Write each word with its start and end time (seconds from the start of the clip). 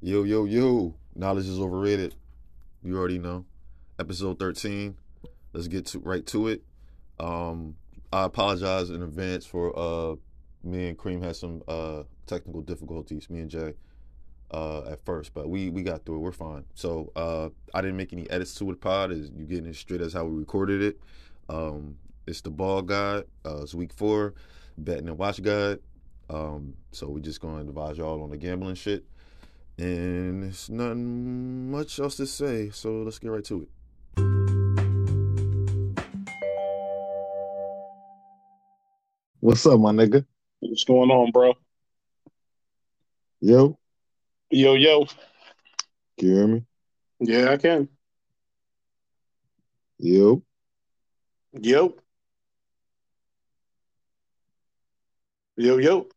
Yo, 0.00 0.22
yo, 0.22 0.44
yo. 0.44 0.94
Knowledge 1.16 1.48
is 1.48 1.58
overrated. 1.58 2.14
You 2.84 2.96
already 2.96 3.18
know. 3.18 3.44
Episode 3.98 4.38
13. 4.38 4.96
Let's 5.52 5.66
get 5.66 5.86
to 5.86 5.98
right 5.98 6.24
to 6.26 6.46
it. 6.46 6.62
Um, 7.18 7.74
I 8.12 8.22
apologize 8.22 8.90
in 8.90 9.02
advance 9.02 9.44
for 9.44 9.76
uh 9.76 10.14
me 10.62 10.86
and 10.86 10.96
Cream 10.96 11.20
had 11.20 11.34
some 11.34 11.64
uh 11.66 12.04
technical 12.26 12.60
difficulties, 12.62 13.28
me 13.28 13.40
and 13.40 13.50
Jay, 13.50 13.74
uh, 14.52 14.82
at 14.88 15.04
first, 15.04 15.34
but 15.34 15.48
we 15.48 15.68
we 15.68 15.82
got 15.82 16.04
through 16.04 16.16
it. 16.16 16.20
We're 16.20 16.30
fine. 16.30 16.64
So 16.74 17.10
uh 17.16 17.48
I 17.74 17.80
didn't 17.80 17.96
make 17.96 18.12
any 18.12 18.30
edits 18.30 18.54
to 18.54 18.66
the 18.66 18.74
pod, 18.74 19.10
is 19.10 19.32
you 19.36 19.46
getting 19.46 19.66
it 19.66 19.74
straight 19.74 20.00
as 20.00 20.12
how 20.12 20.26
we 20.26 20.38
recorded 20.38 20.80
it. 20.80 21.00
Um 21.48 21.96
it's 22.24 22.40
the 22.40 22.50
ball 22.50 22.82
guide, 22.82 23.24
uh 23.44 23.62
it's 23.62 23.74
week 23.74 23.92
four, 23.92 24.34
betting 24.76 25.08
and 25.08 25.18
watch 25.18 25.42
guide. 25.42 25.80
Um, 26.30 26.74
so 26.92 27.08
we're 27.08 27.18
just 27.18 27.40
gonna 27.40 27.62
advise 27.62 27.98
y'all 27.98 28.22
on 28.22 28.30
the 28.30 28.36
gambling 28.36 28.76
shit. 28.76 29.04
And 29.78 30.42
it's 30.42 30.68
nothing 30.68 31.70
much 31.70 32.00
else 32.00 32.16
to 32.16 32.26
say, 32.26 32.70
so 32.70 33.02
let's 33.02 33.20
get 33.20 33.30
right 33.30 33.44
to 33.44 33.62
it. 33.62 33.68
What's 39.38 39.64
up, 39.66 39.78
my 39.78 39.92
nigga? 39.92 40.24
What's 40.58 40.82
going 40.82 41.10
on, 41.10 41.30
bro? 41.30 41.54
Yo, 43.40 43.78
Yo, 44.50 44.74
yo. 44.74 45.04
can 46.18 46.28
you 46.28 46.34
hear 46.34 46.46
me? 46.48 46.64
Yeah, 47.20 47.50
I 47.52 47.56
can. 47.56 47.88
Yo, 49.98 50.42
Yo. 51.52 51.94
Yo, 55.56 55.76
yo. 55.78 56.08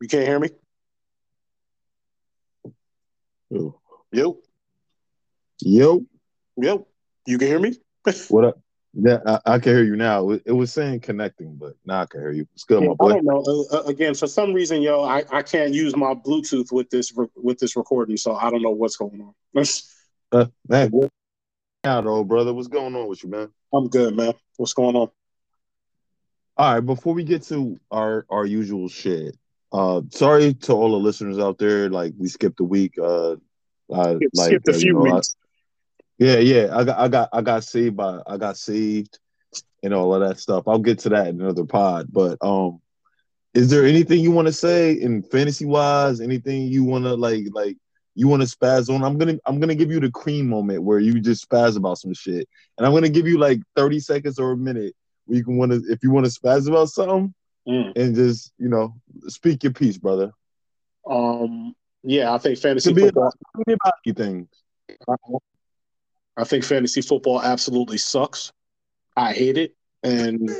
You 0.00 0.08
can't 0.08 0.26
hear 0.26 0.38
me? 0.38 0.48
yo, 3.50 3.78
Yo. 4.12 4.38
yo. 5.60 6.06
Yo. 6.56 6.86
You 7.26 7.38
can 7.38 7.48
hear 7.48 7.58
me? 7.58 7.76
What 8.28 8.46
up? 8.46 8.60
Yeah, 8.94 9.18
I, 9.26 9.40
I 9.46 9.58
can 9.58 9.74
hear 9.74 9.84
you 9.84 9.94
now. 9.94 10.30
It, 10.30 10.42
it 10.46 10.52
was 10.52 10.72
saying 10.72 11.00
connecting, 11.00 11.54
but 11.56 11.74
now 11.84 12.00
I 12.00 12.06
can 12.06 12.20
hear 12.22 12.32
you. 12.32 12.46
It's 12.54 12.64
good, 12.64 12.82
my 12.82 12.94
boy. 12.94 13.10
I 13.10 13.12
don't 13.12 13.24
know. 13.24 13.66
Uh, 13.70 13.76
uh, 13.76 13.82
again, 13.84 14.14
for 14.14 14.26
some 14.26 14.52
reason, 14.52 14.82
yo, 14.82 15.04
I, 15.04 15.22
I 15.30 15.42
can't 15.42 15.72
use 15.72 15.94
my 15.94 16.14
Bluetooth 16.14 16.72
with 16.72 16.90
this 16.90 17.12
re- 17.14 17.28
with 17.36 17.58
this 17.58 17.76
recording, 17.76 18.16
so 18.16 18.34
I 18.34 18.50
don't 18.50 18.62
know 18.62 18.70
what's 18.70 18.96
going 18.96 19.20
on. 19.20 19.64
Uh, 20.32 20.46
man, 20.68 20.92
now 21.82 22.00
though, 22.00 22.22
brother, 22.22 22.54
what's 22.54 22.68
going 22.68 22.94
on 22.94 23.08
with 23.08 23.24
you, 23.24 23.30
man? 23.30 23.48
I'm 23.74 23.88
good, 23.88 24.16
man. 24.16 24.32
What's 24.56 24.74
going 24.74 24.94
on? 24.94 25.08
All 26.56 26.74
right, 26.74 26.78
before 26.78 27.14
we 27.14 27.24
get 27.24 27.42
to 27.44 27.80
our 27.90 28.26
our 28.30 28.46
usual 28.46 28.88
shit, 28.88 29.36
uh, 29.72 30.02
sorry 30.10 30.54
to 30.54 30.72
all 30.72 30.90
the 30.92 30.98
listeners 30.98 31.38
out 31.38 31.58
there. 31.58 31.88
Like 31.88 32.12
we 32.18 32.28
skipped 32.28 32.60
a 32.60 32.64
week. 32.64 32.98
Uh, 32.98 33.36
Skip- 33.92 34.30
like 34.34 34.46
skipped 34.48 34.68
a 34.68 34.72
uh, 34.72 34.78
few 34.78 34.94
know, 34.94 35.06
I- 35.06 35.14
weeks. 35.14 35.36
Yeah, 36.18 36.36
yeah. 36.36 36.76
I 36.76 36.84
got 36.84 36.98
I 36.98 37.08
got 37.08 37.28
I 37.32 37.40
got 37.40 37.64
saved 37.64 37.96
by 37.96 38.20
I 38.26 38.36
got 38.36 38.56
saved 38.58 39.18
and 39.82 39.94
all 39.94 40.14
of 40.14 40.20
that 40.20 40.38
stuff. 40.38 40.68
I'll 40.68 40.78
get 40.78 40.98
to 41.00 41.08
that 41.10 41.28
in 41.28 41.40
another 41.40 41.64
pod. 41.64 42.08
But 42.10 42.36
um 42.42 42.80
is 43.54 43.70
there 43.70 43.84
anything 43.84 44.20
you 44.20 44.30
want 44.30 44.46
to 44.46 44.52
say 44.52 44.92
in 44.92 45.22
fantasy 45.22 45.64
wise? 45.64 46.20
Anything 46.20 46.68
you 46.68 46.84
wanna 46.84 47.14
like 47.14 47.46
like 47.52 47.76
you 48.14 48.28
wanna 48.28 48.44
spaz 48.44 48.94
on? 48.94 49.02
I'm 49.02 49.16
gonna 49.16 49.38
I'm 49.46 49.60
gonna 49.60 49.74
give 49.74 49.90
you 49.90 49.98
the 49.98 50.10
cream 50.10 50.46
moment 50.48 50.82
where 50.82 50.98
you 50.98 51.20
just 51.20 51.48
spaz 51.48 51.76
about 51.76 51.98
some 51.98 52.12
shit. 52.12 52.46
And 52.76 52.86
I'm 52.86 52.92
gonna 52.92 53.08
give 53.08 53.26
you 53.26 53.38
like 53.38 53.60
30 53.76 54.00
seconds 54.00 54.38
or 54.38 54.52
a 54.52 54.56
minute 54.56 54.94
where 55.24 55.38
you 55.38 55.44
can 55.44 55.56
wanna 55.56 55.80
if 55.88 56.02
you 56.02 56.10
wanna 56.10 56.28
spaz 56.28 56.68
about 56.68 56.90
something 56.90 57.32
Mm. 57.68 57.92
and 57.96 58.14
just, 58.14 58.52
you 58.58 58.68
know, 58.68 58.94
speak 59.28 59.62
your 59.62 59.72
piece, 59.72 59.98
brother. 59.98 60.32
Um, 61.08 61.74
yeah, 62.02 62.32
I 62.32 62.38
think 62.38 62.58
fantasy 62.58 62.94
football. 62.94 63.32
about, 63.54 64.16
things. 64.16 64.48
I 66.36 66.44
think 66.44 66.64
fantasy 66.64 67.02
football 67.02 67.42
absolutely 67.42 67.98
sucks. 67.98 68.52
I 69.16 69.32
hate 69.32 69.58
it. 69.58 69.76
And 70.02 70.50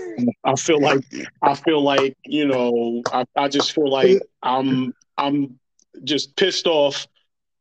I 0.44 0.54
feel 0.56 0.80
like 0.82 1.04
I 1.42 1.54
feel 1.54 1.82
like, 1.82 2.16
you 2.24 2.46
know, 2.46 3.02
I, 3.12 3.24
I 3.36 3.48
just 3.48 3.72
feel 3.72 3.90
like 3.90 4.20
I'm 4.42 4.92
I'm 5.16 5.58
just 6.04 6.36
pissed 6.36 6.66
off 6.66 7.06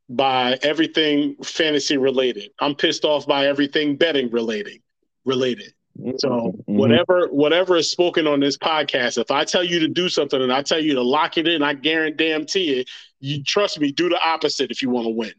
by 0.09 0.59
everything 0.61 1.35
fantasy 1.43 1.97
related. 1.97 2.51
I'm 2.59 2.75
pissed 2.75 3.05
off 3.05 3.25
by 3.25 3.47
everything 3.47 3.95
betting 3.95 4.29
related 4.31 4.81
related. 5.25 5.73
So 6.17 6.53
Mhm. 6.67 6.77
whatever 6.77 7.27
whatever 7.27 7.75
is 7.77 7.91
spoken 7.91 8.27
on 8.27 8.39
this 8.39 8.57
podcast, 8.57 9.17
if 9.17 9.31
I 9.31 9.43
tell 9.43 9.63
you 9.63 9.79
to 9.79 9.87
do 9.87 10.09
something 10.09 10.41
and 10.41 10.51
I 10.51 10.61
tell 10.61 10.79
you 10.79 10.93
to 10.95 11.01
lock 11.01 11.37
it 11.37 11.47
in, 11.47 11.61
I 11.63 11.73
guarantee 11.73 12.79
it, 12.79 12.89
you 13.19 13.43
trust 13.43 13.79
me, 13.79 13.91
do 13.91 14.09
the 14.09 14.19
opposite 14.21 14.71
if 14.71 14.81
you 14.81 14.89
want 14.89 15.05
to 15.07 15.11
win. 15.11 15.33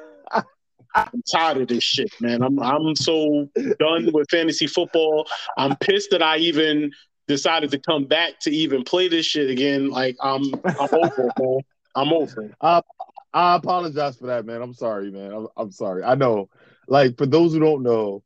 I'm 0.94 1.22
tired 1.30 1.56
of 1.56 1.68
this 1.68 1.82
shit, 1.82 2.10
man. 2.20 2.42
I'm 2.42 2.58
I'm 2.60 2.94
so 2.94 3.48
done 3.78 4.10
with 4.12 4.28
fantasy 4.30 4.66
football. 4.66 5.26
I'm 5.56 5.76
pissed 5.76 6.10
that 6.10 6.22
I 6.22 6.36
even 6.38 6.92
decided 7.28 7.70
to 7.70 7.78
come 7.78 8.04
back 8.04 8.40
to 8.40 8.50
even 8.50 8.84
play 8.84 9.08
this 9.08 9.24
shit 9.24 9.48
again. 9.48 9.88
Like 9.88 10.16
I'm 10.20 10.42
I'm 10.64 10.88
over 10.92 11.28
it, 11.28 11.32
man. 11.38 11.60
I'm 11.94 12.12
over 12.12 12.44
it. 12.44 12.52
I 13.34 13.54
apologize 13.54 14.18
for 14.18 14.26
that, 14.26 14.44
man. 14.44 14.60
I'm 14.60 14.74
sorry, 14.74 15.10
man. 15.10 15.32
I'm, 15.32 15.46
I'm 15.56 15.72
sorry. 15.72 16.04
I 16.04 16.14
know. 16.14 16.50
Like 16.86 17.16
for 17.16 17.24
those 17.24 17.54
who 17.54 17.60
don't 17.60 17.82
know, 17.82 18.22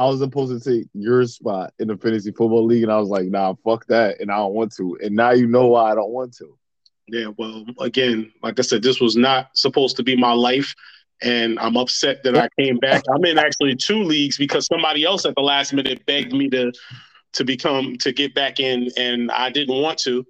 I 0.00 0.06
was 0.06 0.20
supposed 0.20 0.64
to 0.64 0.70
take 0.70 0.88
your 0.94 1.26
spot 1.26 1.74
in 1.78 1.88
the 1.88 1.96
fantasy 1.98 2.30
football 2.30 2.64
league, 2.64 2.84
and 2.84 2.90
I 2.90 2.98
was 2.98 3.10
like, 3.10 3.26
nah, 3.26 3.52
fuck 3.62 3.84
that, 3.88 4.18
and 4.18 4.32
I 4.32 4.36
don't 4.38 4.54
want 4.54 4.74
to. 4.76 4.98
And 5.02 5.14
now 5.14 5.32
you 5.32 5.46
know 5.46 5.66
why 5.66 5.92
I 5.92 5.94
don't 5.94 6.08
want 6.08 6.34
to. 6.38 6.56
Yeah, 7.06 7.26
well, 7.36 7.66
again, 7.80 8.32
like 8.42 8.58
I 8.58 8.62
said, 8.62 8.82
this 8.82 8.98
was 8.98 9.14
not 9.14 9.50
supposed 9.54 9.98
to 9.98 10.02
be 10.02 10.16
my 10.16 10.32
life. 10.32 10.74
And 11.20 11.58
I'm 11.60 11.76
upset 11.76 12.22
that 12.24 12.34
I 12.34 12.48
came 12.58 12.78
back. 12.78 13.02
I'm 13.14 13.22
in 13.26 13.36
actually 13.38 13.76
two 13.76 14.02
leagues 14.02 14.38
because 14.38 14.64
somebody 14.64 15.04
else 15.04 15.26
at 15.26 15.34
the 15.34 15.42
last 15.42 15.74
minute 15.74 16.06
begged 16.06 16.32
me 16.32 16.48
to 16.48 16.72
to 17.34 17.44
become 17.44 17.96
to 17.98 18.10
get 18.10 18.34
back 18.34 18.58
in 18.58 18.88
and 18.96 19.30
I 19.30 19.50
didn't 19.50 19.82
want 19.82 19.98
to. 19.98 20.24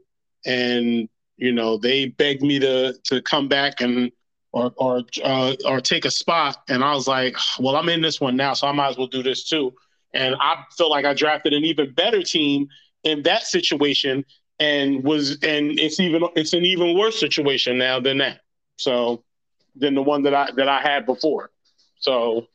And 0.46 1.08
you 1.36 1.52
know, 1.52 1.78
they 1.78 2.06
begged 2.06 2.42
me 2.42 2.58
to 2.58 2.94
to 3.04 3.22
come 3.22 3.46
back 3.46 3.80
and 3.80 4.10
or 4.52 4.72
or 4.76 5.02
uh, 5.22 5.54
or 5.64 5.80
take 5.80 6.04
a 6.04 6.10
spot. 6.10 6.58
And 6.68 6.82
I 6.82 6.94
was 6.94 7.06
like, 7.06 7.36
well, 7.58 7.76
I'm 7.76 7.88
in 7.88 8.02
this 8.02 8.20
one 8.20 8.36
now, 8.36 8.54
so 8.54 8.66
I 8.66 8.72
might 8.72 8.90
as 8.90 8.98
well 8.98 9.06
do 9.06 9.22
this 9.22 9.48
too. 9.48 9.74
And 10.14 10.34
I 10.40 10.64
feel 10.76 10.90
like 10.90 11.04
I 11.04 11.14
drafted 11.14 11.52
an 11.52 11.64
even 11.64 11.92
better 11.92 12.22
team 12.22 12.68
in 13.04 13.22
that 13.22 13.44
situation 13.44 14.24
and 14.58 15.02
was 15.02 15.32
and 15.42 15.78
it's 15.78 15.98
even 15.98 16.22
it's 16.36 16.52
an 16.52 16.64
even 16.64 16.96
worse 16.96 17.18
situation 17.18 17.78
now 17.78 17.98
than 18.00 18.18
that. 18.18 18.40
So 18.76 19.24
than 19.76 19.94
the 19.94 20.02
one 20.02 20.22
that 20.24 20.34
I 20.34 20.50
that 20.56 20.68
I 20.68 20.80
had 20.80 21.06
before. 21.06 21.50
So 21.98 22.46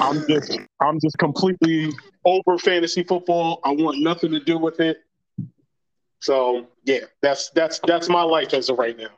I'm 0.00 0.26
just 0.28 0.58
I'm 0.80 1.00
just 1.00 1.18
completely 1.18 1.92
over 2.24 2.58
fantasy 2.58 3.02
football. 3.02 3.60
I 3.64 3.70
want 3.70 4.00
nothing 4.00 4.30
to 4.32 4.40
do 4.40 4.58
with 4.58 4.80
it. 4.80 4.98
So 6.20 6.68
yeah, 6.84 7.00
that's 7.20 7.50
that's 7.50 7.80
that's 7.86 8.08
my 8.08 8.22
life 8.22 8.54
as 8.54 8.68
of 8.68 8.78
right 8.78 8.96
now. 8.96 9.10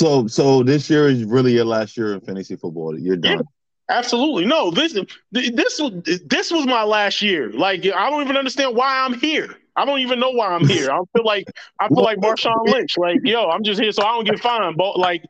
So, 0.00 0.26
so 0.28 0.62
this 0.62 0.88
year 0.88 1.08
is 1.08 1.24
really 1.24 1.52
your 1.52 1.66
last 1.66 1.94
year 1.94 2.14
in 2.14 2.22
fantasy 2.22 2.56
football. 2.56 2.98
You're 2.98 3.16
done. 3.16 3.42
Absolutely 3.90 4.46
no. 4.46 4.70
This 4.70 4.94
this 5.30 5.78
was 5.78 5.92
this 6.24 6.50
was 6.50 6.64
my 6.64 6.84
last 6.84 7.20
year. 7.20 7.52
Like 7.52 7.84
I 7.84 8.08
don't 8.08 8.22
even 8.22 8.38
understand 8.38 8.74
why 8.74 9.04
I'm 9.04 9.12
here. 9.12 9.54
I 9.76 9.84
don't 9.84 9.98
even 9.98 10.18
know 10.18 10.30
why 10.30 10.46
I'm 10.54 10.66
here. 10.66 10.90
I 10.90 11.00
feel 11.14 11.26
like 11.26 11.44
I 11.78 11.88
feel 11.88 12.02
like 12.02 12.16
Marshawn 12.16 12.66
Lynch. 12.66 12.96
Like 12.96 13.18
yo, 13.24 13.50
I'm 13.50 13.62
just 13.62 13.78
here 13.78 13.92
so 13.92 14.02
I 14.02 14.12
don't 14.12 14.24
get 14.24 14.40
fined. 14.40 14.78
But 14.78 14.98
like 14.98 15.22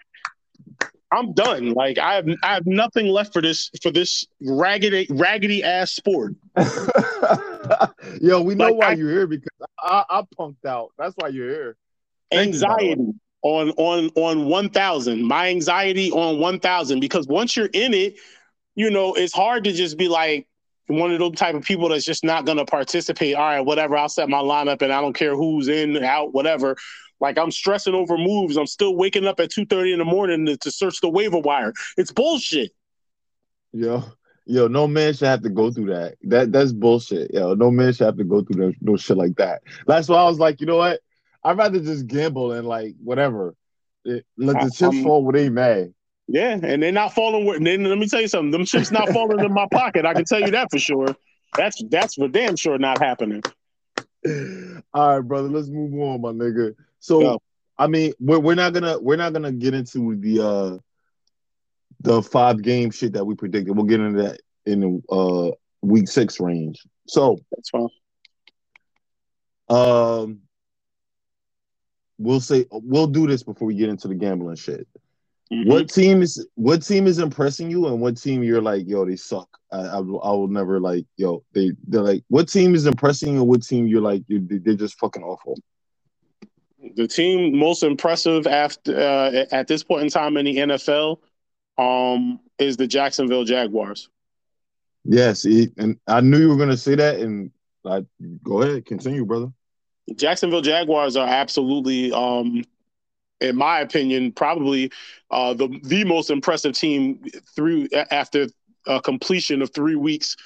I'm 1.10 1.32
done. 1.32 1.72
Like 1.72 1.98
I 1.98 2.14
have 2.14 2.26
I 2.44 2.54
have 2.54 2.66
nothing 2.66 3.08
left 3.08 3.32
for 3.32 3.42
this 3.42 3.70
for 3.82 3.90
this 3.90 4.24
raggedy 4.40 5.08
raggedy 5.10 5.64
ass 5.64 5.90
sport. 5.90 6.34
Yo, 8.20 8.40
we 8.42 8.54
know 8.54 8.66
Like, 8.66 8.76
why 8.76 8.86
I- 8.90 8.92
you're 8.92 9.10
here 9.10 9.26
because 9.26 9.50
I, 9.80 10.04
I 10.08 10.22
punked 10.38 10.64
out. 10.64 10.92
That's 10.96 11.14
why 11.16 11.26
you're 11.28 11.50
here. 11.50 11.76
Thank 12.30 12.54
you, 12.54 13.16
on 13.42 13.70
on 13.70 14.10
on 14.14 14.46
one 14.46 14.68
thousand. 14.70 15.22
My 15.22 15.48
anxiety 15.48 16.10
on 16.10 16.38
one 16.38 16.60
thousand 16.60 17.00
because 17.00 17.26
once 17.26 17.56
you're 17.56 17.70
in 17.72 17.94
it, 17.94 18.16
you 18.74 18.90
know 18.90 19.14
it's 19.14 19.32
hard 19.32 19.64
to 19.64 19.72
just 19.72 19.96
be 19.96 20.08
like 20.08 20.46
one 20.86 21.12
of 21.12 21.18
those 21.18 21.36
type 21.36 21.54
of 21.54 21.62
people 21.62 21.88
that's 21.88 22.04
just 22.04 22.24
not 22.24 22.44
going 22.44 22.58
to 22.58 22.64
participate. 22.64 23.34
All 23.34 23.44
right, 23.44 23.60
whatever. 23.60 23.96
I'll 23.96 24.08
set 24.08 24.28
my 24.28 24.38
lineup 24.38 24.82
and 24.82 24.92
I 24.92 25.00
don't 25.00 25.12
care 25.12 25.36
who's 25.36 25.68
in, 25.68 26.02
out, 26.02 26.34
whatever. 26.34 26.76
Like 27.20 27.38
I'm 27.38 27.50
stressing 27.50 27.94
over 27.94 28.16
moves. 28.16 28.56
I'm 28.56 28.66
still 28.66 28.96
waking 28.96 29.26
up 29.26 29.40
at 29.40 29.50
two 29.50 29.66
thirty 29.66 29.92
in 29.92 29.98
the 29.98 30.04
morning 30.04 30.46
to, 30.46 30.56
to 30.58 30.70
search 30.70 31.00
the 31.00 31.08
waiver 31.08 31.38
wire. 31.38 31.72
It's 31.96 32.10
bullshit. 32.10 32.72
Yo, 33.72 34.04
yo, 34.46 34.68
no 34.68 34.86
man 34.86 35.12
should 35.12 35.28
have 35.28 35.42
to 35.42 35.50
go 35.50 35.70
through 35.70 35.86
that. 35.94 36.16
That 36.22 36.50
that's 36.50 36.72
bullshit. 36.72 37.32
Yo, 37.32 37.54
no 37.54 37.70
man 37.70 37.92
should 37.92 38.06
have 38.06 38.16
to 38.16 38.24
go 38.24 38.42
through 38.42 38.66
no, 38.66 38.72
no 38.80 38.96
shit 38.96 39.16
like 39.16 39.36
that. 39.36 39.62
That's 39.86 40.08
why 40.08 40.16
I 40.16 40.24
was 40.24 40.38
like, 40.38 40.60
you 40.60 40.66
know 40.66 40.78
what? 40.78 41.00
I'd 41.42 41.56
rather 41.58 41.80
just 41.80 42.06
gamble 42.06 42.52
and 42.52 42.66
like 42.66 42.94
whatever. 43.02 43.54
It- 44.04 44.24
let 44.36 44.54
the 44.54 44.60
I- 44.60 44.68
chips 44.68 44.82
I'm- 44.82 45.02
fall 45.04 45.24
where 45.24 45.32
they 45.32 45.48
may. 45.48 45.88
Yeah, 46.32 46.58
and 46.62 46.80
they're 46.82 46.92
not 46.92 47.12
falling. 47.12 47.44
Where, 47.44 47.58
then 47.58 47.82
let 47.82 47.98
me 47.98 48.06
tell 48.08 48.20
you 48.20 48.28
something. 48.28 48.52
Them 48.52 48.64
chips 48.64 48.92
not 48.92 49.08
falling 49.08 49.40
in 49.44 49.52
my 49.52 49.66
pocket. 49.72 50.06
I 50.06 50.14
can 50.14 50.24
tell 50.24 50.40
you 50.40 50.52
that 50.52 50.68
for 50.70 50.78
sure. 50.78 51.16
That's 51.56 51.82
that's 51.90 52.14
for 52.14 52.28
damn 52.28 52.54
sure 52.54 52.78
not 52.78 52.98
happening. 53.00 53.42
All 54.94 55.16
right, 55.16 55.20
brother. 55.20 55.48
Let's 55.48 55.68
move 55.68 55.92
on, 56.00 56.20
my 56.20 56.30
nigga. 56.30 56.76
So, 57.00 57.20
Go. 57.20 57.42
I 57.78 57.88
mean, 57.88 58.12
we're 58.20 58.38
we're 58.38 58.54
not 58.54 58.74
gonna 58.74 59.00
we're 59.00 59.16
not 59.16 59.32
gonna 59.32 59.50
get 59.50 59.74
into 59.74 60.14
the 60.14 60.40
uh 60.46 60.78
the 62.02 62.22
five 62.22 62.62
game 62.62 62.92
shit 62.92 63.14
that 63.14 63.24
we 63.26 63.34
predicted. 63.34 63.74
We'll 63.74 63.86
get 63.86 63.98
into 63.98 64.22
that 64.22 64.40
in 64.66 64.80
the 64.80 65.02
uh 65.12 65.50
week 65.82 66.06
six 66.06 66.38
range. 66.38 66.80
So, 67.08 67.38
That's 67.50 67.70
fine. 67.70 67.88
um, 69.68 70.42
we'll 72.20 72.40
say 72.40 72.66
we'll 72.70 73.06
do 73.06 73.26
this 73.26 73.42
before 73.42 73.66
we 73.66 73.74
get 73.74 73.88
into 73.88 74.06
the 74.08 74.14
gambling 74.14 74.56
shit. 74.56 74.86
Mhm. 75.52 75.66
What 75.66 75.88
team 75.88 76.22
is 76.22 76.46
what 76.54 76.82
team 76.84 77.06
is 77.06 77.18
impressing 77.18 77.70
you, 77.70 77.86
and 77.86 78.00
what 78.00 78.16
team 78.16 78.42
you're 78.42 78.62
like, 78.62 78.86
yo, 78.86 79.04
they 79.04 79.16
suck. 79.16 79.48
I, 79.72 79.78
I, 79.78 79.98
will- 80.00 80.22
I 80.22 80.30
will 80.30 80.48
never 80.48 80.78
like, 80.78 81.06
yo, 81.16 81.42
they 81.54 81.72
they're 81.88 82.02
like, 82.02 82.22
what 82.28 82.48
team 82.48 82.74
is 82.74 82.86
impressing 82.86 83.32
you, 83.34 83.40
and 83.40 83.48
what 83.48 83.62
team 83.64 83.86
you're 83.88 84.00
like, 84.02 84.22
you, 84.28 84.46
they're 84.48 84.74
just 84.74 84.98
fucking 84.98 85.24
awful. 85.24 85.58
The 86.94 87.08
team 87.08 87.56
most 87.58 87.82
impressive 87.82 88.46
after 88.46 88.96
uh, 88.96 89.44
at 89.50 89.66
this 89.66 89.82
point 89.82 90.02
in 90.02 90.08
time 90.08 90.36
in 90.36 90.44
the 90.46 90.56
NFL 90.56 91.18
um, 91.78 92.40
is 92.58 92.76
the 92.76 92.86
Jacksonville 92.86 93.44
Jaguars. 93.44 94.08
Yes, 95.04 95.44
and 95.44 95.98
I 96.06 96.20
knew 96.20 96.38
you 96.38 96.48
were 96.48 96.56
gonna 96.56 96.76
say 96.76 96.94
that, 96.94 97.18
and 97.20 97.50
like, 97.82 98.04
go 98.42 98.62
ahead, 98.62 98.86
continue, 98.86 99.24
brother. 99.24 99.52
Jacksonville 100.16 100.62
Jaguars 100.62 101.16
are 101.16 101.28
absolutely, 101.28 102.12
um, 102.12 102.64
in 103.40 103.56
my 103.56 103.80
opinion, 103.80 104.32
probably 104.32 104.90
uh, 105.30 105.54
the 105.54 105.68
the 105.84 106.04
most 106.04 106.30
impressive 106.30 106.74
team 106.74 107.24
through 107.54 107.88
after 108.10 108.48
uh, 108.86 109.00
completion 109.00 109.62
of 109.62 109.72
three 109.72 109.96
weeks 109.96 110.36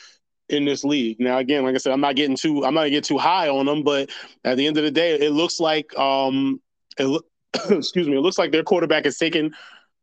in 0.49 0.65
this 0.65 0.85
league. 0.85 1.19
Now, 1.21 1.39
again, 1.39 1.65
like 1.65 1.75
I 1.75 1.79
said, 1.79 1.93
I'm 1.93 2.01
not 2.01 2.17
getting 2.17 2.37
too 2.37 2.65
I'm 2.65 2.75
not 2.75 2.91
get 2.91 3.05
too 3.05 3.19
high 3.19 3.49
on 3.49 3.67
them, 3.67 3.83
but 3.83 4.11
at 4.45 4.57
the 4.57 4.67
end 4.67 4.77
of 4.77 4.85
the 4.85 4.91
day, 4.91 5.15
it 5.19 5.33
looks 5.33 5.61
like 5.61 5.97
um, 5.99 6.61
it 6.99 7.05
lo- 7.05 7.23
excuse 7.71 8.09
me, 8.09 8.17
it 8.17 8.21
looks 8.21 8.39
like 8.39 8.53
their 8.53 8.63
quarterback 8.63 9.07
is 9.07 9.19
taking 9.19 9.53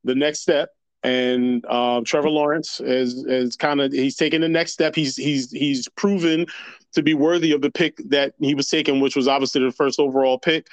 the 0.04 0.16
next 0.16 0.40
step. 0.40 0.70
And 1.04 1.66
uh, 1.68 2.02
Trevor 2.06 2.30
Lawrence 2.30 2.80
is 2.80 3.26
is 3.26 3.56
kind 3.56 3.82
of 3.82 3.92
he's 3.92 4.16
taking 4.16 4.42
the 4.42 4.50
next 4.50 4.74
step. 4.74 4.96
He's 4.96 5.16
he's 5.16 5.50
he's 5.50 5.88
proven 5.90 6.46
to 6.94 7.04
be 7.04 7.14
worthy 7.14 7.52
of 7.54 7.62
the 7.62 7.72
pick 7.72 7.98
that 8.10 8.34
he 8.40 8.56
was 8.56 8.68
taking, 8.68 9.00
which 9.00 9.16
was 9.16 9.28
obviously 9.28 9.64
the 9.64 9.72
first 9.72 10.00
overall 10.00 10.38
pick. 10.38 10.68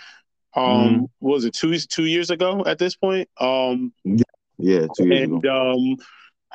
Um, 0.55 0.65
Mhm. 0.65 1.09
was 1.20 1.44
it 1.44 1.55
two 1.55 1.76
two 1.79 2.06
years 2.06 2.31
ago 2.31 2.65
at 2.67 2.79
this 2.79 2.97
point? 2.97 3.29
Um, 3.38 3.93
Yeah, 4.59 4.87
two 4.97 5.06
years 5.06 5.23
and 5.23 5.44
ago. 5.44 5.73
um, 5.73 5.97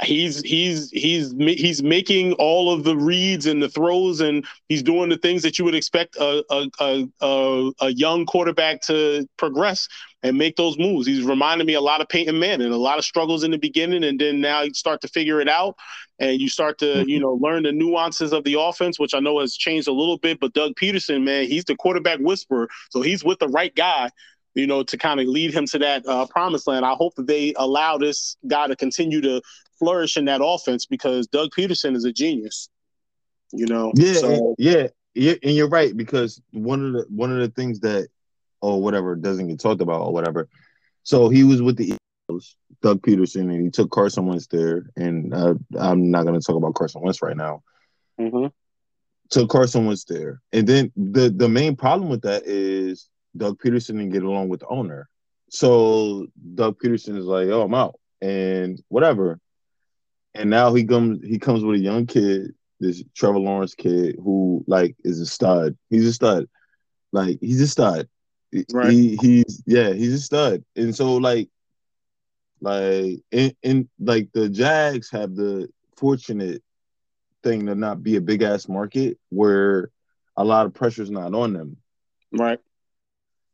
he's 0.02 0.42
he's 0.42 0.90
he's 0.92 1.34
he's 1.38 1.84
making 1.84 2.34
all 2.34 2.74
of 2.74 2.84
the 2.84 2.98
reads 2.98 3.46
and 3.46 3.62
the 3.62 3.70
throws, 3.70 4.20
and 4.20 4.46
he's 4.68 4.84
doing 4.84 5.10
the 5.10 5.18
things 5.18 5.44
that 5.44 5.58
you 5.60 5.66
would 5.66 5.76
expect 5.76 6.16
a 6.18 6.44
a 6.50 6.70
a, 6.80 7.08
a, 7.22 7.72
a 7.82 7.90
young 7.94 8.26
quarterback 8.26 8.82
to 8.84 9.28
progress 9.38 9.88
and 10.24 10.38
make 10.38 10.56
those 10.56 10.78
moves. 10.78 11.06
He's 11.06 11.24
reminded 11.24 11.68
me 11.68 11.74
a 11.74 11.82
lot 11.82 12.02
of 12.02 12.10
Peyton 12.10 12.40
Manning, 12.40 12.72
a 12.72 12.78
lot 12.78 12.98
of 12.98 13.06
struggles 13.06 13.44
in 13.44 13.52
the 13.52 13.58
beginning, 13.58 14.04
and 14.04 14.20
then 14.20 14.42
now 14.42 14.62
you 14.62 14.74
start 14.74 15.02
to 15.02 15.08
figure 15.08 15.42
it 15.42 15.50
out, 15.50 15.76
and 16.20 16.42
you 16.42 16.50
start 16.50 16.80
to 16.80 17.04
you 17.08 17.20
know 17.20 17.34
learn 17.42 17.64
the 17.64 17.72
nuances 17.72 18.34
of 18.34 18.44
the 18.44 18.60
offense, 18.60 19.00
which 19.00 19.14
I 19.14 19.20
know 19.20 19.40
has 19.40 19.56
changed 19.56 19.88
a 19.88 19.94
little 19.94 20.18
bit. 20.18 20.40
But 20.40 20.54
Doug 20.54 20.74
Pederson, 20.82 21.24
man, 21.24 21.46
he's 21.46 21.66
the 21.66 21.76
quarterback 21.76 22.20
whisperer, 22.20 22.70
so 22.90 23.02
he's 23.02 23.24
with 23.24 23.40
the 23.40 23.50
right 23.50 23.76
guy 23.76 24.10
you 24.56 24.68
know, 24.68 24.84
to 24.84 24.98
kind 24.98 25.20
of 25.20 25.26
lead 25.26 25.54
him 25.54 25.66
to 25.66 25.80
that 25.80 26.06
uh, 26.08 26.28
promised 26.28 26.68
land. 26.68 26.86
I 26.86 26.94
hope 26.94 27.16
that 27.16 27.28
they 27.28 27.54
allow 27.58 27.98
this 27.98 28.38
guy 28.48 28.68
to 28.68 28.76
continue 28.76 29.22
to 29.22 29.42
flourish 29.80 30.16
in 30.16 30.26
that 30.26 30.42
offense 30.44 30.86
because 30.86 31.28
Doug 31.28 31.50
Pederson 31.58 31.96
is 31.96 32.06
a 32.06 32.12
genius. 32.12 32.70
You 33.52 33.68
know, 33.68 33.92
Yeah, 33.96 34.14
So, 34.14 34.56
yeah, 34.58 34.88
yeah, 35.14 35.34
and 35.44 35.56
you're 35.56 35.70
right 35.70 35.96
because 35.96 36.42
one 36.52 36.86
of 36.86 36.94
the 36.94 37.06
one 37.10 37.32
of 37.32 37.38
the 37.38 37.50
things 37.50 37.80
that 37.82 38.08
or 38.64 38.82
whatever 38.82 39.16
doesn't 39.16 39.48
get 39.50 39.60
talked 39.60 39.82
about 39.82 40.02
or 40.02 40.14
whatever. 40.14 40.48
So 41.04 41.30
he 41.30 41.44
was 41.44 41.62
with 41.62 41.78
the 41.78 41.98
Eagles, 42.30 42.56
Doug 42.82 43.02
Pederson, 43.02 43.54
and 43.54 43.62
he 43.62 43.70
took 43.70 43.92
Carson 43.92 44.26
Wentz 44.28 44.48
there. 44.48 44.86
And 44.96 45.34
uh, 45.34 45.56
I'm 45.78 46.10
not 46.12 46.26
going 46.26 46.40
to 46.40 46.46
talk 46.46 46.56
about 46.56 46.76
Carson 46.76 47.02
Wentz 47.02 47.22
right 47.22 47.38
now. 47.38 47.62
mhm. 48.20 48.52
Took 49.30 49.50
Carson 49.50 49.86
Wentz 49.86 50.06
there, 50.06 50.42
and 50.52 50.68
then 50.68 50.92
the 50.96 51.30
the 51.30 51.50
main 51.50 51.76
problem 51.76 52.10
with 52.10 52.22
that 52.22 52.44
is 52.46 53.10
Doug 53.36 53.60
Pederson 53.60 53.98
didn't 53.98 54.10
get 54.12 54.24
along 54.24 54.50
with 54.50 54.62
the 54.62 54.68
owner. 54.68 55.10
So 55.50 56.28
Doug 56.56 56.80
Pederson 56.80 57.18
is 57.18 57.26
like, 57.26 57.48
"Oh, 57.48 57.64
I'm 57.64 57.74
out," 57.74 58.00
and 58.22 58.82
whatever. 58.90 59.40
And 60.36 60.50
now 60.50 60.74
he 60.74 60.84
comes 60.86 61.20
he 61.26 61.40
comes 61.40 61.64
with 61.64 61.80
a 61.80 61.84
young 61.84 62.06
kid, 62.06 62.54
this 62.80 63.04
Trevor 63.16 63.40
Lawrence 63.40 63.76
kid, 63.76 64.18
who 64.24 64.64
like 64.68 64.96
is 65.04 65.20
a 65.20 65.26
stud. 65.26 65.78
He's 65.90 66.06
a 66.08 66.14
stud. 66.14 66.48
Like 67.12 67.40
he's 67.42 67.62
a 67.62 67.68
stud. 67.68 68.08
Right. 68.72 68.92
He 68.92 69.16
he's 69.18 69.64
yeah, 69.66 69.94
he's 69.94 70.14
a 70.14 70.20
stud. 70.20 70.64
And 70.76 70.96
so 70.96 71.16
like 71.16 71.50
like 72.62 73.22
in, 73.32 73.56
in 73.62 73.90
like 74.00 74.30
the 74.34 74.50
Jags 74.50 75.10
have 75.12 75.36
the 75.36 75.70
fortunate 75.98 76.64
thing 77.44 77.66
to 77.66 77.76
not 77.76 78.04
be 78.04 78.16
a 78.16 78.22
big 78.22 78.42
ass 78.42 78.68
market 78.68 79.18
where 79.30 79.90
a 80.38 80.44
lot 80.44 80.66
of 80.66 80.74
pressure's 80.74 81.12
not 81.12 81.34
on 81.34 81.54
them. 81.54 81.78
right. 82.32 82.60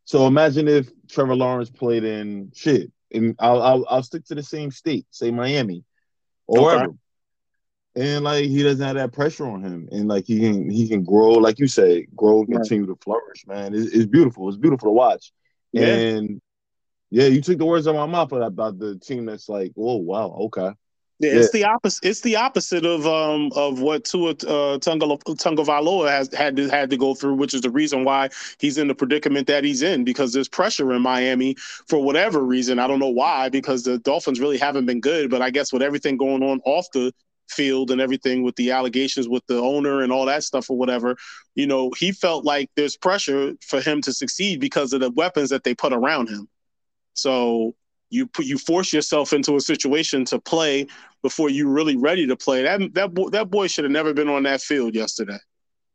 So 0.05 0.25
imagine 0.27 0.67
if 0.67 0.89
Trevor 1.07 1.35
Lawrence 1.35 1.69
played 1.69 2.03
in 2.03 2.51
shit, 2.55 2.91
and 3.13 3.35
I'll 3.39 3.61
I'll, 3.61 3.85
I'll 3.89 4.03
stick 4.03 4.25
to 4.25 4.35
the 4.35 4.43
same 4.43 4.71
state, 4.71 5.05
say 5.11 5.31
Miami, 5.31 5.83
or 6.47 6.73
Okay. 6.73 6.85
And 7.95 8.23
like 8.23 8.45
he 8.45 8.63
doesn't 8.63 8.85
have 8.85 8.95
that 8.95 9.11
pressure 9.13 9.47
on 9.47 9.63
him, 9.63 9.89
and 9.91 10.07
like 10.07 10.25
he 10.27 10.39
can 10.39 10.69
he 10.69 10.87
can 10.87 11.03
grow, 11.03 11.31
like 11.31 11.59
you 11.59 11.67
say, 11.67 12.05
grow 12.15 12.41
and 12.41 12.49
Right. 12.51 12.61
continue 12.61 12.85
to 12.85 12.95
flourish. 13.01 13.45
Man, 13.47 13.73
it's, 13.73 13.91
it's 13.93 14.05
beautiful. 14.05 14.47
It's 14.47 14.57
beautiful 14.57 14.89
to 14.89 14.93
watch. 14.93 15.31
Yeah. 15.73 16.01
And 16.13 16.39
yeah, 17.11 17.27
you 17.27 17.41
took 17.41 17.57
the 17.57 17.65
words 17.65 17.87
out 17.87 17.95
of 17.95 18.09
my 18.09 18.17
mouth 18.19 18.31
about 18.31 18.79
the 18.79 18.97
team 18.99 19.25
that's 19.25 19.49
like, 19.49 19.73
oh 19.77 19.97
wow, 19.97 20.27
okay, 20.41 20.71
Yeah, 21.19 21.31
it's 21.31 21.51
the 21.51 21.65
opposite. 21.65 22.05
It's 22.07 22.21
the 22.21 22.35
opposite 22.37 22.85
of 22.85 23.05
um 23.07 23.51
of 23.55 23.81
what 23.81 24.05
Tua 24.05 24.31
uh, 24.31 24.77
Tagovailoa 24.79 26.09
has 26.09 26.33
had 26.33 26.55
to 26.57 26.69
had 26.69 26.89
to 26.91 26.97
go 26.97 27.13
through, 27.15 27.35
which 27.35 27.53
is 27.53 27.61
the 27.61 27.71
reason 27.71 28.03
why 28.05 28.29
he's 28.59 28.77
in 28.77 28.87
the 28.87 28.95
predicament 28.95 29.47
that 29.47 29.63
he's 29.63 29.81
in 29.81 30.03
because 30.05 30.31
there's 30.31 30.47
pressure 30.47 30.93
in 30.93 31.01
Miami 31.01 31.55
for 31.87 32.01
whatever 32.01 32.41
reason. 32.41 32.79
I 32.79 32.87
don't 32.87 32.99
know 32.99 33.09
why 33.09 33.49
because 33.49 33.83
the 33.83 33.97
Dolphins 33.97 34.39
really 34.39 34.57
haven't 34.59 34.85
been 34.85 35.01
good, 35.01 35.29
but 35.29 35.41
I 35.41 35.49
guess 35.49 35.73
with 35.73 35.81
everything 35.81 36.17
going 36.17 36.43
on 36.43 36.61
off 36.65 36.85
the 36.93 37.11
field 37.49 37.91
and 37.91 37.99
everything 38.01 38.43
with 38.43 38.55
the 38.55 38.71
allegations 38.71 39.27
with 39.27 39.45
the 39.47 39.59
owner 39.59 40.01
and 40.01 40.11
all 40.11 40.25
that 40.25 40.43
stuff 40.43 40.69
or 40.69 40.77
whatever, 40.77 41.17
you 41.55 41.67
know, 41.67 41.91
he 41.97 42.11
felt 42.11 42.45
like 42.45 42.69
there's 42.75 42.95
pressure 42.95 43.53
for 43.61 43.81
him 43.81 44.01
to 44.01 44.13
succeed 44.13 44.59
because 44.59 44.93
of 44.93 45.01
the 45.01 45.11
weapons 45.11 45.49
that 45.49 45.63
they 45.63 45.73
put 45.73 45.93
around 45.93 46.29
him. 46.29 46.47
So 47.13 47.75
you 48.09 48.27
put 48.27 48.45
you 48.45 48.57
force 48.57 48.91
yourself 48.91 49.33
into 49.33 49.55
a 49.55 49.61
situation 49.61 50.25
to 50.25 50.39
play 50.39 50.87
before 51.21 51.49
you're 51.49 51.69
really 51.69 51.97
ready 51.97 52.25
to 52.27 52.35
play. 52.35 52.63
That 52.63 52.93
that 52.93 53.13
boy, 53.13 53.29
that 53.29 53.49
boy 53.49 53.67
should 53.67 53.83
have 53.83 53.91
never 53.91 54.13
been 54.13 54.29
on 54.29 54.43
that 54.43 54.61
field 54.61 54.95
yesterday, 54.95 55.37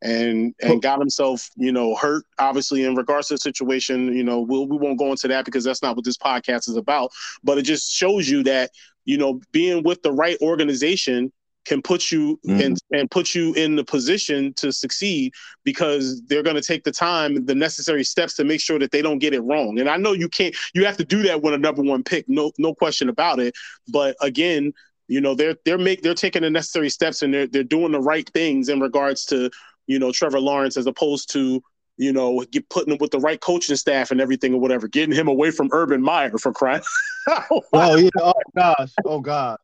and 0.03 0.55
and 0.61 0.81
got 0.81 0.99
himself 0.99 1.49
you 1.57 1.73
know 1.73 1.95
hurt. 1.97 2.25
Obviously, 2.39 2.85
in 2.85 2.95
regards 2.95 3.29
to 3.29 3.35
the 3.35 3.39
situation, 3.39 4.15
you 4.15 4.25
know 4.25 4.41
we'll, 4.41 4.67
we 4.67 4.77
won't 4.77 4.99
go 4.99 5.11
into 5.11 5.29
that 5.29 5.45
because 5.45 5.65
that's 5.65 5.83
not 5.83 5.97
what 5.97 6.05
this 6.05 6.19
podcast 6.19 6.69
is 6.69 6.77
about. 6.77 7.11
But 7.43 7.59
it 7.59 7.63
just 7.63 7.91
shows 7.91 8.29
you 8.29 8.43
that 8.45 8.71
you 9.05 9.19
know 9.19 9.41
being 9.53 9.83
with 9.83 10.03
the 10.03 10.13
right 10.13 10.39
organization 10.41 11.33
can 11.65 11.83
put 11.83 12.11
you 12.11 12.39
mm-hmm. 12.47 12.61
in 12.61 12.77
and 12.93 13.11
put 13.11 13.35
you 13.35 13.55
in 13.55 13.77
the 13.77 13.85
position 13.85 14.53
to 14.55 14.73
succeed 14.73 15.33
because 15.65 16.23
they're 16.27 16.43
going 16.43 16.57
to 16.57 16.63
take 16.63 16.85
the 16.85 16.93
time 16.93 17.45
the 17.47 17.55
necessary 17.55 18.05
steps 18.05 18.35
to 18.35 18.45
make 18.45 18.61
sure 18.61 18.79
that 18.79 18.91
they 18.91 19.03
don't 19.03 19.19
get 19.19 19.35
it 19.35 19.41
wrong. 19.41 19.79
And 19.79 19.89
i 19.89 19.97
know 19.97 20.13
you 20.13 20.29
can't 20.29 20.55
you 20.75 20.85
have 20.85 20.97
to 20.99 21.05
do 21.05 21.23
that 21.23 21.43
with 21.43 21.55
a 21.55 21.59
number 21.59 21.83
one 21.83 22.03
pick 22.03 22.29
no 22.29 22.53
no 22.59 22.75
question 22.75 23.09
about 23.09 23.39
it. 23.39 23.55
But 23.89 24.17
again 24.21 24.73
you 25.09 25.21
know 25.21 25.35
they're 25.35 25.57
they're 25.65 25.79
make 25.79 26.03
they're 26.03 26.15
taking 26.15 26.43
the 26.43 26.51
necessary 26.51 26.89
steps 26.89 27.23
and 27.23 27.33
they're 27.33 27.47
they're 27.47 27.63
doing 27.63 27.93
the 27.93 28.01
right 28.01 28.29
things 28.31 28.69
in 28.69 28.81
regards 28.81 29.25
to 29.27 29.51
you 29.87 29.99
know 29.99 30.13
Trevor 30.13 30.41
Lawrence 30.41 30.77
as 30.77 30.87
opposed 30.87 31.31
to 31.33 31.63
you 31.97 32.13
know 32.13 32.45
get 32.51 32.69
putting 32.71 32.93
him 32.93 32.99
with 33.01 33.11
the 33.11 33.21
right 33.21 33.41
coaching 33.41 33.77
staff 33.77 34.11
and 34.11 34.21
everything 34.21 34.55
or 34.55 34.61
whatever 34.61 34.89
getting 34.89 35.15
him 35.15 35.29
away 35.29 35.51
from 35.51 35.69
Urban 35.73 36.03
Meyer 36.03 36.37
for 36.39 36.53
crying 36.53 36.83
oh 37.29 37.97
yeah, 37.97 38.09
oh 38.21 38.33
gosh, 38.57 38.93
oh 39.05 39.21
god, 39.21 39.59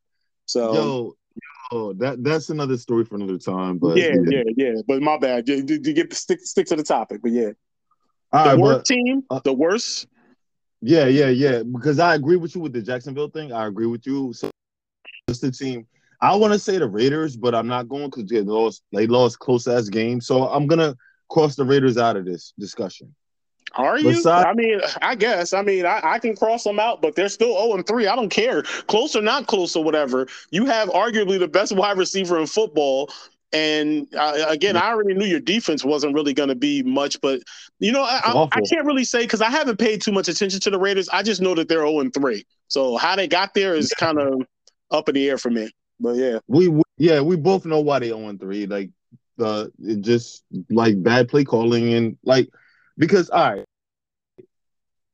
so 0.47 0.75
yo, 0.75 1.15
yo, 1.73 1.93
that 1.95 2.23
that's 2.23 2.51
another 2.51 2.77
story 2.77 3.05
for 3.05 3.17
another 3.17 3.39
time. 3.39 3.79
But 3.79 3.97
yeah, 3.97 4.15
yeah, 4.29 4.43
yeah. 4.57 4.75
But 4.87 5.03
my 5.03 5.19
bad. 5.19 5.49
You, 5.49 5.65
you, 5.67 5.79
get 5.79 6.13
stick 6.13 6.41
stick 6.41 6.67
to 6.67 6.77
the 6.77 6.83
topic. 6.83 7.23
But 7.23 7.33
yeah, 7.33 7.51
All 8.33 8.45
the 8.45 8.51
right, 8.51 8.59
worst 8.59 8.79
but 8.79 8.87
team, 8.87 9.23
uh, 9.31 9.41
the 9.45 9.53
worst. 9.53 10.07
Yeah, 10.81 11.07
yeah, 11.07 11.29
yeah. 11.29 11.63
Because 11.63 11.99
I 11.99 12.15
agree 12.15 12.37
with 12.37 12.55
you 12.55 12.61
with 12.61 12.73
the 12.73 12.83
Jacksonville 12.83 13.29
thing. 13.29 13.53
I 13.53 13.67
agree 13.67 13.87
with 13.87 14.07
you. 14.07 14.33
So 14.33 14.51
it's 15.29 15.41
the 15.41 15.51
team. 15.51 15.87
I 16.23 16.35
want 16.37 16.53
to 16.53 16.59
say 16.59 16.79
the 16.79 16.89
Raiders, 16.89 17.37
but 17.37 17.55
I'm 17.55 17.67
not 17.67 17.89
going 17.89 18.07
because 18.07 18.27
they 18.27 18.41
lost. 18.41 18.83
They 18.93 19.07
lost 19.07 19.39
close 19.39 19.67
ass 19.67 19.89
game. 19.89 20.21
So 20.21 20.49
I'm 20.49 20.67
gonna 20.67 20.97
cross 21.29 21.57
the 21.57 21.65
Raiders 21.65 21.99
out 21.99 22.17
of 22.17 22.25
this 22.25 22.53
discussion. 22.59 23.15
Are 23.75 23.99
you? 23.99 24.09
Besides- 24.11 24.47
I 24.49 24.53
mean, 24.55 24.81
I 25.03 25.15
guess. 25.15 25.53
I 25.53 25.63
mean, 25.63 25.87
I, 25.87 26.01
I 26.03 26.19
can 26.19 26.35
cross 26.37 26.65
them 26.65 26.81
out, 26.81 27.03
but 27.03 27.15
they're 27.15 27.29
still 27.29 27.55
0 27.63 27.75
and 27.75 27.87
3. 27.87 28.07
I 28.07 28.17
don't 28.17 28.31
care. 28.31 28.63
Close 28.89 29.15
or 29.17 29.23
not 29.23 29.47
close 29.47 29.77
or 29.77 29.85
whatever. 29.85 30.27
You 30.51 30.67
have 30.67 30.89
arguably 30.91 31.39
the 31.39 31.49
best 31.49 31.75
wide 31.75 31.99
receiver 31.99 32.39
in 32.39 32.47
football 32.47 33.11
And 33.53 34.07
uh, 34.17 34.45
again, 34.49 34.77
I 34.77 34.89
already 34.91 35.15
knew 35.15 35.27
your 35.27 35.41
defense 35.41 35.85
wasn't 35.85 36.15
really 36.15 36.33
going 36.33 36.51
to 36.51 36.55
be 36.55 36.83
much, 36.85 37.21
but 37.21 37.41
you 37.81 37.91
know, 37.93 38.03
I, 38.05 38.21
I, 38.25 38.33
I 38.53 38.61
can't 38.61 38.87
really 38.87 39.05
say 39.05 39.23
because 39.23 39.41
I 39.41 39.51
haven't 39.51 39.79
paid 39.79 40.03
too 40.03 40.13
much 40.13 40.29
attention 40.29 40.61
to 40.61 40.71
the 40.71 40.79
Raiders. 40.79 41.09
I 41.09 41.23
just 41.25 41.41
know 41.41 41.55
that 41.57 41.69
they're 41.69 41.79
zero 41.79 42.01
and 42.01 42.15
three. 42.15 42.45
So 42.69 42.97
how 42.97 43.17
they 43.17 43.27
got 43.27 43.55
there 43.55 43.75
is 43.75 43.93
kind 43.95 44.21
of 44.21 44.43
up 44.93 45.09
in 45.09 45.17
the 45.17 45.29
air 45.29 45.39
for 45.39 45.51
me. 45.51 45.71
But 45.99 46.17
yeah, 46.17 46.39
we, 46.47 46.69
we 46.69 46.83
yeah 46.99 47.21
we 47.23 47.37
both 47.37 47.67
know 47.67 47.81
why 47.81 47.99
they're 47.99 48.11
zero 48.11 48.29
and 48.29 48.39
three. 48.39 48.67
Like 48.67 48.91
the 49.37 49.73
it 49.81 50.03
just 50.03 50.45
like 50.71 51.03
bad 51.03 51.29
play 51.29 51.43
calling 51.45 51.93
and 51.95 52.17
like 52.25 52.49
because 53.01 53.31
all 53.31 53.55
right, 53.55 53.65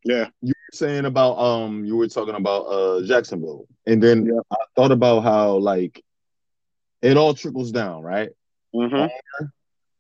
yeah, 0.05 0.29
you 0.43 0.49
were 0.49 0.75
saying 0.77 1.07
about 1.07 1.39
um 1.39 1.85
you 1.85 1.97
were 1.97 2.09
talking 2.09 2.35
about 2.35 2.63
uh 2.65 3.03
Jacksonville, 3.07 3.67
and 3.87 4.03
then 4.03 4.27
yeah. 4.27 4.41
I 4.51 4.57
thought 4.75 4.93
about 4.93 5.21
how 5.21 5.57
like 5.57 6.05
it 7.01 7.17
all 7.17 7.33
trickles 7.33 7.73
down, 7.73 8.03
right? 8.03 8.31
Mm-hmm. 8.75 9.47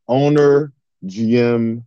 Owner, 0.09 0.73
GM, 1.05 1.85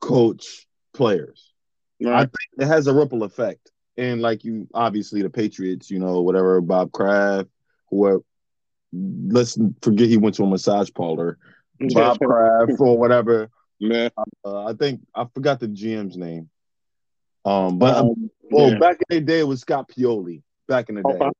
coach, 0.00 0.66
players. 0.92 1.52
Right. 2.00 2.14
I 2.14 2.20
think 2.20 2.48
it 2.58 2.66
has 2.66 2.86
a 2.86 2.94
ripple 2.94 3.22
effect. 3.24 3.70
And 3.96 4.20
like 4.20 4.44
you, 4.44 4.68
obviously 4.74 5.22
the 5.22 5.30
Patriots, 5.30 5.90
you 5.90 5.98
know, 5.98 6.20
whatever, 6.22 6.60
Bob 6.60 6.92
Kraft, 6.92 7.48
whoever. 7.90 8.22
Let's 8.92 9.58
forget 9.82 10.08
he 10.08 10.16
went 10.16 10.36
to 10.36 10.44
a 10.44 10.46
massage 10.46 10.90
parlor. 10.94 11.38
Bob 11.80 12.18
Kraft 12.20 12.72
or 12.78 12.98
whatever. 12.98 13.50
Man. 13.80 14.10
Uh, 14.44 14.64
I 14.66 14.72
think 14.74 15.00
I 15.14 15.26
forgot 15.32 15.60
the 15.60 15.68
GM's 15.68 16.16
name. 16.16 16.48
Um, 17.44 17.78
but 17.78 17.96
um, 17.96 18.30
well, 18.50 18.72
yeah. 18.72 18.78
back 18.78 18.98
in 19.10 19.18
the 19.18 19.20
day 19.20 19.40
it 19.40 19.48
was 19.48 19.60
Scott 19.60 19.90
Pioli. 19.90 20.42
Back 20.66 20.88
in 20.88 20.94
the 20.94 21.02
day, 21.02 21.08
okay. 21.10 21.30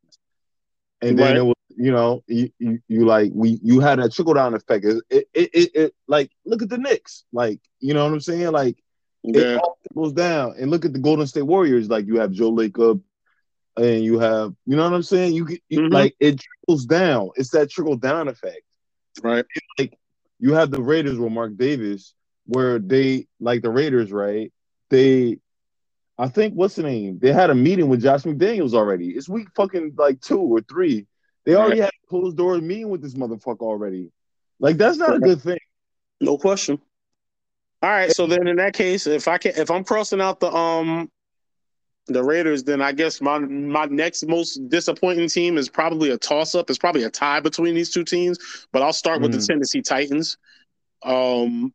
and 1.00 1.18
then 1.18 1.28
right. 1.28 1.36
it 1.36 1.42
was 1.42 1.54
you 1.76 1.92
know, 1.92 2.22
you, 2.26 2.50
you, 2.58 2.80
you, 2.88 3.04
like 3.04 3.32
we 3.34 3.58
you 3.62 3.80
had 3.80 3.98
a 3.98 4.08
trickle 4.08 4.34
down 4.34 4.54
effect. 4.54 4.84
It, 4.84 5.02
it, 5.10 5.28
it, 5.34 5.70
it, 5.74 5.94
like 6.06 6.30
look 6.44 6.62
at 6.62 6.68
the 6.68 6.78
Knicks, 6.78 7.24
like 7.32 7.60
you 7.80 7.94
know 7.94 8.04
what 8.04 8.12
I'm 8.12 8.20
saying, 8.20 8.52
like 8.52 8.82
yeah. 9.22 9.56
it 9.56 9.94
goes 9.94 10.12
down. 10.12 10.54
And 10.58 10.70
look 10.70 10.84
at 10.84 10.92
the 10.92 10.98
Golden 10.98 11.26
State 11.26 11.42
Warriors, 11.42 11.88
like 11.88 12.06
you 12.06 12.20
have 12.20 12.32
Joe 12.32 12.52
Lacob, 12.52 13.02
and 13.76 14.04
you 14.04 14.18
have 14.18 14.54
you 14.66 14.76
know 14.76 14.84
what 14.84 14.94
I'm 14.94 15.02
saying. 15.02 15.34
You, 15.34 15.48
you 15.68 15.80
mm-hmm. 15.80 15.92
like 15.92 16.16
it 16.20 16.40
trickles 16.40 16.86
down. 16.86 17.30
It's 17.36 17.50
that 17.50 17.70
trickle 17.70 17.96
down 17.96 18.28
effect, 18.28 18.62
right? 19.22 19.44
like 19.78 19.98
you 20.38 20.54
have 20.54 20.70
the 20.70 20.82
Raiders 20.82 21.18
with 21.18 21.32
Mark 21.32 21.56
Davis, 21.56 22.14
where 22.46 22.78
they 22.78 23.26
like 23.40 23.62
the 23.62 23.70
Raiders, 23.70 24.12
right? 24.12 24.52
They 24.90 25.38
I 26.16 26.28
think 26.28 26.54
what's 26.54 26.76
the 26.76 26.82
name? 26.84 27.18
They 27.18 27.32
had 27.32 27.50
a 27.50 27.54
meeting 27.54 27.88
with 27.88 28.02
Josh 28.02 28.22
McDaniels 28.22 28.74
already. 28.74 29.10
It's 29.10 29.28
week 29.28 29.48
fucking 29.56 29.94
like 29.96 30.20
two 30.20 30.38
or 30.38 30.60
three. 30.60 31.06
They 31.44 31.56
already 31.56 31.80
had 31.80 31.90
a 31.90 32.08
closed 32.08 32.36
doors 32.36 32.62
meeting 32.62 32.88
with 32.88 33.02
this 33.02 33.14
motherfucker 33.14 33.60
already. 33.60 34.10
Like 34.60 34.76
that's 34.76 34.96
not 34.96 35.14
a 35.16 35.18
good 35.18 35.42
thing. 35.42 35.58
No 36.20 36.38
question. 36.38 36.80
All 37.82 37.90
right, 37.90 38.10
so 38.10 38.26
then 38.26 38.46
in 38.46 38.56
that 38.56 38.72
case, 38.72 39.06
if 39.06 39.28
I 39.28 39.36
can, 39.36 39.52
if 39.56 39.70
I'm 39.70 39.84
crossing 39.84 40.20
out 40.20 40.40
the 40.40 40.50
um 40.50 41.10
the 42.06 42.22
Raiders, 42.22 42.64
then 42.64 42.80
I 42.80 42.92
guess 42.92 43.20
my 43.20 43.38
my 43.38 43.86
next 43.86 44.26
most 44.26 44.68
disappointing 44.68 45.28
team 45.28 45.58
is 45.58 45.68
probably 45.68 46.10
a 46.10 46.16
toss 46.16 46.54
up. 46.54 46.70
It's 46.70 46.78
probably 46.78 47.02
a 47.02 47.10
tie 47.10 47.40
between 47.40 47.74
these 47.74 47.90
two 47.90 48.04
teams, 48.04 48.38
but 48.72 48.82
I'll 48.82 48.92
start 48.92 49.20
with 49.20 49.32
mm. 49.32 49.40
the 49.40 49.46
Tennessee 49.46 49.82
Titans. 49.82 50.38
Um, 51.02 51.74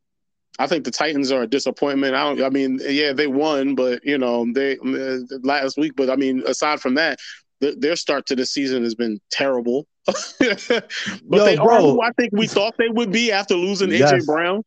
I 0.60 0.68
think 0.68 0.84
the 0.84 0.92
Titans 0.92 1.32
are 1.32 1.44
a 1.44 1.48
disappointment. 1.48 2.16
I 2.16 2.24
don't. 2.24 2.44
I 2.44 2.50
mean, 2.50 2.80
yeah, 2.84 3.14
they 3.14 3.28
won, 3.28 3.76
but 3.76 4.04
you 4.04 4.18
know, 4.18 4.46
they 4.54 4.78
uh, 4.78 5.38
last 5.42 5.78
week. 5.78 5.94
But 5.96 6.10
I 6.10 6.18
mean, 6.18 6.44
aside 6.46 6.82
from 6.82 6.96
that, 6.96 7.18
their 7.62 7.96
start 7.96 8.26
to 8.28 8.36
the 8.36 8.46
season 8.46 8.84
has 8.84 8.94
been 8.94 9.20
terrible. 9.32 9.88
but 10.06 10.20
Yo, 10.40 11.46
they 11.46 11.56
bro. 11.56 11.70
are 11.70 11.82
who 11.82 12.02
I 12.02 12.12
think 12.12 12.32
we 12.34 12.46
thought 12.46 12.76
they 12.78 12.90
would 12.90 13.12
be 13.12 13.32
after 13.32 13.56
losing 13.56 13.90
yes. 13.92 14.12
AJ 14.12 14.26
Brown. 14.26 14.64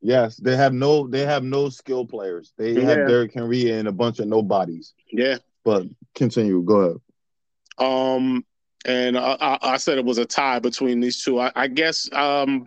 Yes, 0.00 0.36
they 0.36 0.56
have 0.56 0.72
no 0.72 1.08
they 1.08 1.26
have 1.26 1.42
no 1.42 1.70
skill 1.70 2.06
players. 2.06 2.52
They 2.56 2.72
yeah. 2.72 2.82
have 2.82 3.08
Derrick 3.08 3.34
Henry 3.34 3.70
and 3.72 3.88
a 3.88 3.92
bunch 3.92 4.20
of 4.20 4.28
nobodies. 4.28 4.94
Yeah. 5.10 5.38
But 5.64 5.86
continue. 6.14 6.62
Go 6.62 6.76
ahead. 6.76 6.96
Um, 7.78 8.44
and 8.84 9.18
I, 9.18 9.58
I, 9.60 9.76
said 9.76 9.98
it 9.98 10.04
was 10.04 10.18
a 10.18 10.24
tie 10.24 10.60
between 10.60 11.00
these 11.00 11.22
two. 11.22 11.40
I, 11.40 11.50
I 11.54 11.66
guess 11.66 12.10
um, 12.12 12.66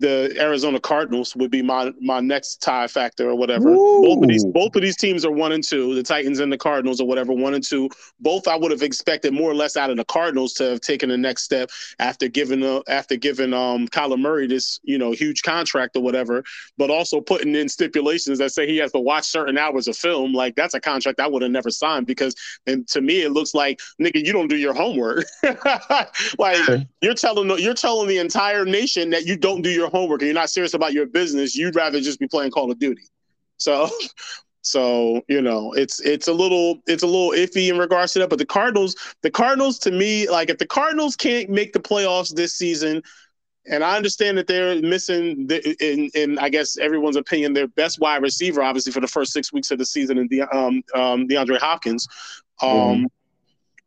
the 0.00 0.34
Arizona 0.38 0.78
Cardinals 0.78 1.34
would 1.34 1.50
be 1.50 1.62
my 1.62 1.92
my 2.00 2.20
next 2.20 2.62
tie 2.62 2.86
factor 2.86 3.28
or 3.28 3.34
whatever. 3.34 3.70
Ooh. 3.70 4.02
Both 4.02 4.22
of 4.22 4.28
these 4.28 4.44
both 4.44 4.76
of 4.76 4.82
these 4.82 4.96
teams 4.96 5.24
are 5.24 5.30
one 5.30 5.52
and 5.52 5.64
two. 5.64 5.94
The 5.94 6.02
Titans 6.02 6.38
and 6.38 6.52
the 6.52 6.58
Cardinals 6.58 7.00
or 7.00 7.06
whatever, 7.06 7.32
one 7.32 7.54
and 7.54 7.64
two. 7.64 7.88
Both 8.20 8.46
I 8.46 8.56
would 8.56 8.70
have 8.70 8.82
expected 8.82 9.32
more 9.32 9.50
or 9.50 9.54
less 9.54 9.76
out 9.76 9.90
of 9.90 9.96
the 9.96 10.04
Cardinals 10.04 10.54
to 10.54 10.64
have 10.64 10.80
taken 10.80 11.08
the 11.08 11.18
next 11.18 11.42
step 11.42 11.70
after 11.98 12.28
giving 12.28 12.62
uh, 12.62 12.80
after 12.88 13.16
giving 13.16 13.52
um 13.52 13.88
Kyler 13.88 14.18
Murray 14.18 14.46
this 14.46 14.78
you 14.84 14.98
know 14.98 15.10
huge 15.10 15.42
contract 15.42 15.96
or 15.96 16.02
whatever, 16.02 16.44
but 16.76 16.90
also 16.90 17.20
putting 17.20 17.54
in 17.56 17.68
stipulations 17.68 18.38
that 18.38 18.52
say 18.52 18.66
he 18.66 18.76
has 18.78 18.92
to 18.92 19.00
watch 19.00 19.24
certain 19.24 19.58
hours 19.58 19.88
of 19.88 19.96
film. 19.96 20.32
Like 20.32 20.54
that's 20.54 20.74
a 20.74 20.80
contract 20.80 21.18
I 21.20 21.26
would 21.26 21.42
have 21.42 21.50
never 21.50 21.70
signed 21.70 22.06
because 22.06 22.36
and 22.66 22.86
to 22.88 23.00
me 23.00 23.22
it 23.22 23.30
looks 23.30 23.52
like 23.52 23.80
nigga 24.00 24.24
you 24.24 24.32
don't 24.32 24.48
do 24.48 24.56
your 24.56 24.74
homework. 24.74 25.24
like 26.38 26.86
you're 27.00 27.14
telling 27.14 27.50
you're 27.58 27.74
telling 27.74 28.08
the 28.08 28.18
entire 28.18 28.64
nation 28.64 29.10
that 29.10 29.26
you 29.26 29.36
don't 29.36 29.62
do 29.62 29.70
your 29.70 29.87
homework 29.88 30.20
and 30.20 30.26
you're 30.28 30.34
not 30.34 30.50
serious 30.50 30.74
about 30.74 30.92
your 30.92 31.06
business, 31.06 31.56
you'd 31.56 31.76
rather 31.76 32.00
just 32.00 32.18
be 32.18 32.28
playing 32.28 32.50
Call 32.50 32.70
of 32.70 32.78
Duty. 32.78 33.02
So 33.56 33.90
so, 34.62 35.22
you 35.28 35.40
know, 35.40 35.72
it's 35.72 36.00
it's 36.00 36.28
a 36.28 36.32
little 36.32 36.82
it's 36.86 37.02
a 37.02 37.06
little 37.06 37.30
iffy 37.30 37.70
in 37.70 37.78
regards 37.78 38.12
to 38.12 38.18
that. 38.20 38.30
But 38.30 38.38
the 38.38 38.46
Cardinals, 38.46 38.96
the 39.22 39.30
Cardinals 39.30 39.78
to 39.80 39.90
me, 39.90 40.28
like 40.28 40.50
if 40.50 40.58
the 40.58 40.66
Cardinals 40.66 41.16
can't 41.16 41.48
make 41.48 41.72
the 41.72 41.80
playoffs 41.80 42.34
this 42.34 42.54
season, 42.54 43.02
and 43.70 43.82
I 43.84 43.96
understand 43.96 44.36
that 44.38 44.46
they're 44.46 44.80
missing, 44.82 45.46
the, 45.46 45.62
in, 45.80 46.10
in 46.14 46.38
I 46.38 46.48
guess 46.48 46.76
everyone's 46.78 47.16
opinion, 47.16 47.52
their 47.52 47.68
best 47.68 48.00
wide 48.00 48.22
receiver, 48.22 48.62
obviously 48.62 48.92
for 48.92 49.00
the 49.00 49.08
first 49.08 49.32
six 49.32 49.52
weeks 49.52 49.70
of 49.70 49.78
the 49.78 49.86
season, 49.86 50.18
and 50.18 50.28
the 50.28 50.42
um, 50.42 50.82
um 50.94 51.26
DeAndre 51.28 51.58
Hopkins. 51.58 52.06
Um, 52.60 52.70
mm-hmm. 52.70 53.04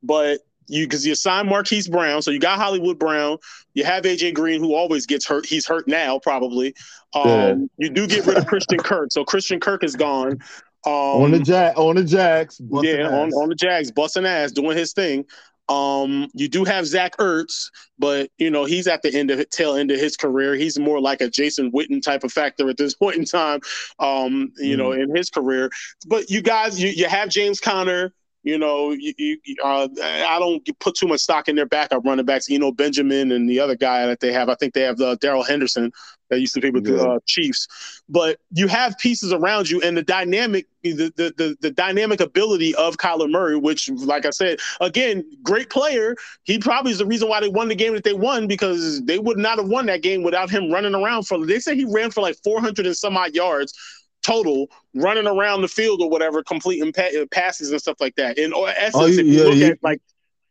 But 0.03 0.39
you 0.72 0.86
because 0.86 1.06
you 1.06 1.16
signed 1.16 1.50
Marquise 1.50 1.88
Brown, 1.88 2.22
so 2.22 2.32
you 2.32 2.40
got 2.40 2.58
Hollywood 2.58 2.98
Brown. 2.98 3.38
You 3.74 3.84
have 3.84 4.04
AJ 4.04 4.34
Green, 4.34 4.62
who 4.62 4.74
always 4.74 5.06
gets 5.06 5.28
hurt. 5.28 5.46
He's 5.46 5.68
hurt 5.68 5.88
now, 5.88 6.20
probably. 6.20 6.74
Um, 7.13 7.28
yeah. 7.28 7.56
You 7.78 7.90
do 7.90 8.08
get 8.08 8.25
rid 8.25 8.38
of 8.38 8.48
Christian 8.48 8.80
Kirk, 8.80 9.12
so 9.12 9.24
Christian 9.24 9.60
Kirk 9.60 9.84
is 9.84 9.96
gone. 9.96 10.40
Um, 10.84 10.94
on 10.94 11.32
the 11.32 11.40
jack, 11.40 11.78
on 11.78 11.96
the 11.96 12.04
Jags, 12.04 12.60
yeah, 12.82 13.08
on, 13.08 13.32
on 13.34 13.50
the 13.50 13.56
Jags, 13.56 13.92
busting 13.92 14.25
ass, 14.25 14.51
doing 14.51 14.75
his 14.75 14.94
thing. 14.94 15.25
Um, 15.70 16.28
you 16.34 16.50
do 16.50 16.66
have 16.66 16.86
Zach 16.86 17.16
Ertz, 17.18 17.70
but 17.98 18.30
you 18.38 18.50
know 18.50 18.66
he's 18.66 18.88
at 18.88 19.04
the 19.04 19.13
end 19.13 19.32
of 19.32 19.48
tail 19.51 19.75
end 19.75 19.92
of 19.92 20.00
his 20.00 20.18
career. 20.18 20.56
He's 20.56 20.80
more 20.80 21.00
like 21.00 21.22
a 21.22 21.30
Jason 21.30 21.72
Witten 21.72 22.01
type 22.01 22.24
of 22.24 22.34
factor 22.34 22.68
at 22.70 22.78
this 22.78 22.96
point 23.01 23.18
in 23.18 23.25
time. 23.25 23.62
Um, 24.00 24.51
you 24.58 24.75
mm. 24.75 24.80
know, 24.80 24.92
in 24.92 25.16
his 25.16 25.30
career. 25.30 25.70
But 26.08 26.30
you 26.30 26.42
guys, 26.42 26.82
you, 26.82 26.90
you 26.90 27.08
have 27.08 27.30
James 27.30 27.60
Conner. 27.60 28.13
You 28.43 28.57
know, 28.57 28.91
you, 28.91 29.13
you, 29.17 29.38
uh, 29.63 29.88
I 30.01 30.38
don't 30.39 30.67
put 30.79 30.95
too 30.95 31.07
much 31.07 31.21
stock 31.21 31.48
in 31.48 31.55
their 31.55 31.67
backup 31.67 32.03
running 32.03 32.25
backs. 32.25 32.50
You 32.50 32.57
know, 32.57 32.71
Benjamin 32.71 33.31
and 33.31 33.48
the 33.48 33.60
other 33.60 33.75
guy 33.75 34.07
that 34.07 34.19
they 34.19 34.33
have. 34.33 34.50
I 34.50 34.55
think 34.55 34.74
they 34.74 34.81
have 34.81 35.00
uh, 35.00 35.15
Darrell 35.15 35.43
Henderson 35.43 35.91
that 36.31 36.39
used 36.39 36.55
to 36.55 36.62
be 36.62 36.71
with 36.71 36.88
yeah. 36.88 36.95
the 36.95 37.10
uh, 37.10 37.19
Chiefs. 37.27 37.67
But 38.10 38.39
you 38.51 38.67
have 38.67 38.98
pieces 38.98 39.31
around 39.31 39.69
you, 39.69 39.79
and 39.81 39.95
the 39.95 40.01
dynamic, 40.01 40.65
the, 40.81 41.13
the 41.15 41.33
the 41.38 41.57
the 41.62 41.69
dynamic 41.69 42.19
ability 42.19 42.74
of 42.75 42.98
Kyler 42.98 43.29
Murray, 43.29 43.57
which, 43.57 43.89
like 43.91 44.25
I 44.25 44.31
said, 44.31 44.60
again, 44.79 45.24
great 45.43 45.69
player. 45.69 46.15
He 46.41 46.57
probably 46.57 46.93
is 46.93 46.98
the 46.98 47.05
reason 47.05 47.29
why 47.29 47.41
they 47.41 47.50
won 47.50 47.67
the 47.67 47.75
game 47.75 47.93
that 47.93 48.03
they 48.03 48.13
won 48.13 48.48
because 48.48 49.03
they 49.05 49.19
would 49.19 49.38
not 49.38 49.60
have 49.60 49.67
won 49.67 49.86
that 49.86 50.01
game 50.01 50.24
without 50.24 50.50
him 50.50 50.71
running 50.71 50.95
around 50.95 51.27
for. 51.27 51.45
They 51.45 51.60
say 51.60 51.75
he 51.75 51.86
ran 51.86 52.10
for 52.10 52.21
like 52.21 52.38
400 52.43 52.88
and 52.88 52.98
some 52.98 53.15
odd 53.17 53.36
yards 53.36 53.74
total 54.22 54.68
running 54.94 55.28
around 55.28 55.62
the 55.62 55.68
field 55.68 56.01
or 56.01 56.10
whatever, 56.10 56.44
completing 56.44 56.94
pa- 56.94 57.25
passes 57.32 57.72
and 57.72 57.82
stuff 57.82 57.98
like 58.00 58.16
that. 58.16 58.38
In 58.38 58.54
essence, 58.54 58.96
oh, 58.96 59.06
you, 59.06 59.20
if 59.20 59.25
you 59.25 59.34
yeah, 59.34 59.44
look 59.44 59.56
you, 59.56 59.66
at 59.68 59.80
like 59.82 60.01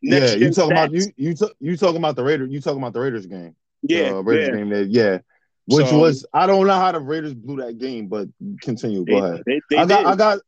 yeah, 0.02 0.34
you 0.34 0.50
talking 0.50 0.76
stats, 0.76 0.84
about 0.84 0.92
you 0.92 1.06
you 1.16 1.34
t- 1.34 1.54
you 1.60 1.76
talking 1.76 1.98
about 1.98 2.16
the 2.16 2.24
Raiders? 2.24 2.50
You 2.50 2.60
talking 2.60 2.78
about 2.78 2.92
the 2.92 3.00
Raiders 3.00 3.26
game? 3.26 3.54
Yeah, 3.82 4.10
uh, 4.10 4.20
Raiders 4.22 4.48
yeah. 4.48 4.54
game. 4.54 4.68
That 4.70 4.88
yeah. 4.88 5.18
Which 5.66 5.86
so, 5.86 5.98
was 5.98 6.26
I 6.32 6.46
don't 6.46 6.66
know 6.66 6.74
how 6.74 6.90
the 6.92 7.00
Raiders 7.00 7.34
blew 7.34 7.56
that 7.56 7.78
game, 7.78 8.08
but 8.08 8.28
continue. 8.60 9.04
Go 9.04 9.18
ahead. 9.18 9.42
They, 9.46 9.60
they 9.70 9.76
I 9.76 9.86
got 9.86 9.98
did. 9.98 10.06
I 10.06 10.16
got 10.16 10.38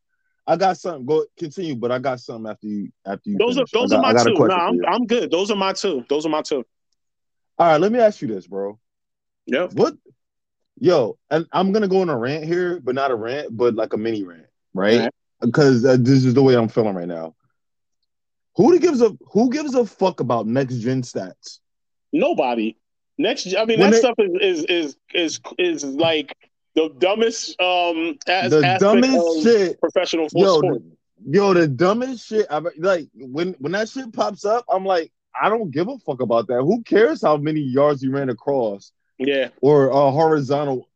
I 0.47 0.57
got 0.57 0.76
something. 0.79 1.07
Go 1.07 1.25
continue, 1.38 1.76
but 1.76 1.93
I 1.93 1.99
got 1.99 2.21
something 2.21 2.50
after 2.50 2.67
you 2.67 2.91
after 3.07 3.31
you. 3.31 3.38
Those 3.38 3.55
finish. 3.55 3.73
are 3.75 3.81
those 3.81 3.91
got, 3.91 4.05
are 4.05 4.14
my 4.14 4.25
two. 4.25 4.35
No, 4.35 4.55
I'm 4.55 4.85
I'm 4.87 5.07
good. 5.07 5.31
Those 5.31 5.50
are 5.50 5.57
my 5.57 5.73
two. 5.73 6.05
Those 6.09 6.26
are 6.26 6.31
my 6.31 6.43
two. 6.43 6.64
All 7.59 7.69
right, 7.69 7.81
let 7.81 7.93
me 7.93 8.00
ask 8.00 8.21
you 8.23 8.29
this, 8.29 8.47
bro. 8.47 8.79
Yeah. 9.47 9.69
What 9.73 9.95
Yo, 10.79 11.19
and 11.31 11.47
I'm 11.52 11.73
gonna 11.73 11.88
go 11.88 12.00
on 12.00 12.09
a 12.09 12.19
rant 12.19 12.45
here, 12.45 12.81
but 12.81 12.95
not 12.95 13.11
a 13.11 13.14
rant, 13.14 13.57
but 13.57 13.75
like 13.75 13.93
a 13.93 13.97
mini 13.97 14.25
rant, 14.25 14.47
right? 14.75 15.11
Because 15.41 15.85
uh, 15.85 15.97
this 15.99 16.25
is 16.25 16.35
the 16.35 16.43
way 16.43 16.57
I'm 16.57 16.69
feeling 16.69 16.95
right 16.95 17.09
now. 17.09 17.35
Who 18.57 18.79
gives 18.79 19.00
a 19.00 19.17
who 19.33 19.50
gives 19.50 19.75
a 19.75 19.87
fuck 19.87 20.21
about 20.21 20.47
next 20.47 20.79
gen 20.79 21.02
stats? 21.02 21.59
Nobody. 22.12 22.76
Next, 23.19 23.55
I 23.57 23.64
mean, 23.64 23.79
when 23.79 23.91
that 23.91 23.93
they, 23.93 23.99
stuff 23.99 24.14
is, 24.19 24.64
is 24.64 24.64
is 24.64 24.97
is 25.14 25.41
is 25.59 25.85
like 25.85 26.35
the 26.75 26.88
dumbest 26.99 27.61
um 27.61 28.19
as, 28.26 28.50
the 28.50 28.76
dumbest 28.81 29.43
shit 29.43 29.81
professional 29.81 30.29
yo, 30.35 30.59
sport. 30.59 30.83
The, 31.25 31.37
yo, 31.38 31.55
the 31.55 31.69
dumbest 31.69 32.26
shit. 32.26 32.47
I 32.50 32.61
like 32.79 33.09
when 33.14 33.55
when 33.59 33.73
that 33.73 33.88
shit 33.88 34.12
pops 34.12 34.45
up, 34.45 34.64
I'm 34.69 34.85
like, 34.85 35.12
I 35.41 35.49
don't 35.49 35.71
give 35.71 35.88
a 35.88 35.99
fuck 35.99 36.21
about 36.21 36.49
that. 36.49 36.62
Who 36.62 36.83
cares 36.83 37.23
how 37.23 37.37
many 37.37 37.61
yards 37.61 38.02
you 38.02 38.11
ran 38.11 38.31
across? 38.31 38.93
Yeah, 39.26 39.49
or 39.61 39.88
a 39.88 40.11
horizontal. 40.11 40.88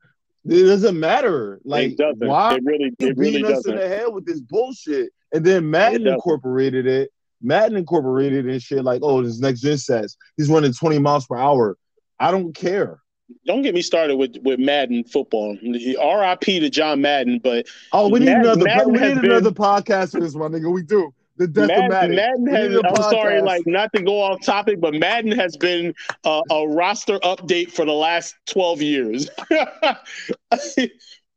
It 0.49 0.63
doesn't 0.65 0.99
matter. 0.99 1.61
Like 1.65 1.93
it 1.93 1.99
doesn't. 1.99 2.27
why 2.27 2.55
It 2.55 2.63
really, 2.65 2.93
it 2.99 3.17
really 3.17 3.33
beating 3.39 3.53
us 3.53 3.67
in 3.67 3.75
the 3.77 3.89
head 3.89 4.07
with 4.13 4.25
this 4.27 4.41
bullshit? 4.41 5.11
And 5.33 5.45
then 5.45 5.69
Madden 5.71 6.03
doesn't. 6.05 6.15
incorporated 6.15 6.87
it. 6.87 7.11
Madden 7.43 7.77
incorporated 7.77 8.47
it 8.47 8.53
and 8.53 8.63
shit 8.63 8.85
like, 8.85 9.01
oh, 9.03 9.23
this 9.23 9.41
next 9.41 9.61
gen 9.61 9.77
sets. 9.77 10.17
He's 10.37 10.49
running 10.49 10.73
20 10.73 10.99
miles 11.01 11.27
per 11.27 11.37
hour. 11.37 11.77
I 12.21 12.31
don't 12.31 12.55
care. 12.55 13.01
Don't 13.45 13.63
get 13.63 13.75
me 13.75 13.83
started 13.83 14.17
with 14.17 14.37
with 14.43 14.61
Madden 14.61 15.03
football. 15.03 15.59
R.I.P. 16.01 16.61
to 16.61 16.71
John 16.71 17.01
Madden, 17.01 17.41
but 17.43 17.67
Oh, 17.93 18.09
we 18.09 18.21
need 18.21 18.27
Madden- 18.27 18.45
another 18.45 18.65
Madden 18.65 18.93
we 18.93 18.99
need 19.01 19.15
been- 19.21 19.25
another 19.33 19.51
podcast 19.51 20.13
for 20.13 20.21
this 20.21 20.35
one, 20.35 20.53
nigga. 20.53 20.73
We 20.73 20.83
do. 20.85 21.13
The 21.37 21.47
death 21.47 21.69
Madden, 21.69 21.85
of 21.85 21.91
Madden. 21.91 22.45
Madden 22.45 22.85
has. 22.85 22.97
I'm 22.97 23.11
sorry, 23.11 23.43
like 23.43 23.67
not 23.67 23.93
to 23.95 24.03
go 24.03 24.21
off 24.21 24.43
topic, 24.43 24.81
but 24.81 24.95
Madden 24.95 25.33
has 25.33 25.57
been 25.57 25.95
uh, 26.25 26.41
a 26.51 26.67
roster 26.67 27.19
update 27.21 27.71
for 27.73 27.85
the 27.85 27.93
last 27.93 28.35
12 28.47 28.83
years. 28.83 29.29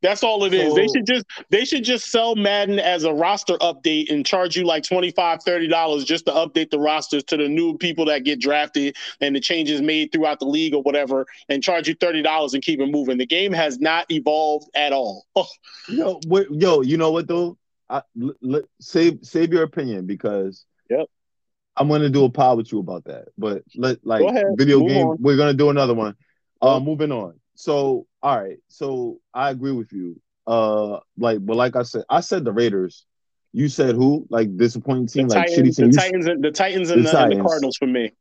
That's 0.02 0.24
all 0.24 0.46
it 0.46 0.54
is. 0.54 0.74
they 0.76 0.88
should 0.88 1.06
just 1.06 1.26
they 1.50 1.66
should 1.66 1.84
just 1.84 2.10
sell 2.10 2.36
Madden 2.36 2.80
as 2.80 3.04
a 3.04 3.14
roster 3.14 3.58
update 3.58 4.10
and 4.10 4.26
charge 4.26 4.56
you 4.56 4.66
like 4.66 4.84
25 4.84 5.44
30 5.44 5.68
dollars 5.68 6.06
just 6.06 6.26
to 6.28 6.32
update 6.32 6.70
the 6.70 6.80
rosters 6.80 7.24
to 7.26 7.38
the 7.38 7.50
new 7.50 7.78
people 7.78 8.06
that 8.06 8.24
get 8.24 8.40
drafted 8.40 8.96
and 9.20 9.36
the 9.36 9.42
changes 9.42 9.82
made 9.82 10.12
throughout 10.12 10.40
the 10.40 10.46
league 10.46 10.74
or 10.74 10.82
whatever 10.84 11.26
and 11.50 11.62
charge 11.62 11.88
you 11.88 11.96
30 11.96 12.22
dollars 12.22 12.54
and 12.54 12.64
keep 12.64 12.80
it 12.80 12.88
moving. 12.88 13.18
The 13.18 13.26
game 13.26 13.52
has 13.52 13.80
not 13.80 14.06
evolved 14.10 14.70
at 14.74 14.94
all. 14.94 15.26
Yo, 15.90 16.20
what, 16.28 16.52
yo, 16.52 16.82
you 16.82 16.98
know 16.98 17.12
what 17.12 17.28
though? 17.28 17.58
I, 17.90 18.02
l- 18.22 18.34
l- 18.44 18.62
save 18.80 19.20
save 19.24 19.52
your 19.54 19.64
opinion 19.64 20.06
because 20.06 20.66
Yep. 20.90 21.08
I'm 21.76 21.88
gonna 21.88 22.10
do 22.10 22.26
a 22.26 22.30
pod 22.30 22.58
with 22.58 22.72
you 22.72 22.80
about 22.80 23.06
that. 23.06 23.30
But 23.38 23.64
let 23.76 24.06
like 24.06 24.24
ahead. 24.24 24.46
video 24.58 24.80
game, 24.88 25.08
on. 25.08 25.18
we're 25.20 25.38
gonna 25.38 25.54
do 25.54 25.70
another 25.70 25.94
one. 25.94 26.16
Uh, 26.62 26.74
Yep. 26.74 26.84
moving 26.84 27.12
on. 27.12 27.40
So, 27.56 28.06
all 28.22 28.38
right. 28.40 28.58
So 28.68 29.20
I 29.34 29.50
agree 29.50 29.72
with 29.72 29.92
you. 29.94 30.20
Uh, 30.48 31.00
like, 31.18 31.46
but 31.46 31.56
like 31.56 31.76
I 31.76 31.84
said, 31.84 32.04
I 32.10 32.22
said 32.22 32.44
the 32.44 32.52
Raiders. 32.52 33.06
You 33.54 33.68
said 33.70 33.96
who? 33.96 34.28
Like 34.30 34.56
disappointing 34.58 35.06
The 35.06 35.12
team, 35.12 35.28
like 35.28 35.48
Titans, 35.48 35.76
shitty 35.78 35.78
team. 35.78 35.92
the 35.92 35.98
Titans, 35.98 36.26
and 36.28 36.44
the 36.44 36.52
Titans 36.52 36.90
and 36.92 37.06
The 37.06 37.12
the, 37.12 37.24
and 37.24 37.32
the 37.32 37.42
Cardinals 37.44 37.78
for 37.78 37.88
me. 37.88 38.12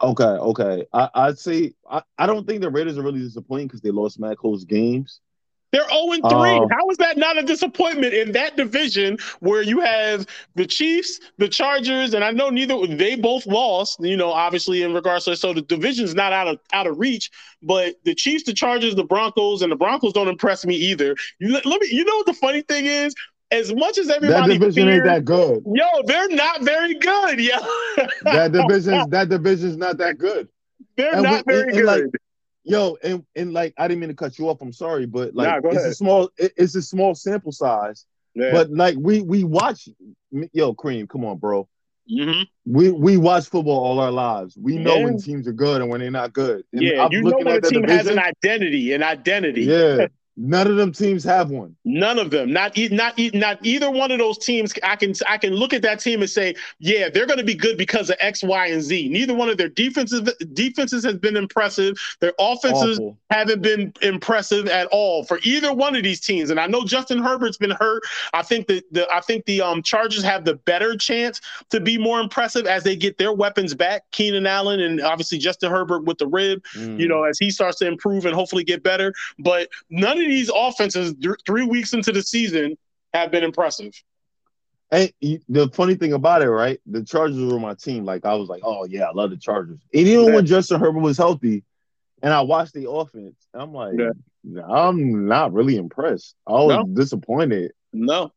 Okay, 0.00 0.24
okay. 0.24 0.86
I, 0.92 1.08
I'd 1.14 1.38
say 1.38 1.72
I, 1.90 2.02
I 2.16 2.26
don't 2.26 2.46
think 2.46 2.60
the 2.60 2.70
Raiders 2.70 2.98
are 2.98 3.02
really 3.02 3.20
disappointing 3.20 3.66
because 3.66 3.80
they 3.80 3.90
lost 3.90 4.20
mad 4.20 4.36
close 4.36 4.64
games. 4.64 5.20
They're 5.70 5.86
0 5.88 6.12
3. 6.12 6.20
Um, 6.22 6.68
How 6.70 6.88
is 6.90 6.96
that 6.96 7.18
not 7.18 7.36
a 7.36 7.42
disappointment 7.42 8.14
in 8.14 8.32
that 8.32 8.56
division 8.56 9.18
where 9.40 9.60
you 9.62 9.80
have 9.80 10.26
the 10.54 10.66
Chiefs, 10.66 11.20
the 11.36 11.48
Chargers, 11.48 12.14
and 12.14 12.24
I 12.24 12.30
know 12.30 12.48
neither 12.48 12.86
they 12.86 13.16
both 13.16 13.46
lost, 13.46 13.98
you 14.00 14.16
know, 14.16 14.32
obviously 14.32 14.82
in 14.82 14.94
regards 14.94 15.26
to 15.26 15.36
so 15.36 15.52
the 15.52 15.60
division's 15.62 16.14
not 16.14 16.32
out 16.32 16.48
of 16.48 16.58
out 16.72 16.86
of 16.86 16.98
reach, 16.98 17.30
but 17.62 17.96
the 18.04 18.14
Chiefs, 18.14 18.44
the 18.44 18.54
Chargers, 18.54 18.94
the 18.94 19.04
Broncos, 19.04 19.60
and 19.60 19.70
the 19.70 19.76
Broncos 19.76 20.14
don't 20.14 20.28
impress 20.28 20.64
me 20.64 20.74
either. 20.74 21.14
You 21.38 21.52
let 21.52 21.64
me 21.66 21.88
you 21.90 22.04
know 22.04 22.16
what 22.16 22.26
the 22.26 22.34
funny 22.34 22.62
thing 22.62 22.86
is? 22.86 23.14
As 23.50 23.74
much 23.74 23.96
as 23.98 24.10
everybody 24.10 24.52
That 24.54 24.60
division 24.60 24.88
ain't 24.88 25.04
that 25.04 25.24
good. 25.24 25.62
yo, 25.74 25.84
they're 26.04 26.28
not 26.28 26.62
very 26.62 26.94
good, 26.94 27.40
yo. 27.40 27.56
That 28.22 28.52
division, 28.52 29.08
that 29.10 29.28
division's 29.30 29.76
not 29.78 29.96
that 29.98 30.18
good. 30.18 30.48
they're 30.96 31.14
and 31.14 31.22
not 31.22 31.46
we- 31.46 31.52
very 31.54 31.68
and- 31.70 31.76
and, 31.78 31.86
like, 31.86 32.02
good. 32.02 32.16
Yo, 32.68 32.96
and 33.02 33.24
and 33.34 33.52
like 33.52 33.74
I 33.78 33.88
didn't 33.88 34.00
mean 34.00 34.10
to 34.10 34.14
cut 34.14 34.38
you 34.38 34.48
off. 34.48 34.60
I'm 34.60 34.72
sorry, 34.72 35.06
but 35.06 35.34
like 35.34 35.62
Nah, 35.62 35.70
it's 35.70 35.78
ahead. 35.78 35.90
a 35.90 35.94
small 35.94 36.30
it- 36.36 36.52
it's 36.56 36.74
a 36.74 36.82
small 36.82 37.14
sample 37.14 37.52
size. 37.52 38.04
Yeah. 38.34 38.52
But 38.52 38.70
like 38.70 38.96
we 38.98 39.22
we 39.22 39.44
watch 39.44 39.88
yo 40.52 40.74
cream, 40.74 41.06
come 41.06 41.24
on, 41.24 41.38
bro. 41.38 41.68
Mhm. 42.10 42.46
We 42.66 42.90
we 42.90 43.16
watch 43.16 43.48
football 43.48 43.78
all 43.84 43.98
our 44.00 44.10
lives. 44.10 44.56
We 44.56 44.76
know 44.78 44.96
Yeah. 44.96 45.04
when 45.04 45.18
teams 45.18 45.46
are 45.48 45.52
good 45.52 45.80
and 45.82 45.90
when 45.90 46.00
they're 46.00 46.10
not 46.10 46.32
good. 46.32 46.64
And 46.72 46.82
yeah, 46.82 47.04
I'm 47.04 47.12
you 47.12 47.22
know 47.22 47.36
when 47.36 47.48
a 47.48 47.60
team 47.60 47.84
has 47.84 48.06
an 48.06 48.18
identity, 48.18 48.92
an 48.92 49.02
identity. 49.02 49.62
Yeah, 49.64 50.06
none 50.38 50.66
of 50.68 50.76
them 50.76 50.92
teams 50.92 51.24
have 51.24 51.50
one. 51.50 51.74
None 51.84 52.18
of 52.18 52.30
them, 52.30 52.52
not 52.52 52.78
e- 52.78 52.88
not 52.90 53.18
e- 53.18 53.30
not 53.34 53.58
either 53.66 53.90
one 53.90 54.10
of 54.12 54.18
those 54.18 54.38
teams. 54.38 54.72
I 54.82 54.96
can 54.96 55.12
I 55.28 55.36
can 55.36 55.52
look 55.54 55.72
at 55.72 55.82
that 55.82 56.00
team 56.00 56.20
and 56.20 56.30
say, 56.30 56.54
yeah, 56.78 57.08
they're 57.08 57.26
going 57.26 57.38
to 57.38 57.44
be 57.44 57.54
good 57.54 57.76
because 57.76 58.08
of 58.08 58.16
X, 58.20 58.42
Y, 58.44 58.66
and 58.68 58.80
Z. 58.82 59.08
Neither 59.08 59.34
one 59.34 59.48
of 59.48 59.56
their 59.58 59.68
defenses 59.68 60.22
defenses 60.52 61.04
has 61.04 61.16
been 61.16 61.36
impressive. 61.36 61.96
Their 62.20 62.32
offenses 62.38 62.98
Awful. 62.98 63.18
haven't 63.30 63.62
been 63.62 63.92
impressive 64.02 64.68
at 64.68 64.86
all 64.92 65.24
for 65.24 65.40
either 65.42 65.72
one 65.74 65.96
of 65.96 66.02
these 66.04 66.20
teams. 66.20 66.50
And 66.50 66.60
I 66.60 66.66
know 66.68 66.84
Justin 66.84 67.18
Herbert's 67.22 67.58
been 67.58 67.72
hurt. 67.72 68.02
I 68.32 68.42
think 68.42 68.68
that 68.68 68.84
the 68.92 69.08
I 69.12 69.20
think 69.20 69.44
the 69.46 69.60
um 69.62 69.82
Chargers 69.82 70.22
have 70.22 70.44
the 70.44 70.54
better 70.54 70.96
chance 70.96 71.40
to 71.70 71.80
be 71.80 71.98
more 71.98 72.20
impressive 72.20 72.66
as 72.66 72.84
they 72.84 72.94
get 72.96 73.18
their 73.18 73.32
weapons 73.32 73.74
back. 73.74 74.02
Keenan 74.12 74.46
Allen 74.46 74.78
and 74.80 75.00
obviously 75.00 75.38
Justin 75.38 75.70
Herbert 75.70 76.04
with 76.04 76.18
the 76.18 76.26
rib 76.26 76.62
Mm. 76.76 77.00
you 77.00 77.08
know, 77.08 77.24
as 77.24 77.38
he 77.38 77.50
starts 77.50 77.78
to 77.78 77.86
improve 77.86 78.26
and 78.26 78.34
hopefully 78.34 78.62
get 78.62 78.82
better. 78.82 79.12
But 79.38 79.68
none 79.90 80.18
of 80.20 80.27
these 80.28 80.50
offenses, 80.54 81.14
th- 81.20 81.36
three 81.46 81.64
weeks 81.64 81.92
into 81.92 82.12
the 82.12 82.22
season, 82.22 82.76
have 83.14 83.30
been 83.30 83.44
impressive. 83.44 83.92
And 84.90 85.12
the 85.20 85.68
funny 85.74 85.96
thing 85.96 86.14
about 86.14 86.40
it, 86.42 86.48
right? 86.50 86.80
The 86.86 87.04
Chargers 87.04 87.52
were 87.52 87.60
my 87.60 87.74
team. 87.74 88.04
Like 88.04 88.24
I 88.24 88.34
was 88.34 88.48
like, 88.48 88.62
oh 88.64 88.86
yeah, 88.86 89.04
I 89.04 89.12
love 89.12 89.30
the 89.30 89.36
Chargers. 89.36 89.78
And 89.92 90.06
even 90.06 90.26
Yeah. 90.26 90.34
when 90.36 90.46
Justin 90.46 90.80
Herbert 90.80 91.00
was 91.00 91.18
healthy, 91.18 91.64
and 92.22 92.32
I 92.32 92.40
watched 92.40 92.72
the 92.72 92.90
offense, 92.90 93.36
I'm 93.52 93.72
like, 93.74 93.94
Yeah. 93.98 94.62
I'm 94.66 95.26
not 95.26 95.52
really 95.52 95.76
impressed. 95.76 96.34
I 96.46 96.52
was 96.52 96.68
No. 96.68 96.84
disappointed. 96.94 97.72
No, 97.92 98.32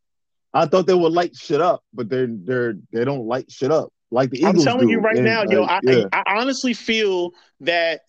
I 0.54 0.66
thought 0.66 0.88
they 0.88 0.94
would 0.94 1.14
light 1.14 1.36
shit 1.38 1.62
up, 1.62 1.84
but 1.94 2.10
they're 2.10 2.28
they're 2.30 2.74
they 2.92 3.06
don't 3.06 3.28
light 3.28 3.50
shit 3.50 3.72
up 3.72 3.94
like 4.12 4.30
the 4.32 4.40
Eagles. 4.40 4.58
I'm 4.58 4.64
telling 4.74 4.88
do. 4.88 4.94
you 4.94 5.00
right 5.00 5.16
And, 5.16 5.26
now, 5.26 5.44
yo, 5.50 5.64
I, 5.64 5.80
yeah. 5.84 6.04
I, 6.12 6.24
I 6.26 6.40
honestly 6.40 6.74
feel 6.74 7.32
that 7.62 8.02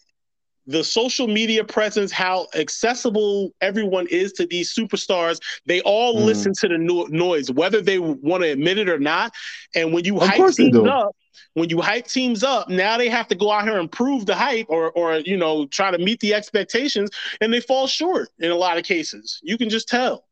the 0.67 0.85
social 0.85 1.27
media 1.27 1.65
presence, 1.65 2.13
how 2.13 2.47
accessible 2.55 3.51
everyone 3.61 4.07
is 4.09 4.33
to 4.35 4.47
these 4.47 4.73
superstars, 4.75 5.41
they 5.67 5.81
all 5.83 6.15
Mhm. 6.21 6.25
listen 6.27 6.53
to 6.61 6.69
the 6.69 6.79
no- 6.79 7.07
noise, 7.07 7.51
whether 7.51 7.81
they 7.81 7.99
want 7.99 8.43
to 8.45 8.51
admit 8.51 8.79
it 8.79 8.89
or 8.89 8.99
not. 8.99 9.33
And 9.75 9.93
when 9.93 10.05
you 10.05 10.19
Of 10.19 10.29
hype 10.29 10.55
teams 10.55 10.77
up, 10.77 11.17
when 11.55 11.69
you 11.69 11.81
hype 11.81 12.07
teams 12.07 12.45
up, 12.45 12.69
now 12.69 12.97
they 12.97 13.09
have 13.09 13.27
to 13.29 13.35
go 13.35 13.51
out 13.51 13.65
here 13.65 13.79
and 13.79 13.91
prove 13.91 14.27
the 14.27 14.35
hype 14.35 14.67
or, 14.69 14.91
or 14.93 15.17
you 15.19 15.37
know, 15.37 15.67
try 15.67 15.91
to 15.91 15.99
meet 15.99 16.21
the 16.21 16.33
expectations, 16.35 17.11
and 17.41 17.53
they 17.53 17.61
fall 17.61 17.87
short 17.87 18.29
in 18.39 18.51
a 18.51 18.57
lot 18.57 18.79
of 18.79 18.85
cases. 18.85 19.41
You 19.43 19.59
can 19.59 19.69
just 19.69 19.89
tell. 19.89 20.27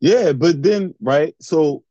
Yeah, 0.00 0.32
but 0.32 0.62
then 0.62 0.94
right, 1.00 1.34
so 1.40 1.84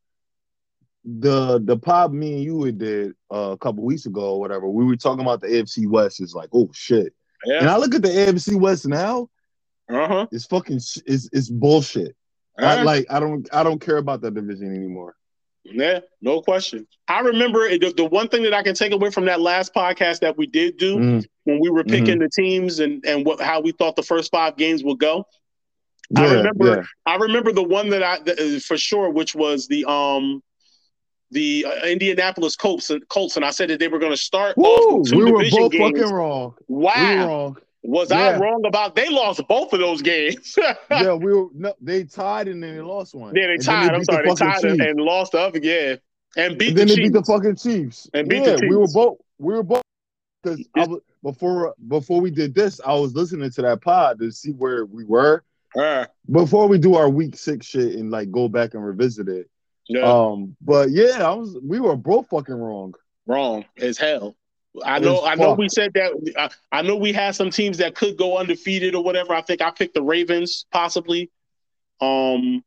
the 1.03 1.59
the 1.63 1.77
pod 1.77 2.13
me 2.13 2.33
and 2.35 2.43
you 2.43 2.71
did 2.71 3.13
uh, 3.33 3.51
a 3.51 3.57
couple 3.57 3.83
weeks 3.83 4.05
ago 4.05 4.33
or 4.35 4.39
whatever, 4.39 4.69
we 4.69 4.85
were 4.85 4.95
talking 4.95 5.21
about 5.21 5.41
the 5.41 5.47
AFC 5.47 5.87
West. 5.87 6.21
is 6.21 6.33
like, 6.35 6.49
oh 6.53 6.69
shit. 6.73 7.13
And 7.45 7.69
I 7.69 7.77
look 7.77 7.95
at 7.95 8.01
the 8.01 8.10
AFC 8.10 8.56
West 8.60 8.88
now, 8.88 9.30
Uh 9.89 10.08
huh. 10.08 10.27
it's 10.32 10.45
fucking 10.45 10.77
it's 10.77 11.30
it's 11.32 11.49
bullshit. 11.49 12.15
I, 12.58 12.84
like 12.84 13.06
I 13.10 13.19
don't 13.19 13.47
I 13.54 13.63
don't 13.63 13.80
care 13.80 13.97
about 13.97 14.21
that 14.21 14.34
division 14.36 14.75
anymore. 14.75 15.15
Yeah, 15.63 15.99
no 16.21 16.41
question. 16.41 16.88
I 17.08 17.19
remember 17.21 17.65
it, 17.65 17.82
the, 17.82 17.91
the 17.91 18.06
one 18.06 18.27
thing 18.30 18.43
that 18.43 18.54
I 18.54 18.63
can 18.63 18.73
take 18.73 18.91
away 18.93 19.12
from 19.12 19.25
that 19.25 19.39
last 19.39 19.73
podcast 19.73 20.19
that 20.21 20.38
we 20.38 20.47
did 20.47 20.77
do 20.77 20.97
Mm, 20.97 21.25
when 21.43 21.60
we 21.60 21.69
were 21.69 21.84
picking 21.84 22.19
the 22.19 22.30
teams 22.30 22.80
and 22.80 23.04
and 23.06 23.25
what 23.25 23.39
how 23.41 23.62
we 23.62 23.71
thought 23.71 23.95
the 23.95 24.04
first 24.04 24.32
five 24.32 24.58
games 24.58 24.84
would 24.84 24.99
go. 24.99 25.25
I 26.15 26.25
remember- 26.38 26.67
yeah. 26.77 26.84
I 27.06 27.15
remember 27.15 27.51
the 27.51 27.63
one 27.63 27.89
that 27.89 28.04
I 28.04 28.19
the, 28.19 28.63
for 28.65 28.77
sure, 28.77 29.10
which 29.10 29.34
was 29.36 29.67
the 29.67 29.86
um 29.89 30.41
the 31.32 31.65
uh, 31.67 31.86
Indianapolis 31.88 32.56
Colts 32.56 32.89
and 32.89 33.08
Colts, 33.10 33.36
and 33.38 33.46
I 33.46 33.52
said 33.52 33.70
that 33.70 33.80
they 33.80 33.88
were 33.88 34.00
going 34.00 34.12
to 34.12 34.17
start 34.17 34.58
Woo, 34.58 34.65
off 34.65 35.08
two 35.10 35.17
we 35.17 35.32
were 35.32 35.39
division 35.39 35.60
both 35.62 35.72
games. 35.72 36.00
fucking 36.00 36.13
wrong. 36.13 36.54
We 36.67 36.84
Wow, 36.84 37.28
wrong. 37.28 37.58
was 37.84 38.12
I 38.12 38.38
wrong 38.38 38.63
about? 38.65 38.96
They 38.96 39.10
lost 39.10 39.41
both 39.48 39.74
of 39.74 39.80
those 39.80 40.02
games. 40.02 40.56
yeah, 40.91 41.13
we 41.13 41.34
were 41.34 41.48
no, 41.54 41.74
they 41.82 42.04
tied 42.04 42.48
and 42.48 42.62
then 42.62 42.76
they 42.76 42.82
lost 42.82 43.15
one. 43.15 43.34
Yeah, 43.36 43.48
they 43.48 43.54
And 43.54 43.63
tied. 43.63 43.91
I'm 43.94 44.00
beat 44.02 44.08
the 44.08 44.13
sorry, 44.13 44.28
they 44.30 44.36
tied 44.36 44.63
and, 44.65 44.80
Chiefs. 44.80 44.89
and 44.89 45.02
lost 45.02 45.32
the 45.34 45.39
other. 45.39 45.60
game 45.60 45.98
and 46.38 46.58
beat 46.58 46.70
and 46.70 46.78
then 46.78 46.88
the 46.88 46.96
they 46.96 47.02
Chiefs. 47.02 47.13
beat 47.13 47.13
the 47.20 47.24
fucking 47.24 47.56
Chiefs. 47.56 48.10
And 48.13 48.28
beat 48.30 48.44
yeah, 48.46 48.56
the 48.58 48.67
we 48.70 48.76
were 48.76 48.88
both 48.94 49.17
we 49.38 49.54
were 49.54 49.63
both 49.63 49.82
because 50.44 50.65
I 50.76 50.86
was 50.88 51.02
before 51.24 51.76
before 51.88 52.20
we 52.22 52.32
did 52.32 52.54
this, 52.56 52.80
I 52.86 52.94
was 52.96 53.13
listening 53.13 53.52
to 53.52 53.62
that 53.62 53.82
pod 53.82 54.20
to 54.20 54.32
see 54.32 54.52
where 54.52 54.86
we 54.86 55.04
were 55.06 55.44
Uh, 55.78 56.06
before 56.32 56.67
we 56.67 56.78
do 56.78 56.96
our 56.96 57.10
week 57.10 57.36
six 57.38 57.65
shit 57.67 57.96
and 57.96 58.10
like 58.12 58.32
go 58.32 58.48
back 58.50 58.74
and 58.74 58.84
revisit 58.84 59.28
it. 59.28 59.50
Yeah. 59.93 60.01
Um, 60.01 60.56
but 60.62 60.89
yeah, 60.91 61.27
I 61.30 61.34
was 61.34 61.58
we 61.63 61.80
were 61.80 61.95
both 61.95 62.27
fucking 62.30 62.56
wrong. 62.56 62.93
wrong 63.27 63.65
as 63.77 63.97
hell. 63.97 64.36
I 64.86 64.97
As 64.97 65.01
know. 65.01 65.23
I 65.25 65.36
know. 65.36 65.49
fuck. 65.51 65.58
We 65.58 65.69
said 65.69 65.91
that. 65.95 66.13
I, 66.38 66.80
I 66.80 66.82
know 66.82 66.95
we 66.95 67.12
had 67.13 67.36
some 67.36 67.49
teams 67.49 67.77
that 67.80 67.95
could 67.95 68.17
go 68.17 68.38
undefeated 68.38 68.95
or 68.95 69.04
whatever. 69.04 69.34
I 69.34 69.41
think 69.41 69.62
I 69.62 69.71
picked 69.71 69.93
the 69.95 70.01
Ravens 70.04 70.65
possibly. 70.71 71.30
Um, 71.99 72.63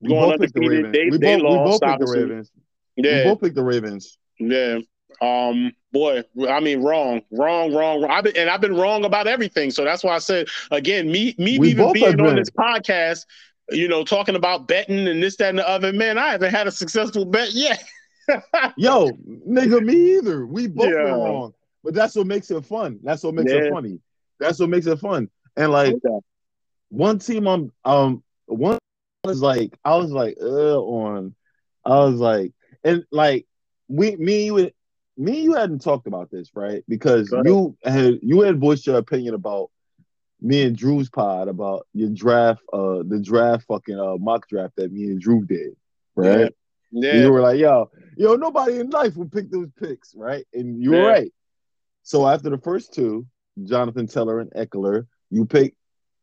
We 0.00 0.08
Going 0.08 0.28
the 0.28 0.34
undefeated. 0.34 0.70
Ravens. 0.70 0.92
They- 0.92 1.10
we, 1.10 1.18
they 1.18 1.40
both, 1.40 1.50
we 1.50 1.56
both 1.70 1.80
picked 1.80 2.00
the. 2.00 2.06
Ravens. 2.06 2.52
We 2.96 3.08
yeah, 3.08 3.24
both 3.24 3.40
picked 3.40 3.54
the 3.54 3.64
Ravens. 3.64 4.18
yeah. 4.38 4.78
Um, 5.22 5.72
boy, 5.92 6.24
I 6.46 6.60
mean, 6.60 6.82
wrong, 6.82 7.22
wrong, 7.30 7.72
wrong. 7.72 8.02
wrong. 8.02 8.10
I've 8.10 8.24
been, 8.24 8.36
and 8.36 8.50
I've 8.50 8.60
been 8.60 8.76
wrong 8.76 9.06
about 9.06 9.26
everything. 9.26 9.70
So 9.70 9.82
that's 9.82 10.04
why 10.04 10.14
I 10.14 10.18
said 10.18 10.48
again, 10.70 11.10
me, 11.10 11.34
me 11.38 11.58
We 11.58 11.70
even 11.70 11.90
being 11.92 12.20
on 12.20 12.36
this 12.36 12.50
podcast, 12.50 13.24
you 13.70 13.88
know, 13.88 14.04
talking 14.04 14.36
about 14.36 14.68
betting 14.68 15.08
and 15.08 15.22
this, 15.22 15.36
that, 15.36 15.50
and 15.50 15.58
the 15.58 15.68
other. 15.68 15.92
Man, 15.92 16.18
I 16.18 16.30
haven't 16.30 16.50
had 16.50 16.66
a 16.66 16.70
successful 16.72 17.24
bet 17.24 17.52
yet. 17.52 17.82
Yo, 18.76 19.10
nigga, 19.48 19.82
me 19.84 20.16
either. 20.16 20.46
We 20.46 20.66
both 20.66 20.88
Yeah. 20.88 21.02
were 21.02 21.18
wrong. 21.18 21.54
But 21.82 21.94
that's 21.94 22.14
what 22.16 22.26
makes 22.26 22.50
it 22.50 22.64
fun. 22.64 22.98
That's 23.02 23.22
what 23.22 23.34
makes 23.34 23.52
Yeah. 23.52 23.58
it 23.58 23.68
funny. 23.72 24.00
That's 24.40 24.58
what 24.58 24.68
makes 24.70 24.86
it 24.86 24.98
fun. 24.98 25.30
And 25.56 25.72
like 25.72 25.94
Okay. 25.94 26.20
one 26.88 27.18
team 27.18 27.46
on 27.46 27.72
um 27.84 28.22
one 28.46 28.78
was 29.24 29.40
like 29.42 29.76
I 29.84 29.96
was 29.96 30.10
like 30.10 30.36
uh 30.40 30.80
on 30.80 31.34
I 31.84 31.98
was 32.00 32.16
like 32.16 32.52
and 32.84 33.04
like 33.10 33.46
we 33.88 34.16
me 34.16 34.48
and 34.48 34.58
you 34.58 34.70
me 35.16 35.32
and 35.36 35.44
you 35.44 35.54
hadn't 35.54 35.80
talked 35.80 36.06
about 36.06 36.30
this 36.30 36.50
right 36.54 36.84
because 36.88 37.32
you 37.44 37.76
had 37.84 38.18
you 38.22 38.42
had 38.42 38.60
voiced 38.60 38.86
your 38.86 38.98
opinion 38.98 39.34
about 39.34 39.70
me 40.40 40.62
and 40.64 40.76
Drew's 40.76 41.08
pod 41.08 41.48
about 41.48 41.86
your 41.94 42.10
draft 42.10 42.62
uh 42.72 43.02
the 43.06 43.20
draft 43.22 43.64
fucking 43.66 43.98
uh 43.98 44.16
mock 44.18 44.48
draft 44.48 44.76
that 44.76 44.92
me 44.92 45.04
and 45.04 45.20
Drew 45.20 45.44
did 45.44 45.74
right 46.14 46.40
And 46.40 46.50
Yeah. 46.90 47.22
you 47.22 47.32
were 47.32 47.40
like 47.40 47.58
yo 47.58 47.90
yo 48.16 48.36
nobody 48.36 48.78
in 48.78 48.90
life 48.90 49.16
would 49.16 49.32
pick 49.32 49.50
those 49.50 49.70
picks 49.78 50.14
right 50.14 50.46
and 50.52 50.82
you 50.82 50.92
were 50.92 51.06
right 51.08 51.32
so 52.02 52.26
after 52.26 52.50
the 52.50 52.58
first 52.58 52.92
two 52.92 53.26
Jonathan 53.64 54.06
Taylor 54.06 54.40
and 54.40 54.50
Ekeler 54.52 55.06
you 55.30 55.44
pick 55.46 55.74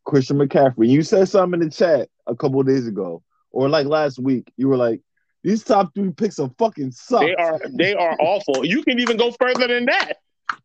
Christian 0.04 0.36
McCaffrey. 0.38 0.88
You 0.88 1.02
said 1.02 1.28
something 1.28 1.60
in 1.62 1.68
the 1.68 1.74
chat 1.74 2.08
a 2.26 2.36
couple 2.36 2.60
of 2.60 2.66
days 2.66 2.86
ago, 2.86 3.22
or 3.50 3.68
like 3.70 3.86
last 3.86 4.18
week. 4.18 4.52
You 4.56 4.68
were 4.68 4.76
like, 4.76 5.00
"These 5.42 5.64
top 5.64 5.94
three 5.94 6.10
picks 6.10 6.38
are 6.38 6.50
fucking 6.58 6.90
suck." 6.90 7.22
They 7.22 7.34
are 7.34 7.60
they 7.72 7.94
are 7.94 8.16
awful. 8.20 8.66
You 8.66 8.82
can 8.82 8.98
even 9.00 9.16
go 9.16 9.32
further 9.40 9.66
than 9.66 9.86
that. 9.86 10.18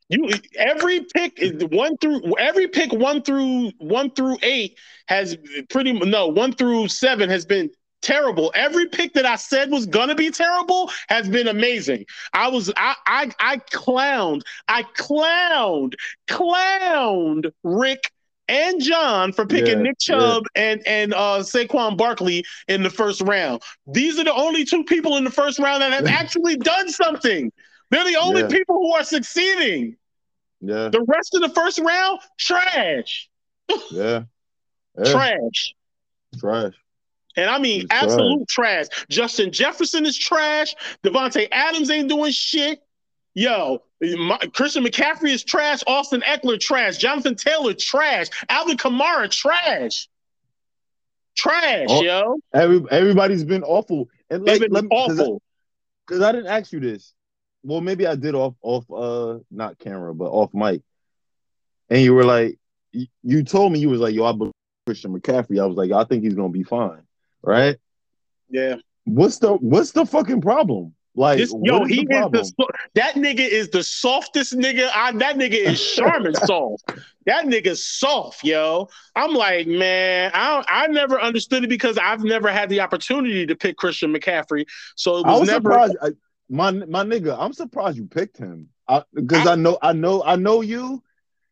You 0.09 0.27
every 0.57 1.01
pick 1.01 1.39
one 1.71 1.97
through 1.97 2.35
every 2.37 2.67
pick 2.67 2.91
one 2.91 3.21
through 3.21 3.71
one 3.77 4.09
through 4.11 4.37
eight 4.41 4.77
has 5.07 5.37
pretty 5.69 5.93
no 5.93 6.27
one 6.27 6.51
through 6.53 6.87
seven 6.87 7.29
has 7.29 7.45
been 7.45 7.69
terrible. 8.01 8.51
Every 8.55 8.87
pick 8.87 9.13
that 9.13 9.25
I 9.25 9.35
said 9.35 9.69
was 9.69 9.85
gonna 9.85 10.15
be 10.15 10.31
terrible 10.31 10.91
has 11.09 11.29
been 11.29 11.47
amazing. 11.47 12.05
I 12.33 12.47
was 12.47 12.71
I 12.75 12.95
I 13.05 13.31
I 13.39 13.57
clowned 13.71 14.41
I 14.67 14.83
clowned 14.97 15.93
clowned 16.27 17.51
Rick 17.63 18.11
and 18.47 18.81
John 18.81 19.31
for 19.31 19.45
picking 19.45 19.79
Yeah, 19.79 19.83
Nick 19.83 19.99
Chubb 19.99 20.45
and 20.55 20.81
and 20.87 21.13
uh 21.13 21.39
Saquon 21.41 21.97
Barkley 21.97 22.43
in 22.67 22.81
the 22.81 22.89
first 22.89 23.21
round. 23.21 23.61
These 23.85 24.17
are 24.19 24.23
the 24.23 24.33
only 24.33 24.65
two 24.65 24.83
people 24.85 25.17
in 25.17 25.23
the 25.23 25.31
first 25.31 25.59
round 25.59 25.81
that 25.83 25.91
have 25.91 26.05
actually 26.09 26.57
done 26.57 26.89
something. 26.89 27.51
They're 27.91 28.05
the 28.05 28.17
only 28.17 28.41
Yeah. 28.41 28.47
people 28.49 28.75
who 28.75 28.93
are 28.93 29.03
succeeding. 29.03 29.97
Yeah, 30.61 30.89
The 30.89 31.03
rest 31.07 31.35
of 31.35 31.41
the 31.41 31.49
first 31.49 31.79
round, 31.79 32.19
trash, 32.37 33.29
yeah, 33.91 34.23
yeah, 34.97 35.11
trash. 35.11 35.73
trash. 36.39 36.73
And 37.37 37.49
I 37.49 37.59
mean, 37.59 37.81
It's 37.83 37.91
absolute 37.91 38.47
trash. 38.49 38.87
Justin 39.09 39.51
Jefferson 39.51 40.05
is 40.05 40.17
trash. 40.17 40.75
Davante 41.03 41.47
Adams 41.51 41.89
ain't 41.89 42.09
doing 42.09 42.31
shit. 42.31 42.81
Yo, 43.35 43.81
my, 44.01 44.37
Christian 44.53 44.83
McCaffrey 44.83 45.29
is 45.29 45.43
trash. 45.45 45.79
Austin 45.87 46.21
Ekeler 46.21 46.59
trash. 46.59 46.97
Jonathan 46.97 47.35
Taylor 47.35 47.73
trash. 47.73 48.27
Alvin 48.49 48.75
Kamara 48.75 49.29
trash. 49.29 50.09
Trash, 51.37 51.87
Oh, 51.89 52.01
yo. 52.03 52.37
Every 52.53 52.83
everybody's 52.91 53.45
been 53.45 53.63
awful, 53.63 54.09
and 54.29 54.45
They've 54.45 54.59
been 54.59 54.71
let 54.71 54.83
I- 54.85 54.87
awful. 54.95 55.41
Because 56.05 56.21
I, 56.23 56.31
didn't 56.33 56.47
ask 56.47 56.73
you 56.73 56.79
this. 56.81 57.13
Well, 57.63 57.81
maybe 57.81 58.07
I 58.07 58.15
did 58.15 58.35
off 58.35 58.55
off 58.61 58.85
uh 58.91 59.39
not 59.51 59.79
camera, 59.79 60.13
but 60.13 60.29
off 60.29 60.53
mic. 60.53 60.81
And 61.89 62.01
you 62.01 62.13
were 62.13 62.23
like, 62.23 62.57
you, 62.91 63.07
you 63.23 63.43
told 63.43 63.71
me 63.71 63.79
you 63.79 63.89
was 63.89 63.99
like, 63.99 64.13
yo, 64.13 64.25
I 64.25 64.31
believe 64.31 64.53
Christian 64.85 65.17
McCaffrey. 65.19 65.61
I 65.61 65.65
was 65.65 65.77
like, 65.77 65.91
I 65.91 66.03
think 66.03 66.23
he's 66.23 66.35
gonna 66.35 66.49
be 66.49 66.63
fine, 66.63 67.01
right? 67.41 67.77
Yeah. 68.49 68.75
What's 69.05 69.39
the 69.39 69.53
what's 69.53 69.91
the 69.91 70.05
fucking 70.05 70.41
problem? 70.41 70.93
Like, 71.15 71.39
This, 71.39 71.53
yo, 71.63 71.83
is 71.83 71.89
he 71.89 72.05
the 72.05 72.29
is 72.39 72.53
the 72.57 72.67
that 72.95 73.15
nigga 73.15 73.39
is 73.39 73.69
the 73.69 73.83
softest 73.83 74.53
nigga. 74.57 74.89
I, 74.93 75.11
that 75.13 75.35
nigga 75.35 75.55
is 75.55 75.93
Charmin 75.95 76.33
soft. 76.45 76.91
That 77.25 77.45
nigga's 77.45 77.83
soft, 77.83 78.43
yo. 78.43 78.87
I'm 79.15 79.33
like, 79.33 79.67
man, 79.67 80.31
I 80.33 80.55
don't, 80.55 80.65
I 80.69 80.87
never 80.87 81.19
understood 81.19 81.63
it 81.63 81.69
because 81.69 81.97
I've 81.97 82.23
never 82.23 82.49
had 82.49 82.69
the 82.69 82.79
opportunity 82.81 83.45
to 83.47 83.55
pick 83.55 83.75
Christian 83.75 84.13
McCaffrey. 84.13 84.65
So 84.95 85.17
it 85.17 85.25
was, 85.25 85.35
I 85.35 85.39
was 85.39 85.49
never. 85.49 85.71
surprised. 85.71 85.97
I, 86.01 86.09
my 86.49 86.71
my 86.71 87.03
nigga, 87.03 87.35
I'm 87.37 87.53
surprised 87.53 87.97
you 87.97 88.05
picked 88.05 88.37
him. 88.37 88.69
Because 89.13 89.45
I, 89.45 89.53
know 89.55 89.77
I 89.81 89.93
know 89.93 90.23
I 90.23 90.35
know 90.35 90.61
you, 90.61 91.03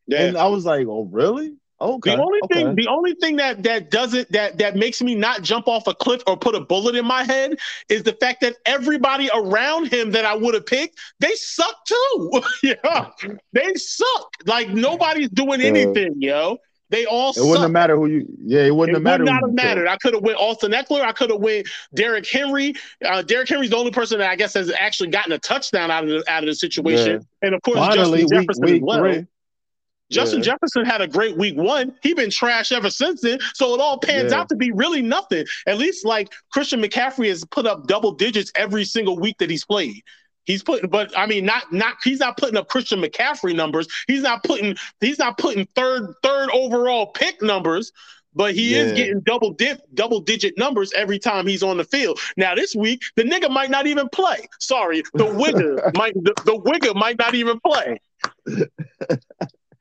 Yeah. 0.06 0.22
and 0.22 0.36
I 0.36 0.48
was 0.48 0.64
like, 0.64 0.86
oh 0.88 1.08
really? 1.10 1.54
Okay. 1.80 2.16
The 2.16 2.20
only 2.20 2.40
okay. 2.44 2.54
thing, 2.54 2.74
the 2.74 2.88
only 2.88 3.14
thing 3.14 3.36
that 3.36 3.62
that 3.62 3.90
doesn't 3.92 4.32
that 4.32 4.58
that 4.58 4.74
makes 4.74 5.00
me 5.00 5.14
not 5.14 5.42
jump 5.42 5.68
off 5.68 5.86
a 5.86 5.94
cliff 5.94 6.22
or 6.26 6.36
put 6.36 6.56
a 6.56 6.60
bullet 6.60 6.96
in 6.96 7.06
my 7.06 7.22
head 7.22 7.56
is 7.88 8.02
the 8.02 8.14
fact 8.14 8.40
that 8.40 8.56
everybody 8.66 9.30
around 9.32 9.86
him 9.92 10.10
that 10.10 10.24
I 10.24 10.34
would 10.34 10.54
have 10.54 10.66
picked, 10.66 10.98
they 11.20 11.32
suck 11.34 11.76
too. 11.86 12.42
yeah, 12.64 13.10
they 13.52 13.74
suck. 13.74 14.32
Like 14.46 14.70
nobody's 14.70 15.28
doing 15.28 15.60
anything, 15.60 16.16
yo. 16.18 16.58
They 16.90 17.04
all 17.04 17.30
it 17.30 17.36
wouldn't 17.40 17.54
suck. 17.56 17.62
have 17.62 17.70
mattered 17.70 17.96
who 17.96 18.06
you. 18.06 18.26
Yeah, 18.42 18.62
it 18.62 18.74
wouldn't 18.74 18.96
It 18.96 19.00
have 19.00 19.20
would 19.20 19.24
mattered. 19.24 19.24
not 19.26 19.42
have 19.42 19.52
mattered. 19.52 19.88
I 19.88 19.96
could 19.98 20.14
have 20.14 20.22
went 20.22 20.38
Austin 20.38 20.72
Ekeler. 20.72 21.02
I 21.02 21.12
could 21.12 21.30
have 21.30 21.40
went 21.40 21.68
Derrick 21.94 22.26
Henry. 22.26 22.74
Uh, 23.04 23.20
Derrick 23.22 23.48
Henry's 23.48 23.70
the 23.70 23.76
only 23.76 23.90
person 23.90 24.18
that 24.20 24.30
I 24.30 24.36
guess 24.36 24.54
has 24.54 24.70
actually 24.70 25.10
gotten 25.10 25.32
a 25.32 25.38
touchdown 25.38 25.90
out 25.90 26.04
of 26.04 26.08
the, 26.10 26.24
out 26.30 26.42
of 26.42 26.46
the 26.48 26.54
situation. 26.54 27.26
And 27.42 27.54
of 27.54 27.60
course, 27.62 27.76
Finally, 27.78 28.22
Justin 28.22 28.40
Jefferson 28.40 28.64
week 28.64 28.74
as 28.76 28.80
well. 28.82 28.98
three. 29.00 29.26
Justin 30.10 30.38
Yeah. 30.38 30.44
Jefferson 30.52 30.86
had 30.86 31.02
a 31.02 31.06
great 31.06 31.36
week 31.36 31.54
one. 31.58 31.94
He 32.02 32.14
been 32.14 32.30
trash 32.30 32.72
ever 32.72 32.88
since 32.88 33.20
then. 33.20 33.38
So 33.52 33.74
it 33.74 33.80
all 33.80 33.98
pans 33.98 34.32
Yeah. 34.32 34.40
out 34.40 34.48
to 34.48 34.56
be 34.56 34.72
really 34.72 35.02
nothing. 35.02 35.44
At 35.66 35.76
least 35.76 36.06
like 36.06 36.32
Christian 36.50 36.80
McCaffrey 36.82 37.28
has 37.28 37.44
put 37.44 37.66
up 37.66 37.86
double 37.86 38.12
digits 38.12 38.50
every 38.54 38.86
single 38.86 39.18
week 39.18 39.36
that 39.40 39.50
he's 39.50 39.66
played. 39.66 40.00
He's 40.48 40.62
putting, 40.62 40.88
but 40.88 41.16
I 41.16 41.26
mean, 41.26 41.44
not 41.44 41.70
not 41.74 41.96
he's 42.02 42.20
not 42.20 42.38
putting 42.38 42.56
up 42.56 42.68
Christian 42.68 43.02
McCaffrey 43.02 43.54
numbers. 43.54 43.86
He's 44.06 44.22
not 44.22 44.42
putting 44.42 44.76
he's 44.98 45.18
not 45.18 45.36
putting 45.36 45.66
third 45.76 46.14
third 46.22 46.48
overall 46.54 47.08
pick 47.08 47.42
numbers. 47.42 47.92
But 48.34 48.54
he 48.54 48.74
is 48.74 48.92
getting 48.92 49.20
double 49.20 49.52
dip, 49.52 49.80
double 49.94 50.20
digit 50.20 50.56
numbers 50.56 50.92
every 50.92 51.18
time 51.18 51.46
he's 51.46 51.62
on 51.62 51.76
the 51.76 51.82
field. 51.82 52.20
Now 52.36 52.54
this 52.54 52.76
week, 52.76 53.02
the 53.16 53.24
nigga 53.24 53.50
might 53.50 53.68
not 53.68 53.86
even 53.88 54.08
play. 54.10 54.46
Sorry, 54.60 55.02
the 55.14 55.24
wigger 55.24 55.92
might 55.96 56.14
the, 56.14 56.34
the 56.44 56.52
wigger 56.52 56.94
might 56.94 57.18
not 57.18 57.34
even 57.34 57.58
play 57.60 57.98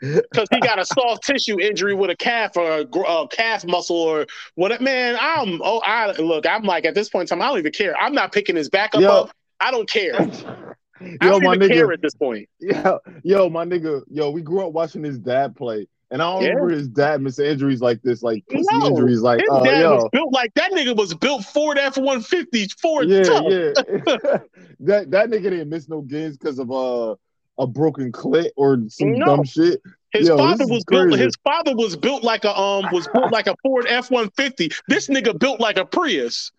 because 0.01 0.47
he 0.49 0.60
got 0.60 0.80
a 0.80 0.86
soft 0.86 1.23
tissue 1.23 1.60
injury 1.60 1.93
with 1.93 2.10
a 2.10 2.15
calf 2.15 2.58
or 2.58 2.80
a, 2.80 2.82
a 2.82 3.01
uh, 3.03 3.27
calf 3.27 3.65
muscle 3.65 3.95
or 3.95 4.25
what. 4.56 4.82
Man, 4.82 5.17
I'm 5.19 5.62
oh 5.63 5.80
I 5.86 6.13
look. 6.13 6.47
I'm 6.47 6.63
like 6.63 6.86
at 6.86 6.95
this 6.95 7.10
point 7.10 7.30
in 7.30 7.38
time, 7.38 7.45
I 7.45 7.49
don't 7.49 7.60
even 7.60 7.71
care. 7.73 7.95
I'm 7.97 8.13
not 8.13 8.32
picking 8.32 8.56
his 8.56 8.69
backup 8.69 9.01
Yo. 9.01 9.12
up. 9.12 9.32
I 9.60 9.72
don't 9.72 9.89
care. 9.89 10.15
I 11.22 11.30
yo, 11.30 11.32
don't 11.32 11.43
my 11.43 11.56
even 11.56 11.70
care 11.70 11.88
nigga. 11.89 11.93
at 11.93 12.02
this 12.02 12.15
point. 12.15 12.50
Yo, 12.60 13.00
yo, 13.24 13.50
my 13.50 13.65
nigga. 13.65 14.02
Yo, 14.10 14.32
we 14.32 14.41
grew 14.41 14.65
up 14.65 14.74
watching 14.74 15.04
his 15.04 15.20
dad 15.20 15.56
play, 15.56 15.88
and 16.10 16.22
I 16.22 16.26
don't 16.26 16.43
Yeah. 16.43 16.50
remember 16.54 16.70
his 16.74 16.88
dad 16.88 17.22
missing 17.22 17.46
injuries 17.46 17.82
like 17.82 18.02
this, 18.02 18.24
like 18.24 18.43
pussy 18.50 18.65
No. 18.80 18.88
injuries. 18.88 19.22
Like, 19.22 19.41
His 19.41 19.50
uh, 19.52 19.63
dad 19.63 19.82
yo, 19.82 19.96
was 19.96 20.10
built 20.12 20.34
like 20.34 20.54
that. 20.56 20.72
Nigga 20.72 20.96
was 20.96 21.13
built 21.13 21.43
Ford 21.46 21.78
F 21.78 21.98
one 21.98 22.22
fifty 22.22 22.67
Ford 22.82 23.08
yeah, 23.10 23.24
tough. 23.24 23.43
yeah. 23.48 23.74
that 24.80 25.12
that 25.12 25.30
nigga 25.30 25.43
didn't 25.43 25.70
miss 25.70 25.88
no 25.88 26.02
games 26.02 26.38
because 26.38 26.58
of 26.60 26.72
uh, 26.72 27.15
a 27.60 27.67
broken 27.67 28.12
clit 28.12 28.50
or 28.56 28.80
some 28.89 29.20
No. 29.20 29.26
dumb 29.26 29.43
shit. 29.43 29.82
His 30.13 30.30
Yo, 30.30 30.38
father 30.38 30.65
was 30.67 30.84
built. 30.86 31.10
crazy. 31.10 31.24
His 31.26 31.36
father 31.43 31.76
was 31.76 31.96
built 31.96 32.24
like 32.24 32.43
a 32.46 32.58
um 32.58 32.88
was 32.91 33.08
built 33.08 33.32
like 33.32 33.48
a 33.48 33.56
Ford 33.63 33.86
F 33.88 34.10
one 34.10 34.30
fifty. 34.32 34.72
This 34.88 35.08
nigga 35.10 35.38
built 35.38 35.60
like 35.60 35.78
a 35.78 35.86
Prius. 35.86 36.52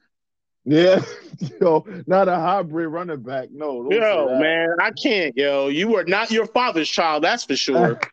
Yeah, 0.69 1.01
yo, 1.63 1.87
not 2.07 2.29
a 2.29 2.35
hybrid 2.37 2.89
running 2.89 3.23
back. 3.23 3.49
No, 3.51 3.91
Yo, 3.91 4.39
man, 4.39 4.69
I 4.79 4.91
can't. 4.91 5.35
Yo, 5.35 5.69
you 5.69 5.97
are 5.97 6.05
not 6.05 6.31
your 6.31 6.45
father's 6.47 6.91
child. 6.91 7.25
That's 7.25 7.45
for 7.45 7.57
sure. 7.57 7.99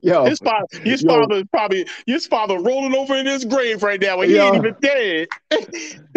Yo, 0.00 0.26
His 0.26 0.38
father, 0.38 0.66
his 0.84 1.02
Yo. 1.02 1.08
father 1.08 1.36
is 1.36 1.44
probably 1.50 1.86
his 2.06 2.26
father 2.26 2.60
rolling 2.60 2.94
over 2.94 3.16
in 3.16 3.26
his 3.26 3.44
grave 3.44 3.82
right 3.82 4.00
now, 4.00 4.20
and 4.20 4.30
he 4.30 4.36
Yo. 4.36 4.44
ain't 4.46 4.56
even 4.56 4.76
dead. 4.80 5.28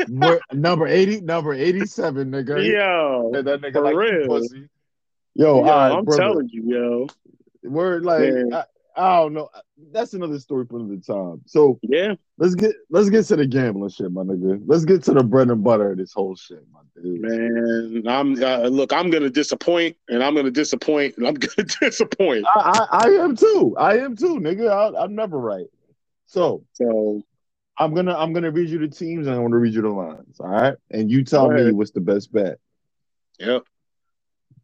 number 0.53 0.85
eighty, 0.87 1.19
number 1.21 1.53
eighty-seven, 1.53 2.29
nigga. 2.29 2.63
Yo, 2.63 3.31
Yeah, 3.33 3.41
that 3.41 3.61
nigga 3.61 3.73
for 3.73 3.81
like 3.81 3.95
real. 3.95 4.27
pussy. 4.27 4.69
Yo, 5.33 5.55
yo, 5.55 5.61
right, 5.63 5.91
I'm 5.93 6.05
brother. 6.05 6.21
telling 6.21 6.49
you, 6.49 6.63
yo, 6.67 7.07
We're 7.63 8.01
like, 8.01 8.33
I, 8.53 8.65
I 8.95 9.17
don't 9.17 9.33
know. 9.33 9.49
That's 9.91 10.13
another 10.13 10.39
story 10.39 10.65
for 10.65 10.79
another 10.79 11.01
time. 11.01 11.41
So 11.45 11.79
yeah, 11.83 12.15
let's 12.37 12.55
get 12.55 12.75
let's 12.89 13.09
get 13.09 13.25
to 13.27 13.35
the 13.35 13.45
gambling 13.45 13.89
shit, 13.89 14.11
my 14.11 14.23
nigga. 14.23 14.61
Let's 14.65 14.85
get 14.85 15.03
to 15.03 15.13
the 15.13 15.23
bread 15.23 15.49
and 15.49 15.63
butter 15.63 15.91
of 15.91 15.97
this 15.97 16.13
whole 16.13 16.35
shit, 16.35 16.63
my 16.73 16.79
dude. 17.01 17.21
man. 17.21 18.03
I'm 18.07 18.41
uh, 18.43 18.67
look, 18.67 18.93
I'm 18.93 19.09
gonna 19.09 19.29
disappoint, 19.29 19.97
and 20.09 20.23
I'm 20.23 20.35
gonna 20.35 20.51
disappoint, 20.51 21.17
and 21.17 21.27
I'm 21.27 21.33
gonna 21.35 21.67
disappoint. 21.81 22.45
I, 22.55 22.87
I, 22.91 23.05
I 23.05 23.09
am 23.23 23.35
too. 23.35 23.75
I 23.77 23.99
am 23.99 24.15
too, 24.15 24.39
nigga. 24.39 24.69
I, 24.69 25.03
I'm 25.03 25.15
never 25.15 25.37
right. 25.37 25.67
So 26.25 26.63
So 26.73 27.23
I'm 27.77 27.93
gonna 27.93 28.15
I'm 28.15 28.33
gonna 28.33 28.51
read 28.51 28.69
you 28.69 28.79
the 28.79 28.87
teams 28.87 29.27
and 29.27 29.35
I'm 29.35 29.43
gonna 29.43 29.57
read 29.57 29.73
you 29.73 29.81
the 29.81 29.89
lines. 29.89 30.39
All 30.39 30.47
right, 30.47 30.75
and 30.89 31.09
you 31.09 31.23
tell 31.23 31.49
Go 31.49 31.55
me 31.55 31.71
what's 31.71 31.91
the 31.91 32.01
best 32.01 32.31
bet. 32.31 32.59
yep, 33.39 33.63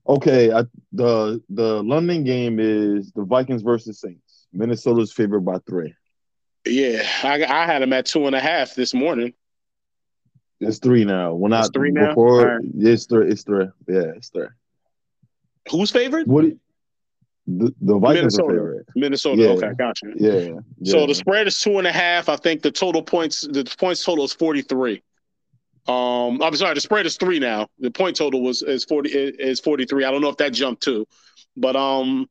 Okay, 0.08 0.52
I, 0.52 0.63
the 0.93 1.41
the 1.50 1.84
London 1.84 2.24
game 2.24 2.60
is 2.60 3.12
the 3.12 3.24
Vikings 3.24 3.62
versus 3.62 4.00
Saints. 4.00 4.48
Minnesota's 4.54 5.12
favored 5.12 5.41
by 5.41 5.58
three. 5.67 5.93
yeah. 6.65 7.04
I, 7.24 7.43
I 7.43 7.65
had 7.65 7.82
them 7.82 7.91
at 7.93 8.06
two 8.06 8.26
and 8.28 8.36
a 8.36 8.39
half 8.39 8.74
this 8.76 8.93
morning. 8.93 9.34
It's 10.60 10.80
three 10.80 11.04
now. 11.06 11.34
When 11.34 11.54
I 11.54 11.60
It's 11.60 11.70
three 11.74 11.91
now? 11.91 12.08
before 12.10 12.46
right. 12.58 12.62
it's 12.78 13.06
three. 13.06 13.30
It's 13.30 13.43
three. 13.43 13.65
Yeah, 13.88 14.13
it's 14.15 14.30
three. 14.30 14.48
Who's 15.70 15.91
favored? 15.91 16.28
What? 16.28 16.46
The, 17.50 17.74
the 17.82 17.98
Vikings 18.00 18.39
are 18.39 18.43
Minnesota. 18.43 18.48
favorite. 18.54 18.86
Minnesota. 18.96 19.41
Yeah. 19.41 19.50
Okay, 19.50 19.70
gotcha. 19.78 20.08
Yeah. 20.15 20.50
So 20.84 21.06
the 21.06 21.15
spread 21.15 21.48
is 21.48 21.60
two 21.60 21.78
and 21.78 21.88
a 21.88 21.91
half. 21.91 22.28
I 22.30 22.36
think 22.38 22.62
the 22.62 22.72
total 22.72 23.02
points, 23.04 23.41
the 23.41 23.63
points 23.78 24.04
total 24.04 24.26
is 24.26 24.34
forty 24.34 24.62
three. 24.62 25.02
Um, 25.88 26.41
I'm 26.41 26.56
sorry, 26.56 26.73
the 26.76 26.82
spread 26.82 27.06
is 27.06 27.15
three 27.17 27.39
now. 27.39 27.67
The 27.80 27.91
point 27.91 28.15
total 28.17 28.41
was 28.41 28.62
is 28.62 28.84
forty 28.84 29.10
is 29.10 29.60
forty 29.60 29.86
three. 29.86 30.04
I 30.04 30.12
don't 30.12 30.21
know 30.21 30.30
if 30.30 30.38
that 30.38 30.54
jumped 30.54 30.84
too, 30.84 31.08
but 31.56 31.76
um, 31.76 32.30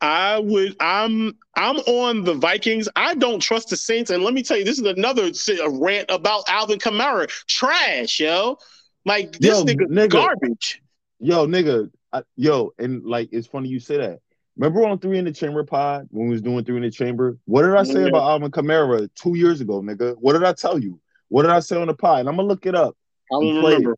I 0.00 0.38
would 0.38 0.76
I'm 0.78 1.36
I'm 1.56 1.76
on 1.78 2.24
the 2.24 2.34
Vikings. 2.34 2.88
I 2.96 3.14
don't 3.14 3.40
trust 3.40 3.70
the 3.70 3.76
Saints, 3.76 4.10
and 4.10 4.22
let 4.22 4.34
me 4.34 4.42
tell 4.42 4.56
you, 4.56 4.64
this 4.64 4.78
is 4.78 4.84
another 4.86 5.30
rant 5.70 6.06
about 6.10 6.44
Alvin 6.48 6.78
Kamara. 6.78 7.28
Trash, 7.48 8.20
yo. 8.20 8.58
Like 9.04 9.32
this 9.38 9.58
Yo, 9.58 9.64
nigga, 9.64 9.86
nigga. 9.88 10.10
garbage. 10.10 10.82
Yo, 11.20 11.46
nigga, 11.46 11.90
I, 12.12 12.22
yo, 12.36 12.72
and 12.78 13.04
like 13.04 13.28
it's 13.32 13.46
funny 13.46 13.68
you 13.68 13.80
say 13.80 13.96
that. 13.96 14.20
Remember 14.56 14.86
on 14.86 14.98
Three 14.98 15.18
in 15.18 15.24
the 15.24 15.32
Chamber 15.32 15.64
pod 15.64 16.08
when 16.10 16.26
we 16.28 16.32
was 16.32 16.42
doing 16.42 16.64
Three 16.64 16.76
in 16.76 16.82
the 16.82 16.90
Chamber? 16.90 17.38
What 17.46 17.62
did 17.62 17.74
I 17.74 17.82
say 17.84 18.02
Yeah. 18.02 18.06
about 18.06 18.30
Alvin 18.30 18.50
Kamara 18.50 19.08
two 19.14 19.36
years 19.36 19.60
ago, 19.60 19.80
nigga? 19.80 20.14
What 20.18 20.32
did 20.34 20.44
I 20.44 20.52
tell 20.52 20.78
you? 20.78 21.00
What 21.28 21.42
did 21.42 21.50
I 21.50 21.60
say 21.60 21.80
on 21.80 21.88
the 21.88 21.94
pod? 21.94 22.20
And 22.20 22.28
I'm 22.28 22.36
gonna 22.36 22.48
look 22.48 22.66
it 22.66 22.74
up. 22.74 22.96
I 23.30 23.34
don't 23.34 23.56
remember. 23.56 23.96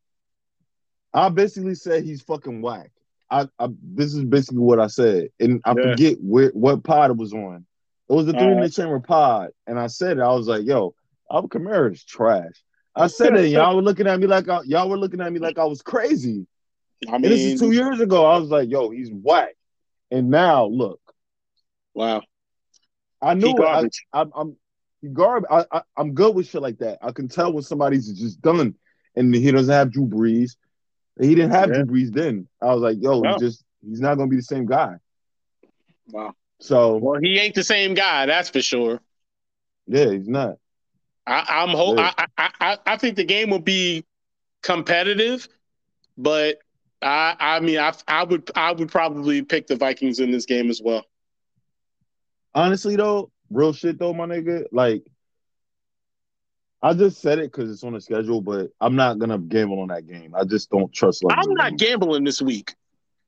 I 1.13 1.29
basically 1.29 1.75
said 1.75 2.05
he's 2.05 2.23
fucking 2.23 2.63
whack. 2.63 2.91
I, 3.31 3.47
I 3.59 3.69
this 3.83 4.15
is 4.15 4.25
basically 4.25 4.61
what 4.61 4.81
I 4.81 4.87
said, 4.87 5.29
and 5.41 5.61
I 5.65 5.75
Yeah. 5.75 5.91
forget 5.91 6.17
where 6.21 6.51
what 6.51 6.83
pod 6.85 7.11
it 7.11 7.17
was 7.17 7.33
on. 7.33 7.67
It 8.09 8.13
was 8.13 8.27
the 8.27 8.33
Three 8.33 8.43
in 8.47 8.53
Uh-huh. 8.53 8.63
the 8.63 8.71
Chamber 8.71 9.01
pod, 9.01 9.51
and 9.67 9.79
I 9.79 9.87
said 9.89 10.17
it. 10.19 10.23
I 10.23 10.33
was 10.33 10.49
like, 10.49 10.65
"Yo, 10.65 10.95
Alvin 11.31 11.51
Kamara 11.51 11.93
is 11.93 12.05
trash." 12.05 12.55
I 12.95 13.07
said 13.07 13.35
it. 13.37 13.45
and 13.45 13.53
Y'all 13.53 13.77
were 13.77 13.83
looking 13.83 14.07
at 14.07 14.19
me 14.19 14.27
like 14.27 14.49
I, 14.49 14.63
y'all 14.63 14.89
were 14.89 14.97
looking 14.99 15.21
at 15.21 15.31
me 15.33 15.39
like 15.39 15.59
I 15.59 15.65
was 15.65 15.83
crazy. 15.83 16.47
I 17.07 17.17
And 17.17 17.25
this 17.25 17.45
is 17.45 17.61
two 17.61 17.73
years 17.73 18.01
ago. 18.01 18.25
I 18.25 18.39
was 18.39 18.49
like, 18.49 18.71
"Yo, 18.71 18.89
he's 18.91 19.11
whack," 19.13 19.55
and 20.11 20.31
now 20.31 20.65
look. 20.67 21.01
wow, 21.95 22.23
I 23.21 23.35
knew 23.35 23.51
it. 23.63 23.93
I. 24.13 24.25
I'm 24.35 24.57
I'm 25.03 25.13
garb. 25.15 25.45
I, 25.51 25.65
I 25.71 25.83
I'm 25.97 26.15
good 26.15 26.35
with 26.35 26.49
shit 26.49 26.63
like 26.63 26.79
that. 26.79 26.99
I 27.03 27.13
can 27.13 27.29
tell 27.29 27.53
when 27.53 27.63
somebody's 27.63 28.13
just 28.19 28.41
done, 28.41 28.75
and 29.17 29.35
he 29.35 29.51
doesn't 29.51 29.73
have 29.73 29.93
Drew 29.93 30.07
Brees. 30.07 30.57
He 31.21 31.35
didn't 31.35 31.51
have 31.51 31.71
Yeah. 31.71 31.83
Drew 31.83 31.85
Brees 31.87 32.13
then. 32.13 32.49
I 32.61 32.67
was 32.75 32.83
like, 32.83 32.99
yo, 33.01 33.23
No. 33.23 33.33
he's 33.33 33.41
just 33.41 33.65
he's 33.87 34.01
not 34.01 34.17
gonna 34.17 34.29
be 34.29 34.37
the 34.37 34.43
same 34.43 34.67
guy. 34.67 34.97
wow. 36.11 36.35
So 36.61 36.97
Well, 36.97 37.21
he 37.21 37.39
ain't 37.39 37.55
the 37.55 37.65
same 37.65 37.95
guy, 37.95 38.27
that's 38.27 38.51
for 38.51 38.61
sure. 38.63 39.01
yeah, 39.87 40.11
he's 40.11 40.29
not. 40.29 40.57
I, 41.27 41.45
I'm 41.63 41.69
ho- 41.71 41.95
Yeah. 41.97 42.11
I, 42.17 42.27
I, 42.37 42.51
I 42.61 42.79
I 42.87 42.97
think 42.97 43.17
the 43.17 43.25
game 43.25 43.51
will 43.51 43.59
be 43.61 44.05
competitive, 44.63 45.47
but 46.17 46.59
I 47.03 47.37
I 47.39 47.61
mean 47.61 47.79
I 47.79 47.93
I 48.09 48.25
would 48.25 48.51
I 48.57 48.73
would 48.73 48.89
probably 48.91 49.43
pick 49.43 49.67
the 49.69 49.77
Vikings 49.77 50.19
in 50.21 50.31
this 50.31 50.47
game 50.47 50.71
as 50.71 50.81
well. 50.83 51.05
Honestly 52.55 52.97
though, 52.97 53.31
real 53.51 53.73
shit 53.73 53.99
though, 53.99 54.13
my 54.15 54.27
nigga. 54.27 54.65
Like, 54.73 55.05
I 56.83 56.95
just 56.95 57.21
said 57.21 57.39
it 57.39 57.51
because 57.53 57.71
it's 57.71 57.83
on 57.83 57.95
the 57.95 58.01
schedule, 58.01 58.41
but 58.41 58.71
I'm 58.81 58.97
not 58.97 59.19
gonna 59.19 59.39
gamble 59.39 59.81
on 59.81 59.89
that 59.89 60.07
game. 60.07 60.35
I 60.35 60.45
just 60.45 60.71
don't 60.71 60.93
trust. 60.93 61.25
London 61.25 61.45
I'm 61.49 61.55
not 61.55 61.79
gambling 61.79 62.25
this 62.25 62.41
week. 62.41 62.75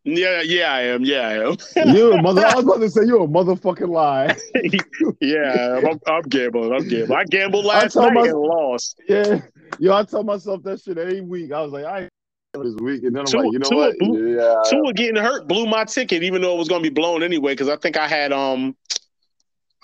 Yeah, 0.04 0.40
yeah, 0.40 0.72
I 0.72 0.80
am. 0.82 1.04
Yeah, 1.04 1.28
I 1.28 1.32
am. 1.46 1.56
You're 1.94 2.18
a 2.18 2.22
mother. 2.22 2.46
I 2.46 2.54
was 2.54 2.64
about 2.64 2.80
to 2.80 2.88
say 2.88 3.02
you're 3.04 3.24
a 3.24 3.28
motherfucking 3.28 3.88
lie. 3.88 4.34
yeah, 5.20 5.78
I'm, 5.86 6.00
I'm 6.06 6.22
gambling. 6.22 6.72
I'm 6.72 6.88
gambling. 6.88 7.18
I 7.18 7.24
gambled 7.24 7.66
last 7.66 7.92
told 7.92 8.06
night 8.06 8.14
my- 8.14 8.28
and 8.28 8.38
lost. 8.38 8.98
Yeah, 9.06 9.42
yo, 9.78 9.94
I 9.94 10.04
tell 10.04 10.22
myself 10.22 10.62
that 10.62 10.80
shit 10.80 10.96
every 10.96 11.20
week. 11.20 11.52
I 11.52 11.60
was 11.60 11.72
like, 11.72 11.84
I 11.84 12.08
this 12.54 12.74
week, 12.80 13.02
and 13.04 13.14
then 13.14 13.24
I'm 13.26 13.32
like, 13.42 13.52
you 13.52 13.58
know 13.58 13.68
what? 13.76 13.94
two- 14.00 14.36
Yeah, 14.38 14.62
Tua 14.70 14.92
getting 14.94 15.16
hurt 15.16 15.46
blew 15.46 15.66
my 15.66 15.84
ticket, 15.84 16.22
even 16.22 16.40
though 16.40 16.54
it 16.54 16.58
was 16.58 16.68
going 16.68 16.82
to 16.82 16.88
be 16.88 16.94
blown 16.94 17.22
anyway. 17.22 17.52
Because 17.52 17.68
I 17.68 17.76
think 17.76 17.98
I 17.98 18.08
had 18.08 18.32
um, 18.32 18.74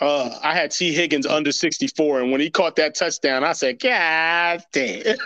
uh, 0.00 0.38
I 0.42 0.54
had 0.54 0.70
Tee 0.70 0.92
Higgins 0.92 1.26
under 1.26 1.52
64, 1.52 2.20
and 2.20 2.30
when 2.30 2.40
he 2.40 2.50
caught 2.50 2.76
that 2.76 2.94
touchdown, 2.94 3.44
I 3.44 3.52
said, 3.52 3.80
"God 3.80 4.62
damn!" 4.72 5.16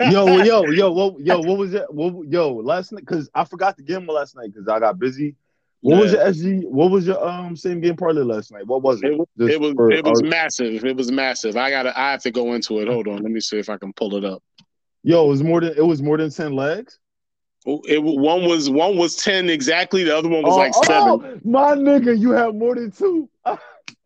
yo, 0.00 0.38
yo, 0.38 0.62
yo, 0.70 0.92
what, 0.92 1.20
yo, 1.20 1.40
what 1.40 1.58
was 1.58 1.74
it? 1.74 1.84
What, 1.92 2.28
yo, 2.28 2.52
last 2.54 2.92
night 2.92 3.00
because 3.00 3.28
I 3.34 3.44
forgot 3.44 3.76
to 3.78 3.82
gamble 3.82 4.14
last 4.14 4.36
night 4.36 4.52
because 4.52 4.68
I 4.68 4.78
got 4.78 4.98
busy. 4.98 5.34
What 5.82 6.00
was 6.00 6.12
your 6.12 6.20
SG? 6.20 6.68
What 6.68 6.90
was 6.90 7.06
your 7.06 7.26
um 7.26 7.56
same 7.56 7.80
game 7.80 7.96
parlay 7.96 8.22
last 8.22 8.52
night? 8.52 8.66
What 8.66 8.82
was 8.82 9.02
it? 9.02 9.12
It 9.12 9.18
was 9.18 9.28
Just 9.38 9.52
it 9.52 9.60
was 9.60 9.72
for 9.74 9.90
it 9.90 10.04
was 10.04 10.20
our- 10.22 10.28
massive. 10.28 10.84
It 10.84 10.96
was 10.96 11.10
massive. 11.10 11.56
I 11.56 11.70
gotta 11.70 11.98
I 11.98 12.12
have 12.12 12.22
to 12.22 12.30
go 12.30 12.52
into 12.52 12.80
it. 12.80 12.88
Hold 12.88 13.08
on, 13.08 13.16
let 13.16 13.32
me 13.32 13.40
see 13.40 13.58
if 13.58 13.68
I 13.70 13.78
can 13.78 13.92
pull 13.94 14.14
it 14.16 14.24
up. 14.24 14.42
yo, 15.02 15.24
it 15.24 15.28
was 15.28 15.42
more 15.42 15.60
than 15.60 15.72
it 15.76 15.84
was 15.84 16.02
more 16.02 16.18
than 16.18 16.30
ten 16.30 16.54
legs. 16.54 16.98
It 17.66 18.02
one 18.02 18.44
was 18.44 18.70
one 18.70 18.96
was 18.96 19.16
ten 19.16 19.50
exactly. 19.50 20.04
The 20.04 20.16
other 20.16 20.28
one 20.28 20.42
was 20.42 20.54
oh, 20.54 20.58
like 20.58 20.74
seven. 20.74 21.08
oh, 21.08 21.40
my 21.44 21.74
nigga, 21.74 22.18
you 22.18 22.30
have 22.30 22.54
more 22.54 22.74
than 22.74 22.90
two. 22.90 23.28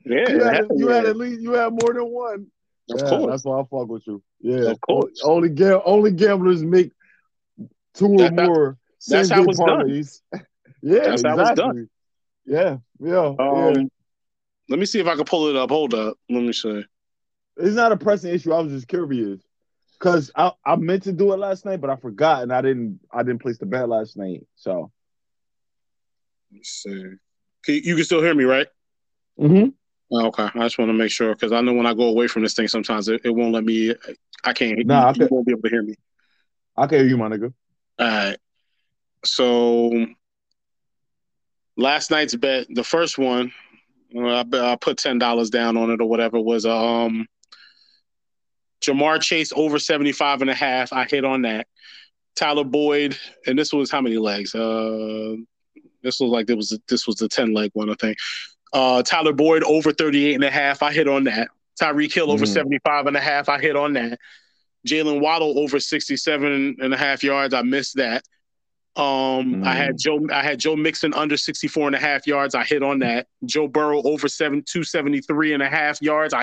Yeah, 0.05 0.29
you, 0.29 0.43
had, 0.45 0.67
you 0.77 0.89
had 0.89 1.05
at 1.07 1.17
least 1.17 1.41
you 1.41 1.53
had 1.53 1.73
more 1.73 1.95
than 1.95 2.05
one. 2.05 2.47
of 2.91 3.01
yeah, 3.01 3.09
course. 3.09 3.31
that's 3.31 3.45
why 3.45 3.61
I 3.61 3.63
fuck 3.65 3.89
with 3.89 4.07
you. 4.07 4.23
Yeah, 4.41 4.71
Of 4.71 4.81
course. 4.83 5.23
Only 5.25 5.49
gam- 5.49 5.81
only 5.85 6.11
gamblers 6.13 6.63
make 6.63 6.93
two 7.95 8.07
or 8.13 8.19
That's 8.19 8.39
how- 8.41 8.47
more. 8.47 8.79
that's 9.09 9.29
same 9.29 9.37
how 9.37 9.43
game 9.43 9.51
it's 9.51 9.59
done. 9.59 10.47
yeah, 10.83 10.99
That's 11.11 11.23
how 11.23 11.39
it's 11.41 11.61
done. 11.61 11.89
Yeah, 12.47 12.77
yeah, 13.01 13.35
Um, 13.39 13.75
yeah. 13.75 13.83
let 14.69 14.79
me 14.79 14.85
see 14.85 15.01
if 15.01 15.07
I 15.07 15.15
can 15.17 15.25
pull 15.25 15.49
it 15.49 15.57
up. 15.57 15.71
Hold 15.71 15.95
up. 15.95 16.17
Let 16.29 16.43
me 16.43 16.53
see. 16.53 16.85
It's 17.57 17.77
not 17.77 17.93
a 17.93 17.97
pressing 17.97 18.35
issue. 18.35 18.53
I 18.53 18.61
was 18.61 18.73
just 18.73 18.89
curious 18.89 19.41
because 19.99 20.31
I, 20.37 20.53
I 20.67 20.77
meant 20.77 21.05
to 21.05 21.13
do 21.13 21.33
it 21.33 21.39
last 21.39 21.65
night, 21.65 21.81
but 21.81 21.89
I 21.89 21.97
forgot 21.97 22.43
and 22.43 22.53
I 22.53 22.61
didn't 22.61 23.01
I 23.11 23.23
didn't 23.23 23.41
place 23.41 23.57
the 23.59 23.65
bet 23.67 23.89
last 23.89 24.17
night. 24.19 24.47
So 24.57 24.91
Let 26.51 26.59
me 26.59 26.61
see. 26.65 27.05
Can, 27.65 27.75
you 27.83 27.95
can 27.97 28.05
still 28.05 28.21
hear 28.21 28.35
me, 28.35 28.45
right? 28.45 28.67
mm-hmm. 29.41 29.69
Oh, 30.11 30.27
okay. 30.27 30.49
I 30.55 30.59
just 30.61 30.79
want 30.79 30.91
to 30.91 30.95
make 30.95 31.11
sure 31.11 31.35
because 31.35 31.53
I 31.53 31.61
know 31.61 31.73
when 31.73 31.87
I 31.87 31.95
go 31.95 32.09
away 32.09 32.27
from 32.27 32.43
this 32.43 32.55
thing, 32.55 32.69
sometimes 32.69 33.09
it, 33.09 33.23
it 33.25 33.31
won't 33.31 33.53
let 33.53 33.65
me. 33.65 33.95
I 34.45 34.53
can't. 34.53 34.85
Nah, 34.87 35.09
I 35.09 35.13
you, 35.13 35.23
you 35.23 35.29
won't 35.31 35.47
be 35.47 35.53
able 35.53 35.63
to 35.63 35.69
hear 35.71 35.83
me. 35.83 35.95
I 36.77 36.87
can 36.87 36.99
hear 36.99 37.09
you, 37.09 37.17
my 37.17 37.29
nigga. 37.29 37.53
All 37.99 38.07
right. 38.07 38.37
So 39.25 40.07
last 41.77 42.11
night's 42.11 42.35
bet, 42.35 42.67
the 42.71 42.85
first 42.85 43.19
one, 43.19 43.53
I, 44.17 44.45
I 44.53 44.77
put 44.77 44.99
ten 44.99 45.19
dollars 45.19 45.51
down 45.51 45.77
on 45.77 45.91
it 45.91 46.01
or 46.01 46.09
whatever 46.09 46.41
was 46.41 46.67
um 46.67 47.27
Ja'Marr 48.83 49.21
Chase 49.23 49.53
over 49.57 49.79
75 49.79 50.43
and 50.43 50.51
a 50.51 50.55
half. 50.55 50.93
I 50.93 51.05
hit 51.05 51.25
on 51.25 51.43
that. 51.43 51.67
Tyler 52.37 52.65
Boyd, 52.65 53.17
and 53.47 53.59
this 53.59 53.73
was 53.73 53.91
how 53.91 54.01
many 54.01 54.19
legs? 54.19 54.55
Uh 54.55 55.37
this 56.03 56.21
was 56.21 56.31
like 56.31 56.51
it 56.51 56.57
was 56.57 56.79
this 56.89 57.07
was 57.07 57.17
the 57.17 57.29
10 57.29 57.55
leg 57.55 57.71
one, 57.73 57.91
I 57.91 57.95
think. 57.95 58.19
Uh 58.75 59.03
Tyler 59.03 59.33
Boyd 59.33 59.63
over 59.65 59.93
38 59.93 60.35
and 60.35 60.45
a 60.45 60.51
half. 60.51 60.83
I 60.83 60.93
hit 60.93 61.09
on 61.09 61.25
that. 61.25 61.49
Tyreek 61.81 62.13
Hill 62.13 62.31
over 62.31 62.45
Mhm. 62.45 62.53
75 62.53 63.07
and 63.07 63.17
a 63.17 63.21
half. 63.21 63.49
I 63.49 63.59
hit 63.61 63.77
on 63.77 63.95
that. 63.95 64.19
Jaylen 64.87 65.21
Waddle 65.21 65.59
over 65.59 65.81
67 65.81 66.77
and 66.81 66.93
a 66.93 66.97
half 66.97 67.25
yards. 67.25 67.55
I 67.55 67.63
missed 67.63 67.97
that. 67.97 68.23
Um, 68.97 69.65
I 69.65 69.73
had 69.75 69.99
Joe 69.99 70.21
I 70.31 70.43
had 70.43 70.61
Joe 70.61 70.77
Mixon 70.77 71.15
under 71.15 71.37
64 71.37 71.87
and 71.89 71.97
a 71.97 71.99
half 71.99 72.27
yards. 72.27 72.55
I 72.55 72.63
hit 72.65 72.83
on 72.83 72.99
that. 73.01 73.27
Joe 73.45 73.67
Burrow 73.67 74.03
over 74.03 74.29
7 74.29 74.63
273 74.63 75.53
and 75.55 75.63
a 75.63 75.69
half 75.69 76.01
yards. 76.03 76.35
I 76.35 76.43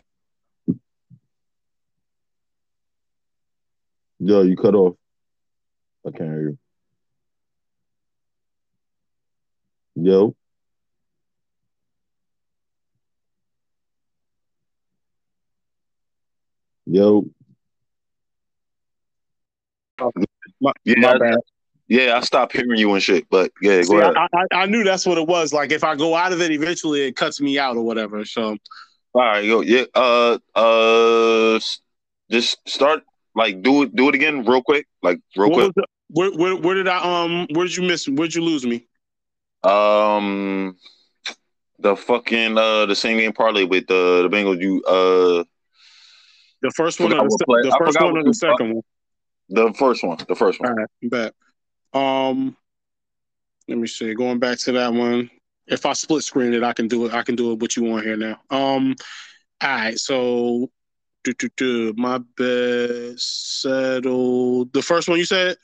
Yo, 4.19 4.41
you 4.43 4.55
cut 4.55 4.75
off. 4.75 4.95
I 6.05 6.11
can't 6.11 6.29
hear 6.29 6.49
you. 6.49 6.57
Yo. 9.95 10.35
Yo. 16.91 17.25
my, 20.59 20.73
Yeah, 20.83 20.95
my 20.99 21.17
bad. 21.17 21.37
Yeah, 21.87 22.17
I 22.17 22.19
stopped 22.21 22.51
hearing 22.51 22.77
you 22.77 22.93
and 22.93 23.01
shit, 23.01 23.29
but 23.29 23.51
yeah, 23.61 23.81
See, 23.81 23.93
go 23.93 24.01
ahead. 24.01 24.15
I, 24.17 24.27
I, 24.33 24.63
I 24.63 24.65
knew 24.65 24.83
that's 24.83 25.05
what 25.05 25.17
it 25.17 25.25
was. 25.25 25.53
Like 25.53 25.71
if 25.71 25.85
I 25.85 25.95
go 25.95 26.15
out 26.15 26.33
of 26.33 26.41
it, 26.41 26.51
eventually 26.51 27.07
it 27.07 27.15
cuts 27.15 27.39
me 27.39 27.57
out 27.57 27.77
or 27.77 27.83
whatever. 27.83 28.25
So 28.25 28.57
All 29.13 29.21
right, 29.21 29.43
yo, 29.43 29.61
yeah, 29.61 29.85
uh, 29.95 30.37
uh, 30.53 31.59
just 32.29 32.57
start 32.67 33.03
like 33.35 33.61
do 33.61 33.83
it, 33.83 33.95
do 33.95 34.09
it 34.09 34.15
again, 34.15 34.43
real 34.43 34.61
quick, 34.61 34.85
like 35.01 35.21
real 35.37 35.49
what 35.49 35.73
quick. 35.73 35.75
the, 35.75 35.85
where, 36.09 36.31
where 36.31 36.55
where 36.57 36.75
did 36.75 36.89
I 36.89 36.97
um 36.97 37.47
where 37.53 37.65
did 37.65 37.77
you 37.77 37.83
miss 37.83 38.07
where 38.07 38.27
did 38.27 38.35
you 38.35 38.43
lose 38.43 38.65
me? 38.65 38.85
Um, 39.63 40.75
the 41.79 41.95
fucking 41.95 42.57
uh, 42.57 42.85
the 42.85 42.95
same 42.95 43.17
game 43.17 43.31
parlay 43.31 43.63
with 43.63 43.89
uh, 43.89 44.23
the 44.23 44.29
Bengals. 44.29 44.61
You 44.61 44.83
uh, 44.83 45.43
The 46.61 46.71
first 46.71 46.99
one 46.99 47.13
or 47.13 47.27
the, 47.27 47.45
play- 47.45 47.61
the 47.63 47.75
first 47.77 47.99
one 47.99 48.17
or 48.17 48.23
the 48.23 48.33
second 48.33 48.75
one? 48.75 48.83
the 49.49 49.73
first 49.73 50.03
one, 50.03 50.17
the 50.27 50.35
first 50.35 50.59
one. 50.59 50.75
right, 50.75 50.87
bet. 51.03 51.33
Um, 51.93 52.55
let 53.67 53.77
me 53.77 53.87
see. 53.87 54.13
Going 54.13 54.39
back 54.39 54.57
to 54.59 54.71
that 54.73 54.93
one, 54.93 55.29
if 55.67 55.85
I 55.85 55.93
split 55.93 56.23
screen 56.23 56.53
it, 56.53 56.63
I 56.63 56.73
can 56.73 56.87
do 56.87 57.05
it. 57.05 57.13
I 57.13 57.23
can 57.23 57.35
do 57.35 57.51
it. 57.51 57.59
What 57.59 57.75
you 57.75 57.83
want 57.83 58.05
here 58.05 58.17
now? 58.17 58.39
Um, 58.49 58.95
all 59.61 59.69
right. 59.69 59.97
So, 59.97 60.69
do, 61.23 61.33
do, 61.33 61.49
do, 61.57 61.93
my 61.97 62.19
bet 62.37 63.19
settled. 63.19 64.73
The 64.73 64.81
first 64.81 65.09
one 65.09 65.17
you 65.19 65.25
said. 65.25 65.57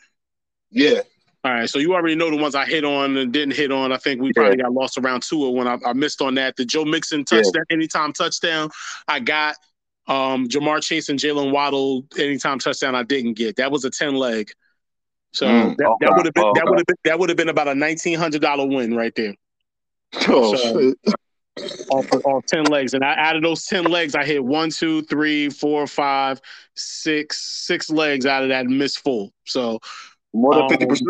Yeah, 0.69 1.01
All 1.45 1.53
right, 1.53 1.69
so 1.69 1.79
you 1.79 1.93
already 1.93 2.15
know 2.15 2.29
the 2.29 2.35
ones 2.35 2.53
I 2.53 2.65
hit 2.65 2.83
on 2.83 3.15
and 3.15 3.31
didn't 3.31 3.55
hit 3.55 3.71
on. 3.71 3.93
I 3.93 3.97
think 3.97 4.21
we 4.21 4.33
probably 4.33 4.57
got 4.57 4.73
lost 4.73 4.97
around 4.97 5.23
two 5.23 5.45
or 5.45 5.55
when 5.55 5.65
I, 5.65 5.77
I 5.85 5.93
missed 5.93 6.21
on 6.21 6.35
that. 6.35 6.57
The 6.57 6.65
Joe 6.65 6.83
Mixon 6.83 7.23
touchdown, 7.23 7.63
anytime 7.69 8.11
touchdown, 8.11 8.69
I 9.07 9.19
got. 9.21 9.55
Um, 10.07 10.47
Ja'Marr 10.47 10.81
Chase 10.81 11.09
and 11.09 11.19
Jaylen 11.19 11.51
Waddle, 11.51 12.05
anytime 12.17 12.59
touchdown, 12.59 12.95
I 12.95 13.03
didn't 13.03 13.33
get. 13.33 13.57
That 13.57 13.71
was 13.71 13.83
a 13.85 13.89
ten 13.89 14.15
leg. 14.15 14.51
So 15.33 15.45
Mm, 15.45 15.75
that, 15.77 15.85
okay, 15.87 16.05
that 16.05 16.15
would 16.15 16.25
have 16.25 16.33
been 16.33 16.51
that 16.55 16.65
would 16.67 16.79
have 16.79 16.85
been 16.87 16.95
that 17.03 17.19
would 17.19 17.29
have 17.29 17.37
been 17.37 17.49
about 17.49 17.67
a 17.67 17.75
nineteen 17.75 18.17
hundred 18.17 18.41
dollar 18.41 18.65
win 18.65 18.95
right 18.95 19.13
there 19.15 19.35
Oh, 20.29 20.55
So- 20.55 20.79
shit. 20.81 21.15
off 21.89 22.07
off 22.25 22.45
ten 22.45 22.63
legs. 22.65 22.93
And 22.93 23.03
I 23.03 23.15
out 23.17 23.35
of 23.35 23.41
those 23.43 23.65
ten 23.65 23.83
legs, 23.83 24.15
I 24.15 24.23
hit 24.23 24.43
one, 24.43 24.69
two, 24.69 25.01
three, 25.03 25.49
four, 25.49 25.85
five, 25.87 26.39
six, 26.75 27.65
six 27.65 27.89
legs 27.89 28.25
out 28.25 28.43
of 28.43 28.49
that 28.49 28.67
missed 28.67 28.99
full. 28.99 29.31
So 29.45 29.79
More 30.33 30.53
than 30.53 30.63
Um, 30.63 30.69
fifty 30.69 30.85
percent. 30.85 31.09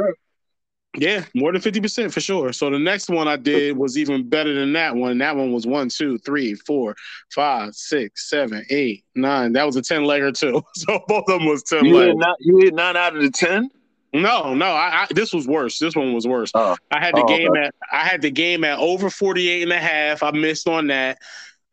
Yeah, 0.99 1.25
more 1.36 1.51
than 1.51 1.62
fifty 1.62 1.79
percent 1.79 2.12
for 2.12 2.21
sure. 2.21 2.51
So 2.53 2.71
the 2.71 2.79
next 2.79 3.07
one 3.10 3.27
I 3.27 3.36
did 3.38 3.77
was 3.77 3.97
even 3.99 4.27
better 4.27 4.53
than 4.53 4.73
that 4.73 4.95
one. 4.95 5.19
That 5.19 5.36
one 5.36 5.51
was 5.51 5.67
one, 5.67 5.89
two, 5.89 6.17
three, 6.19 6.55
four, 6.55 6.95
five, 7.33 7.75
six, 7.75 8.29
seven, 8.29 8.65
eight, 8.71 9.05
nine. 9.15 9.53
That 9.53 9.65
was 9.67 9.75
a 9.75 9.81
ten 9.83 10.01
legger 10.01 10.33
too. 10.38 10.63
So 10.75 10.99
both 11.07 11.25
of 11.27 11.39
them 11.39 11.45
was 11.47 11.62
ten 11.63 11.86
You 11.86 11.97
hit 11.99 12.17
nine. 12.17 12.33
You 12.39 12.57
hit 12.57 12.73
nine 12.73 12.97
out 12.97 13.15
of 13.15 13.21
the 13.21 13.29
ten. 13.29 13.69
No, 14.13 14.55
no, 14.55 14.65
I, 14.67 15.03
I 15.03 15.07
this 15.13 15.33
was 15.33 15.47
worse. 15.47 15.77
This 15.77 15.95
one 15.95 16.13
was 16.13 16.25
worse. 16.25 16.49
Oh. 16.55 16.75
I 16.91 16.99
had 16.99 17.13
the 17.15 17.23
Oh, 17.23 17.27
game 17.27 17.51
okay. 17.51 17.65
at 17.67 17.75
I 17.91 17.99
had 17.99 18.21
the 18.23 18.31
game 18.31 18.63
at 18.63 18.79
over 18.79 19.10
48 19.12 19.63
and 19.63 19.71
a 19.73 19.77
half. 19.79 20.23
I 20.23 20.31
missed 20.31 20.67
on 20.67 20.88
that. 20.88 21.19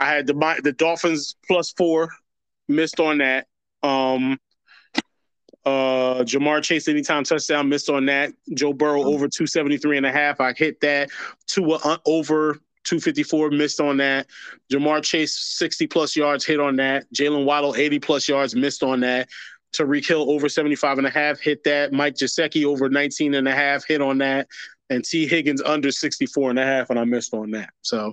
I 0.01 0.07
had 0.11 0.27
the 0.27 0.61
the 0.63 0.73
Dolphins 0.73 1.37
plus 1.47 1.73
4, 1.79 2.11
missed 2.69 3.01
on 3.01 3.19
that. 3.19 3.47
Um 3.83 4.39
uh 6.15 6.23
Ja'Marr 6.25 6.63
Chase 6.63 6.89
anytime 6.89 7.25
touchdown, 7.25 7.69
missed 7.69 7.91
on 7.91 8.07
that. 8.07 8.33
Joe 8.55 8.73
Burrow 8.73 9.03
Mm. 9.03 9.07
over 9.15 9.29
273 9.29 9.97
and 9.97 10.07
a 10.07 10.13
half. 10.13 10.41
I 10.41 10.53
hit 10.57 10.81
that. 10.81 11.11
Tua 11.47 11.79
uh, 11.85 11.99
over 12.07 12.55
254, 12.85 13.51
missed 13.51 13.81
on 13.81 13.97
that. 13.99 14.27
Ja'Marr 14.73 15.03
Chase 15.03 15.35
60 15.35 15.87
plus 15.87 16.15
yards, 16.17 16.45
hit 16.45 16.61
on 16.61 16.77
that. 16.77 17.11
Jaylen 17.13 17.45
Waddle 17.45 17.75
80 17.75 17.99
plus 17.99 18.29
yards, 18.29 18.55
missed 18.55 18.83
on 18.83 19.01
that. 19.01 19.29
Tyreek 19.75 20.07
Hill 20.07 20.31
over 20.31 20.49
75 20.49 20.99
and 20.99 21.07
a 21.07 21.11
half, 21.11 21.41
hit 21.41 21.65
that. 21.65 21.93
Mike 21.93 22.15
Gesicki 22.15 22.65
over 22.65 22.89
19 22.89 23.35
and 23.35 23.49
a 23.49 23.53
half, 23.53 23.85
hit 23.87 24.01
on 24.01 24.19
that. 24.19 24.47
And 24.91 25.05
Tee 25.05 25.27
Higgins 25.27 25.63
under 25.63 25.91
64 25.91 26.51
and 26.51 26.59
a 26.59 26.65
half, 26.65 26.91
and 26.91 26.99
I 26.99 27.05
missed 27.05 27.35
on 27.35 27.51
that. 27.53 27.71
So 27.83 28.13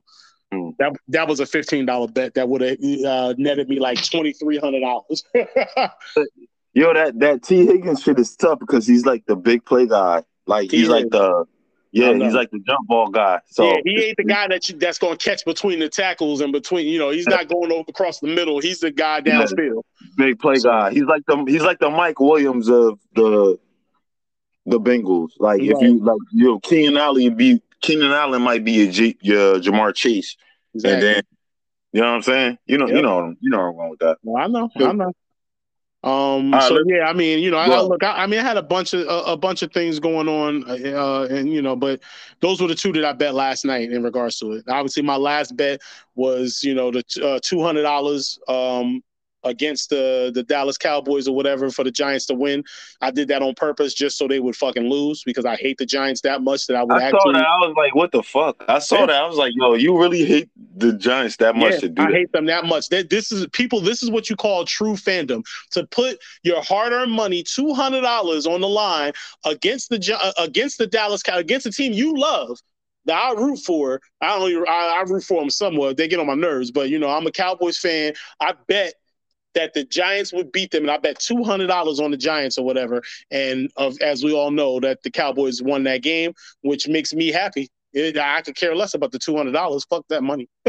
Hmm. 0.53 0.71
that 0.79 0.91
that 1.09 1.27
was 1.29 1.39
a 1.39 1.45
$15 1.45 2.07
bet 2.13 2.33
that 2.33 2.49
would 2.49 2.59
have 2.61 2.77
uh, 3.05 3.33
netted 3.37 3.69
me 3.69 3.79
like 3.79 3.97
$2,300. 3.99 5.23
Yo, 6.73 6.93
that 6.93 7.19
that 7.19 7.43
Tee 7.43 7.65
Higgins 7.65 8.01
shit 8.01 8.17
is 8.19 8.35
tough 8.35 8.59
because 8.59 8.87
he's 8.87 9.05
like 9.05 9.25
the 9.25 9.35
big 9.35 9.65
play 9.65 9.87
guy. 9.87 10.23
Like 10.45 10.71
He 10.71 10.79
he's 10.79 10.89
like 10.89 11.09
the 11.09 11.45
yeah, 11.93 12.13
he's 12.13 12.33
like 12.33 12.49
the 12.51 12.59
jump 12.59 12.87
ball 12.87 13.09
guy. 13.09 13.41
So 13.49 13.65
yeah, 13.67 13.77
he 13.83 14.03
ain't 14.05 14.17
the 14.17 14.23
guy 14.23 14.47
that 14.47 14.69
you, 14.69 14.77
that's 14.77 14.97
going 14.97 15.17
to 15.17 15.29
catch 15.29 15.43
between 15.43 15.79
the 15.79 15.89
tackles 15.89 16.39
and 16.39 16.53
between, 16.53 16.87
you 16.87 16.97
know, 16.97 17.09
he's 17.09 17.27
not 17.27 17.47
going 17.49 17.69
over 17.71 17.83
across 17.89 18.21
the 18.21 18.27
middle. 18.27 18.59
He's 18.61 18.79
the 18.79 18.91
guy 18.91 19.19
downfield. 19.19 19.83
big 20.15 20.39
play 20.39 20.55
So- 20.55 20.69
guy. 20.69 20.91
He's 20.91 21.03
like 21.03 21.23
the 21.27 21.43
he's 21.47 21.61
like 21.63 21.79
the 21.79 21.89
Mike 21.89 22.19
Williams 22.21 22.69
of 22.69 22.97
the 23.15 23.59
the 24.65 24.79
Bengals. 24.79 25.31
Like 25.39 25.61
if 25.61 25.81
you 25.81 25.99
like 25.99 26.19
you 26.31 26.45
know 26.45 26.59
Keenan 26.61 26.95
Allen 26.95 27.35
be 27.35 27.61
Keenan 27.81 28.11
Allen 28.11 28.41
might 28.41 28.63
be 28.63 28.71
your, 28.73 28.91
G, 28.91 29.17
your 29.21 29.59
Ja'Marr 29.59 29.93
Chase, 29.93 30.37
and 30.75 30.83
then 30.83 31.23
you 31.91 31.99
know 31.99 32.07
what 32.07 32.15
I'm 32.15 32.21
saying. 32.21 32.57
You 32.67 32.77
know 32.77 32.87
you 32.87 33.01
know 33.01 33.35
you 33.41 33.49
know 33.49 33.57
where 33.57 33.67
I'm 33.67 33.75
going 33.75 33.89
with 33.89 33.99
that. 33.99 34.17
I 34.39 34.47
know, 34.47 34.69
I 34.77 34.93
know. 34.93 35.11
Um. 36.03 36.51
Right, 36.51 36.63
so 36.63 36.83
yeah, 36.87 37.07
I 37.07 37.13
mean, 37.13 37.39
you 37.39 37.51
know, 37.51 37.57
I, 37.57 37.65
I 37.65 37.69
Well- 37.69 37.89
look, 37.89 38.03
I, 38.03 38.23
I 38.23 38.27
mean, 38.27 38.39
I 38.39 38.43
had 38.43 38.57
a 38.57 38.63
bunch 38.63 38.93
of 38.93 39.01
a, 39.01 39.31
a 39.31 39.37
bunch 39.37 39.61
of 39.61 39.71
things 39.71 39.99
going 39.99 40.27
on, 40.27 40.63
uh, 40.67 41.27
and 41.29 41.53
you 41.53 41.61
know, 41.61 41.75
but 41.75 41.99
those 42.39 42.59
were 42.59 42.67
the 42.67 42.75
two 42.75 42.91
that 42.93 43.05
I 43.05 43.13
bet 43.13 43.35
last 43.35 43.65
night 43.65 43.91
in 43.91 44.01
regards 44.03 44.39
to 44.39 44.53
it. 44.53 44.65
Obviously, 44.67 45.03
my 45.03 45.15
last 45.15 45.55
bet 45.55 45.79
was, 46.15 46.63
you 46.63 46.73
know, 46.73 46.89
the 46.91 47.03
uh, 47.23 47.39
two 47.43 47.61
hundred 47.61 47.83
dollars 47.83 48.39
um 48.47 49.03
against 49.43 49.89
the 49.89 50.31
the 50.33 50.43
Dallas 50.43 50.77
Cowboys 50.77 51.27
or 51.27 51.35
whatever 51.35 51.69
for 51.69 51.83
the 51.83 51.91
Giants 51.91 52.25
to 52.27 52.33
win. 52.33 52.63
I 53.01 53.11
did 53.11 53.27
that 53.29 53.41
on 53.41 53.55
purpose 53.55 53.93
just 53.93 54.17
so 54.17 54.27
they 54.27 54.39
would 54.39 54.55
fucking 54.55 54.87
lose 54.87 55.23
because 55.23 55.45
I 55.45 55.55
hate 55.55 55.77
the 55.77 55.85
Giants 55.85 56.21
that 56.21 56.41
much 56.41 56.67
that 56.67 56.75
I 56.75 56.83
would 56.83 56.97
I 57.01 57.11
saw 57.11 57.17
actually. 57.17 57.33
that. 57.33 57.47
I 57.47 57.57
was 57.67 57.73
like, 57.75 57.95
what 57.95 58.11
the 58.11 58.23
fuck? 58.23 58.63
I 58.67 58.79
saw 58.79 58.99
Yeah. 58.99 59.05
that. 59.07 59.23
I 59.23 59.27
was 59.27 59.37
like, 59.37 59.53
yo, 59.55 59.73
you 59.73 59.99
really 59.99 60.25
hate 60.25 60.49
the 60.77 60.93
Giants 60.93 61.37
that 61.37 61.55
much 61.55 61.73
Yeah, 61.73 61.79
to 61.81 61.89
do 61.89 62.01
I 62.03 62.05
that? 62.07 62.13
hate 62.13 62.31
them 62.31 62.45
that 62.45 62.65
much. 62.65 62.89
That 62.89 63.09
this 63.09 63.31
is 63.31 63.47
people. 63.53 63.81
This 63.81 64.03
is 64.03 64.11
what 64.11 64.29
you 64.29 64.35
call 64.35 64.65
true 64.65 64.93
fandom. 64.93 65.43
To 65.71 65.85
put 65.87 66.19
your 66.43 66.61
hard-earned 66.61 67.11
money, 67.11 67.43
two 67.43 67.73
hundred 67.73 68.01
dollars 68.01 68.45
on 68.45 68.61
the 68.61 68.69
line 68.69 69.13
against 69.45 69.89
the 69.89 70.19
uh, 70.21 70.31
against 70.37 70.77
the 70.77 70.87
Dallas 70.87 71.21
against 71.31 71.65
a 71.65 71.71
team 71.71 71.93
you 71.93 72.15
love. 72.17 72.57
That 73.05 73.19
I 73.19 73.33
root 73.33 73.57
for. 73.57 73.99
I 74.21 74.37
don't. 74.37 74.51
Even, 74.51 74.65
I, 74.69 74.99
I 74.99 75.01
root 75.09 75.23
for 75.23 75.41
them 75.41 75.49
somewhat. 75.49 75.97
They 75.97 76.07
get 76.07 76.19
on 76.19 76.27
my 76.27 76.35
nerves, 76.35 76.69
but 76.69 76.89
you 76.89 76.99
know 76.99 77.09
I'm 77.09 77.25
a 77.25 77.31
Cowboys 77.31 77.79
fan. 77.79 78.13
I 78.39 78.53
bet 78.67 78.93
that 79.53 79.73
the 79.73 79.83
Giants 79.83 80.31
would 80.33 80.51
beat 80.51 80.71
them, 80.71 80.83
and 80.83 80.91
I 80.91 80.97
bet 80.97 81.19
two 81.19 81.43
hundred 81.43 81.67
dollars 81.67 81.99
on 81.99 82.11
the 82.11 82.17
Giants 82.17 82.57
or 82.57 82.65
whatever. 82.65 83.01
And 83.31 83.71
of 83.75 83.99
as 84.01 84.23
we 84.23 84.33
all 84.33 84.51
know, 84.51 84.79
that 84.79 85.03
the 85.03 85.11
Cowboys 85.11 85.61
won 85.61 85.83
that 85.83 86.01
game, 86.01 86.33
which 86.61 86.87
makes 86.87 87.13
me 87.13 87.27
happy. 87.29 87.69
It, 87.93 88.17
I 88.17 88.41
could 88.41 88.55
care 88.55 88.73
less 88.73 88.93
about 88.93 89.11
the 89.11 89.19
two 89.19 89.35
hundred 89.35 89.51
dollars. 89.51 89.83
Fuck 89.89 90.05
that 90.07 90.23
money. 90.23 90.47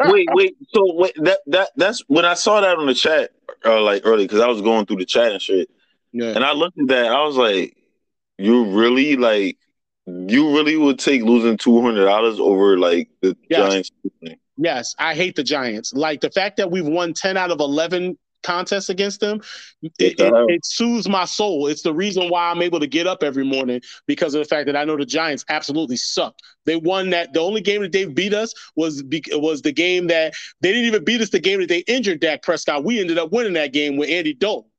wait, 0.00 0.28
wait. 0.32 0.56
So 0.74 0.94
wait, 0.94 1.12
that 1.16 1.40
that 1.48 1.70
that's 1.76 2.02
when 2.08 2.24
I 2.24 2.34
saw 2.34 2.60
that 2.62 2.78
on 2.78 2.86
the 2.86 2.94
chat, 2.94 3.32
uh, 3.64 3.82
like 3.82 4.02
early, 4.06 4.24
because 4.24 4.40
I 4.40 4.46
was 4.46 4.62
going 4.62 4.86
through 4.86 4.96
the 4.96 5.04
chat 5.04 5.32
and 5.32 5.42
shit, 5.42 5.68
Yeah. 6.12 6.32
and 6.34 6.42
I 6.42 6.52
looked 6.52 6.78
at 6.78 6.88
that. 6.88 7.06
I 7.12 7.22
was 7.24 7.36
like, 7.36 7.76
you 8.38 8.64
really 8.64 9.16
like, 9.16 9.58
you 10.06 10.54
really 10.56 10.78
would 10.78 10.98
take 10.98 11.20
losing 11.22 11.58
two 11.58 11.82
hundred 11.82 12.06
dollars 12.06 12.40
over 12.40 12.78
like 12.78 13.10
the 13.20 13.36
Yes. 13.50 13.70
Giants? 13.70 13.90
Yes, 14.56 14.94
I 14.98 15.14
hate 15.14 15.36
the 15.36 15.44
Giants. 15.44 15.92
Like 15.92 16.20
the 16.20 16.30
fact 16.30 16.56
that 16.56 16.70
we've 16.70 16.86
won 16.86 17.12
10 17.12 17.36
out 17.36 17.50
of 17.50 17.60
11 17.60 18.16
contests 18.42 18.88
against 18.88 19.20
them, 19.20 19.40
it, 19.82 19.92
it, 19.98 20.14
it 20.18 20.64
soothes 20.64 21.08
my 21.08 21.24
soul. 21.24 21.66
It's 21.66 21.82
the 21.82 21.92
reason 21.92 22.28
why 22.28 22.50
I'm 22.50 22.62
able 22.62 22.80
to 22.80 22.86
get 22.86 23.06
up 23.06 23.22
every 23.22 23.44
morning 23.44 23.80
because 24.06 24.34
of 24.34 24.38
the 24.40 24.48
fact 24.48 24.66
that 24.66 24.76
I 24.76 24.84
know 24.84 24.96
the 24.96 25.04
Giants 25.04 25.44
absolutely 25.48 25.96
suck. 25.96 26.34
They 26.64 26.76
won 26.76 27.10
that. 27.10 27.32
The 27.32 27.40
only 27.40 27.60
game 27.60 27.82
that 27.82 27.92
they 27.92 28.06
beat 28.06 28.32
us 28.32 28.54
was 28.76 29.02
was 29.32 29.62
the 29.62 29.72
game 29.72 30.06
that 30.06 30.32
they 30.60 30.72
didn't 30.72 30.86
even 30.86 31.04
beat 31.04 31.20
us. 31.20 31.30
The 31.30 31.40
game 31.40 31.60
that 31.60 31.68
they 31.68 31.80
injured 31.80 32.20
Dak 32.20 32.42
Prescott. 32.42 32.84
We 32.84 33.00
ended 33.00 33.18
up 33.18 33.32
winning 33.32 33.54
that 33.54 33.72
game 33.72 33.96
with 33.96 34.08
Andy 34.08 34.32
Dalton. 34.32 34.70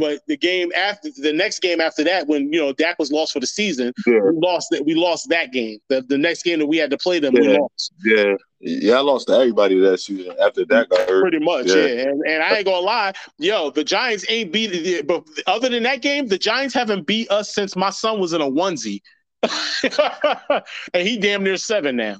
But 0.00 0.26
the 0.26 0.36
game 0.36 0.72
after 0.74 1.10
the 1.14 1.32
next 1.32 1.60
game 1.60 1.80
after 1.80 2.02
that, 2.04 2.26
when 2.26 2.50
you 2.52 2.58
know 2.58 2.72
Dak 2.72 2.98
was 2.98 3.12
lost 3.12 3.34
for 3.34 3.40
the 3.40 3.46
season, 3.46 3.92
Yeah, 4.06 4.20
we 4.20 4.40
lost 4.40 4.68
that. 4.70 4.84
We 4.84 4.94
lost 4.94 5.28
that 5.28 5.52
game. 5.52 5.78
The 5.88 6.00
the 6.00 6.16
next 6.16 6.42
game 6.42 6.58
that 6.58 6.66
we 6.66 6.78
had 6.78 6.90
to 6.90 6.96
play 6.96 7.20
them, 7.20 7.34
we 7.34 7.46
lost. 7.46 7.92
yeah, 8.02 8.34
yeah. 8.60 8.94
I 8.94 9.00
lost 9.00 9.28
to 9.28 9.34
everybody 9.34 9.78
that 9.80 9.98
season 9.98 10.34
after 10.40 10.64
that 10.64 10.88
got 10.88 11.08
hurt. 11.08 11.20
Pretty 11.20 11.38
much, 11.38 11.66
yeah. 11.66 11.74
Yeah. 11.74 12.08
And, 12.08 12.22
and 12.26 12.42
I 12.42 12.56
ain't 12.56 12.64
gonna 12.64 12.78
lie, 12.78 13.12
yo, 13.38 13.70
the 13.70 13.84
Giants 13.84 14.24
ain't 14.30 14.52
beat 14.52 15.06
but 15.06 15.24
other 15.46 15.68
than 15.68 15.82
that 15.82 16.00
game, 16.00 16.28
the 16.28 16.38
Giants 16.38 16.74
haven't 16.74 17.06
beat 17.06 17.30
us 17.30 17.54
since 17.54 17.76
my 17.76 17.90
son 17.90 18.18
was 18.18 18.32
in 18.32 18.40
a 18.40 18.50
onesie. 18.50 19.02
and 20.94 21.06
he 21.06 21.18
damn 21.18 21.44
near 21.44 21.56
seven 21.58 21.96
now. 21.96 22.16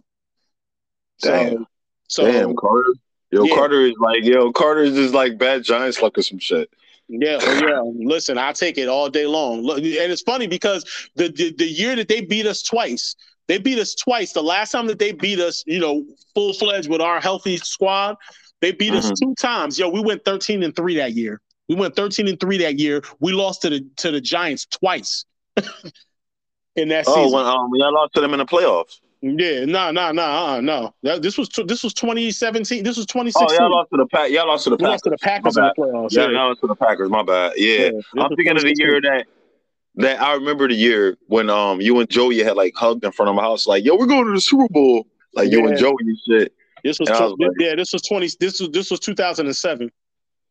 So, 1.18 1.30
Damn. 1.30 1.66
so 2.08 2.30
Damn, 2.30 2.54
Carter. 2.56 2.94
Yo, 3.30 3.44
Yeah. 3.44 3.54
Carter 3.54 3.82
is 3.82 3.94
like, 3.98 4.24
yo, 4.24 4.52
Carter 4.52 4.82
is 4.82 4.94
just 4.94 5.14
like 5.14 5.38
bad 5.38 5.62
Giants 5.62 6.02
luck 6.02 6.18
or 6.18 6.22
some 6.22 6.38
shit. 6.38 6.70
Yeah, 7.10 7.36
well, 7.38 7.68
yeah. 7.68 7.80
Listen, 8.06 8.38
I 8.38 8.52
take 8.52 8.78
it 8.78 8.88
all 8.88 9.08
day 9.10 9.26
long. 9.26 9.68
And 9.70 9.84
it's 9.84 10.22
funny 10.22 10.46
because 10.46 10.84
the, 11.16 11.28
the 11.28 11.52
the 11.52 11.66
year 11.66 11.96
that 11.96 12.08
they 12.08 12.20
beat 12.20 12.46
us 12.46 12.62
twice, 12.62 13.16
they 13.48 13.58
beat 13.58 13.78
us 13.78 13.94
twice. 13.94 14.32
The 14.32 14.42
last 14.42 14.70
time 14.70 14.86
that 14.86 14.98
they 14.98 15.12
beat 15.12 15.40
us, 15.40 15.64
you 15.66 15.80
know, 15.80 16.04
full 16.34 16.52
fledged 16.52 16.88
with 16.88 17.00
our 17.00 17.20
healthy 17.20 17.56
squad, 17.56 18.16
they 18.60 18.72
beat 18.72 18.94
us 18.94 19.10
Mhm. 19.10 19.14
two 19.18 19.34
times. 19.40 19.78
Yo, 19.78 19.88
we 19.88 20.00
went 20.00 20.24
thirteen 20.24 20.62
and 20.62 20.74
three 20.76 20.94
that 20.96 21.12
year. 21.12 21.40
We 21.68 21.74
went 21.74 21.96
thirteen 21.96 22.28
and 22.28 22.38
three 22.38 22.58
that 22.58 22.78
year. 22.78 23.02
We 23.20 23.32
lost 23.32 23.62
to 23.62 23.70
the 23.70 23.84
to 23.96 24.10
the 24.10 24.20
Giants 24.20 24.66
twice 24.66 25.24
in 26.76 26.88
that 26.88 27.06
Oh, 27.08 27.14
season. 27.14 27.32
when 27.38 27.46
um, 27.46 27.70
y'all 27.74 27.92
lost 27.92 28.14
to 28.14 28.20
them 28.20 28.32
in 28.34 28.38
the 28.38 28.46
playoffs. 28.46 29.00
Yeah, 29.22 29.66
no, 29.66 29.90
no, 29.90 30.12
no, 30.12 30.22
uh, 30.22 30.60
no. 30.62 30.94
That, 31.02 31.20
this 31.20 31.36
was 31.36 31.48
tw- 31.50 31.66
this 31.68 31.82
was 31.84 31.92
2017. 31.92 32.82
This 32.82 32.96
was 32.96 33.04
2016. 33.06 33.44
Oh, 33.44 33.48
2016. 33.48 33.60
y'all 33.60 33.70
lost 33.70 33.90
to 33.90 33.96
the 33.98 34.06
pack. 34.06 34.30
Y'all 34.30 34.46
lost 34.46 34.64
to 34.64 34.70
the 34.70 34.76
we 34.76 34.86
lost 34.86 35.04
to 35.04 35.10
Packers. 35.18 35.20
the 35.20 35.26
Packers 35.26 35.56
in 35.58 35.62
the 35.64 35.74
playoffs. 35.98 36.12
Yeah, 36.12 36.22
Yeah, 36.22 36.30
y'all 36.38 36.48
lost 36.48 36.60
to 36.62 36.66
the 36.68 36.74
Packers. 36.74 37.10
My 37.10 37.22
bad. 37.22 37.52
Yeah, 37.56 37.90
Yeah, 38.14 38.22
I'm 38.22 38.34
thinking 38.34 38.56
of 38.56 38.62
the 38.62 38.74
year 38.78 39.00
that 39.02 39.26
that 39.96 40.22
I 40.22 40.34
remember 40.34 40.68
the 40.68 40.74
year 40.74 41.18
when 41.26 41.50
um 41.50 41.80
you 41.82 42.00
and 42.00 42.08
Joey 42.08 42.38
had 42.42 42.56
like 42.56 42.74
hugged 42.74 43.04
in 43.04 43.12
front 43.12 43.28
of 43.28 43.34
my 43.34 43.42
house, 43.42 43.66
like 43.66 43.84
yo, 43.84 43.94
we're 43.96 44.06
going 44.06 44.24
to 44.24 44.32
the 44.32 44.40
Super 44.40 44.68
Bowl. 44.70 45.06
Like 45.34 45.50
you 45.50 45.60
and 45.60 45.70
Yeah. 45.70 45.76
Joey 45.76 45.96
and 46.00 46.18
shit. 46.26 46.54
This 46.82 46.98
was, 46.98 47.08
tw- 47.10 47.20
was 47.20 47.34
like- 47.38 47.50
yeah, 47.58 47.74
this 47.74 47.92
was 47.92 48.00
20. 48.02 48.26
This 48.40 48.58
was 48.58 48.70
this 48.70 48.90
was 48.90 49.00
2007. 49.00 49.90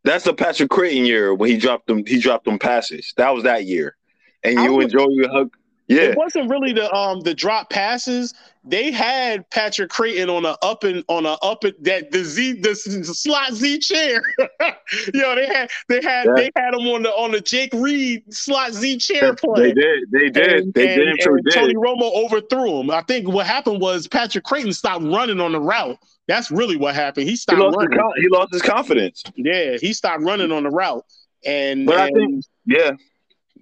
That's 0.04 0.26
the 0.26 0.34
Patrick 0.34 0.70
Crayton 0.70 1.06
year 1.06 1.34
when 1.34 1.50
he 1.50 1.58
dropped 1.58 1.88
them. 1.88 2.06
He 2.06 2.20
dropped 2.20 2.46
them 2.46 2.60
passes. 2.60 3.14
That 3.18 3.34
was 3.34 3.44
that 3.46 3.66
year. 3.66 3.98
And 4.44 4.60
you 4.60 4.74
would- 4.76 4.84
and 4.84 4.92
Joey 4.92 5.28
hug. 5.28 5.56
Yeah, 5.90 6.02
It 6.04 6.18
wasn't 6.18 6.50
really 6.52 6.72
the 6.72 6.94
um 6.94 7.22
the 7.22 7.34
drop 7.34 7.70
passes. 7.72 8.34
They 8.64 8.92
had 8.92 9.50
Patrick 9.50 9.90
Crayton 9.90 10.30
on 10.30 10.46
a 10.46 10.56
up 10.62 10.84
and 10.84 11.04
on 11.08 11.26
a 11.26 11.34
up 11.42 11.64
and 11.64 11.74
that 11.82 12.12
the 12.12 12.24
Z 12.24 12.62
the, 12.62 12.76
slot 12.76 13.54
Z 13.54 13.80
chair. 13.80 14.22
Yo, 15.16 15.34
they 15.36 15.48
had 15.48 15.70
they 15.88 16.02
had 16.04 16.28
Yeah. 16.28 16.34
they 16.36 16.52
had 16.56 16.76
him 16.76 16.88
on 16.88 17.02
the 17.04 17.10
on 17.10 17.32
the 17.32 17.42
Jake 17.42 17.74
Reed 17.74 18.32
slot 18.32 18.74
Z 18.74 18.98
chair 19.00 19.34
play. 19.34 19.70
they 19.70 19.74
did. 19.74 20.00
They 20.12 20.30
did. 20.30 20.48
And, 20.62 20.74
they 20.76 20.94
and- 21.10 21.22
sure 21.22 21.38
and 21.38 21.46
did. 21.46 21.54
Tony 21.56 21.74
Romo 21.74 22.14
overthrew 22.24 22.82
him. 22.82 22.92
I 22.92 23.02
think 23.02 23.28
what 23.28 23.48
happened 23.48 23.82
was 23.82 24.08
Patrick 24.08 24.44
Crayton 24.44 24.74
stopped 24.74 25.04
running 25.04 25.40
on 25.42 25.54
the 25.54 25.60
route. 25.60 25.98
That's 26.28 26.52
really 26.52 26.78
what 26.78 26.94
happened. 26.94 27.24
He 27.26 27.32
he 27.32 27.36
stopped 27.36 27.60
lost, 27.60 27.78
running. 27.78 27.98
con- 27.98 28.12
he 28.18 28.28
lost 28.30 28.54
his 28.54 28.62
confidence. 28.62 29.24
Yeah, 29.36 29.78
he 29.82 29.94
stopped 29.94 30.22
running 30.22 30.52
on 30.52 30.64
the 30.64 30.70
route. 30.70 31.04
And, 31.44 31.88
But 31.88 31.98
I 31.98 32.10
think- 32.12 32.44
Yeah. 32.68 32.92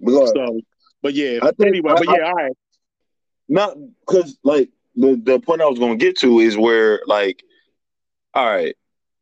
So, 0.06 0.60
but 1.08 1.14
yeah. 1.14 1.38
I 1.42 1.46
think- 1.52 1.68
anyway, 1.68 1.94
but 1.96 2.08
I- 2.08 2.16
yeah, 2.18 2.24
all 2.26 2.34
right. 2.34 2.52
not 3.48 3.76
because 4.06 4.36
like 4.42 4.68
the 4.94 5.16
the 5.16 5.40
point 5.40 5.62
I 5.62 5.66
was 5.66 5.78
going 5.78 5.98
to 5.98 6.04
get 6.04 6.18
to 6.18 6.40
is 6.40 6.56
where 6.56 7.00
like, 7.06 7.42
all 8.34 8.46
right, 8.46 8.74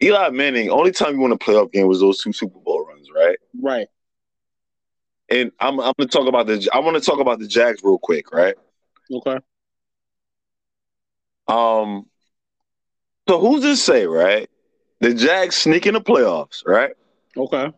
Eli 0.02 0.30
Manning. 0.30 0.68
Only 0.70 0.90
time 0.90 1.14
you 1.14 1.20
won 1.20 1.30
a 1.32 1.38
playoff 1.38 1.70
game 1.72 1.86
was 1.86 2.00
those 2.00 2.18
two 2.18 2.32
Super 2.32 2.58
Bowl 2.58 2.84
runs, 2.86 3.08
right? 3.14 3.38
Right. 3.60 3.86
And 5.28 5.52
I'm 5.60 5.78
I'm 5.80 5.92
going 5.96 6.08
to 6.08 6.18
talk 6.18 6.26
about 6.28 6.46
the 6.48 6.68
I 6.72 6.80
want 6.80 6.96
to 6.96 7.00
talk 7.00 7.20
about 7.20 7.38
the 7.38 7.46
Jags 7.46 7.82
real 7.84 7.98
quick, 7.98 8.32
right? 8.32 8.54
Okay. 9.12 9.38
Um, 11.48 12.06
so 13.28 13.38
who's 13.40 13.62
to 13.62 13.76
say, 13.76 14.06
right? 14.06 14.50
The 15.00 15.14
Jags 15.14 15.54
sneak 15.56 15.86
in 15.86 15.94
the 15.94 16.00
playoffs, 16.00 16.66
right? 16.66 16.92
Okay. 17.36 17.70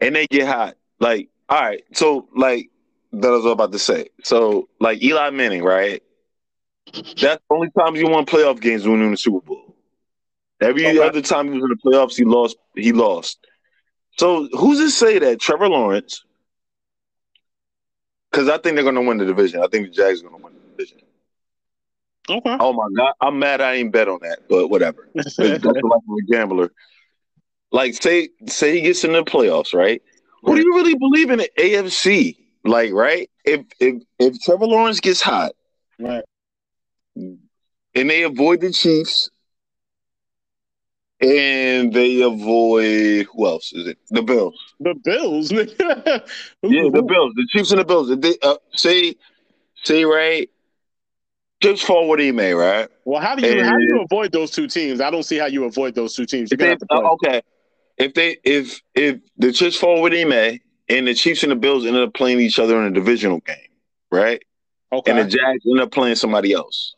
And 0.00 0.14
they 0.14 0.26
get 0.26 0.46
hot. 0.46 0.76
Like, 1.00 1.30
all 1.54 1.60
right, 1.60 1.84
so 1.92 2.26
like 2.34 2.68
that 3.12 3.30
was 3.30 3.44
what 3.44 3.50
I 3.50 3.50
was 3.50 3.52
about 3.52 3.72
to 3.72 3.78
say. 3.78 4.08
So 4.24 4.68
like 4.80 5.00
Eli 5.00 5.30
Manning, 5.30 5.62
right? 5.62 6.02
That's 6.92 7.16
the 7.16 7.40
only 7.50 7.68
time 7.78 7.94
you 7.94 8.08
won 8.08 8.26
playoff 8.26 8.60
games 8.60 8.84
when 8.88 8.98
you 8.98 9.02
win 9.02 9.12
the 9.12 9.16
Super 9.16 9.40
Bowl. 9.40 9.76
Every 10.60 10.84
Okay. 10.84 10.98
other 10.98 11.22
time 11.22 11.52
he 11.52 11.60
was 11.60 11.62
in 11.62 11.70
the 11.70 11.76
playoffs, 11.76 12.16
he 12.16 12.24
lost. 12.24 12.56
He 12.74 12.90
lost. 12.92 13.38
So 14.18 14.48
who's 14.52 14.80
to 14.80 14.90
say 14.90 15.20
that 15.20 15.40
Trevor 15.40 15.68
Lawrence? 15.68 16.24
Because 18.32 18.48
I 18.48 18.58
think 18.58 18.74
they're 18.74 18.82
going 18.82 18.96
to 18.96 19.02
win 19.02 19.18
the 19.18 19.24
division. 19.24 19.62
I 19.62 19.68
think 19.68 19.86
the 19.86 19.92
Jags 19.92 20.22
are 20.24 20.28
going 20.28 20.40
to 20.40 20.44
win 20.44 20.54
the 20.54 20.70
division. 20.70 20.98
Okay. 22.28 22.56
Oh 22.58 22.72
my 22.72 22.88
god, 22.96 23.12
I'm 23.20 23.38
mad 23.38 23.60
I 23.60 23.74
ain't 23.74 23.92
bet 23.92 24.08
on 24.08 24.18
that, 24.22 24.48
but 24.48 24.70
whatever. 24.70 25.08
That's 25.14 25.38
of 25.38 25.44
a 25.46 26.32
gambler. 26.32 26.72
Like 27.70 27.94
say 27.94 28.30
say 28.48 28.72
he 28.74 28.80
gets 28.80 29.04
in 29.04 29.12
the 29.12 29.22
playoffs, 29.22 29.72
right? 29.72 30.02
Who 30.44 30.56
do 30.56 30.62
you 30.62 30.74
really 30.74 30.94
believe 30.94 31.30
in 31.30 31.38
the 31.38 31.50
AFC? 31.58 32.36
Like, 32.64 32.92
right? 32.92 33.30
If 33.44 33.66
if 33.80 34.02
if 34.18 34.40
Trevor 34.40 34.66
Lawrence 34.66 35.00
gets 35.00 35.20
hot 35.20 35.52
right. 35.98 36.24
and 37.14 37.38
they 37.94 38.22
avoid 38.22 38.60
the 38.60 38.72
Chiefs 38.72 39.30
and 41.20 41.92
they 41.92 42.22
avoid 42.22 43.26
who 43.26 43.46
else 43.46 43.72
is 43.72 43.86
it? 43.88 43.98
The 44.10 44.22
Bills. 44.22 44.58
The 44.80 44.94
Bills. 44.94 45.52
Yeah, 46.62 46.88
the 46.90 47.02
Bills. 47.02 47.32
The 47.36 47.46
Chiefs 47.50 47.70
and 47.70 47.80
the 47.80 47.84
Bills. 47.84 48.10
If 48.10 48.20
they 48.20 48.36
uh, 48.42 48.56
say 48.74 49.16
say 49.82 50.04
right. 50.04 50.50
What 51.88 52.20
he 52.20 52.30
may, 52.30 52.52
right? 52.52 52.88
Well, 53.06 53.22
how 53.22 53.34
do 53.34 53.46
you 53.46 53.64
how 53.64 53.78
do 53.78 53.82
you 53.82 54.02
avoid 54.02 54.32
those 54.32 54.50
two 54.50 54.66
teams? 54.66 55.00
I 55.00 55.10
don't 55.10 55.22
see 55.22 55.38
how 55.38 55.46
you 55.46 55.64
avoid 55.64 55.94
those 55.94 56.14
two 56.14 56.26
teams. 56.26 56.50
You're 56.50 56.58
they, 56.58 56.68
have 56.68 56.78
to 56.78 56.86
play. 56.86 56.98
uh, 56.98 57.08
okay, 57.12 57.42
if 57.98 58.14
they 58.14 58.38
if 58.44 58.80
if 58.94 59.20
the 59.36 59.52
Chiefs 59.52 59.76
fall 59.76 60.02
with 60.02 60.12
him, 60.12 60.32
and 60.32 61.06
the 61.06 61.14
Chiefs 61.14 61.42
and 61.42 61.52
the 61.52 61.56
Bills 61.56 61.86
ended 61.86 62.02
up 62.02 62.14
playing 62.14 62.40
each 62.40 62.58
other 62.58 62.78
in 62.80 62.86
a 62.86 62.90
divisional 62.90 63.40
game, 63.40 63.56
right? 64.10 64.42
okay. 64.92 65.10
And 65.10 65.20
the 65.20 65.36
Jags 65.36 65.64
end 65.66 65.80
up 65.80 65.90
playing 65.90 66.16
somebody 66.16 66.52
else. 66.52 66.94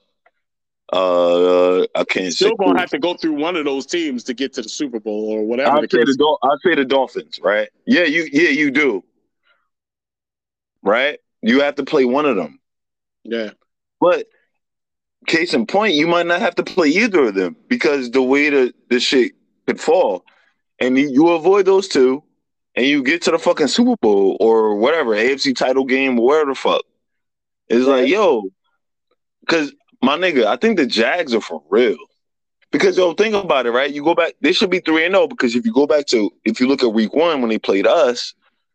Uh, 0.92 1.80
I 1.94 2.05
can't 2.09 2.32
say. 2.32 2.47
Still 2.47 2.57
gonna 2.57 2.72
who. 2.72 2.78
have 2.78 2.90
to 2.90 2.99
go 2.99 3.14
through 3.14 3.32
one 3.32 3.57
of 3.57 3.64
those 3.64 3.86
teams 3.86 4.22
to 4.24 4.34
get 4.34 4.53
to 4.55 4.62
the 4.62 4.68
Super 4.68 5.01
Bowl 5.01 5.30
or 5.30 5.44
whatever 5.44 5.80
the 5.80 5.88
say 5.90 6.05
the 6.05 6.16
Dol- 6.16 6.38
I'll 6.42 6.59
say 6.64 6.74
the 6.76 6.84
Dolphins, 6.84 7.40
right? 7.42 7.68
Yeah, 7.86 8.05
you 8.05 8.28
yeah 8.32 8.51
you 8.51 8.70
do, 8.70 9.03
right? 10.82 11.18
You 11.42 11.61
have 11.61 11.74
to 11.76 11.84
play 11.84 12.05
one 12.05 12.24
of 12.24 12.36
them, 12.36 12.61
yeah. 13.24 13.51
but 14.01 14.26
case 15.26 15.55
in 15.55 15.66
point, 15.66 15.94
you 15.94 16.07
might 16.07 16.26
not 16.26 16.40
have 16.40 16.55
to 16.55 16.62
play 16.62 16.88
either 16.88 17.28
of 17.28 17.34
them 17.34 17.57
because 17.68 18.12
the 18.12 18.22
way 18.22 18.49
the 18.49 18.72
the 18.88 19.01
shit 19.01 19.32
could 19.66 19.80
fall, 19.80 20.24
and 20.81 20.99
you- 20.99 21.29
avoid 21.29 21.66
those 21.66 21.89
two, 21.89 22.22
and 22.74 22.87
you 22.87 23.03
get 23.03 23.22
to 23.22 23.31
the 23.31 23.39
fucking 23.39 23.68
Super 23.68 23.97
Bowl 24.01 24.37
or 24.41 24.77
whatever 24.77 25.14
AFC 25.14 25.55
title 25.55 25.85
game, 25.85 26.16
whatever 26.16 26.51
the 26.51 26.55
fuck. 26.55 26.83
It's 27.68 27.87
like 27.87 28.09
yo, 28.09 28.45
because 29.41 29.72
my 30.03 30.16
nigga, 30.16 30.45
I 30.47 30.57
think 30.57 30.77
the 30.77 30.87
Jags 30.87 31.35
are 31.35 31.41
for 31.41 31.62
real. 31.70 31.97
Because 32.70 32.97
yo, 32.99 33.14
think 33.14 33.35
about 33.35 33.66
it, 33.66 33.70
right? 33.70 33.91
You 33.93 34.03
go 34.05 34.14
back, 34.14 34.35
they 34.41 34.53
should 34.53 34.70
be 34.70 34.81
three 34.81 35.05
and 35.07 35.14
zero. 35.14 35.27
Because 35.29 35.55
if 35.55 35.64
you 35.64 35.72
go 35.72 35.87
back 35.87 36.07
to, 36.07 36.31
if 36.45 36.61
you 36.61 36.66
look 36.68 36.83
at 36.83 36.93
Week 36.93 37.14
One 37.14 37.41
when 37.41 37.49
they 37.49 37.59
played 37.59 37.87
us, 37.87 38.35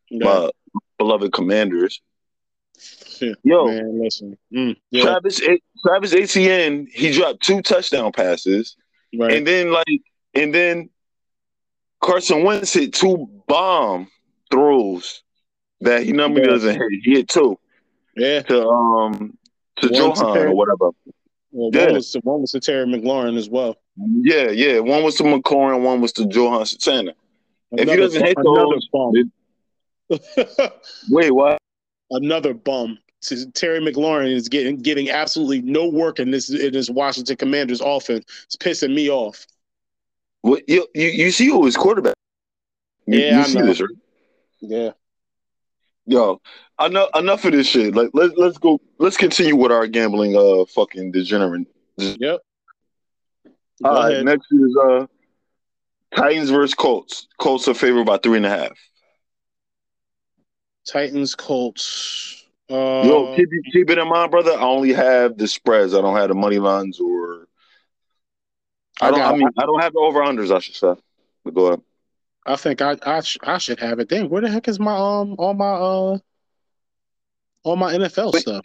yeah. 0.09 0.25
my 0.25 0.49
beloved 0.97 1.31
Commanders, 1.33 2.01
Yeah. 3.19 3.33
yo, 3.43 3.67
Man, 3.67 4.01
listen. 4.01 4.37
Mm, 4.53 4.75
yeah. 4.89 5.03
Travis 5.03 5.41
Travis 5.85 6.13
Etienne, 6.13 6.87
he 6.91 7.11
dropped 7.11 7.43
two 7.43 7.61
touchdown 7.61 8.11
passes. 8.11 8.75
Right. 9.17 9.33
And 9.33 9.45
then 9.45 9.71
like 9.71 10.01
and 10.33 10.53
then 10.55 10.89
Carson 12.01 12.43
Wentz 12.43 12.73
hit 12.73 12.93
two 12.93 13.27
bomb 13.47 14.07
throws 14.49 15.23
that 15.81 16.03
he 16.03 16.11
normally 16.11 16.43
doesn't 16.43 16.75
hit. 16.75 16.87
He 17.03 17.11
hit 17.15 17.27
two 17.29 17.57
yeah. 18.17 18.41
to 18.43 18.67
um 18.67 19.37
to 19.77 19.87
One 19.89 20.13
to 20.15 20.33
Terry. 20.33 20.49
or 20.51 20.55
whatever. 20.55 20.89
Well, 21.51 21.69
Yeah. 21.73 21.85
one 21.87 21.93
was 21.95 22.11
to, 22.11 22.19
one 22.19 22.41
was 22.41 22.51
to 22.51 22.59
Terry 22.59 22.85
McLaurin 22.85 23.37
as 23.37 23.49
well. 23.49 23.75
Yeah, 23.97 24.49
yeah. 24.49 24.79
One 24.79 25.03
was 25.03 25.15
to 25.15 25.23
McLaurin, 25.23 25.81
one 25.81 26.01
was 26.01 26.13
to 26.13 26.25
Johan 26.25 26.61
Satana. 26.61 27.13
If 27.71 27.79
he 27.79 27.81
Another 27.83 27.97
doesn't 27.97 28.25
hit 28.25 28.37
another 28.37 28.65
those, 28.73 28.87
bum. 28.91 29.31
Wait, 31.09 31.31
what? 31.31 31.57
another 32.11 32.53
bum. 32.53 32.97
Terry 33.53 33.79
McLaurin 33.79 34.33
is 34.33 34.49
getting 34.49 34.77
getting 34.77 35.09
absolutely 35.11 35.61
no 35.61 35.87
work 35.87 36.19
in 36.19 36.31
this 36.31 36.49
in 36.49 36.73
this 36.73 36.89
Washington 36.89 37.35
Commanders 37.37 37.79
offense. 37.79 38.25
It's 38.45 38.55
pissing 38.55 38.95
me 38.95 39.09
off. 39.09 39.45
What 40.41 40.67
you 40.67 40.87
you, 40.95 41.07
you 41.07 41.31
see 41.31 41.47
who 41.47 41.65
his 41.65 41.77
quarterback? 41.77 42.15
You, 43.05 43.19
Yeah, 43.19 43.35
you 43.37 43.41
I 43.41 43.43
see 43.45 43.59
know. 43.59 43.65
this, 43.65 43.81
right? 43.81 43.89
Yeah. 44.59 44.91
Yo, 46.05 46.41
enough 46.83 47.09
enough 47.15 47.45
of 47.45 47.51
this 47.51 47.67
shit. 47.67 47.95
Like 47.95 48.09
let's 48.13 48.33
let's 48.35 48.57
go 48.57 48.81
let's 48.97 49.17
continue 49.17 49.55
with 49.55 49.71
our 49.71 49.87
gambling 49.87 50.35
uh 50.35 50.65
fucking 50.65 51.11
degenerate. 51.11 51.67
Yep. 51.97 52.17
Go 53.83 53.89
All 53.89 53.93
right, 54.09 54.23
next 54.23 54.47
is 54.51 54.77
uh 54.83 55.05
Titans 56.15 56.49
versus 56.49 56.73
Colts. 56.73 57.27
Colts 57.37 57.67
are 57.67 57.73
favored 57.73 58.05
by 58.05 58.17
three 58.17 58.37
and 58.37 58.45
a 58.45 58.49
half. 58.49 58.77
Titans, 60.87 61.35
Colts. 61.35 62.45
Uh, 62.69 63.03
Yo, 63.05 63.35
keep, 63.35 63.49
keep 63.71 63.89
it 63.89 63.97
in 63.97 64.07
mind, 64.07 64.31
brother. 64.31 64.51
I 64.51 64.61
only 64.61 64.93
have 64.93 65.37
the 65.37 65.47
spreads. 65.47 65.93
I 65.93 66.01
don't 66.01 66.15
have 66.15 66.29
the 66.29 66.35
money 66.35 66.57
lines 66.57 66.99
or 66.99 67.47
I 68.99 69.07
I 69.07 69.11
don't. 69.11 69.21
I, 69.21 69.35
mean, 69.35 69.49
I 69.57 69.65
don't 69.65 69.81
have 69.81 69.93
the 69.93 69.99
over 69.99 70.21
unders. 70.21 70.53
I 70.53 70.59
should 70.59 70.75
say. 70.75 70.93
But 71.43 71.53
go 71.53 71.67
ahead. 71.67 71.81
I 72.45 72.55
think 72.55 72.81
I 72.81 72.97
I, 73.03 73.21
sh- 73.21 73.37
I 73.43 73.57
should 73.57 73.79
have 73.79 73.99
it. 73.99 74.09
Dang, 74.09 74.29
where 74.29 74.41
the 74.41 74.49
heck 74.49 74.67
is 74.67 74.79
my 74.79 74.93
um 74.93 75.35
all 75.37 75.53
my 75.53 75.71
uh 75.71 76.17
all 77.63 77.75
my 77.75 77.93
NFL 77.93 78.33
Wait, 78.33 78.41
stuff? 78.41 78.63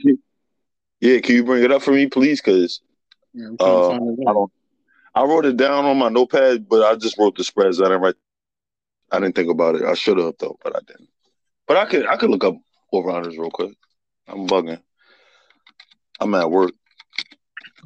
Yeah, 1.01 1.21
can 1.21 1.35
you 1.35 1.45
bring 1.45 1.63
it 1.63 1.73
up 1.73 1.83
for 1.83 1.93
me, 1.93 2.07
please? 2.07 2.41
Because 2.41 2.81
Yeah, 3.35 3.49
uh, 3.61 3.99
it. 4.01 4.29
I 4.29 4.33
don't. 4.33 4.53
I 5.15 5.25
wrote 5.25 5.47
it 5.47 5.57
down 5.57 5.85
on 5.85 5.99
my 5.99 6.09
notepad, 6.09 6.69
but 6.69 6.83
I 6.83 6.97
just 6.97 7.19
wrote 7.19 7.37
the 7.37 7.45
spreads. 7.45 7.81
I 7.81 7.85
didn't 7.85 8.03
write. 8.03 8.17
I 9.11 9.21
didn't 9.21 9.35
think 9.35 9.51
about 9.51 9.77
it. 9.77 9.83
I 9.83 9.95
should 9.95 10.19
have 10.19 10.35
though, 10.39 10.59
but 10.63 10.75
I 10.75 10.81
didn't. 10.87 11.09
But 11.67 11.77
I 11.77 11.87
could. 11.87 12.07
I 12.07 12.17
could 12.17 12.31
look 12.31 12.45
up 12.45 12.57
over 12.93 13.11
unders 13.11 13.39
real 13.39 13.51
quick. 13.51 13.73
I'm 14.27 14.47
bugging. 14.47 14.81
I'm 16.21 16.35
at 16.35 16.51
work. 16.51 16.73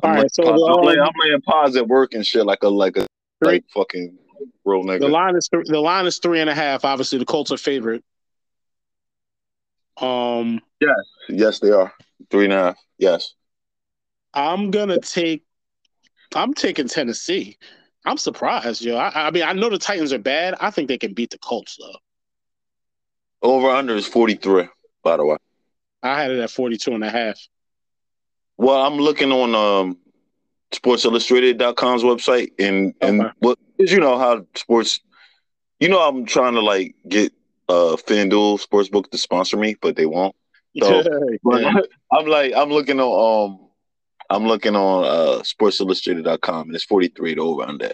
I'm 0.03 0.11
All 0.11 0.17
right, 0.17 0.35
so 0.35 0.43
pods- 0.45 0.63
I'm, 0.69 0.85
laying, 0.85 1.01
I'm 1.01 1.13
laying 1.23 1.77
at 1.77 1.89
work 1.89 2.15
and 2.15 2.27
shit 2.27 2.47
like 2.47 2.63
a 2.63 2.69
like 2.69 2.97
a 2.97 3.07
Three. 3.43 3.53
like 3.55 3.65
fucking 3.75 4.19
real 4.65 4.83
nigga. 4.85 5.01
The 5.01 5.09
line 5.09 5.37
is 5.37 5.49
th- 5.49 5.67
the 5.67 5.81
line 5.81 6.07
is 6.07 6.19
three 6.19 6.41
and 6.41 6.51
a 6.51 6.55
half. 6.55 6.85
Obviously, 6.85 7.19
the 7.19 7.25
Colts 7.25 7.53
are 7.53 7.57
favorite. 7.57 8.05
Um, 9.99 10.61
yes, 11.29 11.59
they 11.59 11.71
are 11.71 11.93
three 12.31 12.45
and 12.45 12.53
a 12.53 12.57
half. 12.57 12.79
Yes. 12.99 13.35
I'm 14.33 14.71
gonna 14.71 15.01
take. 15.01 15.45
I'm 16.35 16.55
taking 16.55 16.89
Tennessee. 16.89 17.59
I'm 18.07 18.17
surprised, 18.17 18.83
yo. 18.83 18.97
I, 18.97 19.27
I 19.27 19.31
mean, 19.31 19.43
I 19.43 19.53
know 19.53 19.69
the 19.69 19.79
Titans 19.79 20.13
are 20.13 20.19
bad. 20.19 20.55
I 20.61 20.71
think 20.71 20.89
they 20.89 20.97
can 20.97 21.13
beat 21.13 21.31
the 21.31 21.39
Colts, 21.39 21.77
though. 21.79 21.99
Over 23.43 23.69
under 23.69 23.95
is 23.95 24.07
43. 24.07 24.69
By 25.03 25.17
the 25.17 25.25
way. 25.25 25.37
I 26.03 26.21
had 26.21 26.31
it 26.31 26.39
at 26.39 26.51
42 26.51 26.93
and 26.93 27.05
a 27.05 27.11
half. 27.11 27.39
Well, 28.61 28.85
I'm 28.85 28.99
looking 28.99 29.33
on 29.33 29.55
um 29.55 29.97
sportsillustrated.com's 30.73 32.03
website 32.03 32.53
and 32.59 32.95
and 33.01 33.23
Okay. 33.23 33.33
what 33.39 33.59
you 33.79 33.99
know 33.99 34.19
how 34.19 34.45
sports 34.55 35.01
you 35.81 35.89
know 35.89 35.99
I'm 36.01 36.27
trying 36.27 36.55
to 36.55 36.61
like 36.61 36.95
get 37.09 37.33
uh 37.71 37.97
FanDuel 37.97 38.61
Sportsbook 38.61 39.11
to 39.11 39.19
sponsor 39.19 39.57
me, 39.57 39.77
but 39.81 39.97
they 39.97 40.05
won't. 40.05 40.37
So, 40.83 41.03
Yeah. 41.03 41.81
I'm 42.13 42.27
like, 42.27 42.53
I'm 42.55 42.69
looking 42.71 43.01
on, 43.01 43.51
um, 43.51 43.69
I'm 44.29 44.47
looking 44.47 44.77
on 44.77 45.05
uh, 45.05 45.43
SportsIllustrated.com, 45.43 46.67
and 46.67 46.75
it's 46.75 46.85
43 46.85 47.37
to 47.37 47.41
over 47.41 47.63
under. 47.63 47.93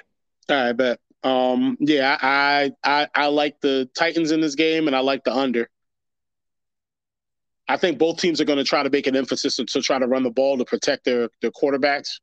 All 0.50 0.56
right, 0.56 0.72
bet. 0.72 0.98
Um, 1.22 1.76
yeah, 1.80 2.18
I, 2.20 2.72
I 2.84 3.08
I 3.14 3.26
like 3.28 3.60
the 3.60 3.88
Titans 3.96 4.30
in 4.32 4.40
this 4.40 4.54
game, 4.56 4.86
and 4.88 4.96
I 4.96 5.00
like 5.00 5.24
the 5.24 5.34
under. 5.34 5.68
I 7.68 7.76
think 7.76 7.98
both 7.98 8.18
teams 8.18 8.40
are 8.40 8.44
going 8.44 8.58
to 8.58 8.64
try 8.64 8.82
to 8.82 8.90
make 8.90 9.06
an 9.06 9.16
emphasis 9.16 9.56
to, 9.56 9.82
try 9.82 9.98
to 9.98 10.06
run 10.06 10.22
the 10.22 10.30
ball 10.30 10.56
to 10.58 10.64
protect 10.64 11.04
their 11.04 11.28
their 11.40 11.50
quarterbacks 11.50 12.20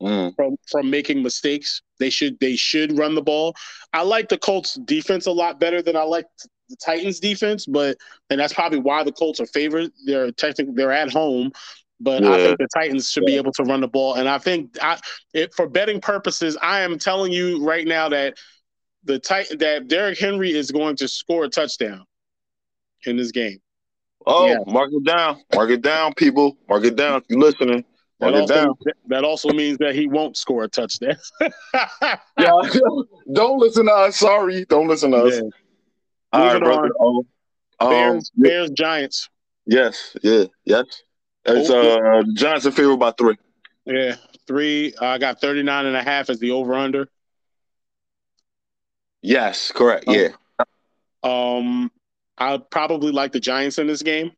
Mm. 0.00 0.32
from 0.36 0.56
from 0.70 0.90
making 0.90 1.24
mistakes. 1.24 1.82
They 1.98 2.08
should 2.10 2.38
they 2.38 2.54
should 2.54 2.96
run 2.96 3.16
the 3.16 3.22
ball. 3.22 3.56
I 3.92 4.02
like 4.02 4.28
the 4.28 4.38
Colts 4.38 4.74
defense 4.74 5.26
a 5.26 5.32
lot 5.32 5.58
better 5.58 5.82
than 5.82 5.96
I 5.96 6.02
like 6.02 6.26
the 6.68 6.76
Titans 6.76 7.18
defense, 7.18 7.66
but 7.66 7.96
and 8.30 8.38
that's 8.38 8.52
probably 8.52 8.78
why 8.78 9.02
the 9.02 9.10
Colts 9.10 9.40
are 9.40 9.46
favored. 9.46 9.90
They're 10.04 10.30
technically 10.30 10.74
they're 10.76 10.92
at 10.92 11.10
home, 11.10 11.50
but 11.98 12.22
I 12.22 12.36
think 12.36 12.58
the 12.58 12.68
Titans 12.72 13.10
should 13.10 13.24
be 13.24 13.36
able 13.36 13.50
to 13.54 13.64
run 13.64 13.80
the 13.80 13.88
ball. 13.88 14.14
And 14.14 14.28
I 14.28 14.38
think 14.38 14.76
I 14.80 15.00
it, 15.34 15.52
for 15.52 15.68
betting 15.68 16.00
purposes, 16.00 16.56
I 16.62 16.82
am 16.82 16.96
telling 16.96 17.32
you 17.32 17.66
right 17.66 17.86
now 17.86 18.08
that 18.10 18.36
the 19.02 19.18
Titan 19.18 19.58
that 19.58 19.88
Derrick 19.88 20.18
Henry 20.18 20.52
is 20.52 20.70
going 20.70 20.94
to 20.96 21.08
score 21.08 21.42
a 21.42 21.48
touchdown 21.48 22.04
in 23.04 23.16
this 23.16 23.32
game. 23.32 23.58
Oh, 24.26 24.46
Yeah. 24.46 24.58
mark 24.66 24.90
it 24.92 25.04
down. 25.04 25.42
Mark 25.54 25.70
it 25.70 25.82
down, 25.82 26.12
people. 26.14 26.56
Mark 26.68 26.84
it 26.84 26.96
down. 26.96 27.18
If 27.18 27.24
you're 27.28 27.40
listening, 27.40 27.84
That 28.20 28.32
mark 28.32 28.34
it 28.34 28.40
also, 28.42 28.54
down. 28.54 28.74
that 29.06 29.24
also 29.24 29.50
means 29.50 29.78
that 29.78 29.94
he 29.94 30.06
won't 30.06 30.36
score 30.36 30.64
a 30.64 30.68
touchdown. 30.68 31.16
Yeah, 32.38 32.50
don't 33.32 33.58
listen 33.58 33.86
to 33.86 33.92
us. 33.92 34.16
Sorry, 34.16 34.64
don't 34.66 34.88
listen 34.88 35.10
to 35.12 35.18
us. 35.24 35.34
Yeah. 35.36 35.42
All 36.32 36.44
right, 36.46 36.62
brother. 36.62 36.90
Um, 37.00 37.20
um, 37.80 37.90
Bears, 37.90 38.30
Bears, 38.36 38.70
Giants. 38.70 39.28
yes, 39.66 40.16
yeah, 40.22 40.44
yes. 40.64 40.84
It's 41.46 41.70
uh, 41.70 42.22
Giants 42.34 42.66
are 42.66 42.70
favored 42.70 42.98
by 42.98 43.12
three. 43.12 43.36
Yeah, 43.86 44.16
three. 44.46 44.92
I 45.00 45.16
got 45.18 45.40
39 45.40 45.86
and 45.86 45.96
a 45.96 46.02
half 46.02 46.28
as 46.28 46.38
the 46.38 46.50
over 46.50 46.74
under. 46.74 47.08
Yes, 49.22 49.72
correct. 49.72 50.04
Oh. 50.08 50.12
Yeah, 50.14 50.28
Um, 51.22 51.90
I 52.38 52.58
probably 52.70 53.12
like 53.12 53.32
the 53.32 53.40
Giants 53.40 53.78
in 53.78 53.86
this 53.86 54.02
game, 54.02 54.32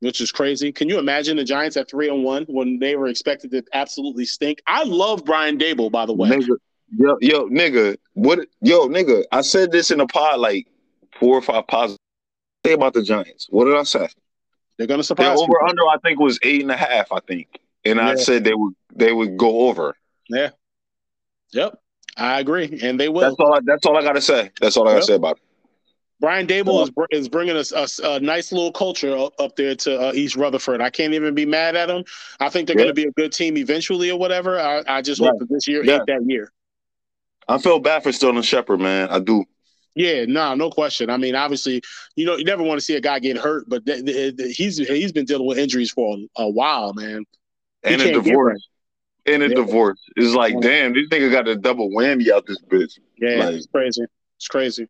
which 0.00 0.20
is 0.20 0.32
crazy. 0.32 0.72
Can 0.72 0.88
you 0.88 0.98
imagine 0.98 1.36
the 1.36 1.44
Giants 1.44 1.76
at 1.76 1.88
three 1.88 2.08
and 2.08 2.24
one 2.24 2.44
when 2.48 2.78
they 2.78 2.96
were 2.96 3.08
expected 3.08 3.50
to 3.52 3.62
absolutely 3.72 4.24
stink? 4.24 4.60
I 4.66 4.84
love 4.84 5.24
Brian 5.24 5.58
Daboll, 5.58 5.90
by 5.90 6.06
the 6.06 6.12
way. 6.12 6.30
nigga. 6.30 6.56
Yo, 6.96 7.18
yo, 7.20 7.48
nigga. 7.48 7.96
What? 8.14 8.40
Yo, 8.62 8.88
nigga. 8.88 9.24
I 9.30 9.42
said 9.42 9.70
this 9.70 9.90
in 9.90 10.00
a 10.00 10.06
pod 10.06 10.40
like 10.40 10.66
four 11.20 11.36
or 11.36 11.42
five 11.42 11.66
positive. 11.66 11.98
Say 12.64 12.72
about 12.72 12.94
the 12.94 13.02
Giants. 13.02 13.46
What 13.50 13.66
did 13.66 13.76
I 13.76 13.82
say? 13.84 14.08
They're 14.78 14.86
The 14.86 15.02
surprise 15.02 15.38
over 15.40 15.62
under 15.68 15.82
I 15.82 15.96
think 16.02 16.20
was 16.20 16.38
eight 16.42 16.62
and 16.62 16.70
a 16.70 16.76
half. 16.76 17.12
I 17.12 17.20
think, 17.20 17.60
and 17.84 18.00
I 18.00 18.14
said 18.14 18.44
they 18.44 18.54
would 18.54 18.74
they 18.94 19.12
would 19.12 19.36
go 19.36 19.68
over. 19.68 19.96
Yeah. 20.28 20.50
Yep, 21.52 21.78
I 22.16 22.40
agree, 22.40 22.78
and 22.82 23.00
they 23.00 23.08
will. 23.08 23.22
That's 23.22 23.36
all. 23.38 23.54
I, 23.54 23.60
that's 23.64 23.86
all 23.86 23.96
I 23.96 24.02
got 24.02 24.12
to 24.12 24.20
say. 24.20 24.50
That's 24.60 24.76
all 24.76 24.86
I 24.86 24.92
got 24.92 24.94
to 24.94 25.00
Yep. 25.00 25.06
say 25.06 25.14
about 25.14 25.36
it. 25.36 25.42
Brian 26.20 26.46
Daboll 26.46 26.82
is 26.82 26.90
br- 26.90 27.04
is 27.10 27.28
bringing 27.28 27.56
us 27.56 27.72
us 27.72 28.00
a 28.00 28.18
nice 28.20 28.50
little 28.50 28.72
culture 28.72 29.28
up, 29.38 29.54
there 29.56 29.74
to 29.76 30.08
uh, 30.08 30.12
East 30.12 30.34
Rutherford. 30.36 30.80
I 30.80 30.90
can't 30.90 31.14
even 31.14 31.34
be 31.34 31.46
mad 31.46 31.76
at 31.76 31.88
him. 31.88 32.04
I 32.40 32.48
think 32.48 32.66
they're 32.66 32.76
Yeah. 32.76 32.84
going 32.84 32.94
to 32.96 33.02
be 33.02 33.08
a 33.08 33.12
good 33.12 33.32
team 33.32 33.56
eventually 33.56 34.10
or 34.10 34.18
whatever. 34.18 34.58
I, 34.58 34.82
I 34.88 35.02
just 35.02 35.20
hope 35.22 35.38
that 35.38 35.48
this 35.48 35.68
year 35.68 35.84
Yeah. 35.84 35.96
ain't 35.96 36.06
that 36.06 36.24
year. 36.26 36.52
I 37.46 37.58
feel 37.58 37.78
bad 37.78 38.02
for 38.02 38.12
Sterling 38.12 38.42
Shepard, 38.42 38.80
man. 38.80 39.08
I 39.10 39.20
do. 39.20 39.44
Yeah, 39.94 40.26
no, 40.26 40.54
no 40.54 40.70
question. 40.70 41.08
I 41.08 41.16
mean, 41.16 41.34
obviously, 41.34 41.82
you 42.14 42.26
know, 42.26 42.36
you 42.36 42.44
never 42.44 42.62
want 42.62 42.78
to 42.78 42.84
see 42.84 42.94
a 42.96 43.00
guy 43.00 43.18
get 43.20 43.36
hurt, 43.36 43.68
but 43.68 43.86
th- 43.86 44.04
th- 44.04 44.36
th- 44.36 44.56
he's 44.56 44.78
he's 44.78 45.12
been 45.12 45.24
dealing 45.24 45.46
with 45.46 45.58
injuries 45.58 45.90
for 45.90 46.16
a, 46.16 46.42
a 46.42 46.48
while, 46.50 46.92
man. 46.94 47.24
He 47.86 47.94
And 47.94 48.02
a 48.02 48.12
divorce. 48.12 48.68
And 49.26 49.42
a 49.42 49.48
Yeah. 49.48 49.54
divorce. 49.54 49.98
It's 50.16 50.34
like, 50.34 50.60
damn, 50.60 50.94
this 50.94 51.08
nigga 51.08 51.30
got 51.30 51.48
a 51.48 51.56
double 51.56 51.90
whammy 51.90 52.30
out 52.30 52.44
this 52.46 52.60
bitch. 52.62 52.98
Yeah, 53.18 53.44
Like- 53.44 53.54
it's 53.56 53.66
crazy. 53.66 54.04
It's 54.36 54.48
crazy. 54.48 54.86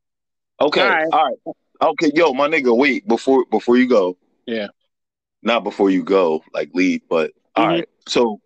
Okay. 0.61 0.80
All 0.80 0.88
right. 0.88 1.06
All 1.12 1.24
right. 1.24 1.54
Okay, 1.80 2.11
yo, 2.14 2.32
my 2.32 2.48
nigga, 2.48 2.76
wait, 2.76 3.06
before 3.06 3.44
before 3.50 3.76
you 3.76 3.88
go. 3.88 4.16
Yeah. 4.46 4.68
Not 5.42 5.62
before 5.62 5.90
you 5.90 6.02
go, 6.02 6.42
like 6.52 6.70
leave, 6.74 7.02
but 7.09 7.32
all 7.54 7.66
Mhm. 7.66 7.68
right. 7.68 7.88
So 8.09 8.40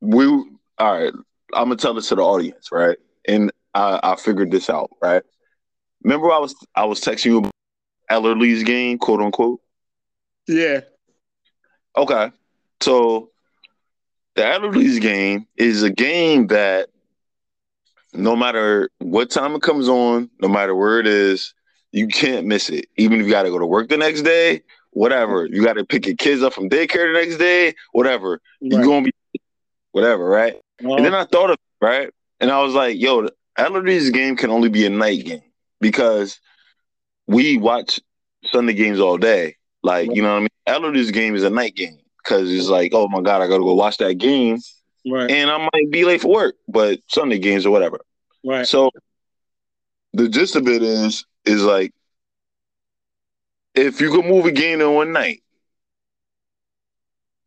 we 0.00 0.26
all 0.26 0.44
right, 0.78 1.12
I'm 1.54 1.64
gonna 1.64 1.76
tell 1.76 1.94
this 1.94 2.08
to 2.08 2.14
the 2.16 2.22
audience, 2.22 2.68
right? 2.70 2.98
And 3.26 3.50
I, 3.74 4.00
I 4.02 4.16
figured 4.16 4.50
this 4.50 4.68
out, 4.68 4.90
right? 5.00 5.22
Remember 6.04 6.30
I 6.30 6.38
was 6.38 6.54
I 6.74 6.84
was 6.84 7.00
texting 7.00 7.26
you 7.26 7.38
about 7.38 7.52
Ellerly's 8.10 8.62
game, 8.64 8.98
quote 8.98 9.20
unquote. 9.20 9.60
Yeah. 10.46 10.80
Okay. 11.96 12.30
So 12.82 13.30
the 14.34 14.42
Adderley's 14.42 14.98
game 14.98 15.46
is 15.56 15.82
a 15.82 15.90
game 15.90 16.48
that 16.48 16.88
no 18.12 18.36
matter 18.36 18.90
what 18.98 19.30
time 19.30 19.54
it 19.54 19.62
comes 19.62 19.88
on, 19.88 20.30
no 20.40 20.48
matter 20.48 20.74
where 20.74 20.98
it 20.98 21.06
is, 21.06 21.54
you 21.92 22.08
can't 22.08 22.46
miss 22.46 22.70
it. 22.70 22.86
Even 22.96 23.20
if 23.20 23.26
you 23.26 23.32
got 23.32 23.42
to 23.42 23.50
go 23.50 23.58
to 23.58 23.66
work 23.66 23.88
the 23.88 23.96
next 23.96 24.22
day, 24.22 24.62
whatever. 24.90 25.46
You 25.46 25.64
got 25.64 25.74
to 25.74 25.84
pick 25.84 26.06
your 26.06 26.16
kids 26.16 26.42
up 26.42 26.52
from 26.52 26.68
daycare 26.68 27.12
the 27.12 27.20
next 27.20 27.36
day, 27.38 27.74
whatever. 27.92 28.40
You're 28.60 28.84
going 28.84 29.04
to 29.04 29.12
be 29.32 29.40
whatever, 29.92 30.24
right? 30.24 30.54
Uh, 30.84 30.94
And 30.96 31.04
then 31.04 31.14
I 31.14 31.24
thought 31.24 31.50
of 31.50 31.54
it, 31.54 31.84
right? 31.84 32.10
And 32.40 32.50
I 32.50 32.62
was 32.62 32.74
like, 32.74 32.98
yo, 32.98 33.22
the 33.22 34.10
game 34.12 34.36
can 34.36 34.50
only 34.50 34.68
be 34.68 34.86
a 34.86 34.90
night 34.90 35.24
game 35.24 35.42
because 35.80 36.40
we 37.26 37.58
watch 37.58 38.00
Sunday 38.46 38.72
games 38.72 38.98
all 39.00 39.18
day. 39.18 39.56
Like, 39.82 40.14
you 40.14 40.22
know 40.22 40.30
what 40.30 40.36
I 40.36 40.40
mean? 40.40 40.48
Adler's 40.66 41.10
game 41.10 41.34
is 41.34 41.42
a 41.42 41.50
night 41.50 41.74
game 41.74 41.98
because 42.22 42.50
it's 42.50 42.68
like, 42.68 42.92
oh 42.94 43.08
my 43.08 43.20
God, 43.20 43.42
I 43.42 43.48
got 43.48 43.58
to 43.58 43.64
go 43.64 43.74
watch 43.74 43.98
that 43.98 44.14
game 44.14 44.58
right. 45.06 45.30
and 45.30 45.50
I 45.50 45.58
might 45.72 45.90
be 45.90 46.04
late 46.04 46.20
for 46.20 46.28
work, 46.32 46.56
but 46.68 47.00
Sunday 47.08 47.38
games 47.38 47.66
or 47.66 47.70
whatever. 47.70 48.00
Right. 48.44 48.66
So 48.66 48.90
the 50.12 50.28
gist 50.28 50.56
of 50.56 50.66
it 50.68 50.82
is, 50.82 51.24
is 51.44 51.62
like, 51.62 51.92
if 53.74 54.00
you 54.00 54.10
could 54.10 54.24
move 54.24 54.46
a 54.46 54.52
game 54.52 54.80
in 54.80 54.94
one 54.94 55.12
night, 55.12 55.42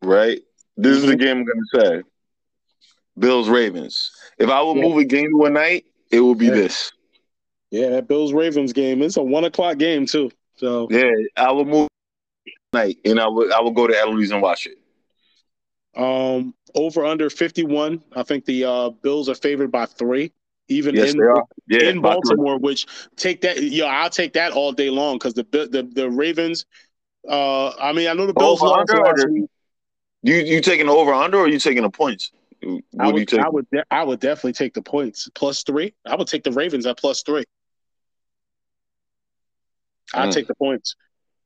right? 0.01 0.41
This 0.77 0.97
is 0.97 1.05
the 1.05 1.15
game 1.15 1.39
I'm 1.39 1.45
to 1.45 1.79
say. 1.79 2.03
Bills 3.17 3.49
Ravens. 3.49 4.11
If 4.39 4.49
I 4.49 4.61
would 4.61 4.77
Yeah. 4.77 4.83
move 4.83 4.97
a 4.97 5.03
game 5.03 5.29
to 5.29 5.37
one 5.37 5.53
night, 5.53 5.85
it 6.11 6.21
would 6.21 6.37
be 6.37 6.47
Yeah. 6.47 6.53
this. 6.53 6.91
Yeah, 7.71 7.89
that 7.89 8.07
Bills 8.07 8.33
Ravens 8.33 8.73
game. 8.73 9.01
It's 9.01 9.17
a 9.17 9.23
one 9.23 9.43
o'clock 9.45 9.77
game 9.77 10.05
too. 10.05 10.31
So 10.57 10.87
Yeah, 10.89 11.11
I 11.37 11.51
would 11.51 11.67
move 11.67 11.87
night, 12.71 12.97
and 13.05 13.19
I 13.19 13.27
would 13.27 13.51
I 13.51 13.61
would 13.61 13.75
go 13.75 13.87
to 13.87 13.97
Eloise 13.97 14.31
and 14.31 14.41
watch 14.41 14.67
it. 14.67 14.77
um 15.95 16.55
over 16.76 17.05
under 17.05 17.30
fifty 17.30 17.63
one. 17.63 18.03
I 18.15 18.24
think 18.24 18.45
the 18.45 18.65
uh 18.65 18.89
Bills 18.89 19.30
are 19.30 19.36
favored 19.36 19.71
by 19.71 19.86
three. 19.86 20.32
Even 20.69 20.95
Yes, 20.95 21.13
in. 21.13 21.19
Yeah, 21.67 21.80
in 21.89 21.97
three. 21.97 22.01
Baltimore, 22.01 22.57
which 22.57 22.86
take 23.15 23.41
that 23.41 23.61
yeah, 23.61 23.86
I'll 23.86 24.09
take 24.09 24.34
that 24.34 24.53
all 24.53 24.71
day 24.71 24.89
long 24.89 25.17
because 25.17 25.34
the 25.34 25.43
the 25.43 25.89
the 25.93 26.09
Ravens 26.09 26.65
uh 27.28 27.69
I 27.69 27.93
mean 27.93 28.07
I 28.07 28.13
know 28.13 28.26
the 28.26 28.34
Bills 28.34 28.61
Over, 28.61 28.71
lost 28.71 28.89
under, 28.91 29.03
last 29.03 29.30
week. 29.30 29.49
You 30.24 30.36
you 30.36 30.61
taking 30.61 30.88
the 30.88 30.93
over 30.93 31.13
under 31.13 31.38
or 31.39 31.47
you 31.47 31.59
taking 31.59 31.84
the 31.84 31.89
points? 31.89 32.32
What 32.61 32.84
I 32.99 33.11
would, 33.11 33.28
take? 33.28 33.39
I 33.41 33.49
would, 33.49 33.69
de- 33.71 33.84
I 33.91 34.03
would 34.03 34.19
definitely 34.21 34.53
take 34.53 34.74
the 34.74 34.82
points 34.82 35.30
plus 35.36 35.63
three. 35.63 35.93
I 36.05 36.15
would 36.15 36.28
take 36.28 36.43
the 36.43 36.51
Ravens 36.51 36.86
at 36.86 36.97
plus 36.97 37.21
three. 37.24 37.43
I'd 40.13 40.30
Mm. 40.30 40.34
take 40.34 40.47
the 40.47 40.55
points. 40.55 40.95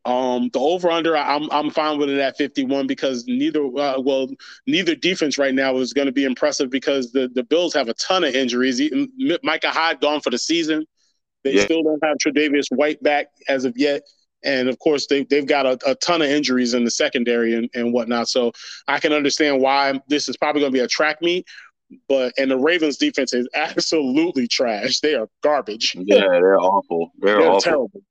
Um, 0.08 0.50
the 0.54 0.60
over 0.60 0.90
under, 0.90 1.18
I'm 1.18 1.52
I'm 1.52 1.70
fine 1.70 2.00
with 2.00 2.10
it 2.10 2.18
at 2.18 2.38
51 2.38 2.88
because 2.88 3.26
neither, 3.28 3.62
uh, 3.66 4.00
well, 4.00 4.28
neither 4.66 4.96
defense 4.96 5.38
right 5.38 5.54
now 5.54 5.76
is 5.78 5.92
going 5.92 6.06
to 6.06 6.14
be 6.14 6.24
impressive 6.24 6.70
because 6.70 7.12
the 7.12 7.28
the 7.34 7.44
Bills 7.44 7.74
have 7.74 7.90
a 7.90 7.94
ton 7.96 8.24
of 8.24 8.34
injuries. 8.34 8.82
Micah 9.44 9.70
Hyde 9.70 10.00
gone 10.00 10.22
for 10.22 10.30
the 10.30 10.38
season. 10.38 10.86
They 11.44 11.56
Yeah. 11.56 11.66
still 11.66 11.84
don't 11.84 12.02
have 12.04 12.18
Tre'Davious 12.26 12.68
White 12.72 13.04
back 13.04 13.28
as 13.50 13.66
of 13.66 13.74
yet. 13.78 14.02
And 14.44 14.70
of 14.70 14.80
course, 14.80 15.08
they, 15.08 15.24
they've 15.24 15.46
got 15.48 15.66
a, 15.66 15.78
a 15.86 15.96
ton 15.96 16.22
of 16.22 16.30
injuries 16.30 16.74
in 16.74 16.86
the 16.86 16.92
secondary 16.92 17.54
and, 17.56 17.70
and 17.74 17.92
whatnot. 17.92 18.30
So 18.30 18.54
I 18.88 19.00
can 19.00 19.12
understand 19.12 19.60
why 19.62 20.00
this 20.08 20.30
is 20.30 20.38
probably 20.38 20.62
going 20.62 20.72
to 20.72 20.78
be 20.80 20.84
a 20.84 20.88
track 20.88 21.22
meet. 21.22 21.46
But 22.08 22.34
and 22.38 22.50
the 22.52 22.58
Ravens 22.58 22.98
defense 22.98 23.34
is 23.34 23.48
absolutely 23.56 24.48
trash. 24.48 25.00
They 25.02 25.16
are 25.16 25.28
garbage. 25.44 25.96
Yeah, 25.98 26.28
they're 26.30 26.60
awful. 26.60 27.12
They're, 27.20 27.40
They're 27.40 27.48
awful. 27.50 27.62
terrible. 27.62 28.02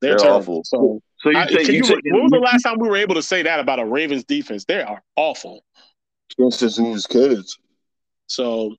They're, 0.00 0.10
They're 0.10 0.18
terrible. 0.18 0.38
awful. 0.58 0.64
So 0.64 1.00
So 1.22 1.30
you 1.30 1.38
I- 1.38 1.46
take 1.46 1.68
you, 1.68 1.74
you- 1.74 1.82
taking 1.82 2.12
when 2.12 2.22
was 2.22 2.30
the 2.32 2.38
last 2.38 2.62
time 2.62 2.78
we 2.78 2.88
were 2.88 2.96
able 2.96 3.14
to 3.14 3.22
say 3.22 3.42
that 3.42 3.60
about 3.60 3.78
a 3.78 3.84
Ravens 3.84 4.24
defense? 4.24 4.64
They 4.64 4.82
are 4.82 5.02
awful. 5.16 5.64
since 6.50 6.78
we 6.78 6.90
was 6.90 7.06
kids. 7.06 7.58
So, 8.26 8.76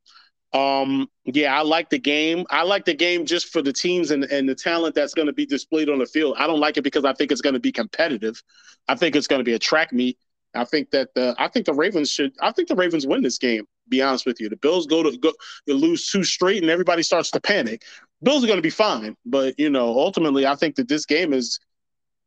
um, 0.53 1.07
yeah, 1.25 1.57
I 1.57 1.61
like 1.61 1.89
the 1.89 1.99
game. 1.99 2.45
I 2.49 2.63
like 2.63 2.85
the 2.85 2.93
game 2.93 3.25
just 3.25 3.51
for 3.51 3.61
the 3.61 3.73
teams 3.73 4.11
and, 4.11 4.23
and 4.25 4.47
the 4.47 4.55
talent 4.55 4.95
that's 4.95 5.13
going 5.13 5.27
to 5.27 5.33
be 5.33 5.45
displayed 5.45 5.89
on 5.89 5.99
the 5.99 6.05
field. 6.05 6.35
I 6.37 6.47
don't 6.47 6.59
like 6.59 6.77
it 6.77 6.81
because 6.83 7.05
I 7.05 7.13
think 7.13 7.31
it's 7.31 7.41
going 7.41 7.53
to 7.53 7.59
be 7.59 7.71
competitive. 7.71 8.41
I 8.87 8.95
think 8.95 9.15
it's 9.15 9.27
going 9.27 9.39
to 9.39 9.43
be 9.45 9.53
a 9.53 9.59
track 9.59 9.93
meet. 9.93 10.17
I 10.55 10.65
think 10.65 10.91
that 10.91 11.13
the 11.15 11.35
I 11.39 11.47
think 11.47 11.65
the 11.65 11.73
Ravens 11.73 12.11
should. 12.11 12.33
I 12.41 12.51
think 12.51 12.67
the 12.67 12.75
Ravens 12.75 13.07
win 13.07 13.23
this 13.23 13.37
game. 13.39 13.65
Be 13.89 14.01
honest 14.01 14.25
with 14.25 14.39
you, 14.39 14.49
the 14.49 14.57
Bills 14.57 14.85
go 14.85 15.01
to 15.01 15.17
go 15.17 15.33
you 15.65 15.73
lose 15.73 16.07
two 16.07 16.23
straight 16.23 16.61
and 16.61 16.69
everybody 16.69 17.01
starts 17.01 17.31
to 17.31 17.41
panic. 17.41 17.83
Bills 18.21 18.43
are 18.43 18.47
going 18.47 18.57
to 18.57 18.63
be 18.63 18.69
fine, 18.69 19.15
but 19.25 19.57
you 19.57 19.69
know 19.69 19.87
ultimately 19.87 20.45
I 20.45 20.55
think 20.55 20.75
that 20.75 20.87
this 20.87 21.05
game 21.05 21.33
is 21.33 21.59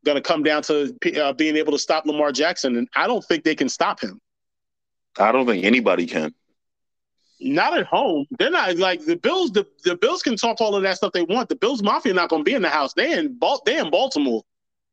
going 0.05 0.15
to 0.15 0.21
come 0.21 0.43
down 0.43 0.61
to 0.63 0.95
uh, 1.21 1.33
being 1.33 1.55
able 1.57 1.71
to 1.73 1.79
stop 1.79 2.05
Lamar 2.05 2.31
Jackson, 2.31 2.77
and 2.77 2.87
I 2.95 3.07
don't 3.07 3.23
think 3.23 3.43
they 3.43 3.55
can 3.55 3.69
stop 3.69 3.99
him. 3.99 4.19
I 5.19 5.31
don't 5.31 5.45
think 5.45 5.65
anybody 5.65 6.05
can. 6.05 6.33
Not 7.39 7.77
at 7.77 7.85
home. 7.85 8.25
They're 8.39 8.49
not 8.49 8.77
like 8.77 9.05
the 9.05 9.15
Bills. 9.15 9.51
The, 9.51 9.67
the 9.83 9.95
Bills 9.95 10.23
can 10.23 10.35
talk 10.35 10.59
all 10.59 10.75
of 10.75 10.83
that 10.83 10.97
stuff 10.97 11.11
they 11.11 11.23
want. 11.23 11.49
The 11.49 11.55
Bills 11.55 11.83
Mafia 11.83 12.13
not 12.13 12.29
going 12.29 12.43
to 12.43 12.49
be 12.49 12.55
in 12.55 12.63
the 12.63 12.69
house. 12.69 12.93
They 12.93 13.13
in 13.13 13.37
they 13.65 13.77
in 13.77 13.91
Baltimore. 13.91 14.43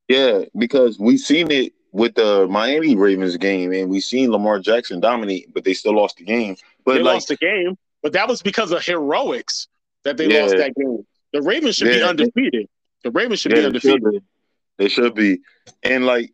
Yeah, 0.08 0.42
because 0.58 0.98
we've 0.98 1.20
seen 1.20 1.50
it 1.50 1.72
with 1.92 2.14
the 2.16 2.46
Miami 2.48 2.96
Ravens 2.96 3.36
game, 3.38 3.72
and 3.72 3.88
we've 3.88 4.04
seen 4.04 4.30
Lamar 4.30 4.58
Jackson 4.58 5.00
dominate, 5.00 5.54
but 5.54 5.64
they 5.64 5.72
still 5.72 5.94
lost 5.94 6.18
the 6.18 6.24
game. 6.24 6.56
But 6.84 6.94
they 6.94 7.02
like, 7.02 7.14
lost 7.14 7.28
the 7.28 7.36
game, 7.36 7.78
but 8.02 8.12
that 8.12 8.28
was 8.28 8.42
because 8.42 8.72
of 8.72 8.84
heroics 8.84 9.68
that 10.02 10.18
they 10.18 10.28
yeah. 10.28 10.42
lost 10.42 10.56
that 10.56 10.74
game. 10.74 11.06
The 11.32 11.40
Ravens 11.40 11.76
should 11.76 11.88
yeah. 11.88 11.94
be 11.94 12.02
undefeated. 12.02 12.68
The 13.04 13.10
Ravens 13.10 13.40
should 13.40 13.52
yeah, 13.52 13.60
be 13.60 13.66
undefeated. 13.66 14.22
They 14.78 14.88
should 14.88 15.14
be, 15.14 15.40
and 15.82 16.06
like, 16.06 16.32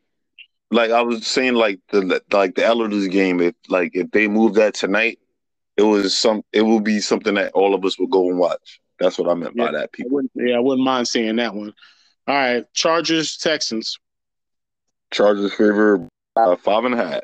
like 0.71 0.91
I 0.91 1.03
was 1.03 1.27
saying, 1.27 1.55
like 1.55 1.81
the 1.91 2.23
like 2.31 2.55
the 2.55 2.65
Elder's 2.65 3.09
game. 3.09 3.41
If 3.41 3.55
like 3.69 3.91
if 3.95 4.11
they 4.11 4.29
move 4.29 4.55
that 4.55 4.75
tonight, 4.75 5.19
it 5.77 5.83
was 5.83 6.17
some. 6.17 6.43
It 6.53 6.63
will 6.63 6.81
be 6.81 7.01
something 7.01 7.35
that 7.35 7.53
all 7.53 7.75
of 7.75 7.85
us 7.85 7.99
will 7.99 8.07
go 8.07 8.29
and 8.29 8.39
watch. 8.39 8.81
That's 8.99 9.19
what 9.19 9.31
I 9.31 9.35
meant 9.35 9.57
by 9.57 9.73
that. 9.73 9.93
People. 9.93 10.21
I 10.21 10.25
yeah, 10.35 10.57
I 10.57 10.61
wouldn't 10.61 10.85
mind 10.85 11.09
seeing 11.09 11.37
that 11.37 11.55
one. 11.55 11.73
All 12.27 12.35
right, 12.35 12.65
Chargers 12.75 13.37
Texans. 13.37 13.99
Chargers 15.11 15.53
favor 15.55 16.07
uh, 16.37 16.57
five 16.57 16.85
and 16.85 16.95
a 16.95 16.97
half. 16.97 17.23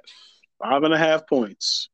Five 0.62 0.83
and 0.83 0.95
a 0.95 0.99
half 0.99 1.27
points, 1.29 1.89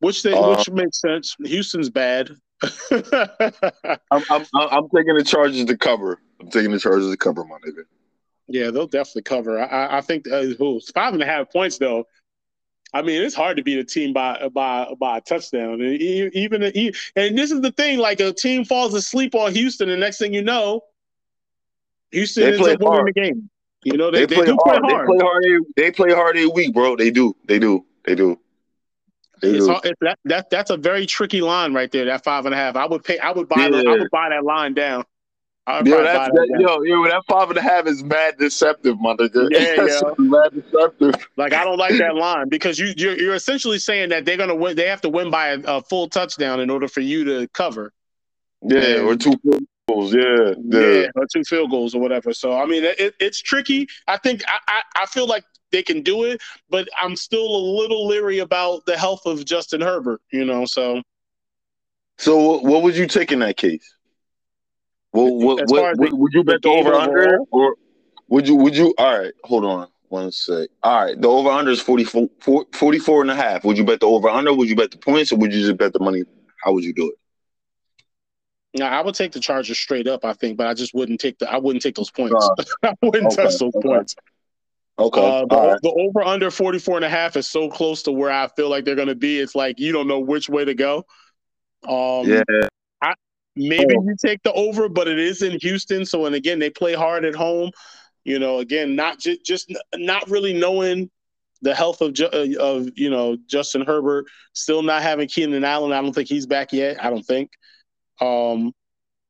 which 0.00 0.22
they 0.22 0.32
uh, 0.32 0.50
which 0.50 0.70
makes 0.70 1.00
sense. 1.00 1.36
Houston's 1.44 1.90
bad. 1.90 2.30
I'm, 2.90 4.24
I'm 4.30 4.46
I'm 4.52 4.88
taking 4.94 5.14
the 5.16 5.24
Chargers 5.24 5.64
to 5.64 5.76
cover. 5.76 6.20
I'm 6.40 6.50
taking 6.50 6.72
the 6.72 6.78
Chargers 6.78 7.10
to 7.10 7.16
cover, 7.16 7.44
my 7.44 7.56
nigga. 7.58 7.84
Yeah, 8.46 8.70
they'll 8.70 8.86
definitely 8.86 9.22
cover. 9.22 9.60
I, 9.60 9.98
I 9.98 10.00
think 10.00 10.30
uh, 10.30 10.44
five 10.94 11.14
and 11.14 11.22
a 11.22 11.26
half 11.26 11.50
points 11.50 11.78
though. 11.78 12.04
I 12.92 13.02
mean, 13.02 13.22
it's 13.22 13.34
hard 13.34 13.56
to 13.56 13.62
beat 13.62 13.78
a 13.78 13.84
team 13.84 14.12
by 14.12 14.48
by 14.52 14.86
by 15.00 15.18
a 15.18 15.20
touchdown. 15.20 15.80
And 15.80 16.00
Even 16.00 16.62
and 16.62 17.38
this 17.38 17.50
is 17.50 17.60
the 17.60 17.72
thing: 17.72 17.98
like 17.98 18.20
a 18.20 18.32
team 18.32 18.64
falls 18.64 18.94
asleep 18.94 19.34
on 19.34 19.52
Houston, 19.52 19.88
the 19.88 19.96
next 19.96 20.18
thing 20.18 20.32
you 20.32 20.42
know, 20.42 20.82
Houston 22.12 22.44
they 22.44 22.70
ends 22.70 22.78
winning 22.80 23.04
the 23.06 23.12
game. 23.12 23.50
You 23.84 23.98
know, 23.98 24.10
they, 24.10 24.24
they, 24.24 24.34
play, 24.34 24.44
they 24.46 24.52
do 24.52 24.58
hard. 24.64 24.82
play 24.82 24.92
hard. 24.94 25.08
They 25.08 25.12
play 25.12 25.26
hard. 25.26 25.44
They 25.76 25.90
play 25.90 26.14
hard 26.14 26.38
a 26.38 26.46
week, 26.46 26.72
bro. 26.72 26.96
They 26.96 27.10
do. 27.10 27.36
They 27.46 27.58
do. 27.58 27.84
They 28.04 28.14
do. 28.14 28.38
They 29.42 29.50
it's. 29.50 29.66
Hard, 29.66 29.84
it's 29.84 29.98
that, 30.00 30.18
that 30.24 30.50
that's 30.50 30.70
a 30.70 30.76
very 30.76 31.04
tricky 31.04 31.40
line 31.40 31.74
right 31.74 31.90
there. 31.90 32.06
That 32.06 32.24
five 32.24 32.46
and 32.46 32.54
a 32.54 32.56
half. 32.56 32.76
I 32.76 32.86
would 32.86 33.04
pay. 33.04 33.18
I 33.18 33.32
would 33.32 33.48
buy. 33.48 33.56
Yeah. 33.58 33.70
The, 33.70 33.88
I 33.88 33.92
would 33.92 34.10
buy 34.10 34.30
that 34.30 34.44
line 34.44 34.72
down. 34.72 35.04
Yo, 35.66 35.82
that's, 35.82 36.30
that, 36.30 36.56
yo, 36.60 36.82
yo, 36.82 37.04
that 37.08 37.22
five 37.26 37.48
and 37.48 37.58
a 37.58 37.62
half 37.62 37.86
is 37.86 38.04
mad 38.04 38.36
deceptive, 38.38 39.00
my 39.00 39.14
nigga. 39.14 39.48
Yeah, 39.50 39.86
yeah. 39.86 40.00
mad 40.18 40.52
deceptive. 40.52 41.14
Like 41.36 41.54
I 41.54 41.64
don't 41.64 41.78
like 41.78 41.96
that 41.96 42.14
line 42.14 42.50
because 42.50 42.78
you 42.78 42.92
you're, 42.98 43.18
you're 43.18 43.34
essentially 43.34 43.78
saying 43.78 44.10
that 44.10 44.26
they're 44.26 44.36
gonna 44.36 44.54
win. 44.54 44.76
They 44.76 44.86
have 44.88 45.00
to 45.00 45.08
win 45.08 45.30
by 45.30 45.48
a, 45.48 45.60
a 45.66 45.82
full 45.82 46.08
touchdown 46.08 46.60
in 46.60 46.68
order 46.68 46.86
for 46.86 47.00
you 47.00 47.24
to 47.24 47.48
cover. 47.48 47.94
Yeah, 48.60 48.78
and, 48.78 49.06
or 49.06 49.16
two 49.16 49.40
goals. 49.88 50.12
Yeah, 50.12 50.52
yeah, 50.68 50.80
yeah, 50.80 51.06
or 51.14 51.26
two 51.32 51.44
field 51.44 51.70
goals 51.70 51.94
or 51.94 52.00
whatever. 52.02 52.34
So 52.34 52.52
I 52.52 52.66
mean, 52.66 52.84
it, 52.84 53.14
it's 53.18 53.40
tricky. 53.40 53.88
I 54.06 54.18
think 54.18 54.42
I, 54.46 54.58
I, 54.68 55.02
I 55.04 55.06
feel 55.06 55.26
like 55.26 55.44
they 55.72 55.82
can 55.82 56.02
do 56.02 56.24
it, 56.24 56.42
but 56.68 56.88
I'm 57.00 57.16
still 57.16 57.46
a 57.46 57.62
little 57.80 58.06
leery 58.06 58.40
about 58.40 58.84
the 58.84 58.98
health 58.98 59.24
of 59.24 59.46
Justin 59.46 59.80
Herbert. 59.80 60.20
You 60.30 60.44
know, 60.44 60.66
so. 60.66 61.00
So 62.16 62.60
what 62.60 62.82
would 62.82 62.96
you 62.96 63.08
take 63.08 63.32
in 63.32 63.40
that 63.40 63.56
case? 63.56 63.93
Well, 65.14 65.32
what, 65.36 65.70
what, 65.70 65.96
what, 65.96 66.12
would 66.12 66.32
you 66.34 66.42
bet 66.42 66.60
the, 66.62 66.68
over 66.70 66.92
under, 66.92 67.38
or 67.52 67.76
would 68.28 68.48
you 68.48 68.56
would 68.56 68.76
you? 68.76 68.92
All 68.98 69.20
right, 69.20 69.32
hold 69.44 69.64
on 69.64 69.86
one 70.08 70.32
sec. 70.32 70.68
All 70.82 71.04
right, 71.04 71.20
the 71.20 71.28
over 71.28 71.50
under 71.50 71.70
is 71.70 71.80
44, 71.80 72.28
44 72.72 73.22
and 73.22 73.30
a 73.30 73.34
half. 73.36 73.64
Would 73.64 73.78
you 73.78 73.84
bet 73.84 74.00
the 74.00 74.06
over 74.06 74.28
under? 74.28 74.52
Would 74.52 74.68
you 74.68 74.74
bet 74.74 74.90
the 74.90 74.98
points, 74.98 75.30
or 75.30 75.36
would 75.36 75.52
you 75.52 75.60
just 75.60 75.76
bet 75.76 75.92
the 75.92 76.00
money? 76.00 76.24
How 76.64 76.72
would 76.72 76.82
you 76.82 76.92
do 76.92 77.12
it? 77.12 77.18
No, 78.80 78.86
I 78.86 79.02
would 79.02 79.14
take 79.14 79.30
the 79.30 79.38
Chargers 79.38 79.78
straight 79.78 80.08
up. 80.08 80.24
I 80.24 80.32
think, 80.32 80.56
but 80.56 80.66
I 80.66 80.74
just 80.74 80.94
wouldn't 80.94 81.20
take 81.20 81.38
the. 81.38 81.48
I 81.48 81.58
wouldn't 81.58 81.82
take 81.82 81.94
those 81.94 82.10
points. 82.10 82.34
Uh, 82.34 82.64
I 82.82 82.94
wouldn't 83.00 83.32
okay, 83.32 83.44
touch 83.44 83.58
those 83.58 83.72
okay. 83.76 83.88
points. 83.88 84.16
Okay. 84.98 85.20
Uh, 85.20 85.46
the, 85.46 85.56
right. 85.56 85.80
the, 85.80 85.90
over 85.90 86.26
under 86.26 86.50
44 86.50 86.96
and 86.96 87.04
a 87.04 87.08
half 87.08 87.36
is 87.36 87.46
so 87.46 87.68
close 87.68 88.02
to 88.04 88.12
where 88.12 88.32
I 88.32 88.48
feel 88.48 88.68
like 88.68 88.84
they're 88.84 88.96
going 88.96 89.08
to 89.08 89.14
be. 89.14 89.38
It's 89.38 89.54
like 89.54 89.78
you 89.78 89.92
don't 89.92 90.08
know 90.08 90.18
which 90.18 90.48
way 90.48 90.64
to 90.64 90.74
go. 90.74 91.04
Um, 91.88 92.28
yeah. 92.28 92.42
Maybe 93.56 93.94
oh. 93.96 94.02
you 94.02 94.16
take 94.24 94.42
the 94.42 94.52
over, 94.52 94.88
but 94.88 95.06
it 95.06 95.18
is 95.18 95.42
in 95.42 95.58
Houston. 95.60 96.04
So, 96.04 96.26
and 96.26 96.34
again, 96.34 96.58
they 96.58 96.70
play 96.70 96.94
hard 96.94 97.24
at 97.24 97.34
home. 97.34 97.70
You 98.24 98.38
know, 98.38 98.58
again, 98.58 98.96
not 98.96 99.18
just 99.18 99.44
just 99.44 99.72
not 99.94 100.28
really 100.28 100.54
knowing 100.54 101.10
the 101.62 101.74
health 101.74 102.00
of 102.00 102.18
uh, 102.20 102.46
of 102.58 102.90
you 102.96 103.10
know 103.10 103.36
Justin 103.46 103.84
Herbert, 103.84 104.26
still 104.52 104.82
not 104.82 105.02
having 105.02 105.28
Keenan 105.28 105.64
Allen. 105.64 105.92
I 105.92 106.00
don't 106.00 106.12
think 106.12 106.28
he's 106.28 106.46
back 106.46 106.72
yet. 106.72 107.04
I 107.04 107.10
don't 107.10 107.24
think. 107.24 107.50
Um, 108.20 108.72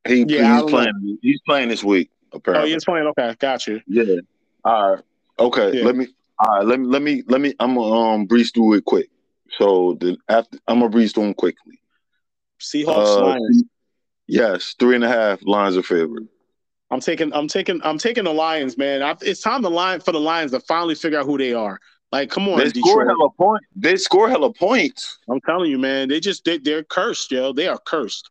he, 0.07 0.25
yeah, 0.29 0.61
he's 0.61 0.71
playing. 0.71 0.93
Know. 1.01 1.17
He's 1.23 1.41
playing 1.47 1.69
this 1.69 1.83
week. 1.83 2.11
Apparently, 2.33 2.71
oh, 2.71 2.75
he's 2.75 2.85
playing. 2.85 3.07
Okay, 3.07 3.35
got 3.39 3.67
you. 3.67 3.81
Yeah. 3.87 4.21
All 4.65 4.95
right. 4.95 5.05
Okay. 5.39 5.79
Yeah. 5.79 5.85
Let 5.85 5.97
me. 5.97 6.09
All 6.39 6.59
right. 6.59 6.67
Let 6.67 6.81
me. 6.81 6.87
Let 6.87 7.03
me. 7.03 7.23
Let 7.27 7.41
me. 7.41 7.55
I'm 7.61 7.75
gonna 7.75 7.95
um 7.95 8.27
breeze 8.27 8.51
through 8.51 8.75
it 8.75 8.85
quick. 8.85 9.09
So 9.59 9.97
the 10.01 10.17
after 10.29 10.59
I'm 10.67 10.81
gonna 10.81 10.91
breeze 10.91 11.13
through 11.13 11.25
them 11.25 11.35
quickly. 11.35 11.81
Seahawks. 12.61 13.17
Uh, 13.17 13.25
Lions. 13.25 13.65
Yes, 14.27 14.75
three 14.79 14.95
and 14.95 15.05
a 15.05 15.09
half 15.09 15.41
lines 15.45 15.77
are 15.77 15.83
favored. 15.83 16.27
I'm 16.91 17.01
taking. 17.01 17.33
I'm 17.33 17.49
taking. 17.49 17.81
I'm 17.85 17.99
taking 17.99 18.25
the 18.25 18.33
Lions, 18.33 18.79
man. 18.79 19.03
I, 19.03 19.17
it's 19.21 19.41
time 19.41 19.63
the 19.63 19.71
line 19.71 20.01
for 20.01 20.13
the 20.13 20.21
Lions 20.21 20.53
to 20.53 20.61
finally 20.61 20.95
figure 20.95 21.19
out 21.19 21.27
who 21.27 21.39
they 21.39 21.53
are. 21.53 21.79
Like, 22.13 22.31
come 22.31 22.49
on, 22.49 22.59
they 22.59 22.67
Detroit. 22.67 22.85
score 22.85 23.07
hella 23.07 23.31
points. 23.31 23.67
They 23.75 23.97
score 23.97 24.29
hella 24.29 24.53
points. 24.53 25.19
I'm 25.29 25.41
telling 25.41 25.71
you, 25.71 25.79
man. 25.79 26.09
They 26.09 26.21
just 26.21 26.45
they, 26.45 26.59
they're 26.59 26.85
cursed, 26.85 27.33
yo. 27.33 27.53
They 27.53 27.67
are 27.67 27.79
cursed. 27.85 28.31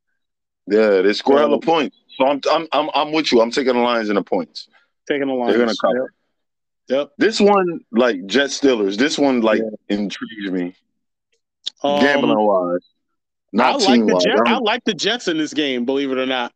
Yeah, 0.67 1.01
they 1.01 1.13
score 1.13 1.39
hella 1.39 1.59
points. 1.59 1.97
So 2.17 2.25
I'm, 2.25 2.39
I'm 2.49 2.67
I'm 2.71 2.89
I'm 2.93 3.11
with 3.11 3.31
you. 3.31 3.41
I'm 3.41 3.51
taking 3.51 3.73
the 3.73 3.81
Lions 3.81 4.09
and 4.09 4.17
the 4.17 4.23
points. 4.23 4.69
Taking 5.07 5.27
the 5.27 5.33
Lions. 5.33 5.57
They're 5.57 5.65
gonna 5.65 5.77
cover. 5.81 6.13
Yep. 6.87 6.97
yep. 6.97 7.11
This 7.17 7.41
one, 7.41 7.81
like 7.91 8.25
Jet 8.25 8.49
Steelers, 8.51 8.97
this 8.97 9.19
one 9.19 9.41
like 9.41 9.59
yeah. 9.59 9.97
intrigues 9.97 10.51
me. 10.51 10.75
Um, 11.83 11.99
Gambling 11.99 12.39
wise. 12.39 12.79
Not 13.53 13.81
I 13.81 13.85
like 13.85 14.05
the 14.07 14.19
Jets. 14.19 14.41
I 14.47 14.57
like 14.57 14.83
the 14.83 14.93
Jets 14.95 15.27
in 15.27 15.37
this 15.37 15.53
game, 15.53 15.85
believe 15.85 16.11
it 16.11 16.17
or 16.17 16.25
not. 16.25 16.51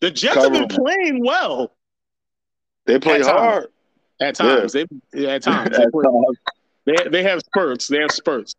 The 0.00 0.10
Jets 0.10 0.36
have 0.36 0.52
been 0.52 0.68
playing 0.68 1.24
well. 1.24 1.72
They 2.84 2.98
play 2.98 3.20
at 3.20 3.26
hard. 3.26 3.62
Times. 3.62 3.70
At 4.20 4.34
times. 4.34 4.74
Yeah. 4.74 4.84
They 5.12 5.26
at 5.34 5.42
times. 5.42 5.78
at 5.78 5.92
they, 6.84 6.94
they, 6.94 7.08
they 7.08 7.22
have 7.22 7.40
spurts. 7.40 7.88
They 7.88 8.00
have 8.00 8.12
spurts. 8.12 8.54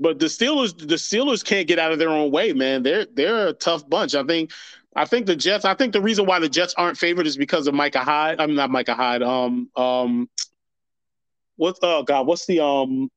But 0.00 0.18
the 0.18 0.26
Steelers, 0.26 0.76
the 0.76 0.94
Steelers 0.94 1.44
can't 1.44 1.68
get 1.68 1.78
out 1.78 1.92
of 1.92 1.98
their 1.98 2.08
own 2.08 2.30
way, 2.30 2.54
man. 2.54 2.82
They're 2.82 3.04
they're 3.04 3.48
a 3.48 3.52
tough 3.52 3.88
bunch. 3.88 4.14
I 4.14 4.24
think 4.24 4.50
I 4.96 5.04
think 5.04 5.26
the 5.26 5.36
Jets. 5.36 5.66
I 5.66 5.74
think 5.74 5.92
the 5.92 6.00
reason 6.00 6.24
why 6.24 6.38
the 6.38 6.48
Jets 6.48 6.72
aren't 6.78 6.96
favored 6.96 7.26
is 7.26 7.36
because 7.36 7.66
of 7.66 7.74
Micah 7.74 8.00
Hyde. 8.00 8.40
I'm 8.40 8.54
not 8.54 8.70
Micah 8.70 8.94
Hyde. 8.94 9.22
Um 9.22 9.68
um. 9.76 10.30
What? 11.56 11.78
Oh 11.82 12.02
God, 12.02 12.26
what's 12.26 12.46
the 12.46 12.64
um? 12.64 13.10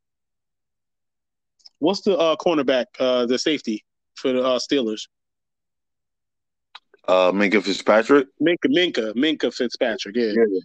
What's 1.80 2.01
the 2.01 2.18
uh, 2.18 2.36
cornerback? 2.36 2.86
Uh, 2.99 3.26
the 3.26 3.39
safety 3.39 3.84
for 4.16 4.32
the 4.32 4.43
uh, 4.43 4.59
Steelers. 4.59 5.07
Uh, 7.07 7.32
Minkah 7.32 7.64
Fitzpatrick. 7.64 8.28
Minkah, 8.41 8.68
Minkah, 8.68 9.14
Minkah 9.14 9.53
Fitzpatrick. 9.53 10.16
Yeah. 10.16 10.34
yeah. 10.36 10.59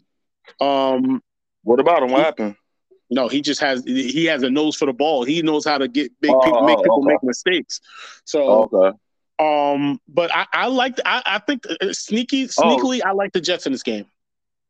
Um. 0.60 1.22
What 1.62 1.80
about 1.80 2.02
him? 2.02 2.10
What 2.10 2.24
happened? 2.24 2.56
No, 3.10 3.28
he 3.28 3.40
just 3.40 3.60
has 3.60 3.84
he 3.84 4.26
has 4.26 4.42
a 4.42 4.50
nose 4.50 4.76
for 4.76 4.86
the 4.86 4.92
ball. 4.92 5.24
He 5.24 5.42
knows 5.42 5.64
how 5.64 5.78
to 5.78 5.88
get 5.88 6.12
big 6.20 6.30
people, 6.30 6.62
make 6.62 6.78
people 6.78 6.98
okay. 6.98 7.12
make 7.12 7.22
mistakes. 7.22 7.80
So 8.24 8.68
okay. 8.72 8.96
Um, 9.40 10.00
but 10.08 10.34
I, 10.34 10.46
I 10.52 10.66
like 10.66 10.98
I, 11.06 11.22
I 11.24 11.38
think 11.38 11.64
uh, 11.66 11.92
sneaky 11.92 12.44
oh. 12.44 12.48
sneakily 12.48 13.00
oh. 13.04 13.08
I 13.08 13.12
like 13.12 13.32
the 13.32 13.40
Jets 13.40 13.66
in 13.66 13.72
this 13.72 13.82
game. 13.82 14.06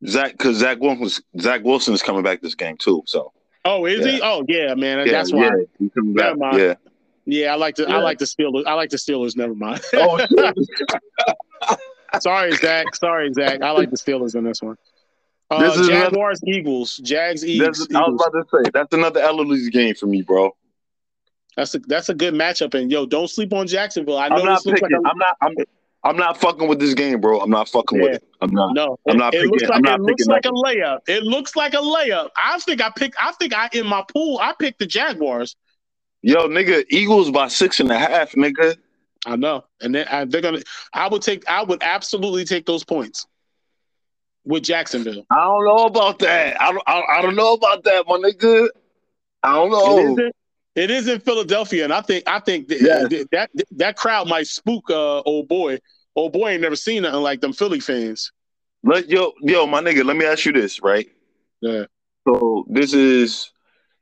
Zach, 0.06 0.32
because 0.32 0.58
Zach 0.58 0.78
Wilson 0.80 1.24
Zach 1.40 1.64
Wilson 1.64 1.94
is 1.94 2.02
coming 2.02 2.22
back 2.22 2.40
this 2.40 2.54
game 2.54 2.76
too. 2.76 3.02
So. 3.06 3.32
Oh, 3.64 3.84
is 3.86 4.06
yeah. 4.06 4.12
he? 4.12 4.20
Oh, 4.22 4.44
yeah, 4.48 4.74
man. 4.74 5.04
Yeah, 5.04 5.12
That's 5.12 5.32
why. 5.32 5.46
Yeah, 5.46 5.50
he's 5.78 5.90
coming 5.92 6.14
back. 6.14 6.36
Yeah. 6.54 6.74
Yeah, 7.30 7.52
I 7.52 7.56
like 7.56 7.76
the 7.76 7.82
yeah. 7.82 7.96
I 7.96 7.98
like 7.98 8.18
the 8.18 8.24
Steelers. 8.24 8.66
I 8.66 8.72
like 8.72 8.88
the 8.88 8.96
Steelers. 8.96 9.36
Never 9.36 9.54
mind. 9.54 9.82
oh, 9.92 11.76
sorry, 12.20 12.52
Zach. 12.52 12.94
Sorry, 12.96 13.30
Zach. 13.34 13.60
I 13.60 13.70
like 13.72 13.90
the 13.90 13.98
Steelers 13.98 14.34
in 14.34 14.44
this 14.44 14.62
one. 14.62 14.78
Uh, 15.50 15.60
this 15.60 15.76
is 15.76 15.88
Jaguars, 15.88 16.40
another, 16.42 16.58
Eagles, 16.58 16.96
Jags, 16.96 17.44
Eagles. 17.44 17.86
I 17.94 18.00
was 18.00 18.14
about 18.26 18.38
to 18.38 18.64
say 18.64 18.70
that's 18.72 18.94
another 18.94 19.20
Eloise 19.20 19.68
game 19.68 19.94
for 19.94 20.06
me, 20.06 20.22
bro. 20.22 20.56
That's 21.54 21.74
a 21.74 21.80
that's 21.80 22.08
a 22.08 22.14
good 22.14 22.32
matchup, 22.32 22.72
and 22.72 22.90
yo, 22.90 23.04
don't 23.04 23.28
sleep 23.28 23.52
on 23.52 23.66
Jacksonville. 23.66 24.16
I 24.16 24.28
know 24.28 24.36
I'm 24.36 24.46
not 24.46 24.64
picking. 24.64 24.80
Like 24.80 24.92
I'm 25.04 25.18
not. 25.18 25.36
I'm, 25.42 25.54
I'm 26.04 26.16
not 26.16 26.40
fucking 26.40 26.66
with 26.66 26.78
this 26.78 26.94
game, 26.94 27.20
bro. 27.20 27.40
I'm 27.40 27.50
not 27.50 27.68
fucking 27.68 27.98
yeah. 27.98 28.04
with 28.04 28.14
it. 28.14 28.28
I'm 28.40 28.52
not. 28.52 28.74
No, 28.74 28.98
I'm 29.06 29.18
not 29.18 29.34
it, 29.34 29.42
picking. 29.42 29.48
It 29.48 29.52
looks 29.52 29.62
like, 29.64 29.76
I'm 29.76 29.82
not 29.82 30.00
it 30.00 30.02
looks 30.02 30.26
like 30.26 30.46
a 30.46 30.50
layup. 30.50 31.00
It 31.08 31.24
looks 31.24 31.56
like 31.56 31.74
a 31.74 31.78
layup. 31.78 32.30
I 32.38 32.58
think 32.60 32.80
I 32.80 32.88
picked. 32.88 33.16
I 33.20 33.32
think 33.32 33.54
I 33.54 33.68
in 33.74 33.86
my 33.86 34.02
pool. 34.14 34.38
I 34.40 34.54
picked 34.58 34.78
the 34.78 34.86
Jaguars. 34.86 35.56
Yo, 36.22 36.48
nigga, 36.48 36.84
Eagles 36.90 37.30
by 37.30 37.48
six 37.48 37.80
and 37.80 37.90
a 37.90 37.98
half, 37.98 38.32
nigga. 38.32 38.76
I 39.26 39.36
know, 39.36 39.64
and 39.80 39.94
then 39.94 40.06
I, 40.08 40.24
they're 40.24 40.40
gonna. 40.40 40.62
I 40.94 41.08
would 41.08 41.22
take. 41.22 41.48
I 41.48 41.62
would 41.62 41.82
absolutely 41.82 42.44
take 42.44 42.66
those 42.66 42.84
points. 42.84 43.26
with 44.44 44.62
Jacksonville. 44.64 45.26
I 45.30 45.36
don't 45.44 45.64
know 45.64 45.84
about 45.86 46.18
that. 46.20 46.60
I 46.60 46.72
don't. 46.72 46.82
I, 46.86 47.02
I 47.18 47.22
don't 47.22 47.36
know 47.36 47.54
about 47.54 47.84
that, 47.84 48.04
my 48.08 48.16
nigga. 48.18 48.68
I 49.42 49.54
don't 49.54 49.70
know. 49.70 49.98
is 49.98 50.18
in, 50.18 50.32
it 50.76 50.90
is 50.90 51.08
in 51.08 51.20
Philadelphia, 51.20 51.84
and 51.84 51.92
I 51.92 52.00
think 52.00 52.24
I 52.26 52.40
think 52.40 52.68
th- 52.68 52.82
Yes. 52.82 53.08
th- 53.08 53.26
that 53.32 53.50
that 53.76 53.96
crowd 53.96 54.28
might 54.28 54.46
spook 54.46 54.90
uh, 54.90 55.20
old 55.20 55.48
boy. 55.48 55.78
Old 56.16 56.32
boy 56.32 56.50
ain't 56.50 56.62
never 56.62 56.76
seen 56.76 57.02
nothing 57.02 57.20
like 57.22 57.40
them 57.40 57.52
Philly 57.52 57.80
fans. 57.80 58.32
Let 58.84 59.08
yo 59.08 59.32
yo, 59.42 59.66
my 59.66 59.80
nigga. 59.82 60.04
Let 60.04 60.16
me 60.16 60.24
ask 60.26 60.44
you 60.44 60.52
this, 60.52 60.82
right? 60.82 61.08
Yeah. 61.60 61.84
So 62.26 62.66
this 62.70 62.94
is 62.94 63.52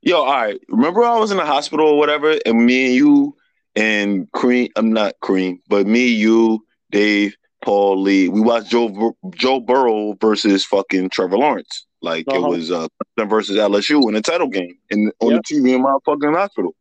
yo. 0.06 0.18
All 0.22 0.26
right. 0.32 0.58
Remember, 0.68 1.04
I 1.04 1.18
was 1.18 1.30
in 1.30 1.36
the 1.36 1.44
hospital 1.44 1.86
or 1.88 1.98
whatever, 1.98 2.38
and 2.46 2.64
me 2.64 2.86
and 2.86 2.94
you 2.94 3.36
and 3.74 4.30
Cream. 4.32 4.68
I'm 4.76 4.92
not 4.92 5.14
Cream, 5.20 5.60
but 5.68 5.86
me, 5.86 6.06
you, 6.08 6.64
Dave, 6.90 7.36
Paul, 7.62 8.00
Lee. 8.00 8.28
We 8.28 8.40
watched 8.40 8.70
Joe 8.70 9.14
Joe 9.34 9.60
Burrow 9.60 10.14
versus 10.20 10.64
fucking 10.64 11.10
Trevor 11.10 11.36
Lawrence. 11.38 11.84
Like 12.02 12.26
it 12.28 12.36
Uh-huh. 12.36 12.48
was 12.48 12.70
uh 12.70 12.86
versus 13.26 13.56
LSU 13.56 14.08
in 14.08 14.14
a 14.16 14.22
title 14.22 14.48
game 14.48 14.78
in 14.90 15.10
on 15.20 15.32
Yep. 15.32 15.42
the 15.48 15.54
TV 15.54 15.74
in 15.74 15.82
my 15.82 15.96
fucking 16.04 16.32
hospital. 16.34 16.74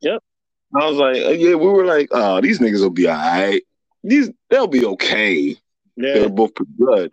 Yep. 0.00 0.22
I 0.74 0.86
was 0.88 0.96
like, 0.98 1.16
uh, 1.16 1.30
yeah, 1.30 1.54
we 1.54 1.66
were 1.66 1.86
like, 1.86 2.08
oh, 2.12 2.40
these 2.40 2.58
niggas 2.60 2.80
will 2.80 2.90
be 2.90 3.08
all 3.08 3.16
right. 3.16 3.62
These 4.04 4.30
they'll 4.50 4.66
be 4.68 4.84
okay. 4.84 5.56
Yeah, 5.96 6.14
They're 6.14 6.28
both 6.28 6.54
pretty 6.54 6.72
good. 6.78 7.12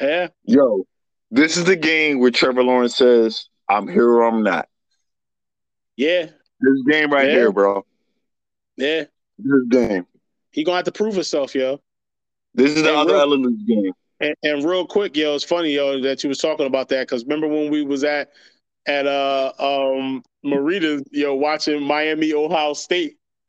yeah, 0.00 0.28
Yo, 0.44 0.86
this 1.30 1.56
is 1.58 1.64
the 1.64 1.76
game 1.76 2.20
where 2.20 2.30
Trevor 2.30 2.62
Lawrence 2.64 2.96
says, 2.96 3.48
I'm 3.68 3.86
here 3.88 4.08
or 4.08 4.22
I'm 4.22 4.42
not. 4.42 4.68
Yeah, 5.98 6.26
This 6.60 6.82
game 6.88 7.12
right 7.12 7.26
Yeah. 7.28 7.34
here, 7.34 7.52
bro. 7.52 7.84
yeah. 8.76 9.04
This 9.38 9.64
game. 9.68 10.06
He 10.50 10.64
gonna 10.64 10.76
have 10.76 10.84
to 10.86 10.92
prove 10.92 11.14
himself, 11.14 11.54
yo. 11.54 11.80
This 12.54 12.74
is 12.74 12.82
the 12.82 12.94
other 12.96 13.12
real- 13.12 13.20
element 13.20 13.46
of 13.60 13.66
this 13.66 13.76
game. 13.76 13.92
And, 14.20 14.34
and 14.42 14.64
real 14.64 14.84
quick, 14.86 15.16
yo, 15.16 15.34
it's 15.36 15.44
funny, 15.44 15.70
yo, 15.74 16.00
that 16.00 16.24
you 16.24 16.28
was 16.28 16.38
talking 16.38 16.66
about 16.66 16.88
that 16.88 17.06
because 17.06 17.22
remember 17.24 17.46
when 17.46 17.70
we 17.70 17.82
was 17.84 18.02
at 18.02 18.30
at 18.86 19.06
uh 19.06 19.52
um 19.58 20.22
Marita, 20.44 21.04
yo, 21.12 21.34
watching 21.36 21.82
Miami 21.82 22.32
Ohio 22.32 22.72
State. 22.72 23.16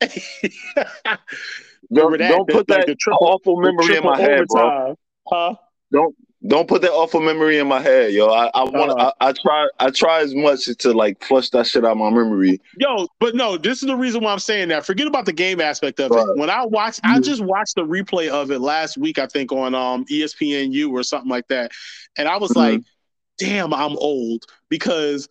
Don't, 1.92 2.16
that? 2.18 2.28
don't 2.30 2.46
The- 2.46 2.52
put 2.52 2.66
that 2.68 2.86
the 2.86 2.94
triple- 2.94 3.26
awful 3.26 3.56
memory 3.60 3.96
in 3.96 4.04
my 4.04 4.14
Triple 4.14 4.16
head, 4.16 4.46
bro. 4.48 4.62
overtime. 4.62 4.94
Huh? 5.28 5.54
Don't 5.92 6.14
put 6.48 6.82
that 6.82 6.92
awful 6.92 7.20
memory 7.20 7.58
in 7.58 7.68
my 7.68 7.80
head, 7.80 8.12
yo. 8.12 8.28
I, 8.28 8.50
I 8.54 8.64
want 8.64 8.92
Uh-huh. 8.92 9.12
I, 9.20 9.28
I 9.28 9.32
try 9.32 9.68
I 9.78 9.90
try 9.90 10.20
as 10.20 10.34
much 10.34 10.64
to 10.64 10.92
like 10.92 11.22
flush 11.22 11.50
that 11.50 11.66
shit 11.66 11.84
out 11.84 11.92
of 11.92 11.98
my 11.98 12.10
memory. 12.10 12.60
Yo, 12.78 13.08
but 13.18 13.34
no, 13.34 13.56
this 13.56 13.82
is 13.82 13.88
the 13.88 13.96
reason 13.96 14.22
why 14.22 14.32
I'm 14.32 14.38
saying 14.38 14.68
that. 14.68 14.86
Forget 14.86 15.06
about 15.06 15.26
the 15.26 15.32
game 15.32 15.60
aspect 15.60 16.00
of 16.00 16.10
Right. 16.10 16.26
it. 16.26 16.36
When 16.38 16.50
I 16.50 16.64
watched, 16.64 17.00
I 17.04 17.20
just 17.20 17.42
watched 17.42 17.74
the 17.76 17.84
replay 17.84 18.28
of 18.28 18.50
it 18.50 18.60
last 18.60 18.96
week, 18.96 19.18
I 19.18 19.26
think, 19.26 19.52
on 19.52 19.74
um 19.74 20.04
ESPNU 20.06 20.90
or 20.92 21.02
something 21.02 21.30
like 21.30 21.48
that. 21.48 21.72
And 22.16 22.26
I 22.28 22.38
was 22.38 22.52
Mhm. 22.52 22.56
like, 22.56 22.80
damn, 23.38 23.74
I'm 23.74 23.96
old 23.98 24.44
because 24.68 25.28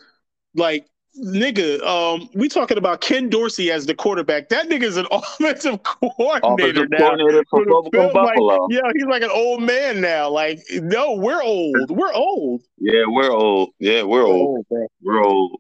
like 0.56 0.86
nigga, 1.20 1.82
um, 1.84 2.30
we 2.34 2.48
talking 2.50 2.78
about 2.78 3.02
Ken 3.02 3.30
Dorsey 3.30 3.72
as 3.72 3.86
the 3.86 3.94
quarterback. 3.94 4.50
That 4.50 4.70
nigga's 4.70 4.98
an 4.98 5.06
offensive 5.12 5.82
coordinator 5.84 6.84
Offensive 6.84 6.90
now. 6.92 6.98
coordinator 6.98 7.44
for 7.50 7.64
For 7.66 7.92
Buffalo. 8.14 8.44
Like, 8.46 8.60
Yeah, 8.72 8.82
he's 8.94 9.06
like 9.06 9.22
an 9.24 9.32
old 9.32 9.62
man 9.62 10.02
now. 10.02 10.30
Like, 10.30 10.60
no, 10.74 11.14
we're 11.14 11.42
old. 11.44 11.90
We're 11.90 12.14
old. 12.14 12.62
Yeah, 12.78 13.04
we're 13.08 13.32
old. 13.32 13.70
Yeah, 13.80 14.04
we're 14.04 14.26
old. 14.26 14.66
bro. 14.70 14.88
We're 15.02 15.24
old. 15.24 15.60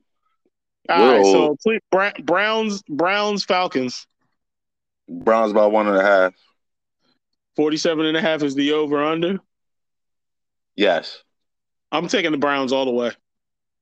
All 0.89 0.99
We're 1.05 1.18
right, 1.18 1.26
so 1.26 1.38
old. 1.49 1.60
Cle- 1.62 1.80
Bra- 1.91 2.12
Browns, 2.24 2.82
Browns, 2.89 3.43
Falcons. 3.45 4.07
Browns 5.07 5.53
by 5.53 5.66
one 5.68 5.88
and 5.88 5.97
a 5.97 6.03
half. 6.03 6.34
47 7.55 8.05
and 8.05 8.18
a 8.18 8.22
half 8.22 8.41
is 8.41 8.55
the 8.55 8.72
over 8.74 9.03
under. 9.03 9.39
Yes. 10.76 11.24
I'm 11.91 12.07
taking 12.07 12.32
the 12.32 12.38
Browns 12.38 12.72
all 12.72 12.86
the 12.86 12.91
way. 12.91 13.12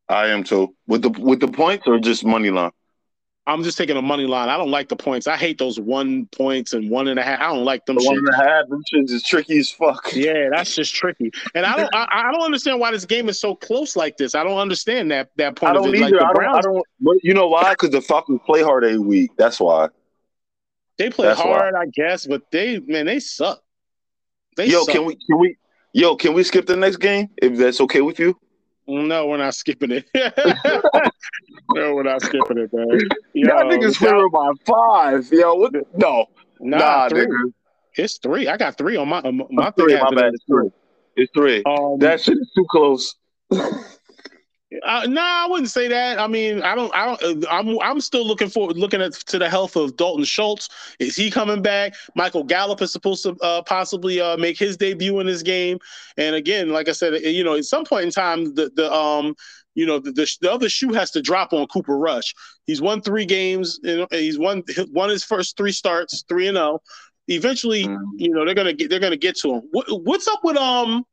I 0.10 0.28
am 0.28 0.43
too. 0.43 0.76
With 0.88 1.01
the 1.01 1.10
with 1.10 1.39
the 1.39 1.47
points 1.47 1.86
or 1.88 1.99
just 1.99 2.24
money 2.26 2.49
line? 2.49 2.72
I'm 3.47 3.64
just 3.64 3.78
taking 3.78 3.95
a 3.95 4.01
money 4.01 4.26
line. 4.26 4.49
I 4.49 4.58
don't 4.58 4.72
like 4.72 4.89
the 4.89 4.97
points. 4.97 5.26
I 5.26 5.38
hate 5.38 5.58
those 5.58 5.80
one 5.80 6.26
points 6.28 6.74
and 6.74 6.89
one 6.89 7.08
and 7.08 7.18
a 7.18 7.24
half. 7.24 7.39
I 7.39 7.47
don't 7.47 7.64
like 7.64 7.86
them 7.86 7.95
The 7.95 8.03
one 8.03 8.18
and 8.18 8.72
them 8.72 8.84
shits 8.93 9.10
is 9.10 9.24
tricky 9.24 9.60
as 9.60 9.72
fuck. 9.72 10.10
Yeah, 10.14 10.49
that's 10.51 10.76
just 10.76 10.93
tricky. 10.93 11.32
And 11.55 11.66
I 11.66 11.78
don't 11.78 11.95
I, 11.95 12.08
I 12.12 12.32
don't 12.34 12.43
understand 12.43 12.82
why 12.82 12.91
this 12.91 13.05
game 13.05 13.30
is 13.30 13.39
so 13.39 13.55
close 13.55 13.95
like 13.95 14.18
this. 14.18 14.36
I 14.36 14.43
don't 14.43 14.58
understand 14.58 15.12
that 15.12 15.30
that 15.38 15.55
point 15.55 15.76
I 15.76 15.78
of 15.78 15.86
don't 15.86 15.95
it. 15.95 16.01
either. 16.01 16.18
Like 16.18 16.30
I 16.30 16.34
don't. 16.34 16.55
I 16.55 16.62
don't. 16.62 16.84
But 16.99 17.16
you 17.24 17.34
know 17.34 17.47
why? 17.47 17.70
Because 17.72 17.91
the 17.91 18.01
Falcons 18.01 18.41
play 18.45 18.62
hard 18.62 18.84
every 18.84 18.99
week. 18.99 19.32
That's 19.38 19.62
why. 19.62 19.88
they 20.97 21.10
play 21.10 21.28
that's 21.28 21.39
why. 21.39 21.45
hard, 21.45 21.76
I 21.76 21.86
guess, 21.93 22.26
but 22.26 22.43
they 22.51 22.80
man, 22.80 23.05
they 23.05 23.22
suck. 23.22 23.62
They 24.58 24.66
Yo, 24.68 24.84
suck. 24.84 24.93
can 24.93 25.05
we? 25.05 25.16
Can 25.16 25.39
we? 25.39 25.55
Yo, 25.93 26.18
can 26.18 26.34
we 26.34 26.43
skip 26.43 26.66
the 26.66 26.76
next 26.76 26.97
game 26.97 27.30
if 27.38 27.58
that's 27.58 27.80
okay 27.80 28.01
with 28.01 28.20
you? 28.20 28.38
No, 28.88 29.27
we're 29.27 29.38
not 29.38 29.53
skipping 29.53 29.91
it. 29.91 30.05
no, 31.75 31.93
we're 31.95 32.03
not 32.03 32.21
skipping 32.21 32.57
it, 32.57 32.69
man. 32.71 32.88
Yo, 33.33 33.47
Y'all 33.47 33.63
niggas 33.65 33.99
y'all- 34.01 34.29
by 34.29 34.49
five. 34.65 35.27
Yo, 35.31 35.53
what? 35.55 35.73
No, 35.95 36.25
nah, 36.59 36.77
nah, 36.77 37.09
three. 37.09 37.25
nigga. 37.25 37.53
It's 37.97 38.17
three. 38.19 38.47
I 38.47 38.57
got 38.57 38.77
three 38.77 38.95
on 38.95 39.09
my 39.09 39.19
um, 39.19 39.43
my 39.49 39.71
Three, 39.71 39.93
thing. 39.93 40.03
my 40.03 40.11
bad. 40.15 40.33
It's 40.33 40.43
three. 40.47 40.69
It's 41.15 41.31
three. 41.35 41.63
Um, 41.65 41.97
That 41.99 42.21
shit 42.21 42.38
is 42.38 42.51
too 42.55 42.65
close. 42.69 43.15
Uh, 44.86 45.07
no, 45.07 45.22
I 45.22 45.47
wouldn't 45.49 45.70
say 45.70 45.88
that. 45.88 46.20
I 46.20 46.28
mean, 46.28 46.61
I 46.61 46.76
don't. 46.76 46.93
I 46.93 47.05
don't. 47.15 47.45
uh, 47.45 47.47
I'm. 47.49 47.80
I'm 47.80 48.01
still 48.01 48.28
looking 48.28 48.49
forward, 48.49 48.78
looking 48.78 49.01
at 49.01 49.13
to 49.13 49.39
the 49.39 49.49
health 49.49 49.78
of 49.78 49.95
Dalton 49.95 50.26
Schultz. 50.26 50.68
Is 50.99 51.15
he 51.15 51.32
coming 51.32 51.61
back? 51.61 51.93
Michael 52.15 52.43
Gallup 52.43 52.82
is 52.82 52.91
supposed 52.91 53.24
to 53.24 53.36
uh, 53.41 53.61
possibly 53.61 54.20
uh, 54.20 54.36
make 54.36 54.59
his 54.59 54.76
debut 54.76 55.20
in 55.22 55.28
this 55.28 55.41
game. 55.41 55.80
And 56.18 56.36
again, 56.36 56.70
like 56.70 56.89
I 56.89 56.91
said, 56.91 57.22
you 57.22 57.45
know, 57.45 57.55
at 57.55 57.63
some 57.63 57.86
point 57.86 58.05
in 58.05 58.11
time, 58.11 58.55
the 58.55 58.70
the 58.76 58.91
um, 58.93 59.36
you 59.76 59.86
know, 59.86 59.99
the, 59.99 60.11
the, 60.11 60.30
the 60.41 60.51
other 60.51 60.68
shoe 60.68 60.91
has 60.91 61.11
to 61.11 61.22
drop 61.22 61.53
on 61.53 61.65
Cooper 61.68 61.97
Rush. 61.97 62.34
He's 62.65 62.82
won 62.82 63.01
three 63.01 63.26
games. 63.26 63.80
You 63.84 63.97
know, 63.99 64.07
he's 64.11 64.38
won 64.38 64.63
won 64.91 65.09
his 65.09 65.24
first 65.24 65.55
three 65.55 65.72
starts, 65.72 66.26
three 66.28 66.47
and 66.49 66.57
zero. 66.57 66.80
Eventually, 67.30 67.86
Mm. 67.86 67.97
you 68.18 68.30
know, 68.32 68.43
they're 68.43 68.53
gonna 68.55 68.74
get 68.74 68.89
they're 68.89 68.99
gonna 68.99 69.15
get 69.15 69.38
to 69.38 69.53
him. 69.55 69.61
What, 69.72 69.86
what's 70.03 70.28
up 70.28 70.43
with 70.43 70.57
um, 70.57 71.05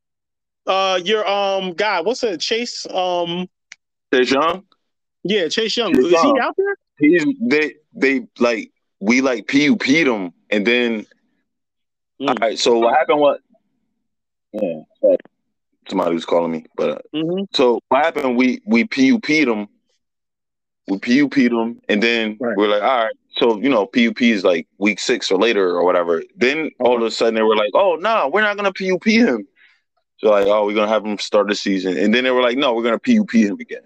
uh, 0.67 1.01
your 1.05 1.27
um 1.29 1.73
guy? 1.73 2.01
What's 2.01 2.21
that? 2.21 2.41
Chase 2.41 2.87
um. 2.91 3.49
Chase 4.13 4.31
Young. 4.33 4.65
Yeah, 5.23 5.49
Chase 5.49 5.77
Young. 5.77 5.95
Chase 5.95 6.05
Is 6.07 6.23
he 6.23 6.39
out 6.41 6.57
there? 6.57 6.77
He's 6.99 7.25
they 7.41 7.75
they 7.93 8.27
like 8.39 8.71
we 9.01 9.21
like 9.21 9.49
PUP'd 9.49 10.07
him 10.07 10.33
and 10.51 10.67
then 10.67 11.07
Mm. 12.21 12.29
all 12.29 12.35
right. 12.41 12.57
So 12.59 12.79
what 12.79 12.95
happened? 12.97 13.19
What? 13.19 13.41
Yeah, 14.53 14.83
somebody 15.89 16.15
was 16.15 16.25
calling 16.25 16.53
me, 16.53 16.65
but 16.77 16.91
uh, 16.91 16.99
Mm-hmm. 17.13 17.45
So 17.53 17.81
what 17.89 18.05
happened? 18.05 18.37
We 18.37 18.61
we 18.67 18.85
PUP'd 18.85 19.49
him. 19.49 19.67
We 20.87 20.99
PUP'd 20.99 21.53
him, 21.53 21.81
and 21.89 22.01
then 22.01 22.37
Right. 22.41 22.57
we're 22.57 22.69
like, 22.69 22.83
all 22.83 23.05
right. 23.05 23.15
So 23.39 23.61
you 23.61 23.69
know, 23.69 23.85
PUP 23.87 24.23
is 24.23 24.45
like 24.45 24.69
week 24.79 25.01
six 25.01 25.33
or 25.33 25.39
later 25.41 25.71
or 25.71 25.85
whatever. 25.85 26.23
Then 26.37 26.71
all 26.79 26.97
of 26.97 27.03
a 27.03 27.11
sudden 27.11 27.35
they 27.35 27.43
were 27.43 27.57
like, 27.57 27.73
oh 27.75 27.97
no, 27.97 28.31
we're 28.33 28.43
not 28.43 28.57
gonna 28.57 28.73
PUP 28.73 29.05
him. 29.05 29.47
Like, 30.25 30.47
oh, 30.47 30.65
we're 30.67 30.75
gonna 30.75 30.89
have 30.89 31.05
him 31.05 31.19
start 31.19 31.49
the 31.49 31.55
season, 31.55 31.97
and 31.99 32.13
then 32.15 32.25
they 32.25 32.31
were 32.31 32.43
like, 32.43 32.57
no, 32.59 32.75
we're 32.75 32.83
gonna 32.83 32.99
PUP 32.99 33.33
him 33.33 33.59
again. 33.61 33.83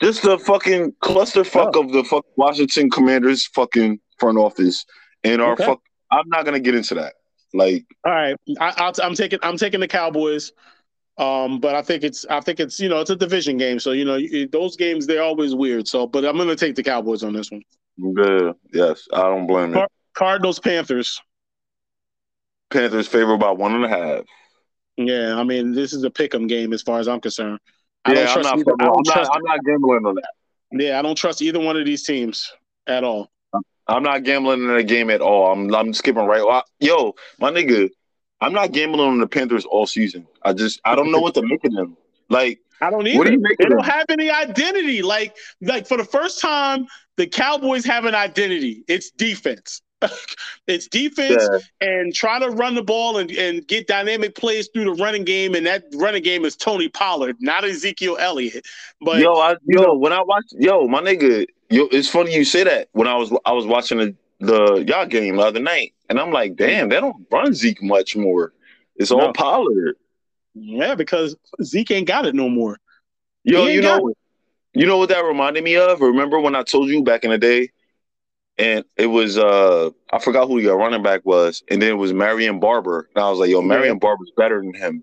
Just 0.00 0.22
the 0.22 0.38
fucking 0.38 0.92
clusterfuck 1.02 1.72
Oh. 1.74 1.80
of 1.82 1.92
the 1.92 2.04
fuck 2.04 2.24
Washington 2.36 2.90
Commanders 2.90 3.46
fucking 3.46 3.98
front 4.18 4.38
office 4.38 4.84
and 5.24 5.40
our 5.42 5.52
Okay. 5.54 5.64
fuck. 5.64 5.80
I'm 6.10 6.28
not 6.28 6.44
gonna 6.44 6.60
get 6.60 6.74
into 6.74 6.94
that. 6.94 7.14
Like, 7.54 7.84
All 8.04 8.12
right, 8.12 8.36
I, 8.60 8.74
I'll, 8.76 8.92
I'm 9.02 9.14
taking 9.14 9.38
I'm 9.42 9.56
taking 9.56 9.80
the 9.80 9.88
Cowboys. 9.88 10.52
Um, 11.16 11.58
but 11.58 11.74
I 11.74 11.82
think 11.82 12.04
it's 12.04 12.24
I 12.30 12.38
think 12.40 12.60
it's 12.60 12.78
you 12.78 12.88
know 12.88 13.00
it's 13.00 13.10
a 13.10 13.16
division 13.16 13.56
game, 13.56 13.80
so 13.80 13.90
you 13.92 14.04
know 14.04 14.14
you- 14.16 14.46
those 14.46 14.76
games 14.76 15.06
they're 15.06 15.22
always 15.22 15.52
weird. 15.54 15.88
So, 15.88 16.06
but 16.06 16.24
I'm 16.24 16.36
gonna 16.36 16.54
take 16.54 16.76
the 16.76 16.82
Cowboys 16.82 17.22
on 17.24 17.32
this 17.32 17.50
one. 17.50 17.62
good. 18.14 18.54
Yes, 18.72 19.08
I 19.12 19.22
don't 19.22 19.46
blame 19.48 19.74
you. 19.74 19.84
Cardinals 20.14 20.60
Panthers. 20.60 21.20
Panthers 22.70 23.08
favored 23.08 23.38
by 23.38 23.50
one 23.50 23.74
and 23.74 23.84
a 23.84 23.88
half. 23.88 24.24
Yeah, 24.98 25.36
I 25.38 25.44
mean 25.44 25.72
this 25.72 25.92
is 25.92 26.02
a 26.02 26.10
pick'em 26.10 26.48
game 26.48 26.72
as 26.72 26.82
far 26.82 26.98
as 26.98 27.06
I'm 27.06 27.20
concerned. 27.20 27.60
I 28.04 28.14
Yeah, 28.14 28.34
don't 28.34 28.36
I'm 28.38 28.42
not, 28.42 28.58
either, 28.58 28.72
I'm, 28.80 29.04
trust. 29.04 29.30
I'm 29.32 29.42
not 29.44 29.64
gambling 29.64 30.04
on 30.04 30.16
that. 30.16 30.30
Yeah, 30.72 30.98
I 30.98 31.02
don't 31.02 31.16
trust 31.16 31.40
either 31.40 31.60
one 31.60 31.76
of 31.76 31.86
these 31.86 32.02
teams 32.02 32.52
at 32.86 33.04
all. 33.04 33.30
I'm 33.86 34.02
not 34.02 34.24
gambling 34.24 34.64
in 34.64 34.74
the 34.74 34.82
game 34.82 35.08
at 35.08 35.20
all. 35.20 35.52
I'm 35.52 35.72
I'm 35.74 35.94
skipping 35.94 36.26
right. 36.26 36.62
Yo, 36.80 37.14
my 37.38 37.50
nigga, 37.50 37.88
I'm 38.40 38.52
not 38.52 38.72
gambling 38.72 39.08
on 39.08 39.18
the 39.20 39.26
Panthers 39.28 39.64
all 39.64 39.86
season. 39.86 40.26
I 40.42 40.52
just 40.52 40.80
I 40.84 40.94
don't 40.94 41.12
know 41.12 41.20
what 41.20 41.34
to 41.34 41.42
make 41.42 41.64
of 41.64 41.72
them. 41.72 41.96
Like, 42.28 42.60
I 42.80 42.90
don't 42.90 43.06
either. 43.06 43.18
What 43.18 43.26
do 43.28 43.32
you 43.32 43.40
make 43.40 43.56
they 43.58 43.66
don't 43.66 43.84
have 43.84 44.06
any 44.10 44.30
identity. 44.30 45.02
Like, 45.02 45.36
like 45.62 45.86
for 45.86 45.96
the 45.96 46.04
first 46.04 46.40
time, 46.40 46.86
the 47.16 47.26
Cowboys 47.26 47.84
have 47.86 48.04
an 48.04 48.14
identity. 48.14 48.84
It's 48.88 49.10
defense. 49.10 49.80
it's 50.66 50.86
defense 50.86 51.48
yeah, 51.52 51.88
and 51.88 52.14
try 52.14 52.38
to 52.38 52.50
run 52.50 52.74
the 52.74 52.82
ball 52.82 53.18
and, 53.18 53.30
and 53.32 53.66
get 53.66 53.86
dynamic 53.86 54.34
plays 54.34 54.68
through 54.68 54.84
the 54.84 55.02
running 55.02 55.24
game. 55.24 55.54
And 55.54 55.66
that 55.66 55.84
running 55.96 56.22
game 56.22 56.44
is 56.44 56.56
Tony 56.56 56.88
Pollard, 56.88 57.36
not 57.40 57.64
Ezekiel 57.64 58.16
Elliott. 58.18 58.66
But 59.00 59.20
yo, 59.20 59.34
I 59.34 59.56
yo 59.64 59.94
when 59.94 60.12
I 60.12 60.22
watch 60.22 60.46
yo 60.52 60.86
my 60.86 61.00
nigga, 61.00 61.46
yo, 61.70 61.88
it's 61.90 62.08
funny 62.08 62.34
you 62.34 62.44
say 62.44 62.64
that. 62.64 62.88
When 62.92 63.08
I 63.08 63.16
was 63.16 63.32
I 63.44 63.52
was 63.52 63.66
watching 63.66 63.98
the 63.98 64.14
the 64.40 64.84
y'all 64.86 65.06
game 65.06 65.36
the 65.36 65.42
other 65.42 65.60
night, 65.60 65.94
and 66.08 66.20
I'm 66.20 66.30
like, 66.30 66.56
damn, 66.56 66.88
they 66.88 67.00
don't 67.00 67.26
run 67.30 67.52
Zeke 67.54 67.82
much 67.82 68.16
more. 68.16 68.52
It's 68.96 69.10
all 69.10 69.18
No. 69.18 69.32
Pollard. 69.32 69.96
Yeah, 70.54 70.94
because 70.94 71.36
Zeke 71.62 71.92
ain't 71.92 72.08
got 72.08 72.26
it 72.26 72.34
no 72.34 72.48
more. 72.48 72.78
Yo, 73.44 73.66
you 73.66 73.80
know, 73.80 74.12
you 74.74 74.86
know 74.86 74.98
what 74.98 75.08
that 75.08 75.24
reminded 75.24 75.64
me 75.64 75.76
of? 75.76 76.00
Remember 76.00 76.40
when 76.40 76.54
I 76.54 76.62
told 76.62 76.88
you 76.88 77.02
back 77.02 77.24
in 77.24 77.30
the 77.30 77.38
day, 77.38 77.70
and 78.58 78.84
it 78.96 79.06
was 79.06 79.38
uh 79.38 79.90
I 80.12 80.18
forgot 80.18 80.48
who 80.48 80.58
your 80.58 80.76
running 80.76 81.02
back 81.02 81.22
was, 81.24 81.62
and 81.70 81.80
then 81.80 81.90
it 81.90 81.98
was 81.98 82.12
Marion 82.12 82.60
Barber, 82.60 83.08
and 83.14 83.24
I 83.24 83.30
was 83.30 83.38
like, 83.38 83.50
yo, 83.50 83.62
Marion 83.62 83.98
Barber's 83.98 84.32
better 84.36 84.60
than 84.60 84.74
him. 84.74 85.02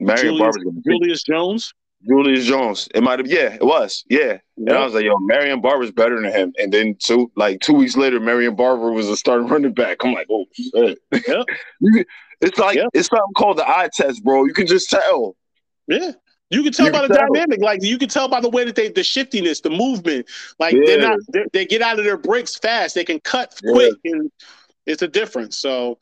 Marion 0.00 0.38
Barber's 0.38 0.64
Julius 0.86 1.22
Jones. 1.22 1.72
Julius 2.06 2.44
Jones. 2.44 2.86
It 2.94 3.02
might 3.02 3.18
have, 3.18 3.28
yeah, 3.28 3.54
it 3.54 3.64
was, 3.64 4.04
yeah. 4.10 4.36
And 4.58 4.70
I 4.72 4.84
was 4.84 4.92
like, 4.92 5.04
yo, 5.04 5.16
Marion 5.20 5.62
Barber's 5.62 5.90
better 5.90 6.20
than 6.20 6.30
him. 6.30 6.52
And 6.58 6.70
then 6.70 6.96
two, 6.98 7.32
like 7.34 7.60
two 7.60 7.72
weeks 7.72 7.96
later, 7.96 8.20
Marion 8.20 8.56
Barber 8.56 8.92
was 8.92 9.08
a 9.08 9.16
starting 9.16 9.48
running 9.48 9.72
back. 9.72 10.04
I'm 10.04 10.12
like, 10.12 10.26
oh 10.30 10.44
shit. 10.52 10.98
Yep. 11.26 11.46
It's 12.40 12.58
like 12.58 12.76
Yep. 12.76 12.88
it's 12.92 13.08
something 13.08 13.32
called 13.36 13.56
the 13.56 13.66
eye 13.66 13.88
test, 13.90 14.22
bro. 14.22 14.44
You 14.44 14.52
can 14.52 14.66
just 14.66 14.90
tell. 14.90 15.34
Yeah. 15.86 16.10
You 16.50 16.62
can 16.62 16.72
tell 16.72 16.86
You 16.86 16.92
by 16.92 17.00
can 17.02 17.08
the 17.12 17.18
tell. 17.18 17.26
dynamic, 17.32 17.60
like 17.60 17.82
you 17.82 17.98
can 17.98 18.08
tell 18.08 18.28
by 18.28 18.40
the 18.40 18.48
way 18.50 18.64
that 18.64 18.76
they, 18.76 18.88
the 18.88 19.02
shiftiness, 19.02 19.60
the 19.60 19.70
movement, 19.70 20.26
like 20.58 20.76
they're 20.84 20.98
not, 20.98 21.18
they're, 21.28 21.46
they 21.52 21.66
get 21.66 21.82
out 21.82 21.98
of 21.98 22.04
their 22.04 22.16
breaks 22.16 22.56
fast. 22.56 22.94
They 22.94 23.04
can 23.04 23.18
cut 23.20 23.58
Yeah. 23.62 23.72
quick, 23.72 23.94
and 24.04 24.30
it's 24.86 25.02
a 25.02 25.08
difference. 25.08 25.58
So, 25.58 25.98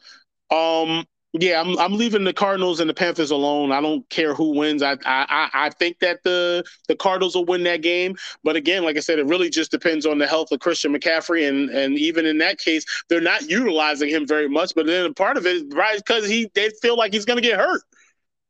um, 0.51 1.07
yeah, 1.35 1.61
I'm 1.61 1.79
I'm 1.79 1.95
leaving 1.95 2.25
the 2.25 2.35
Cardinals 2.35 2.81
and 2.81 2.91
the 2.91 2.95
Panthers 2.95 3.31
alone. 3.31 3.73
I 3.73 3.81
don't 3.81 4.07
care 4.11 4.35
who 4.35 4.51
wins. 4.55 4.83
I 4.83 4.93
I 5.07 5.25
I- 5.31 5.51
I 5.55 5.71
think 5.71 6.01
that 6.01 6.23
the 6.25 6.63
the 6.89 6.97
Cardinals 6.97 7.35
will 7.35 7.47
win 7.47 7.63
that 7.63 7.81
game, 7.81 8.17
but 8.45 8.55
again, 8.55 8.85
like 8.85 8.99
I 8.99 9.01
said, 9.01 9.19
it 9.19 9.27
really 9.27 9.49
just 9.49 9.71
depends 9.71 10.05
on 10.05 10.19
the 10.19 10.27
health 10.27 10.53
of 10.53 10.61
Christian 10.61 10.93
McCaffrey, 10.95 11.49
and 11.49 11.71
and 11.71 11.97
even 11.99 12.27
in 12.27 12.37
that 12.39 12.59
case, 12.59 12.85
they're 13.09 13.23
not 13.23 13.49
utilizing 13.49 14.11
him 14.11 14.27
very 14.27 14.49
much. 14.49 14.75
But 14.75 14.85
then 14.87 15.15
part 15.15 15.39
of 15.39 15.47
it, 15.47 15.57
is 15.57 15.65
right, 15.73 15.97
because 15.97 16.29
he 16.29 16.51
they 16.55 16.69
feel 16.83 16.99
like 16.99 17.15
he's 17.15 17.25
going 17.25 17.41
to 17.41 17.49
get 17.49 17.59
hurt. 17.59 17.81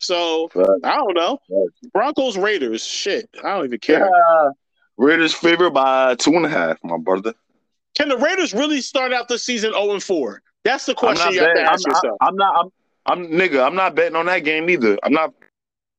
So 0.02 0.50
Right. 0.54 0.68
I 0.84 0.96
don't 0.96 1.14
know. 1.14 1.38
Right. 1.48 1.68
Broncos 1.92 2.36
Raiders, 2.36 2.84
shit, 2.84 3.28
I 3.44 3.54
don't 3.56 3.64
even 3.66 3.78
care. 3.78 4.00
Yeah. 4.10 4.48
Raiders 4.98 5.32
favored 5.34 5.70
by 5.70 6.14
two 6.16 6.32
and 6.34 6.44
a 6.44 6.48
half, 6.48 6.78
my 6.84 6.98
brother. 6.98 7.34
Can 7.96 8.08
the 8.08 8.16
Raiders 8.18 8.52
really 8.52 8.80
start 8.80 9.12
out 9.12 9.28
the 9.28 9.38
season 9.38 9.72
zero 9.72 9.92
and 9.92 10.02
four? 10.02 10.42
That's 10.64 10.86
the 10.86 10.94
question 10.94 11.26
not 11.26 11.34
you 11.34 11.40
have 11.40 11.48
to 11.50 11.54
betting. 11.54 11.66
I'm, 11.68 11.74
ask 11.74 11.86
yourself. 11.86 12.18
I'm 12.20 12.36
not. 12.36 12.54
I'm, 12.58 12.70
I'm 13.06 13.26
nigga. 13.28 13.64
I'm 13.66 13.74
not 13.74 13.94
betting 13.94 14.16
on 14.16 14.26
that 14.26 14.40
game 14.40 14.70
either. 14.70 14.98
I'm 15.02 15.12
not 15.12 15.32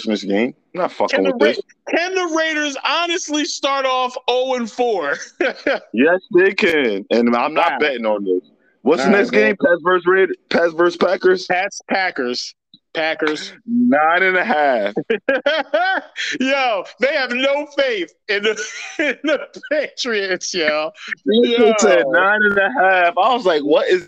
this 0.06 0.24
game. 0.24 0.54
I'm 0.76 0.82
not 0.82 0.92
fucking 0.92 1.24
with 1.24 1.34
Ra- 1.34 1.38
this. 1.40 1.60
can 1.90 2.16
the 2.16 2.34
Raiders 2.36 2.76
honestly 2.86 3.46
start 3.46 3.86
off 3.86 4.16
zero 4.30 4.56
and 4.56 4.70
four? 4.72 5.18
Yes, 5.94 6.20
they 6.36 6.54
can, 6.54 7.06
and 7.12 7.36
I'm 7.36 7.54
not 7.54 7.74
Wow. 7.74 7.78
betting 7.80 8.06
on 8.06 8.24
this. 8.24 8.50
What's 8.82 9.02
All 9.04 9.12
the 9.12 9.18
next 9.18 9.30
bro. 9.32 9.40
game? 9.40 9.56
Pats 9.64 9.82
versus 9.84 10.06
Raiders. 10.08 10.36
Pats 10.50 10.74
versus 10.74 10.98
Packers. 10.98 11.46
Pats 11.46 11.82
Packers. 11.90 12.56
Packers. 12.94 13.54
Nine 13.66 14.24
and 14.24 14.38
a 14.38 14.44
half. 14.44 14.94
yo, 16.40 16.84
they 17.00 17.14
have 17.14 17.32
no 17.32 17.68
faith 17.78 18.14
in 18.28 18.44
the, 18.44 18.64
in 19.00 19.18
the 19.24 19.62
Patriots, 19.72 20.54
yo. 20.54 20.92
Yo. 21.26 21.74
said 21.80 22.04
nine 22.08 22.42
and 22.44 22.58
a 22.58 22.70
half. 22.72 23.18
I 23.18 23.34
was 23.34 23.46
like, 23.46 23.64
what 23.64 23.88
is? 23.88 24.08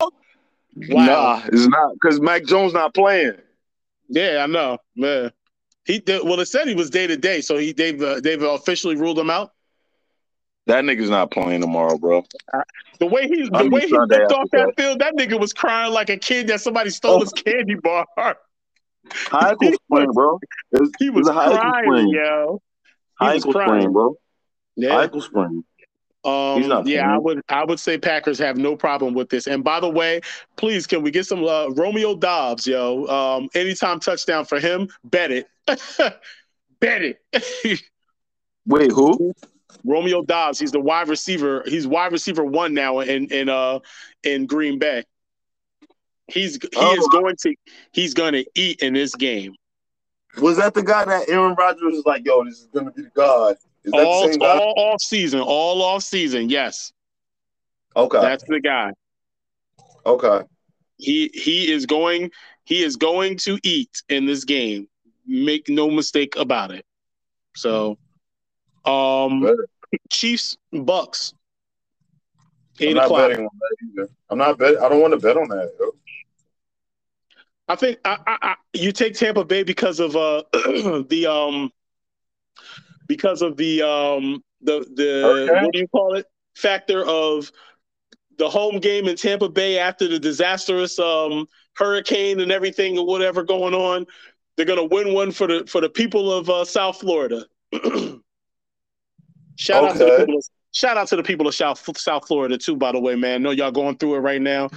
Wow. 0.00 1.04
Nah, 1.04 1.42
it's 1.46 1.66
not 1.68 1.92
because 1.94 2.20
Mac 2.20 2.44
Jones 2.44 2.72
not 2.72 2.94
playing. 2.94 3.34
Yeah, 4.08 4.42
I 4.42 4.46
know. 4.46 4.78
Man. 4.96 5.32
He 5.84 5.98
did, 5.98 6.22
well. 6.24 6.38
It 6.38 6.46
said 6.46 6.68
he 6.68 6.74
was 6.74 6.90
day 6.90 7.06
to 7.08 7.16
day, 7.16 7.40
so 7.40 7.56
he 7.56 7.72
they've 7.72 8.00
uh, 8.00 8.20
they've 8.20 8.42
officially 8.42 8.94
ruled 8.94 9.18
him 9.18 9.30
out. 9.30 9.52
That 10.66 10.84
nigga's 10.84 11.10
not 11.10 11.30
playing 11.32 11.60
tomorrow, 11.60 11.98
bro. 11.98 12.24
The 13.00 13.06
way 13.06 13.26
he 13.26 13.48
the 13.48 13.68
way 13.70 13.80
he 13.80 13.88
Sunday 13.88 14.14
stepped 14.16 14.32
off 14.32 14.48
that 14.52 14.72
that. 14.76 14.82
field, 14.82 14.98
that 15.00 15.14
nigga 15.16 15.38
was 15.40 15.52
crying 15.52 15.92
like 15.92 16.08
a 16.08 16.16
kid 16.16 16.46
that 16.48 16.60
somebody 16.60 16.90
stole 16.90 17.16
Oh. 17.16 17.20
his 17.20 17.32
candy 17.32 17.74
bar. 17.74 18.06
High 19.12 19.50
ankle 19.50 19.72
sprain, 19.90 20.12
bro. 20.12 20.38
He 21.00 21.10
was 21.10 21.20
it's 21.20 21.28
a 21.28 21.32
high 21.32 21.44
ankle 21.46 21.58
crying, 21.58 21.84
sprain. 21.84 22.08
yo. 22.10 22.62
He 23.18 23.24
High 23.26 23.34
ankle 23.34 23.52
sprain, 23.52 23.92
bro. 23.92 24.08
High 24.10 24.14
Yeah. 24.76 25.00
ankle 25.00 25.20
sprain. 25.20 25.64
He's 26.24 26.70
Um, 26.70 26.86
yeah. 26.86 27.12
I 27.12 27.18
would 27.18 27.40
I 27.48 27.64
would 27.64 27.80
say 27.80 27.98
Packers 27.98 28.38
have 28.38 28.56
no 28.56 28.76
problem 28.76 29.12
with 29.14 29.28
this. 29.30 29.48
And 29.48 29.64
by 29.64 29.80
the 29.80 29.88
way, 29.90 30.20
please 30.56 30.86
can 30.86 31.02
we 31.02 31.10
get 31.10 31.26
some 31.26 31.42
uh, 31.44 31.70
Romeo 31.70 32.14
Doubs, 32.14 32.64
yo? 32.64 33.06
Um, 33.08 33.48
anytime 33.56 33.98
touchdown 33.98 34.44
for 34.44 34.60
him, 34.60 34.88
bet 35.02 35.32
it. 35.32 35.48
bet 36.78 37.02
it. 37.02 37.20
Wait, 38.66 38.92
who? 38.92 39.34
Romeo 39.84 40.22
Doubs, 40.22 40.58
he's 40.58 40.70
the 40.72 40.80
wide 40.80 41.08
receiver. 41.08 41.62
He's 41.66 41.86
wide 41.86 42.12
receiver 42.12 42.44
one 42.44 42.74
now 42.74 43.00
in 43.00 43.26
in 43.32 43.48
uh 43.48 43.80
in 44.22 44.46
Green 44.46 44.78
Bay. 44.78 45.04
He's 46.28 46.54
he 46.56 46.68
Oh. 46.76 46.94
is 46.96 47.06
going 47.08 47.36
to 47.42 47.54
he's 47.92 48.14
going 48.14 48.32
to 48.32 48.44
eat 48.54 48.80
in 48.80 48.94
this 48.94 49.14
game. 49.14 49.54
Was 50.40 50.56
that 50.56 50.72
the 50.74 50.82
guy 50.82 51.04
that 51.04 51.28
Aaron 51.28 51.54
Rodgers 51.58 51.82
was 51.82 52.04
like, 52.06 52.24
yo, 52.24 52.44
this 52.44 52.60
is 52.60 52.68
gonna 52.72 52.90
be 52.90 53.02
the 53.02 53.10
god? 53.10 53.56
Is 53.84 53.92
that 53.92 54.06
All 54.06 54.22
the 54.22 54.28
same 54.32 54.38
guy? 54.40 54.58
all 54.58 54.74
off 54.76 55.02
season, 55.02 55.40
all 55.40 55.82
off 55.82 56.02
season. 56.02 56.48
Yes, 56.48 56.92
Okay. 57.96 58.20
that's 58.20 58.44
the 58.44 58.60
guy. 58.60 58.92
okay. 60.06 60.42
He 60.98 61.30
he 61.34 61.70
is 61.70 61.84
going 61.86 62.30
he 62.64 62.82
is 62.82 62.96
going 62.96 63.36
to 63.38 63.58
eat 63.64 64.02
in 64.08 64.24
this 64.26 64.44
game. 64.44 64.88
Make 65.26 65.68
no 65.68 65.90
mistake 65.90 66.34
about 66.36 66.70
it. 66.70 66.84
So, 67.54 67.98
um, 68.84 69.54
Chiefs 70.10 70.56
Bucks. 70.72 71.34
I'm 72.80 72.94
not 72.94 73.04
o'clock. 73.06 73.30
betting 73.30 73.44
on 73.44 73.58
that 73.60 73.76
either. 73.90 74.08
I'm 74.30 74.38
not 74.38 74.58
bet. 74.58 74.80
I 74.80 74.88
don't 74.88 75.00
want 75.00 75.12
to 75.12 75.20
bet 75.20 75.36
on 75.36 75.48
that. 75.48 75.72
Yo. 75.78 75.92
I 77.68 77.76
think 77.76 77.98
I, 78.04 78.18
I, 78.26 78.38
I, 78.42 78.54
you 78.72 78.92
take 78.92 79.14
Tampa 79.14 79.44
Bay 79.44 79.62
because 79.62 80.00
of 80.00 80.16
uh 80.16 80.42
the 81.08 81.26
um 81.30 81.70
because 83.06 83.42
of 83.42 83.56
the 83.56 83.82
um 83.82 84.42
the 84.62 84.80
the 84.94 85.22
Hurricane? 85.22 85.62
what 85.62 85.72
do 85.72 85.78
you 85.78 85.88
call 85.88 86.14
it 86.14 86.26
factor 86.56 87.04
of 87.04 87.50
the 88.38 88.48
home 88.48 88.78
game 88.78 89.06
in 89.06 89.16
Tampa 89.16 89.48
Bay 89.48 89.78
after 89.78 90.08
the 90.08 90.18
disastrous 90.18 90.98
um 90.98 91.46
hurricane 91.76 92.40
and 92.40 92.52
everything 92.52 92.98
or 92.98 93.06
whatever 93.06 93.42
going 93.42 93.74
on. 93.74 94.06
They're 94.56 94.66
gonna 94.66 94.84
win 94.84 95.14
one 95.14 95.30
for 95.30 95.46
the 95.46 95.64
for 95.66 95.80
the 95.80 95.88
people 95.88 96.32
of 96.32 96.50
uh, 96.50 96.64
South 96.64 97.00
Florida. 97.00 97.46
shout 99.56 99.84
out 99.84 99.92
to 99.96 100.04
the 100.04 100.16
people. 100.18 100.36
Of, 100.36 100.44
shout 100.72 100.96
out 100.96 101.08
to 101.08 101.16
the 101.16 101.22
people 101.22 101.46
of 101.46 101.54
South 101.54 101.98
South 101.98 102.26
Florida 102.26 102.58
too. 102.58 102.76
By 102.76 102.92
the 102.92 103.00
way, 103.00 103.14
man, 103.14 103.42
know 103.42 103.50
y'all 103.50 103.70
going 103.70 103.96
through 103.98 104.16
it 104.16 104.20
right 104.20 104.40
now. 104.40 104.70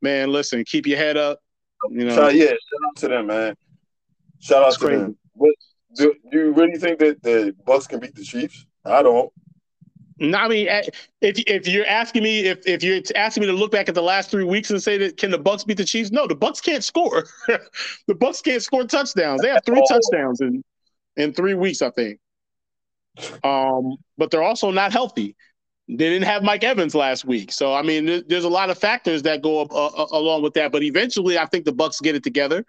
Man, 0.00 0.30
listen, 0.30 0.64
keep 0.64 0.86
your 0.86 0.98
head 0.98 1.16
up. 1.16 1.38
You 1.90 2.04
know, 2.06 2.14
Shout, 2.14 2.34
yeah, 2.34 2.46
shout 2.46 2.56
out 2.86 2.96
to 2.96 3.08
them, 3.08 3.26
man. 3.26 3.54
Shout 4.40 4.62
out 4.62 4.68
It's 4.68 4.76
to 4.78 4.84
crazy. 4.86 5.00
them. 5.02 5.18
What 5.34 5.54
do, 5.96 6.14
do 6.30 6.38
you 6.38 6.52
really 6.52 6.78
think 6.78 6.98
that 7.00 7.22
the 7.22 7.54
Bucks 7.66 7.86
can 7.86 8.00
beat 8.00 8.14
the 8.14 8.22
Chiefs? 8.24 8.66
I 8.84 9.02
don't. 9.02 9.32
No, 10.18 10.38
I 10.38 10.48
mean, 10.48 10.68
eh, 10.68 10.82
if 11.20 11.38
if 11.48 11.66
you're 11.66 11.86
asking 11.86 12.22
me 12.22 12.40
if 12.46 12.64
if 12.66 12.82
you're 12.84 13.00
asking 13.16 13.40
me 13.42 13.46
to 13.48 13.52
look 13.52 13.72
back 13.72 13.88
at 13.88 13.94
the 13.96 14.02
last 14.02 14.30
three 14.30 14.44
weeks 14.44 14.70
and 14.70 14.80
say 14.80 14.96
that 14.98 15.16
can 15.16 15.30
the 15.32 15.38
Bucks 15.38 15.64
beat 15.64 15.76
the 15.76 15.84
Chiefs? 15.84 16.12
No, 16.12 16.26
the 16.28 16.34
Bucks 16.34 16.60
can't 16.60 16.84
score. 16.84 17.24
the 18.06 18.14
Bucks 18.14 18.40
can't 18.40 18.62
score 18.62 18.84
touchdowns. 18.84 19.42
They 19.42 19.48
have 19.48 19.64
three 19.66 19.80
Oh. 19.82 19.86
touchdowns 19.94 20.40
in 20.40 20.62
in 21.16 21.32
three 21.32 21.54
weeks, 21.54 21.82
I 21.82 21.90
think. 21.90 22.20
Um, 23.44 23.96
but 24.18 24.30
they're 24.30 24.42
also 24.42 24.70
not 24.70 24.92
healthy. 24.92 25.36
They 25.88 25.96
didn't 25.96 26.22
have 26.24 26.42
Mike 26.42 26.64
Evans 26.64 26.94
last 26.94 27.24
week, 27.24 27.52
so 27.52 27.74
I 27.74 27.82
mean, 27.82 28.06
there- 28.06 28.22
there's 28.22 28.44
a 28.44 28.48
lot 28.48 28.70
of 28.70 28.78
factors 28.78 29.22
that 29.22 29.42
go 29.42 29.60
up 29.60 29.72
uh, 29.72 29.86
uh, 29.86 30.06
along 30.12 30.42
with 30.42 30.54
that. 30.54 30.72
But 30.72 30.82
eventually, 30.82 31.38
I 31.38 31.46
think 31.46 31.64
the 31.64 31.72
Bucks 31.72 32.00
get 32.00 32.14
it 32.14 32.22
together. 32.22 32.64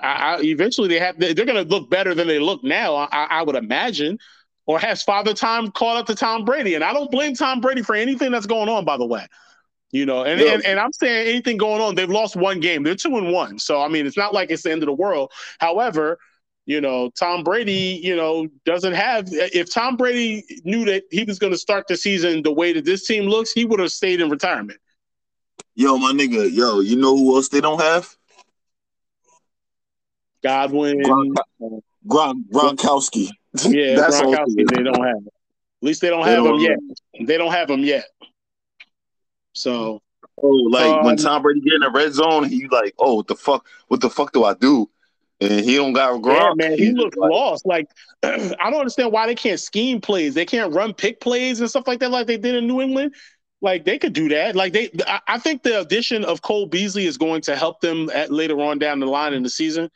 I, 0.00 0.06
I, 0.08 0.40
eventually, 0.42 0.88
they 0.88 0.98
have 0.98 1.18
they're 1.18 1.34
going 1.34 1.54
to 1.54 1.62
look 1.62 1.90
better 1.90 2.14
than 2.14 2.26
they 2.26 2.38
look 2.38 2.64
now. 2.64 2.94
I, 2.96 3.06
I 3.30 3.42
would 3.42 3.56
imagine 3.56 4.18
or 4.66 4.78
has 4.78 5.02
Father 5.02 5.34
Time 5.34 5.70
caught 5.70 5.96
up 5.98 6.06
to 6.06 6.14
Tom 6.14 6.44
Brady? 6.44 6.74
And 6.74 6.82
I 6.82 6.92
don't 6.92 7.10
blame 7.10 7.34
Tom 7.34 7.60
Brady 7.60 7.82
for 7.82 7.94
anything 7.94 8.32
that's 8.32 8.46
going 8.46 8.68
on, 8.68 8.84
by 8.84 8.96
the 8.96 9.06
way. 9.06 9.26
You 9.92 10.06
know, 10.06 10.24
and, 10.24 10.40
Yeah. 10.40 10.54
and, 10.54 10.64
and 10.64 10.80
I'm 10.80 10.92
saying 10.92 11.28
anything 11.28 11.56
going 11.56 11.80
on, 11.80 11.94
they've 11.94 12.10
lost 12.10 12.34
one 12.34 12.58
game. 12.60 12.82
They're 12.82 12.96
two 12.96 13.16
and 13.16 13.32
one. 13.32 13.58
So 13.58 13.80
I 13.80 13.88
mean, 13.88 14.06
it's 14.06 14.16
not 14.16 14.34
like 14.34 14.50
it's 14.50 14.62
the 14.62 14.72
end 14.72 14.82
of 14.82 14.86
the 14.86 14.94
world. 14.94 15.30
However, 15.60 16.18
you 16.66 16.80
know, 16.80 17.10
Tom 17.18 17.44
Brady, 17.44 18.00
you 18.02 18.16
know, 18.16 18.48
doesn't 18.64 18.94
have 18.94 19.26
if 19.30 19.72
Tom 19.72 19.96
Brady 19.96 20.44
knew 20.64 20.84
that 20.86 21.04
he 21.10 21.24
was 21.24 21.38
going 21.38 21.52
to 21.52 21.58
start 21.58 21.86
the 21.88 21.96
season 21.96 22.42
the 22.42 22.52
way 22.52 22.72
that 22.72 22.84
this 22.84 23.06
team 23.06 23.24
looks, 23.24 23.52
he 23.52 23.64
would 23.64 23.80
have 23.80 23.92
stayed 23.92 24.20
in 24.20 24.30
retirement. 24.30 24.78
Yo, 25.74 25.98
my 25.98 26.12
nigga, 26.12 26.50
yo, 26.52 26.80
you 26.80 26.96
know 26.96 27.16
who 27.16 27.34
else 27.36 27.48
they 27.48 27.60
don't 27.60 27.80
have? 27.80 28.14
Godwin, 30.42 31.02
Gronk- 31.02 31.82
Gron- 32.06 32.44
Gronkowski. 32.52 33.28
yeah, 33.68 33.96
That's. 33.96 34.20
Gronkowski, 34.20 34.68
they 34.70 34.82
don't 34.82 35.02
have. 35.04 35.16
Him. 35.16 35.28
At 35.28 35.86
least 35.86 36.00
they 36.00 36.10
don't 36.10 36.24
They 36.24 36.32
have 36.32 36.44
don't 36.44 36.60
him 36.60 36.60
yet. 36.60 37.26
They 37.26 37.38
don't 37.38 37.52
have 37.52 37.68
him 37.68 37.80
yet. 37.80 38.06
So 39.52 40.00
Oh, 40.42 40.48
like 40.48 40.86
Um, 40.86 41.04
when 41.04 41.16
Tom 41.16 41.42
Brady 41.42 41.60
get 41.60 41.74
in 41.74 41.80
the 41.80 41.90
red 41.90 42.12
zone, 42.12 42.44
he 42.44 42.66
like, 42.68 42.94
oh, 42.98 43.14
what 43.16 43.28
the 43.28 43.36
fuck? 43.36 43.66
What 43.88 44.00
the 44.00 44.10
fuck 44.10 44.32
do 44.32 44.44
I 44.44 44.54
do? 44.54 44.90
And 45.40 45.64
he 45.64 45.76
don't 45.76 45.92
got 45.92 46.20
Gronk. 46.22 46.54
Yeah, 46.60 46.68
man, 46.68 46.78
he 46.78 46.92
looks 46.92 47.16
like, 47.16 47.30
lost. 47.30 47.66
Like 47.66 47.86
I 48.22 48.38
don't 48.70 48.74
understand 48.80 49.12
why 49.12 49.26
they 49.26 49.34
can't 49.34 49.60
scheme 49.60 50.00
plays. 50.00 50.34
They 50.34 50.46
can't 50.46 50.72
run 50.72 50.94
pick 50.94 51.20
plays 51.20 51.60
and 51.60 51.68
stuff 51.68 51.86
like 51.86 52.00
that, 52.00 52.10
like 52.10 52.26
they 52.26 52.36
did 52.38 52.54
in 52.54 52.66
New 52.66 52.80
England. 52.80 53.14
Like 53.60 53.84
they 53.84 53.98
could 53.98 54.12
do 54.12 54.28
that. 54.30 54.54
Like 54.56 54.72
they, 54.72 54.90
I, 55.06 55.20
I 55.28 55.38
think 55.38 55.62
the 55.62 55.80
addition 55.80 56.24
of 56.24 56.42
Cole 56.42 56.66
Beasley 56.66 57.06
is 57.06 57.16
going 57.18 57.40
to 57.42 57.56
help 57.56 57.80
them 57.80 58.10
at 58.10 58.30
later 58.30 58.60
on 58.60 58.78
down 58.78 59.00
the 59.00 59.06
line 59.06 59.32
in 59.34 59.42
the 59.42 59.50
season. 59.50 59.90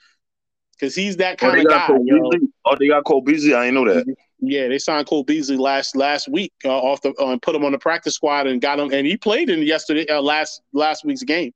because 0.79 0.95
he's 0.95 1.17
that 1.19 1.39
Oh, 1.43 1.51
kind 1.51 1.59
they 1.61 1.65
of 1.65 1.69
guy. 1.69 1.87
Cole 1.87 2.05
yo. 2.05 2.31
Beasley. 2.31 2.49
Oh, 2.65 2.77
they 2.79 2.89
got 2.89 3.05
Cole 3.05 3.21
Beasley. 3.23 3.55
I 3.55 3.67
didn't 3.67 3.85
know 3.85 3.95
that. 3.95 4.07
Yeah, 4.41 4.69
they 4.69 4.79
signed 4.79 5.07
Cole 5.07 5.25
Beasley 5.25 5.57
last 5.57 5.97
last 5.97 6.29
week 6.29 6.53
uh, 6.65 6.69
off 6.71 7.01
the 7.03 7.13
uh, 7.21 7.33
and 7.33 7.43
put 7.43 7.55
him 7.57 7.65
on 7.65 7.73
the 7.73 7.79
practice 7.79 8.15
squad 8.15 8.47
and 8.47 8.61
got 8.61 8.79
him 8.79 8.93
and 8.93 9.07
he 9.07 9.17
played 9.17 9.51
in 9.51 9.63
yesterday 9.63 10.07
uh, 10.09 10.23
last 10.23 10.63
last 10.73 11.05
week's 11.05 11.25
game. 11.25 11.53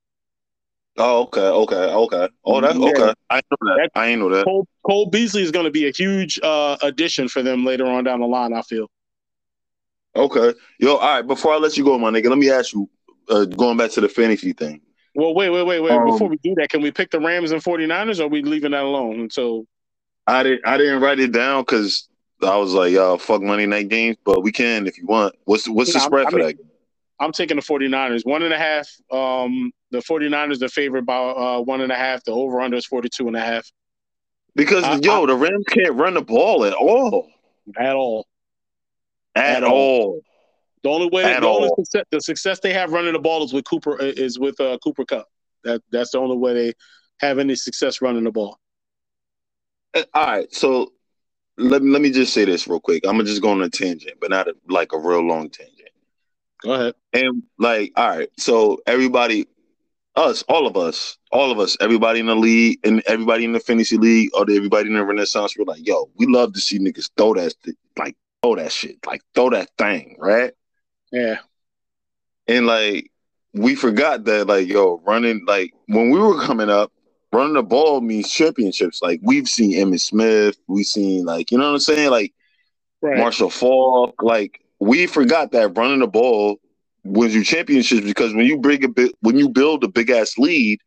Oh, 0.97 1.23
okay, 1.23 1.41
okay, 1.41 1.75
okay. 1.75 2.29
Oh, 2.45 2.61
that 2.61 2.75
Yeah. 2.75 2.89
okay. 2.89 3.13
I 3.29 3.41
know 3.49 3.75
that. 3.75 3.89
I 3.95 4.07
ain't 4.07 4.19
know 4.19 4.29
that. 4.29 4.45
Cole, 4.45 4.67
Cole 4.85 5.09
Beasley 5.09 5.41
is 5.41 5.51
going 5.51 5.65
to 5.65 5.71
be 5.71 5.87
a 5.87 5.91
huge 5.91 6.39
uh, 6.43 6.77
addition 6.81 7.27
for 7.27 7.41
them 7.41 7.65
later 7.65 7.85
on 7.85 8.03
down 8.03 8.19
the 8.19 8.27
line. 8.27 8.53
I 8.53 8.61
feel. 8.61 8.87
Okay. 10.15 10.53
Yo, 10.79 10.95
all 10.95 11.15
right. 11.15 11.25
Before 11.25 11.53
I 11.53 11.57
let 11.57 11.77
you 11.77 11.83
go, 11.83 11.97
my 11.97 12.11
nigga, 12.11 12.29
let 12.29 12.37
me 12.37 12.51
ask 12.51 12.73
you. 12.73 12.89
Uh, 13.29 13.45
going 13.45 13.77
back 13.77 13.89
to 13.89 14.01
the 14.01 14.09
fantasy 14.09 14.51
thing. 14.51 14.81
Well, 15.15 15.33
wait, 15.33 15.49
wait, 15.49 15.63
wait, 15.63 15.79
wait. 15.79 15.91
Um, 15.93 16.05
Before 16.05 16.27
we 16.27 16.37
do 16.43 16.53
that, 16.55 16.69
can 16.69 16.81
we 16.81 16.91
pick 16.91 17.09
the 17.09 17.21
Rams 17.21 17.51
and 17.51 17.63
49ers 17.63 18.19
or 18.19 18.23
are 18.23 18.27
we 18.27 18.41
leaving 18.41 18.71
that 18.71 18.83
alone 18.83 19.21
until 19.21 19.65
I 20.27 20.43
didn't. 20.43 20.61
I 20.65 20.77
didn't 20.77 21.01
write 21.01 21.19
it 21.19 21.31
down 21.31 21.63
because 21.63 22.07
I 22.41 22.57
was 22.57 22.73
like, 22.73 22.91
"Yo, 22.91 23.17
fuck 23.17 23.41
Monday 23.41 23.65
night 23.65 23.89
games," 23.89 24.17
but 24.23 24.43
we 24.43 24.51
can 24.51 24.87
if 24.87 24.97
you 24.97 25.05
want. 25.05 25.35
What's 25.45 25.67
what's 25.67 25.93
the 25.93 25.99
spread 25.99 26.27
I 26.27 26.31
for 26.31 26.43
that? 26.43 26.57
game? 26.57 26.65
I'm 27.23 27.31
taking 27.31 27.55
the 27.57 27.63
49ers. 27.63 28.25
One 28.25 28.43
and 28.43 28.53
a 28.53 28.57
half. 28.57 28.87
Um, 29.11 29.71
the 29.91 29.99
49ers 29.99 30.61
are 30.61 30.69
favored 30.69 31.05
by 31.05 31.17
uh, 31.17 31.59
one 31.61 31.81
and 31.81 31.91
a 31.91 31.95
half. 31.95 32.23
The 32.23 32.31
over 32.31 32.59
under 32.61 32.77
is 32.77 32.85
42 32.85 33.27
and 33.27 33.35
a 33.35 33.39
half 33.39 33.69
Because 34.55 34.83
I- 34.83 34.99
yo, 35.01 35.25
the 35.25 35.35
Rams 35.35 35.65
can't 35.69 35.93
run 35.93 36.15
the 36.15 36.21
ball 36.21 36.65
at 36.65 36.73
all. 36.73 37.29
at 37.77 37.95
all. 37.95 38.27
At, 39.35 39.57
At 39.57 39.63
all. 39.63 39.71
all. 39.73 40.21
The 40.83 40.89
only 40.89 41.09
way, 41.11 41.23
At 41.23 41.41
the 41.41 41.47
only 41.47 41.69
success, 41.77 42.03
the 42.11 42.19
success 42.21 42.59
they 42.59 42.73
have 42.73 42.91
running 42.91 43.13
the 43.13 43.19
ball 43.19 43.43
is 43.45 43.53
with 43.53 43.63
Cooper 43.65 43.97
is 44.01 44.37
with 44.37 44.59
uh, 44.59 44.77
Cooper 44.83 45.05
Kupp. 45.05 45.27
That 45.63 45.81
that's 45.91 46.11
the 46.11 46.19
only 46.19 46.35
way 46.37 46.53
they 46.53 46.73
have 47.21 47.39
any 47.39 47.55
success 47.55 48.01
running 48.01 48.25
the 48.25 48.31
ball. 48.31 48.59
Uh, 49.93 50.03
All 50.13 50.25
right, 50.25 50.53
so 50.53 50.91
let 51.57 51.81
me 51.81 51.91
let 51.91 52.01
me 52.01 52.11
just 52.11 52.33
say 52.33 52.43
this 52.45 52.67
real 52.67 52.81
quick. 52.81 53.05
I'm 53.07 53.13
gonna 53.13 53.23
just 53.23 53.41
go 53.41 53.51
on 53.51 53.61
a 53.63 53.69
tangent, 53.69 54.15
but 54.19 54.29
not 54.29 54.49
a, 54.49 54.55
like 54.67 54.91
a 54.91 54.99
real 54.99 55.21
long 55.25 55.49
tangent. 55.49 55.72
Go 56.63 56.73
ahead. 56.73 56.95
And 57.11 57.43
like, 57.57 57.91
all 57.95 58.17
right, 58.17 58.29
so 58.37 58.79
everybody, 58.87 59.47
us, 60.15 60.43
all 60.43 60.67
of 60.67 60.77
us, 60.77 61.17
all 61.31 61.51
of 61.51 61.59
us, 61.59 61.75
everybody 61.81 62.19
in 62.19 62.27
the 62.27 62.35
league 62.35 62.79
and 62.83 63.03
everybody 63.07 63.45
in 63.45 63.51
the 63.51 63.59
fantasy 63.59 63.97
league 63.97 64.29
or 64.33 64.41
everybody 64.41 64.87
in 64.89 64.95
the 64.95 65.03
Renaissance, 65.03 65.55
we're 65.57 65.65
like, 65.65 65.85
yo, 65.85 66.09
we 66.15 66.25
love 66.25 66.53
to 66.53 66.61
see 66.61 66.79
niggas 66.79 67.09
throw 67.17 67.33
that, 67.33 67.53
like, 67.97 68.15
throw 68.41 68.55
that 68.55 68.71
shit, 68.71 68.97
like, 69.05 69.21
throw 69.35 69.49
that 69.49 69.69
thing, 69.77 70.15
right? 70.19 70.53
Yeah. 71.11 71.37
And 72.47 72.65
like, 72.65 73.11
we 73.53 73.75
forgot 73.75 74.25
that, 74.25 74.47
like, 74.47 74.67
yo, 74.67 75.01
running, 75.05 75.43
like, 75.45 75.73
when 75.87 76.09
we 76.09 76.19
were 76.19 76.41
coming 76.41 76.69
up, 76.69 76.91
running 77.31 77.53
the 77.53 77.63
ball 77.63 78.01
means 78.01 78.31
championships. 78.31 79.01
Like, 79.01 79.19
we've 79.23 79.47
seen 79.47 79.71
Emmitt 79.71 80.01
Smith, 80.01 80.57
we've 80.67 80.85
seen, 80.85 81.25
like, 81.25 81.51
you 81.51 81.57
know 81.57 81.65
what 81.65 81.73
I'm 81.73 81.79
saying? 81.79 82.09
Like, 82.09 82.33
Right. 83.03 83.17
Marshall 83.17 83.49
Faulk. 83.49 84.23
Like 84.23 84.62
we 84.79 85.07
forgot 85.07 85.51
that 85.51 85.77
running 85.77 85.99
the 85.99 86.07
ball 86.07 86.57
wins 87.03 87.35
you 87.35 87.43
championships 87.43 88.05
because 88.05 88.33
when 88.33 88.45
you 88.45 88.57
bring 88.57 88.83
a 88.83 88.87
bit 88.87 89.11
when 89.21 89.37
you 89.37 89.49
build 89.49 89.83
a 89.83 89.87
big 89.87 90.09
ass 90.09 90.37
lead 90.37 90.79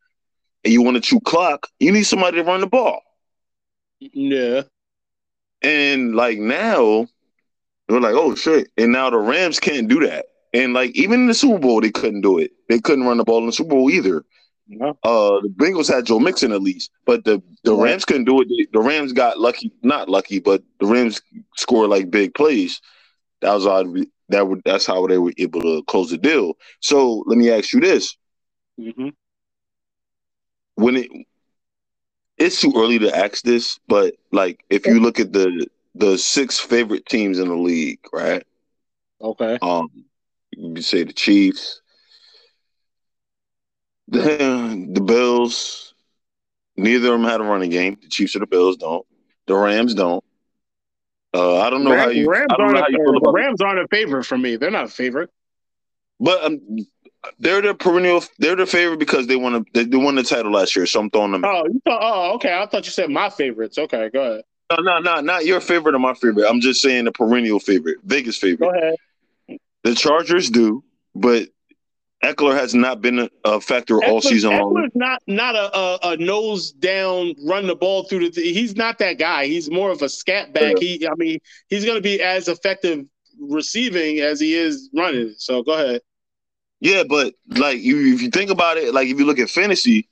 and 0.65 0.73
you 0.73 0.83
want 0.83 0.97
to 0.97 1.01
chew 1.01 1.21
clock, 1.21 1.69
you 1.79 1.93
need 1.93 2.05
somebody 2.05 2.39
to 2.39 2.45
run 2.45 2.61
the 2.61 2.67
ball. 2.67 3.01
Yeah. 4.01 4.63
And 5.63 6.15
like 6.15 6.39
now, 6.39 7.07
we're 7.89 8.01
like, 8.01 8.15
oh 8.15 8.35
shit. 8.35 8.69
And 8.77 8.93
now 8.93 9.11
the 9.11 9.19
Rams 9.19 9.61
can't 9.61 9.89
do 9.89 10.07
that. 10.07 10.27
And 10.53 10.73
like 10.73 10.91
even 10.93 11.21
in 11.21 11.27
the 11.27 11.35
Super 11.35 11.59
Bowl, 11.59 11.81
they 11.81 11.91
couldn't 11.91 12.23
do 12.23 12.39
it. 12.39 12.51
They 12.69 12.81
couldn't 12.81 13.07
run 13.07 13.19
the 13.19 13.25
ball 13.25 13.39
in 13.39 13.47
the 13.47 13.53
Super 13.53 13.71
Bowl 13.71 13.91
either. 13.91 14.25
Uh, 15.05 15.41
the 15.43 15.55
Bengals 15.57 15.93
had 15.93 16.07
Joe 16.07 16.19
Mixon 16.19 16.51
at 16.51 16.61
least, 16.61 16.91
but 17.05 17.25
the 17.25 17.41
the 17.63 17.75
Rams 17.75 18.05
couldn't 18.05 18.25
do 18.25 18.41
it. 18.41 18.49
The, 18.49 18.69
the 18.73 18.81
Rams 18.81 19.13
got 19.13 19.39
lucky, 19.39 19.71
not 19.83 20.09
lucky, 20.09 20.41
but 20.41 20.63
the 20.81 20.87
Rams 20.87 21.23
scored 21.57 21.89
like 21.89 22.11
big 22.11 22.35
plays. 22.35 22.81
That 23.47 23.55
was 23.55 23.67
how 23.67 23.85
that 24.31 24.49
would 24.49 24.63
that's 24.67 24.87
how 24.87 25.07
they 25.09 25.19
were 25.19 25.35
able 25.39 25.63
to 25.63 25.85
close 25.85 26.11
the 26.11 26.19
deal. 26.19 26.55
So 26.81 27.25
let 27.27 27.39
me 27.39 27.51
ask 27.51 27.73
you 27.75 27.81
this: 27.81 28.17
hmm 28.79 29.11
when 30.77 30.97
it 30.97 31.11
it's 32.39 32.61
too 32.61 32.73
early 32.77 32.99
to 33.01 33.17
ask 33.17 33.45
this, 33.45 33.79
but 33.89 34.15
like 34.33 34.65
if 34.71 34.87
you 34.87 35.01
look 35.01 35.21
at 35.21 35.33
the 35.33 35.67
the 35.95 36.19
six 36.19 36.59
favorite 36.59 37.07
teams 37.07 37.39
in 37.39 37.49
the 37.49 37.57
league, 37.57 38.01
right? 38.13 38.45
Okay. 39.21 39.63
Um, 39.63 40.05
you 40.53 40.83
say 40.83 41.05
the 41.05 41.13
Chiefs, 41.13 41.83
the, 44.09 44.89
the 44.93 45.01
Bills. 45.01 45.95
Neither 46.77 47.15
of 47.15 47.21
them 47.21 47.31
had 47.31 47.41
a 47.41 47.45
running 47.45 47.71
game. 47.71 47.99
The 48.03 48.09
Chiefs 48.09 48.37
or 48.37 48.41
the 48.41 48.47
Bills 48.47 48.77
don't. 48.77 49.07
The 49.47 49.55
Rams 49.57 49.95
don't. 49.95 50.25
Uh, 51.37 51.59
I 51.59 51.69
don't 51.69 51.85
know 51.85 51.95
how 51.95 52.09
you. 52.09 52.29
Rams 52.29 52.47
aren't 52.59 52.79
how 52.79 52.87
a, 52.87 52.91
you 52.91 53.17
about. 53.17 53.33
Rams 53.35 53.61
aren't 53.61 53.81
a 53.81 53.89
favorite 53.89 54.25
for 54.25 54.39
me. 54.39 54.57
They're 54.57 54.71
not 54.71 54.85
a 54.85 54.89
favorite. 54.89 55.31
But 56.19 56.43
um, 56.43 56.61
they're 57.39 57.61
the 57.61 57.75
perennial. 57.75 58.25
They're 58.39 58.57
the 58.57 58.65
favorite 58.65 58.99
because 58.99 59.27
they 59.27 59.37
won. 59.37 59.55
A, 59.55 59.65
they, 59.75 59.85
they 59.85 59.99
won 59.99 60.15
the 60.15 60.23
title 60.23 60.53
last 60.53 60.75
year, 60.75 60.87
so 60.87 61.01
I'm 61.01 61.11
throwing 61.11 61.33
them. 61.33 61.45
Oh, 61.45 61.67
you 61.67 61.81
thought, 61.85 62.01
oh, 62.03 62.35
okay. 62.37 62.59
I 62.59 62.65
thought 62.65 62.87
you 62.87 62.91
said 62.93 63.11
my 63.11 63.29
favorites. 63.29 63.77
Okay, 63.77 64.09
go 64.09 64.23
ahead. 64.23 64.45
No, 64.71 64.83
no, 64.83 64.99
no, 64.99 65.21
not 65.21 65.45
your 65.45 65.61
favorite 65.61 65.95
or 65.95 65.99
my 65.99 66.15
favorite. 66.15 66.49
I'm 66.49 66.61
just 66.61 66.81
saying 66.81 67.05
the 67.05 67.13
perennial 67.13 67.61
favorite, 67.61 67.99
Vegas 68.05 68.39
favorite. 68.39 68.67
Go 68.67 68.75
ahead. 68.75 69.59
The 69.85 69.95
Chargers 69.95 70.51
do, 70.51 70.83
but 71.15 71.49
Ekeler 72.35 72.55
has 72.55 72.75
not 72.75 73.01
been 73.01 73.29
a, 73.45 73.61
factor 73.61 74.03
all 74.05 74.21
Ekeler- 74.21 74.29
season 74.29 74.51
long. 74.53 74.75
Ekeler's 74.75 74.93
not 74.95 75.23
not 75.27 75.55
a, 75.55 75.77
a, 75.77 75.99
a 76.13 76.17
nose 76.17 76.73
down, 76.73 77.35
run 77.45 77.67
the 77.67 77.77
ball 77.77 78.05
through 78.05 78.31
the. 78.31 78.43
He's 78.43 78.77
not 78.77 78.99
that 78.99 79.19
guy. 79.19 79.47
He's 79.47 79.71
more 79.71 79.91
of 79.91 80.03
a 80.03 80.09
scat 80.09 80.53
back. 80.53 80.79
He, 80.79 81.07
I 81.07 81.15
mean, 81.17 81.39
he's 81.69 81.85
going 81.85 81.97
to 81.97 82.03
be 82.03 82.21
as 82.21 82.49
effective 82.49 83.05
receiving 83.39 84.21
as 84.21 84.41
he 84.41 84.55
is 84.55 84.91
running. 84.95 85.35
So 85.39 85.63
go 85.63 85.73
ahead. 85.75 86.01
Yeah, 86.81 87.05
but 87.09 87.35
like 87.49 87.81
you, 87.81 88.15
if 88.15 88.23
you 88.23 88.31
think 88.31 88.51
about 88.51 88.77
it, 88.77 88.93
like 88.93 89.09
if 89.09 89.19
you 89.19 89.25
look 89.25 89.39
at 89.39 89.49
fantasy, 89.49 90.09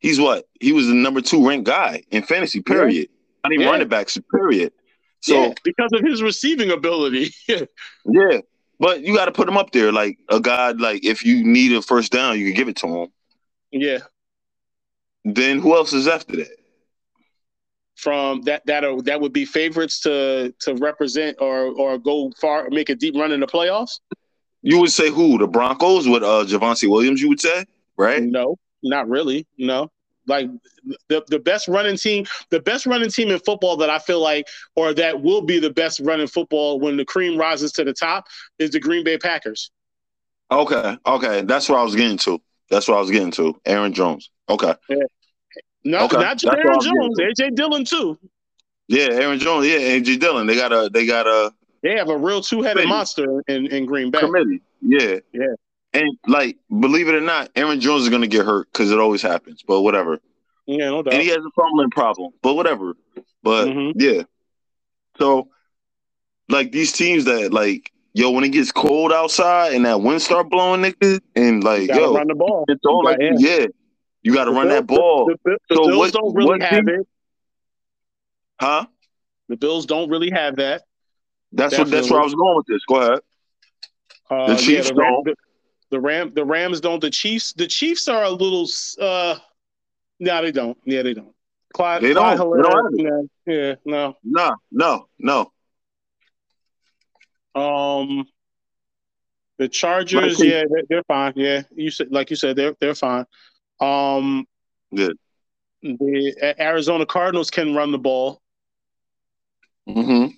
he's 0.00 0.20
what? 0.20 0.46
He 0.60 0.72
was 0.72 0.86
the 0.88 0.94
number 0.94 1.20
two 1.20 1.46
ranked 1.46 1.66
guy 1.66 2.02
in 2.10 2.22
fantasy. 2.22 2.60
Period. 2.62 3.08
Not 3.44 3.52
even 3.52 3.66
Yeah. 3.66 3.70
running 3.72 3.88
backs. 3.88 4.18
Period. 4.34 4.72
So 5.20 5.34
yeah, 5.48 5.54
because 5.64 5.90
of 5.92 6.00
his 6.02 6.22
receiving 6.22 6.70
ability. 6.70 7.32
yeah, 7.48 8.38
but 8.80 9.02
you 9.02 9.14
got 9.14 9.26
to 9.26 9.32
put 9.32 9.48
him 9.48 9.56
up 9.56 9.70
there, 9.70 9.92
like 9.92 10.18
a 10.28 10.40
guy. 10.40 10.72
Like 10.72 11.04
if 11.04 11.24
you 11.24 11.44
need 11.44 11.72
a 11.72 11.82
first 11.82 12.10
down, 12.10 12.38
you 12.38 12.46
can 12.46 12.54
give 12.54 12.68
it 12.68 12.76
to 12.76 12.88
him. 12.88 13.08
yeah, 13.70 13.98
Then 15.24 15.60
who 15.60 15.76
else 15.76 15.92
is 15.92 16.08
after 16.08 16.36
that? 16.36 16.48
from 17.96 18.40
that 18.42 18.64
that 18.64 18.82
are, 18.82 19.02
that 19.02 19.20
would 19.20 19.32
be 19.32 19.44
favorites 19.44 20.00
to 20.00 20.54
to 20.60 20.74
represent 20.76 21.36
or 21.38 21.66
or 21.66 21.98
go 21.98 22.32
far, 22.40 22.68
make 22.70 22.88
a 22.88 22.94
deep 22.94 23.14
run 23.14 23.30
in 23.30 23.40
the 23.40 23.46
playoffs. 23.46 24.00
You 24.62 24.78
would 24.80 24.90
say 24.90 25.10
who? 25.10 25.36
The 25.38 25.46
Broncos 25.46 26.08
with 26.08 26.22
uh 26.22 26.44
Javonte 26.46 26.88
Williams. 26.88 27.20
You 27.20 27.28
would 27.28 27.40
say, 27.40 27.64
right? 27.98 28.22
No, 28.22 28.56
not 28.82 29.08
really. 29.08 29.46
No. 29.58 29.90
Like 30.30 30.48
the 31.08 31.22
the 31.28 31.38
best 31.40 31.66
running 31.68 31.96
team, 31.96 32.24
the 32.50 32.60
best 32.60 32.86
running 32.86 33.10
team 33.10 33.30
in 33.30 33.38
football 33.40 33.76
that 33.78 33.90
I 33.90 33.98
feel 33.98 34.20
like, 34.20 34.46
or 34.76 34.94
that 34.94 35.20
will 35.20 35.42
be 35.42 35.58
the 35.58 35.70
best 35.70 35.98
running 36.00 36.28
football 36.28 36.78
when 36.78 36.96
the 36.96 37.04
cream 37.04 37.36
rises 37.36 37.72
to 37.72 37.84
the 37.84 37.92
top, 37.92 38.26
is 38.60 38.70
the 38.70 38.80
Green 38.80 39.02
Bay 39.04 39.18
Packers. 39.18 39.70
Okay, 40.50 40.96
okay, 41.04 41.42
that's 41.42 41.68
what 41.68 41.78
I 41.78 41.82
was 41.82 41.94
getting 41.96 42.18
to. 42.18 42.40
That's 42.70 42.86
what 42.88 42.96
I 42.96 43.00
was 43.00 43.10
getting 43.10 43.32
to. 43.32 43.60
Aaron 43.66 43.92
Jones. 43.92 44.30
Okay, 44.48 44.74
No, 45.84 46.04
Okay, 46.04 46.16
not 46.18 46.38
just 46.38 46.44
that's 46.52 46.64
Aaron 46.64 46.80
Jones, 46.80 47.18
AJ 47.18 47.54
Dillon 47.56 47.84
too. 47.84 48.16
yeah, 48.88 49.08
Aaron 49.10 49.38
Jones. 49.40 49.66
Yeah, 49.66 49.78
AJ 49.78 50.20
Dillon. 50.20 50.46
They 50.46 50.54
got 50.54 50.72
a 50.72 50.88
they 50.92 51.06
got 51.06 51.26
a 51.26 51.52
They 51.82 51.96
have 51.96 52.08
a 52.08 52.16
real 52.16 52.40
two 52.40 52.62
headed 52.62 52.82
Committee. 52.82 52.88
monster 52.88 53.42
in, 53.48 53.66
in 53.66 53.84
Green 53.86 54.10
Bay. 54.10 54.20
committee. 54.20 54.60
Yeah, 54.80 55.18
Yeah. 55.32 55.54
And 55.92 56.16
like, 56.26 56.56
believe 56.68 57.08
it 57.08 57.14
or 57.14 57.20
not, 57.20 57.50
Aaron 57.56 57.80
Jones 57.80 58.04
is 58.04 58.08
gonna 58.10 58.26
get 58.28 58.46
hurt 58.46 58.68
because 58.72 58.90
it 58.90 58.98
always 58.98 59.22
happens. 59.22 59.62
But 59.66 59.82
whatever. 59.82 60.18
Yeah, 60.66 60.90
no 60.90 61.02
doubt. 61.02 61.14
And 61.14 61.22
he 61.22 61.28
has 61.30 61.38
a 61.38 61.50
fumbling 61.56 61.90
problem. 61.90 62.32
But 62.42 62.54
whatever. 62.54 62.94
But 63.42 63.66
Mhm. 63.68 63.92
yeah. 63.96 64.22
So, 65.18 65.48
like 66.48 66.70
these 66.70 66.92
teams 66.92 67.24
that 67.24 67.52
like, 67.52 67.90
yo, 68.14 68.30
when 68.30 68.44
it 68.44 68.50
gets 68.50 68.70
cold 68.70 69.12
outside 69.12 69.72
and 69.74 69.84
that 69.84 70.00
wind 70.00 70.22
start 70.22 70.48
blowing, 70.48 70.82
nigga, 70.82 71.20
and 71.34 71.64
like, 71.64 71.88
yo, 71.88 72.14
run 72.14 72.28
the 72.28 72.34
ball. 72.36 72.64
it's 72.68 72.84
all 72.86 73.04
like, 73.04 73.18
Yeah. 73.20 73.32
yeah, 73.38 73.66
you 74.22 74.32
got 74.32 74.44
to 74.44 74.52
run 74.52 74.68
that 74.68 74.86
ball, 74.86 75.26
The, 75.26 75.36
the, 75.44 75.58
the 75.70 75.74
So 75.74 75.86
Bills 75.86 75.98
what- 75.98 76.12
don't 76.12 76.34
really 76.34 76.48
what 76.50 76.62
have 76.62 76.86
team- 76.86 76.88
it. 77.00 77.08
huh? 78.60 78.86
The 79.48 79.56
Bills 79.56 79.86
don't 79.86 80.08
really 80.08 80.30
have 80.30 80.56
that. 80.56 80.82
That's 81.52 81.76
what. 81.76 81.90
That's 81.90 82.08
where 82.08 82.20
I 82.20 82.24
was 82.24 82.34
going 82.34 82.56
with 82.56 82.66
this. 82.66 82.84
Go 82.86 82.96
ahead. 82.96 83.18
Uh, 84.30 84.46
The 84.54 84.56
Chiefs 84.62 84.88
yeah, 84.88 84.94
the, 84.94 85.00
don't. 85.24 85.36
The, 85.90 86.00
Ram 86.00 86.32
the 86.34 86.44
Rams 86.44 86.80
don't. 86.80 87.00
The 87.00 87.10
Chiefs 87.10 87.52
the 87.52 87.66
Chiefs 87.66 88.08
are 88.08 88.24
a 88.24 88.30
little. 88.30 88.68
uh 89.00 89.38
No, 90.18 90.42
they 90.42 90.52
don't. 90.52 90.78
Yeah, 90.84 91.02
they 91.02 91.14
don't. 91.14 91.34
Clyde, 91.72 92.02
They 92.02 92.12
Clyde 92.14 92.38
don't. 92.38 92.56
They 92.56 92.62
don't 92.68 92.96
no, 92.96 93.28
yeah, 93.46 93.74
no. 93.84 94.16
No, 94.24 94.56
no, 94.70 95.06
no. 95.18 95.52
Um, 97.54 98.26
the 99.58 99.68
Chargers, 99.68 100.42
yeah, 100.42 100.64
they're, 100.70 100.84
they're 100.88 101.04
fine. 101.04 101.32
Yeah, 101.36 101.62
you 101.74 101.90
said 101.90 102.10
like 102.10 102.30
you 102.30 102.36
said, 102.36 102.56
they're 102.56 102.74
they're 102.80 102.94
fine. 102.94 103.26
Um, 103.80 104.46
Good. 104.94 105.16
The 105.82 106.54
Arizona 106.58 107.06
Cardinals 107.06 107.50
can 107.50 107.74
run 107.74 107.92
the 107.92 107.98
ball. 107.98 108.42
Mm-hmm. 109.88 110.34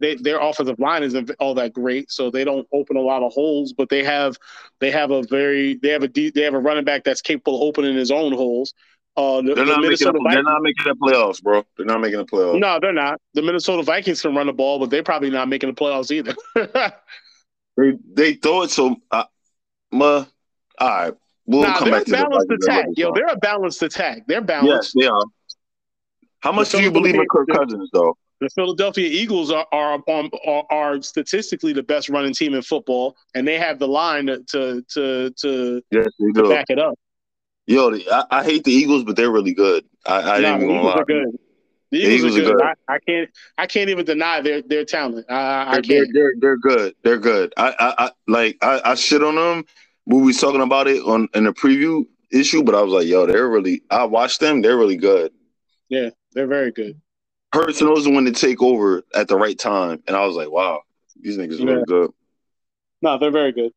They, 0.00 0.16
their 0.16 0.40
offensive 0.40 0.78
line 0.78 1.02
isn't 1.02 1.30
all 1.38 1.54
that 1.54 1.72
great, 1.72 2.10
so 2.10 2.30
they 2.30 2.44
don't 2.44 2.66
open 2.72 2.96
a 2.96 3.00
lot 3.00 3.22
of 3.22 3.32
holes. 3.32 3.72
But 3.72 3.88
they 3.88 4.02
have 4.04 4.36
they 4.80 4.90
have 4.90 5.10
a 5.10 5.22
very 5.22 5.74
they 5.74 5.90
have 5.90 6.02
a 6.02 6.08
de- 6.08 6.30
they 6.30 6.42
have 6.42 6.54
a 6.54 6.58
running 6.58 6.84
back 6.84 7.04
that's 7.04 7.22
capable 7.22 7.56
of 7.56 7.62
opening 7.62 7.96
his 7.96 8.10
own 8.10 8.32
holes. 8.32 8.74
Uh, 9.16 9.42
the, 9.42 9.54
They're 9.54 9.64
the 9.64 9.72
not 9.72 9.80
making. 9.80 9.98
The, 9.98 10.28
they're 10.30 10.42
not 10.42 10.62
making 10.62 10.84
the 10.84 10.94
playoffs, 10.94 11.42
bro. 11.42 11.64
They're 11.76 11.86
not 11.86 12.00
making 12.00 12.18
the 12.18 12.26
playoffs. 12.26 12.60
No, 12.60 12.78
they're 12.80 12.92
not. 12.92 13.20
The 13.34 13.42
Minnesota 13.42 13.82
Vikings 13.82 14.22
can 14.22 14.34
run 14.34 14.46
the 14.46 14.52
ball, 14.52 14.78
but 14.78 14.90
they're 14.90 15.02
probably 15.02 15.30
not 15.30 15.48
making 15.48 15.70
the 15.70 15.74
playoffs 15.74 16.10
either. 16.10 16.34
They 17.78 17.92
they 18.12 18.34
throw 18.34 18.62
it 18.62 18.70
so. 18.70 18.96
Uh, 19.10 19.24
ma, 19.92 20.24
all 20.78 20.88
right, 20.88 21.14
we'll 21.46 21.62
nah, 21.62 21.78
come 21.78 21.90
they're 21.90 22.00
back 22.00 22.02
a 22.02 22.04
to 22.06 22.10
the 22.10 22.16
balanced 22.16 22.50
attack. 22.50 22.86
Yo, 22.96 23.12
they're 23.14 23.26
a 23.26 23.36
balanced 23.36 23.82
attack. 23.84 24.22
They're 24.26 24.40
balanced. 24.40 24.94
Yes, 24.96 25.04
they 25.04 25.08
are. 25.08 25.22
How 26.40 26.50
much 26.50 26.70
do 26.70 26.82
you 26.82 26.90
believe 26.90 27.14
in 27.14 27.24
Kirk 27.30 27.48
Cousins, 27.52 27.88
though? 27.92 28.16
The 28.40 28.48
Philadelphia 28.50 29.08
Eagles 29.08 29.50
are 29.50 29.66
are, 29.72 29.94
um, 30.08 30.30
are 30.46 30.64
are 30.70 31.02
statistically 31.02 31.72
the 31.72 31.82
best 31.82 32.08
running 32.08 32.32
team 32.32 32.54
in 32.54 32.62
football, 32.62 33.16
and 33.34 33.46
they 33.46 33.58
have 33.58 33.78
the 33.78 33.88
line 33.88 34.26
to 34.26 34.44
to 34.48 34.82
to, 34.92 35.30
to 35.40 35.82
Yes, 35.90 36.06
do. 36.34 36.48
back 36.48 36.66
it 36.68 36.78
up. 36.78 36.94
Yo, 37.66 37.92
I, 38.10 38.24
I 38.30 38.44
hate 38.44 38.64
the 38.64 38.72
Eagles, 38.72 39.04
but 39.04 39.16
they're 39.16 39.30
really 39.30 39.52
good. 39.52 39.84
I, 40.06 40.20
I 40.20 40.38
Nah, 40.38 40.50
ain't 40.50 40.60
the 40.60 40.64
even 40.64 40.68
gonna 40.68 40.78
Eagles 40.78 40.94
lie. 40.94 41.00
are 41.00 41.04
good. 41.04 41.38
The 41.90 41.98
The 41.98 42.06
Eagles, 42.06 42.36
Eagles 42.36 42.38
are 42.38 42.42
are 42.42 42.56
good. 42.56 42.62
I, 42.88 42.94
I 42.94 42.98
can't 43.06 43.30
I 43.58 43.66
can't 43.66 43.90
even 43.90 44.04
deny 44.04 44.40
their 44.40 44.62
their 44.62 44.84
talent. 44.84 45.26
I, 45.30 45.76
I 45.76 45.80
They're, 45.80 45.82
can't. 45.82 46.08
they're, 46.12 46.32
they're 46.38 46.56
good. 46.56 46.94
They're 47.02 47.18
good. 47.18 47.52
I, 47.56 47.74
I, 47.78 48.04
I 48.06 48.10
like 48.26 48.56
I, 48.62 48.80
I 48.84 48.94
shit 48.94 49.22
on 49.22 49.34
them 49.34 49.64
when 50.04 50.20
we 50.20 50.28
was 50.28 50.38
talking 50.38 50.62
about 50.62 50.86
it 50.86 51.02
on 51.02 51.28
in 51.34 51.44
the 51.44 51.52
preview 51.52 52.04
issue, 52.30 52.62
but 52.62 52.74
I 52.74 52.82
was 52.82 52.92
like, 52.92 53.06
yo, 53.06 53.26
they're 53.26 53.48
really. 53.48 53.82
I 53.90 54.04
watched 54.04 54.40
them. 54.40 54.62
They're 54.62 54.78
really 54.78 54.96
good. 54.96 55.32
Yeah, 55.88 56.10
they're 56.32 56.46
very 56.46 56.70
good. 56.70 57.00
Hurts 57.52 57.80
knows 57.80 58.06
one 58.06 58.24
to 58.26 58.32
take 58.32 58.62
over 58.62 59.02
at 59.14 59.28
the 59.28 59.36
right 59.36 59.58
time, 59.58 60.02
and 60.06 60.16
I 60.16 60.26
was 60.26 60.36
like, 60.36 60.50
wow, 60.50 60.82
these 61.20 61.38
niggas 61.38 61.60
are 61.60 61.64
Yeah. 61.64 61.72
really 61.72 61.84
good. 61.86 62.10
No, 63.00 63.18
they're 63.18 63.30
very 63.30 63.52
good. 63.52 63.72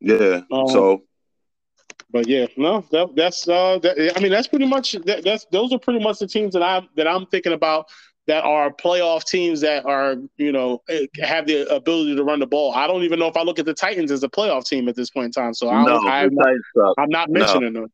Yeah. 0.00 0.40
Um, 0.50 0.68
so 0.68 1.02
But 2.10 2.26
yeah, 2.26 2.46
no, 2.56 2.84
that, 2.90 3.14
that's 3.14 3.48
uh, 3.48 3.78
that, 3.82 4.16
I 4.16 4.20
mean, 4.20 4.32
that's 4.32 4.48
pretty 4.48 4.66
much 4.66 4.92
that, 4.92 5.22
that's 5.24 5.46
those 5.52 5.72
are 5.72 5.78
pretty 5.78 6.00
much 6.00 6.18
the 6.18 6.26
teams 6.26 6.52
that 6.54 6.62
I'm 6.62 6.88
that 6.96 7.06
I'm 7.06 7.26
thinking 7.26 7.52
about 7.52 7.88
that 8.26 8.44
are 8.44 8.70
playoff 8.70 9.24
teams 9.24 9.60
that 9.62 9.86
are 9.86 10.16
you 10.36 10.52
know 10.52 10.82
eh, 10.88 11.06
have 11.22 11.46
the 11.46 11.72
ability 11.74 12.16
to 12.16 12.24
run 12.24 12.40
the 12.40 12.46
ball. 12.46 12.72
I 12.74 12.86
don't 12.86 13.02
even 13.02 13.18
know 13.18 13.28
if 13.28 13.36
I 13.36 13.42
look 13.42 13.58
at 13.58 13.64
the 13.64 13.74
Titans 13.74 14.10
as 14.10 14.22
a 14.24 14.28
playoff 14.28 14.64
team 14.66 14.88
at 14.88 14.96
this 14.96 15.10
point 15.10 15.26
in 15.26 15.32
time. 15.32 15.54
So 15.54 15.68
I 15.68 15.84
no, 15.84 15.98
I'm, 16.06 16.34
the 16.34 16.58
not, 16.98 17.08
not 17.08 17.28
No. 17.30 17.34
mentioning 17.34 17.72
them. 17.74 17.92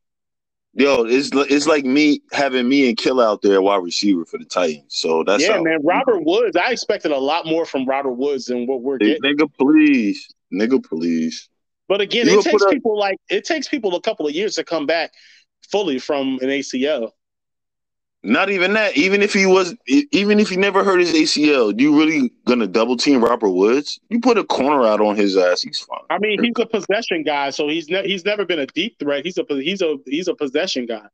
Yo, 0.74 1.04
it's 1.04 1.30
it's 1.32 1.66
like 1.66 1.84
me 1.84 2.20
having 2.30 2.68
me 2.68 2.88
and 2.88 2.96
Kill 2.96 3.20
out 3.20 3.42
there 3.42 3.60
wide 3.60 3.82
receiver 3.82 4.24
for 4.24 4.38
the 4.38 4.44
Titans. 4.44 4.84
So 4.96 5.24
that's 5.24 5.42
yeah, 5.42 5.60
man, 5.60 5.80
Robert 5.82 6.24
Woods. 6.24 6.56
I 6.56 6.70
expected 6.70 7.10
a 7.10 7.18
lot 7.18 7.46
more 7.46 7.64
from 7.64 7.86
Robert 7.86 8.12
Woods 8.12 8.46
than 8.46 8.66
what 8.66 8.82
we're 8.82 8.98
Hey, 9.00 9.18
getting. 9.18 9.36
nigga, 9.36 9.50
please, 9.58 10.28
nigga, 10.52 10.84
please. 10.84 11.48
But 11.88 12.00
again, 12.02 12.26
You 12.26 12.38
it 12.38 12.42
takes 12.42 12.64
people 12.66 12.98
like 12.98 13.16
it 13.30 13.44
takes 13.44 13.66
people 13.66 13.96
a 13.96 14.00
couple 14.00 14.26
of 14.26 14.34
years 14.34 14.54
to 14.56 14.64
come 14.64 14.86
back 14.86 15.12
fully 15.70 15.98
from 15.98 16.38
an 16.42 16.48
ACL. 16.48 17.10
Not 18.22 18.50
even 18.50 18.72
that. 18.74 18.96
Even 18.96 19.22
if 19.22 19.32
he 19.32 19.46
was, 19.46 19.74
even 19.86 20.40
if 20.40 20.48
he 20.48 20.56
never 20.56 20.82
hurt 20.82 20.98
his 21.00 21.12
ACL, 21.12 21.78
you 21.80 21.96
really 21.96 22.32
gonna 22.46 22.66
double 22.66 22.96
team 22.96 23.22
Robert 23.22 23.50
Woods? 23.50 24.00
You 24.10 24.20
put 24.20 24.36
a 24.36 24.44
corner 24.44 24.84
out 24.84 25.00
on 25.00 25.16
his 25.16 25.36
ass, 25.36 25.62
he's 25.62 25.78
fine. 25.78 26.00
I 26.10 26.18
mean, 26.18 26.42
he's 26.42 26.54
a 26.58 26.66
possession 26.66 27.22
guy, 27.22 27.50
so 27.50 27.68
he's 27.68 27.88
ne- 27.88 28.06
he's 28.06 28.24
never 28.24 28.44
been 28.44 28.58
a 28.58 28.66
deep 28.66 28.98
threat. 28.98 29.24
He's 29.24 29.38
a 29.38 29.44
he's 29.48 29.82
a 29.82 29.96
he's 30.04 30.26
a 30.28 30.34
possession 30.34 30.86
guy. 30.86 31.06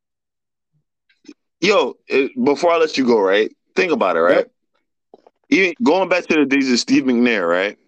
Yo, 1.61 1.97
eh, 2.09 2.29
before 2.43 2.73
I 2.73 2.79
let 2.79 2.97
you 2.97 3.07
go, 3.07 3.21
right? 3.21 3.55
Think 3.77 3.93
about 3.93 4.17
it, 4.17 4.21
right? 4.21 4.47
Even 5.51 5.75
going 5.83 6.09
back 6.09 6.27
to 6.27 6.37
the 6.37 6.47
days 6.47 6.71
of 6.73 6.79
Steve 6.79 7.05
McNair, 7.05 7.49
right? 7.49 7.79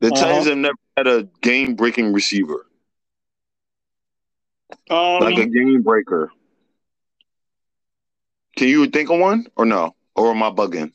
The 0.00 0.08
Uh-huh. 0.08 0.24
Titans 0.24 0.46
have 0.46 0.58
never 0.58 0.76
had 0.96 1.06
a 1.06 1.28
game 1.42 1.74
breaking 1.74 2.12
receiver, 2.12 2.66
Um, 4.90 5.20
like 5.20 5.38
a 5.38 5.46
game 5.46 5.82
breaker. 5.82 6.30
Can 8.56 8.68
you 8.68 8.86
think 8.86 9.10
of 9.10 9.18
one 9.18 9.46
or 9.56 9.64
no? 9.64 9.94
Or 10.14 10.30
am 10.30 10.42
I 10.42 10.50
bugging? 10.50 10.92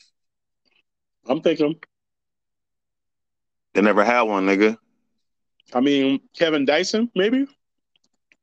I'm 1.28 1.41
thinking. 1.41 1.76
They 3.74 3.82
never 3.82 4.03
had 4.03 4.22
one, 4.24 4.45
nigga. 4.45 4.78
I 5.74 5.80
mean, 5.82 6.20
Kevin 6.38 6.66
Dyson, 6.66 7.12
maybe. 7.16 7.45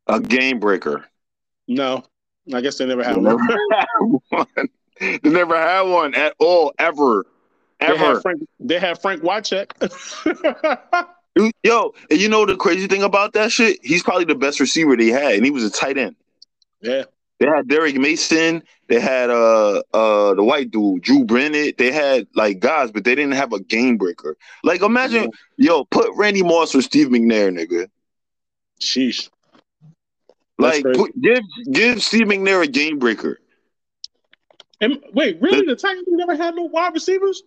A 0.07 0.21
game 0.21 0.61
breaker. 0.61 1.05
No, 1.67 2.05
I 2.55 2.61
guess 2.61 2.79
they 2.79 2.87
never 2.87 3.03
They 3.03 3.09
had 3.09 3.17
never 3.21 3.37
one. 3.37 3.59
had 3.71 3.87
one. 4.29 4.69
They 5.01 5.31
never 5.31 5.57
had 5.57 5.83
one 5.83 6.15
at 6.15 6.35
all, 6.39 6.73
ever, 6.79 7.27
They 7.81 7.87
had 7.87 7.97
ever. 8.01 8.21
Frank. 8.21 8.43
They 8.61 8.79
had 8.79 9.01
Frank 9.03 9.23
Wycheck. 9.23 9.73
Yo, 11.63 11.93
and 12.11 12.19
you 12.21 12.29
know 12.29 12.47
the 12.47 12.57
crazy 12.57 12.87
thing 12.87 13.03
about 13.03 13.33
that 13.35 13.53
shit? 13.53 13.79
He's 13.83 14.03
probably 14.03 14.25
the 14.25 14.35
best 14.37 14.59
receiver 14.61 14.97
they 14.97 15.09
had, 15.09 15.33
and 15.35 15.45
he 15.45 15.51
was 15.51 15.65
a 15.65 15.71
tight 15.71 15.99
end. 15.99 16.17
yeah, 16.81 17.03
They 17.41 17.47
had 17.47 17.69
Derrick 17.69 17.97
Mason. 17.97 18.63
They 18.89 19.01
had 19.01 19.31
uh 19.31 19.83
uh 19.93 20.35
the 20.35 20.43
white 20.43 20.71
dude, 20.71 21.03
Drew 21.03 21.25
Bennett. 21.25 21.79
They 21.79 21.91
had 21.91 22.27
like 22.35 22.61
guys, 22.61 22.91
but 22.93 23.05
they 23.05 23.15
didn't 23.15 23.35
have 23.35 23.53
a 23.53 23.61
game 23.61 23.97
breaker. 23.97 24.37
Like 24.63 24.83
imagine, 24.83 25.31
yo, 25.57 25.85
put 25.85 26.11
Randy 26.15 26.43
Moss 26.43 26.75
or 26.75 26.83
Steve 26.83 27.09
McNair, 27.09 27.51
nigga. 27.51 27.89
sheesh. 28.81 29.29
That's 30.59 30.83
Like 30.83 30.97
put, 30.97 31.21
give 31.21 31.43
give 31.71 32.03
Steve 32.03 32.29
McNair 32.29 32.63
a 32.63 32.67
game 32.67 32.99
breaker. 32.99 33.41
And 34.81 34.99
wait, 35.13 35.39
really? 35.41 35.67
The 35.67 35.77
Titans 35.77 36.05
never 36.09 36.37
had 36.37 36.55
no 36.55 36.65
wide 36.65 36.95
receivers? 36.95 37.43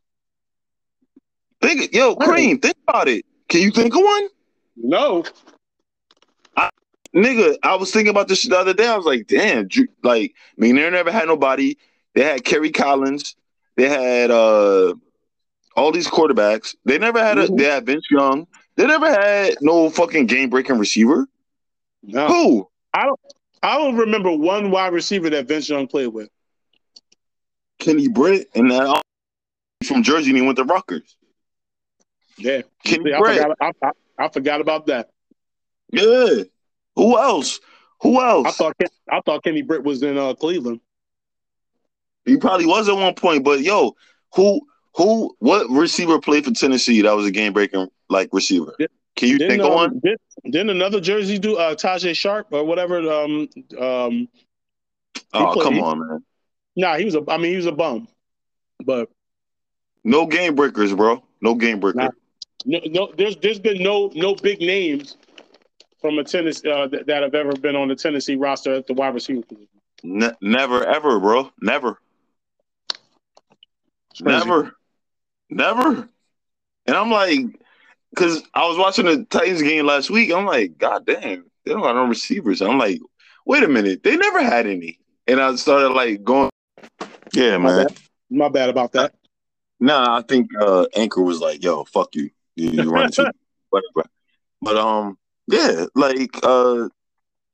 Think, 1.62 1.94
yo, 1.94 2.16
Cream, 2.16 2.60
think 2.60 2.76
about 2.88 3.08
it. 3.08 3.26
Can 3.50 3.62
you 3.62 3.72
think 3.72 3.94
of 3.96 4.02
one? 4.02 4.28
No. 4.78 5.24
Nigga, 7.16 7.58
I 7.64 7.76
was 7.76 7.92
thinking 7.92 8.12
about 8.12 8.28
this 8.28 8.44
the 8.44 8.58
other 8.58 8.74
day. 8.74 8.88
I 8.88 8.96
was 8.96 9.06
like, 9.06 9.28
damn, 9.28 9.68
Drew, 9.68 9.88
like 10.04 10.36
McNair 10.60 10.92
never 10.92 11.12
had 11.12 11.28
nobody. 11.28 11.76
They 12.14 12.24
had 12.24 12.44
Kerry 12.44 12.72
Collins. 12.72 13.36
They 13.76 13.90
had 13.90 14.30
uh 14.30 14.94
all 15.76 15.92
these 15.92 16.08
quarterbacks. 16.08 16.76
They 16.86 16.98
never 16.98 17.20
had 17.24 17.38
a. 17.38 17.48
Mhm. 17.48 17.58
They 17.58 17.64
had 17.64 17.86
Vince 17.86 18.06
Young. 18.12 18.46
They 18.76 18.86
never 18.86 19.10
had 19.10 19.56
no 19.62 19.90
fucking 19.90 20.28
game 20.28 20.50
breaking 20.50 20.78
receiver. 20.78 21.28
No. 22.04 22.28
Who? 22.28 22.70
I 22.94 23.06
don't 23.06 23.20
I 23.64 23.78
don't 23.78 23.98
remember 23.98 24.32
one 24.32 24.72
wide 24.72 24.94
receiver 24.94 25.30
that 25.32 25.48
Vince 25.48 25.70
Young 25.70 25.88
played 25.88 26.08
with. 26.08 26.30
Kenny 27.80 28.08
Britt 28.08 28.50
and 28.56 28.72
that 28.72 29.02
from 29.86 30.04
Jersey. 30.04 30.30
And 30.30 30.38
he 30.38 30.46
went 30.46 30.58
to 30.58 30.64
Rutgers. 30.64 31.16
Yeah. 32.38 32.62
Kenny 32.84 33.06
See, 33.06 33.14
I, 33.14 33.18
forgot, 33.18 33.58
I, 33.60 33.72
I, 33.84 33.92
I 34.18 34.30
forgot 34.30 34.62
about 34.62 34.88
that. 34.88 35.10
Yeah. 35.92 36.44
Who 36.96 37.18
else? 37.18 37.60
Who 38.02 38.22
else? 38.22 38.48
I 38.48 38.52
thought 38.52 38.76
I 39.12 39.22
thought 39.26 39.44
Kenny 39.44 39.62
Britt 39.62 39.84
was 39.84 40.02
in 40.04 40.18
uh, 40.18 40.34
Cleveland. 40.34 40.80
he 42.26 42.38
probably 42.38 42.66
was 42.66 42.88
at 42.90 42.96
one 42.96 43.14
point, 43.14 43.44
but 43.44 43.62
yo, 43.62 43.96
who? 44.36 44.62
Who? 44.96 45.36
What 45.40 45.70
receiver 45.70 46.20
played 46.20 46.46
for 46.46 46.52
Tennessee 46.52 47.02
that 47.02 47.16
was 47.16 47.26
a 47.26 47.32
game 47.32 47.54
breaking 47.54 47.88
like 48.10 48.30
receiver? 48.34 48.76
Can 49.16 49.28
you 49.30 49.38
Didn't, 49.38 49.50
think 49.52 49.62
of 49.64 49.70
um, 49.72 49.76
one? 49.76 50.02
did, 50.04 50.18
didn't 50.46 50.70
another 50.70 51.00
Jersey 51.02 51.38
do 51.40 51.58
uh, 51.58 51.76
Tajae 51.76 52.16
Sharpe 52.16 52.48
or 52.52 52.64
whatever? 52.64 53.00
Um, 53.00 53.50
um, 53.80 54.28
Oh, 55.34 55.54
played- 55.54 55.64
come 55.64 55.74
he- 55.76 55.82
on, 55.82 56.00
man. 56.00 56.24
nah, 56.76 56.98
he 56.98 57.06
was 57.06 57.16
a. 57.16 57.24
I 57.28 57.38
mean, 57.38 57.52
he 57.52 57.58
was 57.58 57.66
a 57.66 57.72
bum, 57.72 58.08
but 58.84 59.10
No 60.04 60.26
game 60.26 60.56
breakers, 60.56 60.94
bro. 60.94 61.22
No 61.42 61.54
game 61.56 61.80
breaker. 61.80 61.98
Nah. 62.00 62.10
no, 62.66 62.80
no 62.86 63.14
there's 63.18 63.36
there's 63.38 63.60
been 63.60 63.82
no 63.84 64.10
no 64.16 64.34
big 64.36 64.60
names 64.60 65.18
from 66.02 66.18
a 66.18 66.24
tennis 66.24 66.64
uh, 66.66 66.88
that, 66.88 67.08
that 67.08 67.24
have 67.24 67.36
ever 67.36 67.54
been 67.54 67.76
on 67.76 67.88
the 67.88 67.96
Tennessee 67.96 68.36
roster 68.36 68.74
at 68.74 68.88
the 68.88 68.94
wide 68.94 69.14
receiver 69.14 69.42
position. 69.42 69.68
Ne- 70.04 70.32
never, 70.42 70.86
ever, 70.86 71.20
bro. 71.20 71.52
Never, 71.62 72.00
never, 74.22 74.76
never. 75.50 76.10
And 76.86 76.98
I'm 76.98 77.12
like, 77.12 77.42
because 78.12 78.42
I 78.54 78.68
was 78.68 78.78
watching 78.78 79.06
the 79.06 79.26
Titans 79.26 79.62
game 79.62 79.86
last 79.86 80.10
week. 80.10 80.32
I'm 80.32 80.46
like, 80.46 80.78
God 80.78 81.06
damn, 81.06 81.46
they 81.66 81.72
don't 81.72 81.82
got 81.82 81.96
no 81.96 82.06
receivers. 82.06 82.62
I'm 82.62 82.78
like, 82.78 83.00
wait 83.46 83.64
a 83.64 83.68
minute, 83.68 84.04
they 84.04 84.16
never 84.16 84.42
had 84.42 84.68
any. 84.68 85.00
And 85.28 85.40
I 85.40 85.54
started 85.56 85.90
like 85.90 86.24
going, 86.24 86.50
yeah, 87.34 87.58
My 87.58 87.70
man. 87.70 87.88
bad. 87.88 87.98
My 88.32 88.50
bad 88.50 88.70
about 88.70 88.94
that. 88.94 89.14
Nah, 89.80 90.18
I 90.18 90.22
think 90.22 90.50
uh, 90.60 90.86
Anchor 90.96 91.22
was 91.22 91.40
like, 91.40 91.64
"Yo, 91.64 91.84
fuck 91.86 92.14
you, 92.14 92.30
you, 92.56 92.72
you 92.72 92.90
run 92.90 93.12
too, 93.12 93.26
whatever." 93.70 94.10
But 94.62 94.78
um, 94.78 95.18
yeah, 95.50 95.86
like 95.96 96.40
uh, 96.44 96.88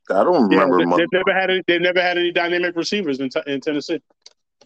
I 0.09 0.23
don't 0.23 0.49
Yeah, 0.49 0.65
remember. 0.65 0.77
they, 0.77 0.85
much. 0.85 0.99
have 0.99 1.09
never 1.11 1.34
had 1.34 1.49
any. 1.49 1.63
They've 1.67 1.81
never 1.81 2.01
had 2.01 2.17
any 2.17 2.31
dynamic 2.31 2.76
receivers 2.76 3.19
in, 3.19 3.30
t- 3.30 3.41
in 3.47 3.61
Tennessee. 3.61 4.01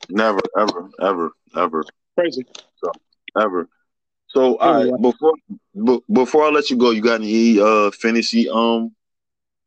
Never, 0.09 0.39
ever, 0.57 0.89
ever, 1.01 1.31
ever, 1.55 1.85
Crazy. 2.17 2.45
So, 2.77 2.91
ever. 3.39 3.69
So, 4.27 4.57
Anyway. 4.57 4.91
right, 4.91 5.01
before 5.01 5.33
b- 5.85 6.01
before 6.11 6.45
I 6.45 6.49
let 6.49 6.69
you 6.69 6.77
go, 6.77 6.91
you 6.91 7.01
got 7.01 7.21
any 7.21 7.59
uh 7.59 7.91
fantasy 7.91 8.49
um 8.49 8.91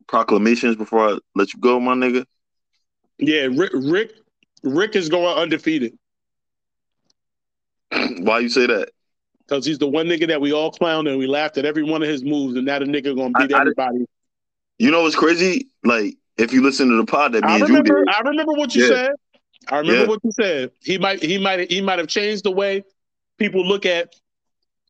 proclamations 0.06 0.76
before 0.76 1.09
I 1.09 1.18
let 1.34 1.55
you 1.55 1.60
go, 1.60 1.80
my 1.80 1.94
nigga? 1.94 2.26
Yeah, 3.18 3.48
Rick, 3.52 3.70
Rick, 3.74 4.12
Rick 4.62 4.97
is 4.97 5.09
going 5.09 5.36
undefeated 5.39 5.97
Why 8.18 8.40
you 8.40 8.48
say 8.48 8.66
that? 8.66 8.90
Because 9.53 9.66
he's 9.66 9.79
the 9.79 9.87
one 9.89 10.07
nigga 10.07 10.27
that 10.29 10.41
we 10.41 10.53
all 10.53 10.73
clowned 10.73 11.09
and 11.09 11.19
we 11.19 11.27
laughed 11.27 11.59
at 11.59 11.66
every 11.66 11.83
one 11.83 12.03
of 12.03 12.09
his 12.09 12.24
moves, 12.24 12.57
and 12.57 12.65
now 12.65 12.79
the 12.79 12.87
nigga 12.87 13.15
gonna 13.15 13.35
beat 13.35 13.53
I- 13.53 13.59
I- 13.59 13.61
everybody. 13.61 14.07
You 14.79 14.91
know 14.91 15.03
what's 15.03 15.15
crazy? 15.15 15.69
Like 15.85 16.16
if 16.39 16.53
you 16.55 16.62
listen 16.62 16.89
to 16.89 16.97
the 16.97 17.05
pod 17.05 17.33
that 17.33 17.45
me 17.45 17.51
I 17.51 17.59
and 17.59 17.61
you 17.61 17.66
remember. 17.66 18.05
did, 18.05 18.09
I 18.09 18.20
remember 18.23 18.53
what 18.53 18.74
you 18.74 18.83
Yeah. 18.83 18.89
said. 18.89 19.11
I 19.69 19.79
remember 19.79 20.03
Yeah. 20.03 20.09
what 20.09 20.20
you 20.24 20.31
said. 20.33 20.70
He 20.83 20.97
might. 20.99 21.23
He 21.23 21.39
might. 21.39 21.70
He 21.70 21.83
might 21.83 21.99
have 21.99 22.09
changed 22.09 22.45
the 22.45 22.51
way 22.51 22.83
people 23.39 23.65
look 23.66 23.85
at 23.85 24.15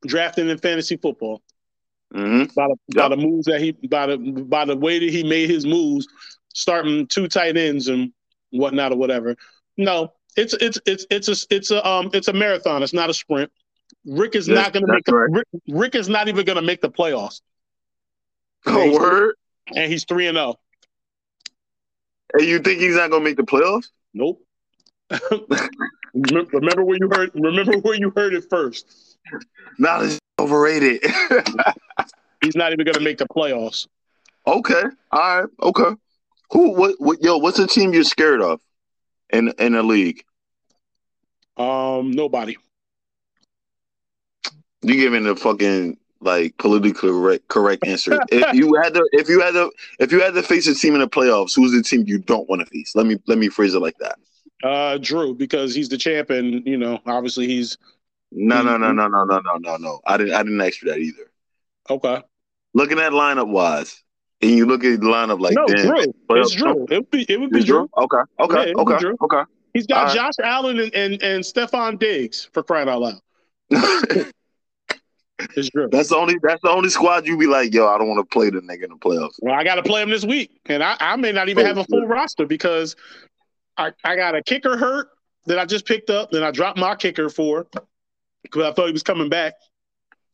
drafting 0.06 0.48
in 0.48 0.58
fantasy 0.58 0.96
football 0.96 1.42
hmm 2.12 2.44
by 2.54 2.68
the 2.68 2.76
by 2.94 3.08
the 3.08 3.16
moves 3.16 3.46
that 3.46 3.60
he 3.60 3.72
by 3.72 4.06
the 4.06 4.16
by 4.16 4.64
the 4.64 4.76
way 4.76 4.98
that 5.00 5.10
he 5.10 5.24
made 5.24 5.50
his 5.50 5.66
moves, 5.66 6.06
starting 6.54 7.06
two 7.08 7.26
tight 7.26 7.56
ends 7.56 7.88
and 7.88 8.12
whatnot 8.50 8.92
or 8.92 8.96
whatever. 8.96 9.36
No, 9.76 10.12
it's 10.36 10.54
it's 10.54 10.78
it's 10.86 11.04
it's 11.10 11.28
a 11.28 11.54
it's 11.54 11.70
a 11.72 11.86
um 11.86 12.10
it's 12.14 12.28
a 12.28 12.32
marathon. 12.32 12.82
It's 12.82 12.92
not 12.94 13.10
a 13.10 13.14
sprint. 13.14 13.50
Rick 14.04 14.34
is 14.34 14.48
not 14.48 14.72
going 14.72 14.86
to 14.86 14.92
make 14.92 15.04
the 15.04 15.14
right. 15.14 15.30
Rick, 15.30 15.46
Rick 15.68 15.94
is 15.94 16.08
not 16.08 16.28
even 16.28 16.44
going 16.44 16.56
to 16.56 16.62
make 16.62 16.80
the 16.80 16.90
playoffs, 16.90 17.40
oh 18.66 18.92
word. 18.92 19.34
and 19.74 19.90
he's 19.90 20.04
three 20.04 20.26
and 20.26 20.36
zero. 20.36 20.56
And 22.34 22.44
you 22.46 22.58
think 22.58 22.80
he's 22.80 22.96
not 22.96 23.10
gonna 23.10 23.24
make 23.24 23.36
the 23.36 23.42
playoffs? 23.42 23.88
Nope. 24.14 24.42
Remember 26.14 26.84
where 26.84 26.98
you 27.00 27.08
heard. 27.12 27.30
Remember 27.34 27.78
where 27.78 27.94
you 27.94 28.12
heard 28.14 28.34
it 28.34 28.44
first. 28.50 29.16
Nah, 29.78 30.00
this 30.00 30.18
overrated. 30.38 31.02
He's 32.42 32.56
not 32.56 32.72
even 32.72 32.84
going 32.84 32.94
to 32.94 33.00
make 33.00 33.18
the 33.18 33.26
playoffs. 33.28 33.86
okay, 34.46 34.82
all 35.12 35.40
right, 35.40 35.48
okay. 35.62 35.96
Who? 36.50 36.72
What? 36.72 36.96
What? 36.98 37.22
Yo, 37.22 37.38
what's 37.38 37.56
the 37.56 37.66
team 37.66 37.94
you're 37.94 38.04
scared 38.04 38.42
of 38.42 38.60
in 39.30 39.52
in 39.58 39.72
the 39.72 39.82
league? 39.82 40.24
Um, 41.56 42.10
nobody. 42.10 42.56
You 44.82 44.96
giving 44.96 45.24
the 45.24 45.36
fucking 45.36 45.96
like 46.20 46.56
politically 46.58 47.10
correct 47.10 47.48
correct 47.48 47.86
answer. 47.86 48.18
if 48.30 48.54
you 48.54 48.74
had 48.82 48.94
to, 48.94 49.08
if 49.12 49.28
you 49.28 49.40
had 49.40 49.52
to, 49.52 49.70
if 49.98 50.12
you 50.12 50.20
had 50.20 50.34
to 50.34 50.42
face 50.42 50.66
a 50.66 50.74
team 50.74 50.94
in 50.94 51.00
the 51.00 51.08
playoffs, 51.08 51.54
who's 51.54 51.72
the 51.72 51.82
team 51.82 52.04
you 52.06 52.18
don't 52.18 52.48
want 52.48 52.60
to 52.60 52.66
face? 52.66 52.94
Let 52.94 53.06
me 53.06 53.16
let 53.26 53.38
me 53.38 53.48
phrase 53.48 53.74
it 53.74 53.80
like 53.80 53.96
that. 53.98 54.18
Uh, 54.62 54.98
Drew, 54.98 55.34
because 55.34 55.74
he's 55.74 55.88
the 55.88 55.98
champ, 55.98 56.30
and 56.30 56.64
you 56.66 56.76
know, 56.76 57.00
obviously 57.06 57.46
he's 57.46 57.76
No, 58.30 58.62
no, 58.62 58.76
no, 58.76 58.92
no, 58.92 59.08
no, 59.08 59.24
no, 59.24 59.40
no, 59.40 59.56
no, 59.58 59.76
no. 59.76 60.00
I 60.06 60.16
didn't. 60.16 60.34
I 60.34 60.42
didn't 60.42 60.60
ask 60.60 60.82
you 60.82 60.90
that 60.90 60.98
either. 60.98 61.30
okay. 61.90 62.22
Looking 62.74 62.98
at 63.00 63.12
lineup 63.12 63.48
wise, 63.48 64.02
and 64.40 64.52
you 64.52 64.66
look 64.66 64.84
at 64.84 65.00
the 65.00 65.06
lineup 65.06 65.40
like, 65.40 65.54
no, 65.54 65.66
damn, 65.66 65.86
Drew. 65.86 66.14
It's 66.30 66.52
Drew. 66.52 66.86
It 66.90 66.90
would 66.90 67.10
be. 67.10 67.26
It 67.28 67.40
would 67.40 67.50
be 67.50 67.64
Drew. 67.64 67.88
Drew. 67.96 68.04
Okay, 68.04 68.16
okay, 68.40 68.72
be 68.72 68.80
okay, 68.80 68.98
Drew. 68.98 69.16
okay. 69.22 69.42
He's 69.74 69.86
got 69.86 69.98
All 69.98 70.04
right. 70.06 70.14
Josh 70.14 70.34
Allen 70.42 70.78
and 70.78 70.94
and, 70.94 71.22
and 71.22 71.44
Stefon 71.44 71.98
Diggs 71.98 72.48
for 72.52 72.62
crying 72.62 72.88
out 72.88 73.00
loud. 73.00 73.20
It's 75.56 75.68
Drew. 75.70 75.88
that's 75.90 76.08
the 76.10 76.16
only. 76.16 76.36
That's 76.42 76.60
the 76.62 76.70
only 76.70 76.88
squad 76.88 77.26
you 77.26 77.36
be 77.36 77.46
like, 77.46 77.72
yo, 77.74 77.86
I 77.88 77.98
don't 77.98 78.08
want 78.08 78.18
to 78.28 78.34
play 78.34 78.50
the 78.50 78.60
nigga 78.60 78.84
in 78.84 78.90
the 78.90 78.96
playoffs. 78.96 79.34
Well, 79.40 79.54
I 79.54 79.64
got 79.64 79.76
to 79.76 79.82
play 79.82 80.02
him 80.02 80.10
this 80.10 80.24
week, 80.24 80.60
and 80.66 80.82
I, 80.82 80.96
I 81.00 81.16
may 81.16 81.32
not 81.32 81.48
even 81.48 81.64
Oh, 81.64 81.68
have 81.68 81.78
a 81.78 81.84
full 81.84 82.00
good. 82.00 82.08
roster 82.08 82.46
because 82.46 82.96
I, 83.76 83.92
I 84.04 84.16
got 84.16 84.34
a 84.34 84.42
kicker 84.42 84.76
hurt 84.76 85.08
that 85.46 85.58
I 85.58 85.64
just 85.64 85.86
picked 85.86 86.10
up. 86.10 86.30
Then 86.30 86.42
I 86.42 86.50
dropped 86.50 86.78
my 86.78 86.94
kicker 86.94 87.28
for 87.28 87.66
because 88.42 88.62
I 88.64 88.72
thought 88.72 88.86
he 88.86 88.92
was 88.92 89.02
coming 89.02 89.28
back, 89.28 89.54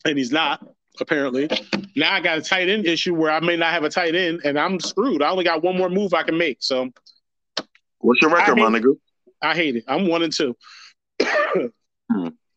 and 0.05 0.16
he's 0.19 0.32
not 0.32 0.66
apparently. 1.01 1.49
Now 1.95 2.12
I 2.12 2.20
got 2.20 2.39
a 2.39 2.43
tight 2.43 2.69
end 2.69 2.86
issue 2.86 3.15
where 3.15 3.31
I 3.31 3.40
may 3.40 3.57
not 3.57 3.73
have 3.73 3.85
a 3.85 3.89
tight 3.90 4.15
end, 4.15 4.40
and 4.45 4.59
I'm 4.59 4.81
screwed. 4.81 5.23
I 5.23 5.31
only 5.31 5.45
got 5.45 5.62
one 5.62 5.77
more 5.77 5.89
move 5.89 6.15
I 6.15 6.23
can 6.24 6.36
make, 6.39 6.59
so 6.61 6.90
What's 8.01 8.20
your 8.23 8.31
record, 8.31 8.57
my 8.57 8.66
nigga? 8.69 8.95
I 9.43 9.55
hate 9.55 9.77
it. 9.77 9.85
I'm 9.89 10.07
one 10.09 10.23
and 10.23 10.32
two, 10.32 10.57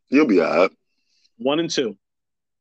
You'll 0.09 0.27
be 0.27 0.41
alright. 0.41 0.71
one 1.37 1.59
and 1.59 1.69
two. 1.69 1.97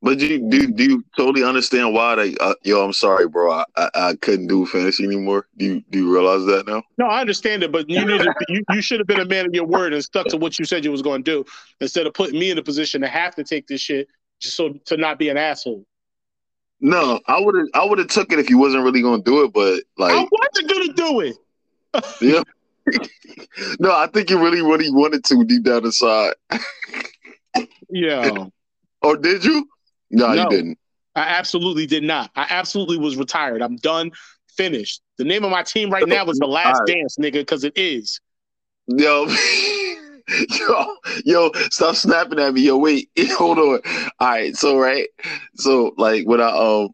But 0.03 0.19
do 0.19 0.27
you, 0.27 0.49
do 0.49 0.73
do 0.73 0.85
you 0.85 1.05
totally 1.15 1.45
understand 1.45 1.93
why 1.93 2.15
they? 2.15 2.37
Uh, 2.41 2.55
yo, 2.63 2.83
I'm 2.83 2.93
sorry, 2.93 3.29
bro. 3.29 3.53
I, 3.53 3.65
I 3.77 3.91
I 3.95 4.15
couldn't 4.17 4.47
do 4.47 4.65
fantasy 4.65 5.05
anymore. 5.05 5.47
Do 5.59 5.67
you 5.67 5.83
do 5.91 5.99
you 5.99 6.13
realize 6.13 6.47
that 6.47 6.67
now? 6.67 6.83
No, 6.97 7.07
I 7.07 7.21
understand 7.21 7.63
it, 7.63 7.71
but 7.71 7.89
you 7.91 8.03
need 8.07 8.23
to, 8.23 8.35
you, 8.49 8.65
you 8.71 8.81
should 8.81 8.99
have 8.99 9.07
been 9.07 9.21
a 9.21 9.27
man 9.27 9.45
of 9.45 9.55
your 9.55 9.67
word 9.67 9.93
and 9.93 10.03
stuck 10.03 10.27
to 10.29 10.39
what 10.39 10.59
you 10.59 10.65
said 10.65 10.87
you 10.87 10.91
was 10.91 11.03
going 11.03 11.23
to 11.23 11.31
do 11.31 11.45
instead 11.83 12.07
of 12.07 12.15
putting 12.15 12.41
me 12.41 12.51
in 12.51 12.57
a 12.57 12.63
position 12.63 13.03
to 13.03 13.09
have 13.09 13.35
to 13.35 13.45
take 13.45 13.67
this 13.67 13.83
shit 13.83 14.09
just 14.41 14.57
so 14.57 14.73
to 14.87 14.97
not 14.97 15.19
be 15.19 15.29
an 15.29 15.37
asshole. 15.37 15.85
No, 16.81 17.21
I 17.27 17.39
would 17.39 17.55
have 17.57 17.67
I 17.75 17.85
would 17.85 17.99
have 17.99 18.09
took 18.09 18.33
it 18.33 18.39
if 18.39 18.49
you 18.49 18.57
wasn't 18.57 18.85
really 18.85 19.03
gonna 19.03 19.23
do 19.23 19.45
it, 19.45 19.53
but 19.53 19.83
like 19.99 20.15
I 20.15 20.27
wasn't 20.33 20.71
gonna 20.71 20.93
do 20.95 21.21
it. 21.21 21.37
yeah. 22.23 22.43
no, 23.81 23.93
I 23.95 24.07
think 24.07 24.31
you 24.31 24.43
really 24.43 24.63
really 24.63 24.91
wanted 24.91 25.25
to 25.25 25.45
deep 25.45 25.65
down 25.65 25.85
inside. 25.85 26.33
Yeah, 27.91 28.47
Or 29.03 29.17
did 29.17 29.45
you? 29.45 29.69
No, 30.11 30.33
No. 30.35 30.43
you 30.45 30.49
didn't. 30.51 30.79
I 31.17 31.23
absolutely 31.23 31.87
did 31.87 32.05
not. 32.05 32.31
I 32.37 32.47
absolutely 32.51 32.99
was 32.99 33.17
retired. 33.17 33.63
I'm 33.63 33.77
done, 33.77 34.13
finished. 34.57 35.03
The 35.19 35.25
name 35.25 35.45
of 35.45 35.51
my 35.51 35.63
team 35.63 35.91
right 35.91 36.07
now 36.07 36.25
is 36.27 36.39
The 36.39 36.47
Last. 36.47 36.83
Dance, 36.87 37.17
nigga, 37.19 37.33
because 37.33 37.65
it 37.65 37.73
is. 37.77 38.21
Yo, 38.87 39.27
yo, 40.51 40.97
yo, 41.25 41.51
stop 41.71 41.97
snapping 41.97 42.39
at 42.39 42.55
me. 42.55 42.63
Yo, 42.63 42.77
wait, 42.77 43.11
hold 43.31 43.59
on. 43.59 43.81
All 44.21 44.29
right, 44.29 44.57
so 44.57 44.79
right, 44.79 45.09
so 45.57 45.93
like 45.97 46.27
when 46.27 46.41
I 46.41 46.49
um, 46.51 46.91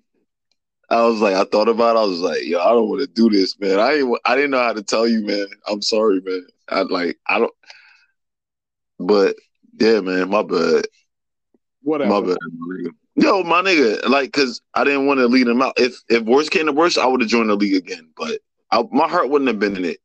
I 0.89 1.03
was 1.03 1.21
like, 1.21 1.35
I 1.35 1.45
thought 1.45 1.69
about, 1.69 1.97
it, 1.97 2.01
I 2.01 2.05
was 2.05 2.21
like, 2.21 2.45
yo, 2.45 2.61
I 2.61 2.69
don't 2.69 2.89
want 2.89 3.01
to 3.01 3.07
do 3.09 3.29
this, 3.29 3.59
man. 3.59 3.81
I 3.81 3.95
ain't, 3.95 4.19
I 4.25 4.37
didn't 4.37 4.53
know 4.53 4.63
how 4.63 4.73
to 4.73 4.83
tell 4.83 5.07
you, 5.07 5.25
man. 5.27 5.47
I'm 5.67 5.83
sorry, 5.83 6.21
man. 6.21 6.47
I 6.69 6.83
like, 6.83 7.19
I 7.27 7.39
don't. 7.41 7.55
But 8.99 9.37
yeah, 9.79 10.01
man, 10.01 10.31
my 10.31 10.43
bad, 10.43 10.87
Whatever. 11.83 12.11
my 12.11 12.21
bad. 12.21 12.37
Yo, 13.17 13.43
my 13.43 13.63
nigga, 13.63 14.07
like, 14.09 14.33
cause 14.33 14.61
I 14.75 14.85
didn't 14.85 15.07
want 15.07 15.21
to 15.21 15.27
lead 15.27 15.47
him 15.47 15.63
out. 15.63 15.75
If 15.79 16.03
if 16.09 16.23
worst 16.25 16.51
came 16.51 16.67
to 16.67 16.73
worst, 16.73 16.99
I 16.99 17.07
would 17.07 17.23
have 17.23 17.31
joined 17.31 17.49
the 17.49 17.55
league 17.55 17.75
again, 17.75 18.11
but 18.17 18.41
I, 18.71 18.85
my 18.93 19.09
heart 19.09 19.31
wouldn't 19.31 19.49
have 19.49 19.59
been 19.59 19.77
in 19.77 19.85
it. 19.85 20.01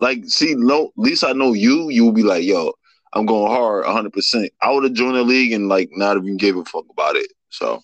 Like, 0.00 0.24
see, 0.26 0.54
no, 0.54 0.86
at 0.86 0.92
least 0.96 1.24
I 1.24 1.32
know 1.32 1.52
you. 1.52 1.90
You 1.90 2.04
will 2.04 2.12
be 2.12 2.22
like, 2.22 2.44
yo, 2.44 2.72
I'm 3.12 3.26
going 3.26 3.50
hard 3.50 3.84
100%. 3.84 4.48
I 4.60 4.72
would 4.72 4.84
have 4.84 4.92
joined 4.92 5.16
the 5.16 5.22
league 5.22 5.52
and, 5.52 5.68
like, 5.68 5.90
not 5.92 6.16
even 6.16 6.36
gave 6.36 6.56
a 6.56 6.64
fuck 6.64 6.84
about 6.90 7.16
it. 7.16 7.30
So, 7.50 7.80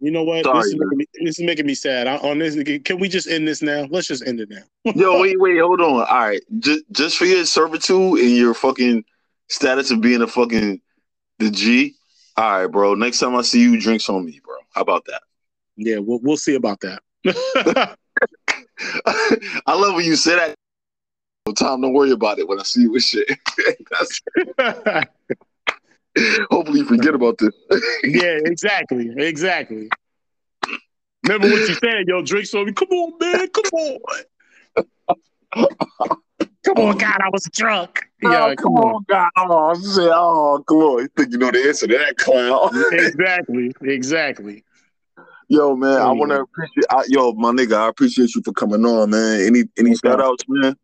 You 0.00 0.10
know 0.10 0.24
what? 0.24 0.44
Sorry, 0.44 0.58
this, 0.58 0.66
is 0.66 0.74
making 0.78 0.98
me, 0.98 1.06
this 1.24 1.38
is 1.38 1.44
making 1.44 1.66
me 1.66 1.74
sad. 1.74 2.06
I, 2.06 2.16
on 2.18 2.38
this, 2.38 2.56
can 2.84 2.98
we 2.98 3.08
just 3.08 3.28
end 3.28 3.46
this 3.46 3.62
now? 3.62 3.86
Let's 3.90 4.08
just 4.08 4.26
end 4.26 4.40
it 4.40 4.48
now. 4.50 4.62
yo, 4.94 5.20
wait, 5.20 5.38
wait, 5.40 5.58
hold 5.58 5.80
on. 5.80 6.00
All 6.00 6.04
right. 6.04 6.42
Just, 6.58 6.84
just 6.90 7.16
for 7.16 7.24
your 7.24 7.44
servitude 7.44 8.18
and 8.18 8.36
your 8.36 8.54
fucking 8.54 9.04
status 9.48 9.90
of 9.90 10.00
being 10.00 10.22
a 10.22 10.26
fucking 10.26 10.80
the 11.38 11.50
G. 11.50 11.94
All 12.38 12.60
right, 12.60 12.68
bro. 12.68 12.94
Next 12.94 13.18
time 13.18 13.34
I 13.34 13.42
see 13.42 13.60
you, 13.60 13.80
drinks 13.80 14.08
on 14.08 14.24
me, 14.24 14.40
bro. 14.44 14.54
How 14.72 14.82
about 14.82 15.04
that? 15.06 15.22
Yeah, 15.74 15.98
we'll 15.98 16.20
we'll 16.22 16.36
see 16.36 16.54
about 16.54 16.78
that. 16.82 17.02
I 19.66 19.74
love 19.74 19.96
when 19.96 20.04
you 20.04 20.14
say 20.14 20.36
that. 20.36 20.54
Tom, 21.56 21.80
don't 21.80 21.92
worry 21.92 22.12
about 22.12 22.38
it 22.38 22.46
when 22.46 22.60
I 22.60 22.62
see 22.62 22.82
you 22.82 22.92
with 22.92 23.02
shit. 23.02 23.28
Hopefully 26.48 26.78
you 26.78 26.84
forget 26.84 27.12
about 27.12 27.38
this. 27.38 27.50
yeah, 28.04 28.38
exactly, 28.44 29.10
exactly. 29.16 29.88
Remember 31.24 31.48
what 31.50 31.68
you 31.68 31.74
said, 31.74 32.06
yo, 32.06 32.22
drinks 32.22 32.54
on 32.54 32.66
me. 32.66 32.72
Come 32.72 32.88
on, 32.90 33.18
man, 33.18 33.48
come 33.48 33.64
on. 33.72 33.98
Come 36.64 36.76
on, 36.76 36.98
God, 36.98 37.20
I 37.20 37.30
was 37.30 37.48
drunk. 37.52 38.07
Yeah, 38.22 38.48
oh, 38.50 38.56
come 38.56 38.74
on, 38.74 39.04
God. 39.08 39.28
Oh, 39.36 39.74
shit. 39.74 40.10
Oh, 40.12 40.64
come 40.66 40.76
on. 40.78 41.02
You 41.02 41.08
think 41.16 41.32
you 41.32 41.38
know 41.38 41.50
the 41.50 41.60
answer 41.68 41.86
to 41.86 41.98
that 41.98 42.16
clown. 42.16 42.70
exactly, 42.92 43.72
exactly. 43.82 44.64
yo, 45.48 45.76
man, 45.76 46.00
I 46.00 46.10
want 46.12 46.30
to 46.32 46.38
go. 46.38 46.42
appreciate, 46.42 46.86
I, 46.90 47.04
yo, 47.08 47.32
my 47.32 47.50
nigga, 47.52 47.76
I 47.76 47.88
appreciate 47.88 48.34
you 48.34 48.42
for 48.42 48.52
coming 48.52 48.84
on, 48.84 49.10
man. 49.10 49.40
Any 49.42 49.64
any 49.78 49.90
Okay. 49.90 49.98
shout 50.04 50.20
outs, 50.20 50.44
man? 50.48 50.76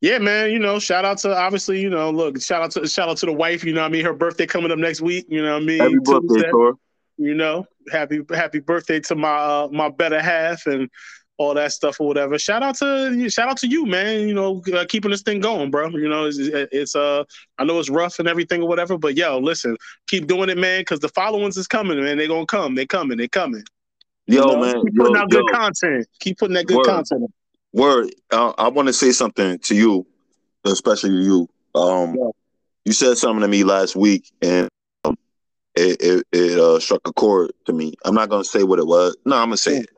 Yeah, 0.00 0.18
man. 0.18 0.50
You 0.50 0.58
know, 0.58 0.78
shout 0.78 1.04
out 1.04 1.18
to 1.18 1.36
obviously, 1.36 1.80
you 1.80 1.90
know, 1.90 2.10
look, 2.10 2.40
shout 2.40 2.62
out 2.62 2.70
to 2.72 2.86
shout 2.88 3.08
out 3.08 3.18
to 3.18 3.26
the 3.26 3.32
wife. 3.32 3.62
You 3.64 3.74
know, 3.74 3.82
I 3.84 3.88
mean, 3.88 4.04
her 4.04 4.14
birthday 4.14 4.46
coming 4.46 4.70
up 4.70 4.78
next 4.78 5.00
week. 5.02 5.26
You 5.28 5.42
know, 5.42 5.56
I 5.56 5.60
mean, 5.60 5.80
Happy 5.80 5.98
birthday. 6.02 6.50
Tor. 6.50 6.74
you 7.18 7.34
know 7.34 7.66
happy 7.90 8.20
happy 8.30 8.60
birthday 8.60 9.00
to 9.00 9.14
my 9.14 9.36
uh, 9.36 9.68
my 9.72 9.88
better 9.88 10.20
half 10.22 10.66
and 10.66 10.88
all 11.38 11.54
that 11.54 11.72
stuff 11.72 12.00
or 12.00 12.06
whatever 12.06 12.38
shout 12.38 12.62
out 12.62 12.76
to 12.76 13.28
shout 13.30 13.48
out 13.48 13.56
to 13.56 13.68
you 13.68 13.86
man 13.86 14.28
you 14.28 14.34
know 14.34 14.62
uh, 14.74 14.84
keeping 14.88 15.10
this 15.10 15.22
thing 15.22 15.40
going 15.40 15.70
bro 15.70 15.88
you 15.90 16.08
know 16.08 16.26
it's, 16.26 16.38
it's 16.38 16.94
uh 16.96 17.22
i 17.58 17.64
know 17.64 17.78
it's 17.78 17.88
rough 17.88 18.18
and 18.18 18.28
everything 18.28 18.60
or 18.60 18.68
whatever 18.68 18.98
but 18.98 19.16
yo 19.16 19.38
listen 19.38 19.76
keep 20.08 20.26
doing 20.26 20.48
it 20.50 20.58
man 20.58 20.80
because 20.80 21.00
the 21.00 21.08
followings 21.10 21.56
is 21.56 21.66
coming 21.68 22.02
man 22.02 22.18
they 22.18 22.26
gonna 22.26 22.44
come 22.44 22.74
they 22.74 22.86
coming 22.86 23.16
they 23.16 23.28
coming 23.28 23.62
Yo, 24.26 24.40
You 24.40 24.46
know? 24.46 24.60
man. 24.60 24.82
keep 24.82 24.94
putting 24.96 25.14
yo, 25.14 25.20
out 25.20 25.30
good 25.30 25.46
content 25.46 26.06
keep 26.20 26.38
putting 26.38 26.54
that 26.54 26.66
good 26.66 26.76
Word. 26.78 26.86
content 26.86 27.32
Word. 27.72 28.10
Uh, 28.30 28.52
I 28.58 28.68
want 28.68 28.88
to 28.88 28.92
say 28.92 29.12
something 29.12 29.58
to 29.60 29.74
you, 29.74 30.06
especially 30.64 31.10
to 31.10 31.16
you. 31.22 31.48
Um, 31.74 32.16
Yeah. 32.18 32.30
you 32.86 32.92
said 32.92 33.18
something 33.18 33.42
to 33.42 33.48
me 33.48 33.62
last 33.62 33.94
week, 33.94 34.30
and 34.40 34.68
um, 35.04 35.16
it 35.74 36.00
it, 36.02 36.26
it 36.32 36.58
uh, 36.58 36.80
struck 36.80 37.02
a 37.06 37.12
chord 37.12 37.52
to 37.66 37.72
me. 37.74 37.92
I'm 38.04 38.14
not 38.14 38.30
gonna 38.30 38.44
say 38.44 38.62
what 38.62 38.78
it 38.78 38.86
was. 38.86 39.16
No, 39.26 39.36
I'm 39.36 39.48
gonna 39.48 39.58
say 39.58 39.74
Yeah. 39.74 39.80
it. 39.80 39.90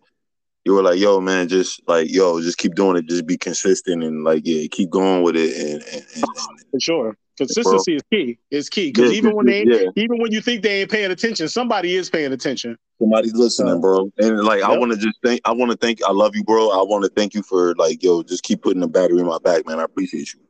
You 0.65 0.75
were 0.75 0.83
like, 0.83 0.99
"Yo, 0.99 1.21
man, 1.21 1.49
just 1.49 1.81
like 1.89 2.11
yo, 2.11 2.41
just 2.41 2.59
keep 2.59 2.75
doing 2.75 2.97
it, 2.97 3.07
just 3.07 3.27
be 3.27 3.37
consistent 3.37 4.05
and 4.05 4.25
like 4.25 4.43
yeah, 4.45 4.67
keep 4.71 4.91
going 4.91 5.23
with 5.23 5.37
it." 5.37 5.57
And, 5.57 5.83
and, 5.83 6.07
and, 6.15 6.25
and 6.25 6.25
ah, 6.39 6.47
For 6.73 6.81
sure. 6.81 7.17
Consistency 7.39 7.97
is 7.97 8.03
key. 8.13 8.39
Is 8.51 8.69
key. 8.69 8.93
Because 8.93 9.11
Yeah, 9.11 9.17
even 9.17 9.35
when 9.35 9.47
they 9.47 9.65
yeah. 9.65 9.89
even 9.97 10.21
when 10.21 10.31
you 10.31 10.43
think 10.43 10.63
they 10.63 10.83
ain't 10.83 10.91
paying 10.91 11.11
attention, 11.11 11.49
somebody 11.49 11.97
is 11.97 12.11
paying 12.11 12.33
attention. 12.33 12.77
somebody's 13.01 13.33
listening, 13.35 13.81
bro. 13.81 14.11
And 14.19 14.45
like, 14.45 14.63
I 14.63 14.77
want 14.77 14.93
to 14.93 14.99
just 14.99 15.19
thank, 15.25 15.41
I 15.47 15.53
want 15.53 15.71
to 15.71 15.77
thank, 15.79 16.03
I 16.05 16.13
love 16.13 16.37
you, 16.37 16.45
bro. 16.45 16.69
I 16.71 16.83
want 16.83 17.05
to 17.05 17.11
thank 17.11 17.33
you 17.33 17.43
for 17.43 17.75
like, 17.77 18.03
yo, 18.03 18.23
just 18.23 18.43
keep 18.43 18.61
putting 18.63 18.81
the 18.81 18.89
battery 18.89 19.21
in 19.21 19.27
my 19.27 19.39
back, 19.39 19.67
man. 19.67 19.81
I 19.81 19.85
appreciate 19.85 20.35
you. 20.35 20.41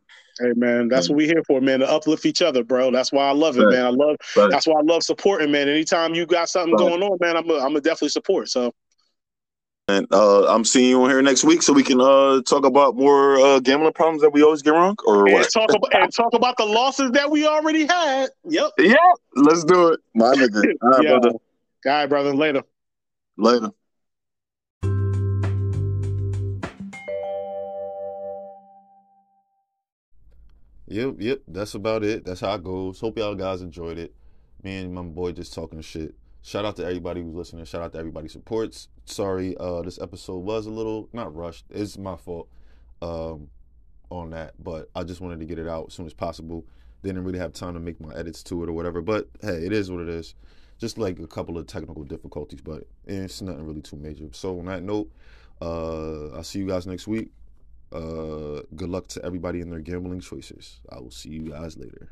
Hey 0.40 0.52
man, 0.56 0.88
that's 0.88 1.08
what 1.08 1.16
we 1.16 1.26
here 1.26 1.42
for, 1.46 1.60
man. 1.60 1.80
To 1.80 1.88
uplift 1.90 2.24
each 2.24 2.40
other, 2.40 2.64
bro. 2.64 2.90
That's 2.90 3.12
why 3.12 3.28
I 3.28 3.32
love 3.32 3.58
it, 3.58 3.62
Right. 3.62 3.72
man. 3.72 3.84
I 3.84 3.90
love 3.90 4.16
Right. 4.36 4.50
that's 4.50 4.66
why 4.66 4.80
I 4.80 4.82
love 4.82 5.02
supporting, 5.02 5.52
man. 5.52 5.68
Anytime 5.68 6.14
you 6.14 6.24
got 6.24 6.48
something 6.48 6.72
Right. 6.74 6.88
going 6.88 7.02
on, 7.02 7.18
man, 7.20 7.36
I'm 7.36 7.48
a, 7.50 7.58
I'm 7.58 7.76
a 7.76 7.80
definitely 7.80 8.08
support. 8.08 8.48
So 8.48 8.72
And 9.90 10.06
uh, 10.12 10.46
I'm 10.46 10.64
seeing 10.64 10.88
you 10.90 11.02
on 11.02 11.10
here 11.10 11.20
next 11.20 11.42
week 11.42 11.62
so 11.62 11.72
we 11.72 11.82
can 11.82 12.00
uh 12.00 12.42
talk 12.42 12.64
about 12.64 12.94
more 12.96 13.38
uh 13.40 13.58
gambling 13.58 13.92
problems 13.92 14.22
that 14.22 14.30
we 14.30 14.42
always 14.42 14.62
get 14.62 14.70
wrong, 14.70 14.96
or 15.04 15.26
and 15.26 15.34
what? 15.34 15.52
talk 15.52 15.72
about 15.72 15.92
and 15.94 16.12
talk 16.12 16.32
about 16.32 16.56
the 16.56 16.64
losses 16.64 17.10
that 17.12 17.28
we 17.28 17.44
already 17.46 17.86
had. 17.86 18.28
Yep. 18.44 18.70
Yep. 18.78 18.98
let's 19.34 19.64
do 19.64 19.88
it, 19.88 20.00
my 20.14 20.32
nigga. 20.34 20.62
All 20.82 20.90
right, 20.90 21.02
Yeah. 21.02 21.10
brother. 21.18 21.28
All 21.30 21.40
right, 21.86 22.06
brother. 22.06 22.34
Later. 22.34 22.62
Later. 23.36 23.70
Yep, 30.86 31.14
yep. 31.18 31.40
That's 31.48 31.74
about 31.74 32.02
it. 32.04 32.24
That's 32.24 32.40
how 32.40 32.54
it 32.54 32.64
goes. 32.64 33.00
Hope 33.00 33.18
y'all 33.18 33.34
guys 33.34 33.62
enjoyed 33.62 33.98
it. 33.98 34.14
Me 34.62 34.76
and 34.78 34.92
my 34.94 35.02
boy 35.02 35.32
just 35.32 35.52
talking 35.54 35.80
shit. 35.80 36.14
Shout 36.42 36.64
out 36.64 36.76
to 36.76 36.84
everybody 36.84 37.22
who's 37.22 37.34
listening. 37.34 37.64
Shout 37.66 37.82
out 37.82 37.92
to 37.92 37.98
everybody 37.98 38.28
supports. 38.28 38.88
Sorry, 39.04 39.56
uh, 39.58 39.82
this 39.82 40.00
episode 40.00 40.38
was 40.38 40.66
a 40.66 40.70
little 40.70 41.08
not 41.12 41.34
rushed. 41.34 41.66
It's 41.70 41.98
my 41.98 42.16
fault 42.16 42.48
um, 43.02 43.48
on 44.10 44.30
that, 44.30 44.54
but 44.58 44.88
I 44.94 45.04
just 45.04 45.20
wanted 45.20 45.40
to 45.40 45.46
get 45.46 45.58
it 45.58 45.68
out 45.68 45.86
as 45.88 45.94
soon 45.94 46.06
as 46.06 46.14
possible. 46.14 46.64
Didn't 47.02 47.24
really 47.24 47.38
have 47.38 47.52
time 47.52 47.74
to 47.74 47.80
make 47.80 48.00
my 48.00 48.14
edits 48.14 48.42
to 48.44 48.62
it 48.62 48.68
or 48.68 48.72
whatever. 48.72 49.02
But 49.02 49.28
hey, 49.42 49.66
it 49.66 49.72
is 49.72 49.90
what 49.90 50.00
it 50.00 50.08
is. 50.08 50.34
Just 50.78 50.96
like 50.96 51.18
a 51.18 51.26
couple 51.26 51.58
of 51.58 51.66
technical 51.66 52.04
difficulties, 52.04 52.62
but 52.62 52.84
it's 53.06 53.42
nothing 53.42 53.66
really 53.66 53.82
too 53.82 53.96
major. 53.96 54.28
So 54.32 54.58
on 54.58 54.64
that 54.66 54.82
note, 54.82 55.10
uh, 55.60 56.28
I'll 56.30 56.42
see 56.42 56.58
you 56.58 56.66
guys 56.66 56.86
next 56.86 57.06
week. 57.06 57.30
Uh, 57.92 58.62
good 58.76 58.88
luck 58.88 59.08
to 59.08 59.24
everybody 59.24 59.60
in 59.60 59.68
their 59.68 59.80
gambling 59.80 60.20
choices. 60.20 60.80
I 60.90 61.00
will 61.00 61.10
see 61.10 61.30
you 61.30 61.50
guys 61.50 61.76
later. 61.76 62.08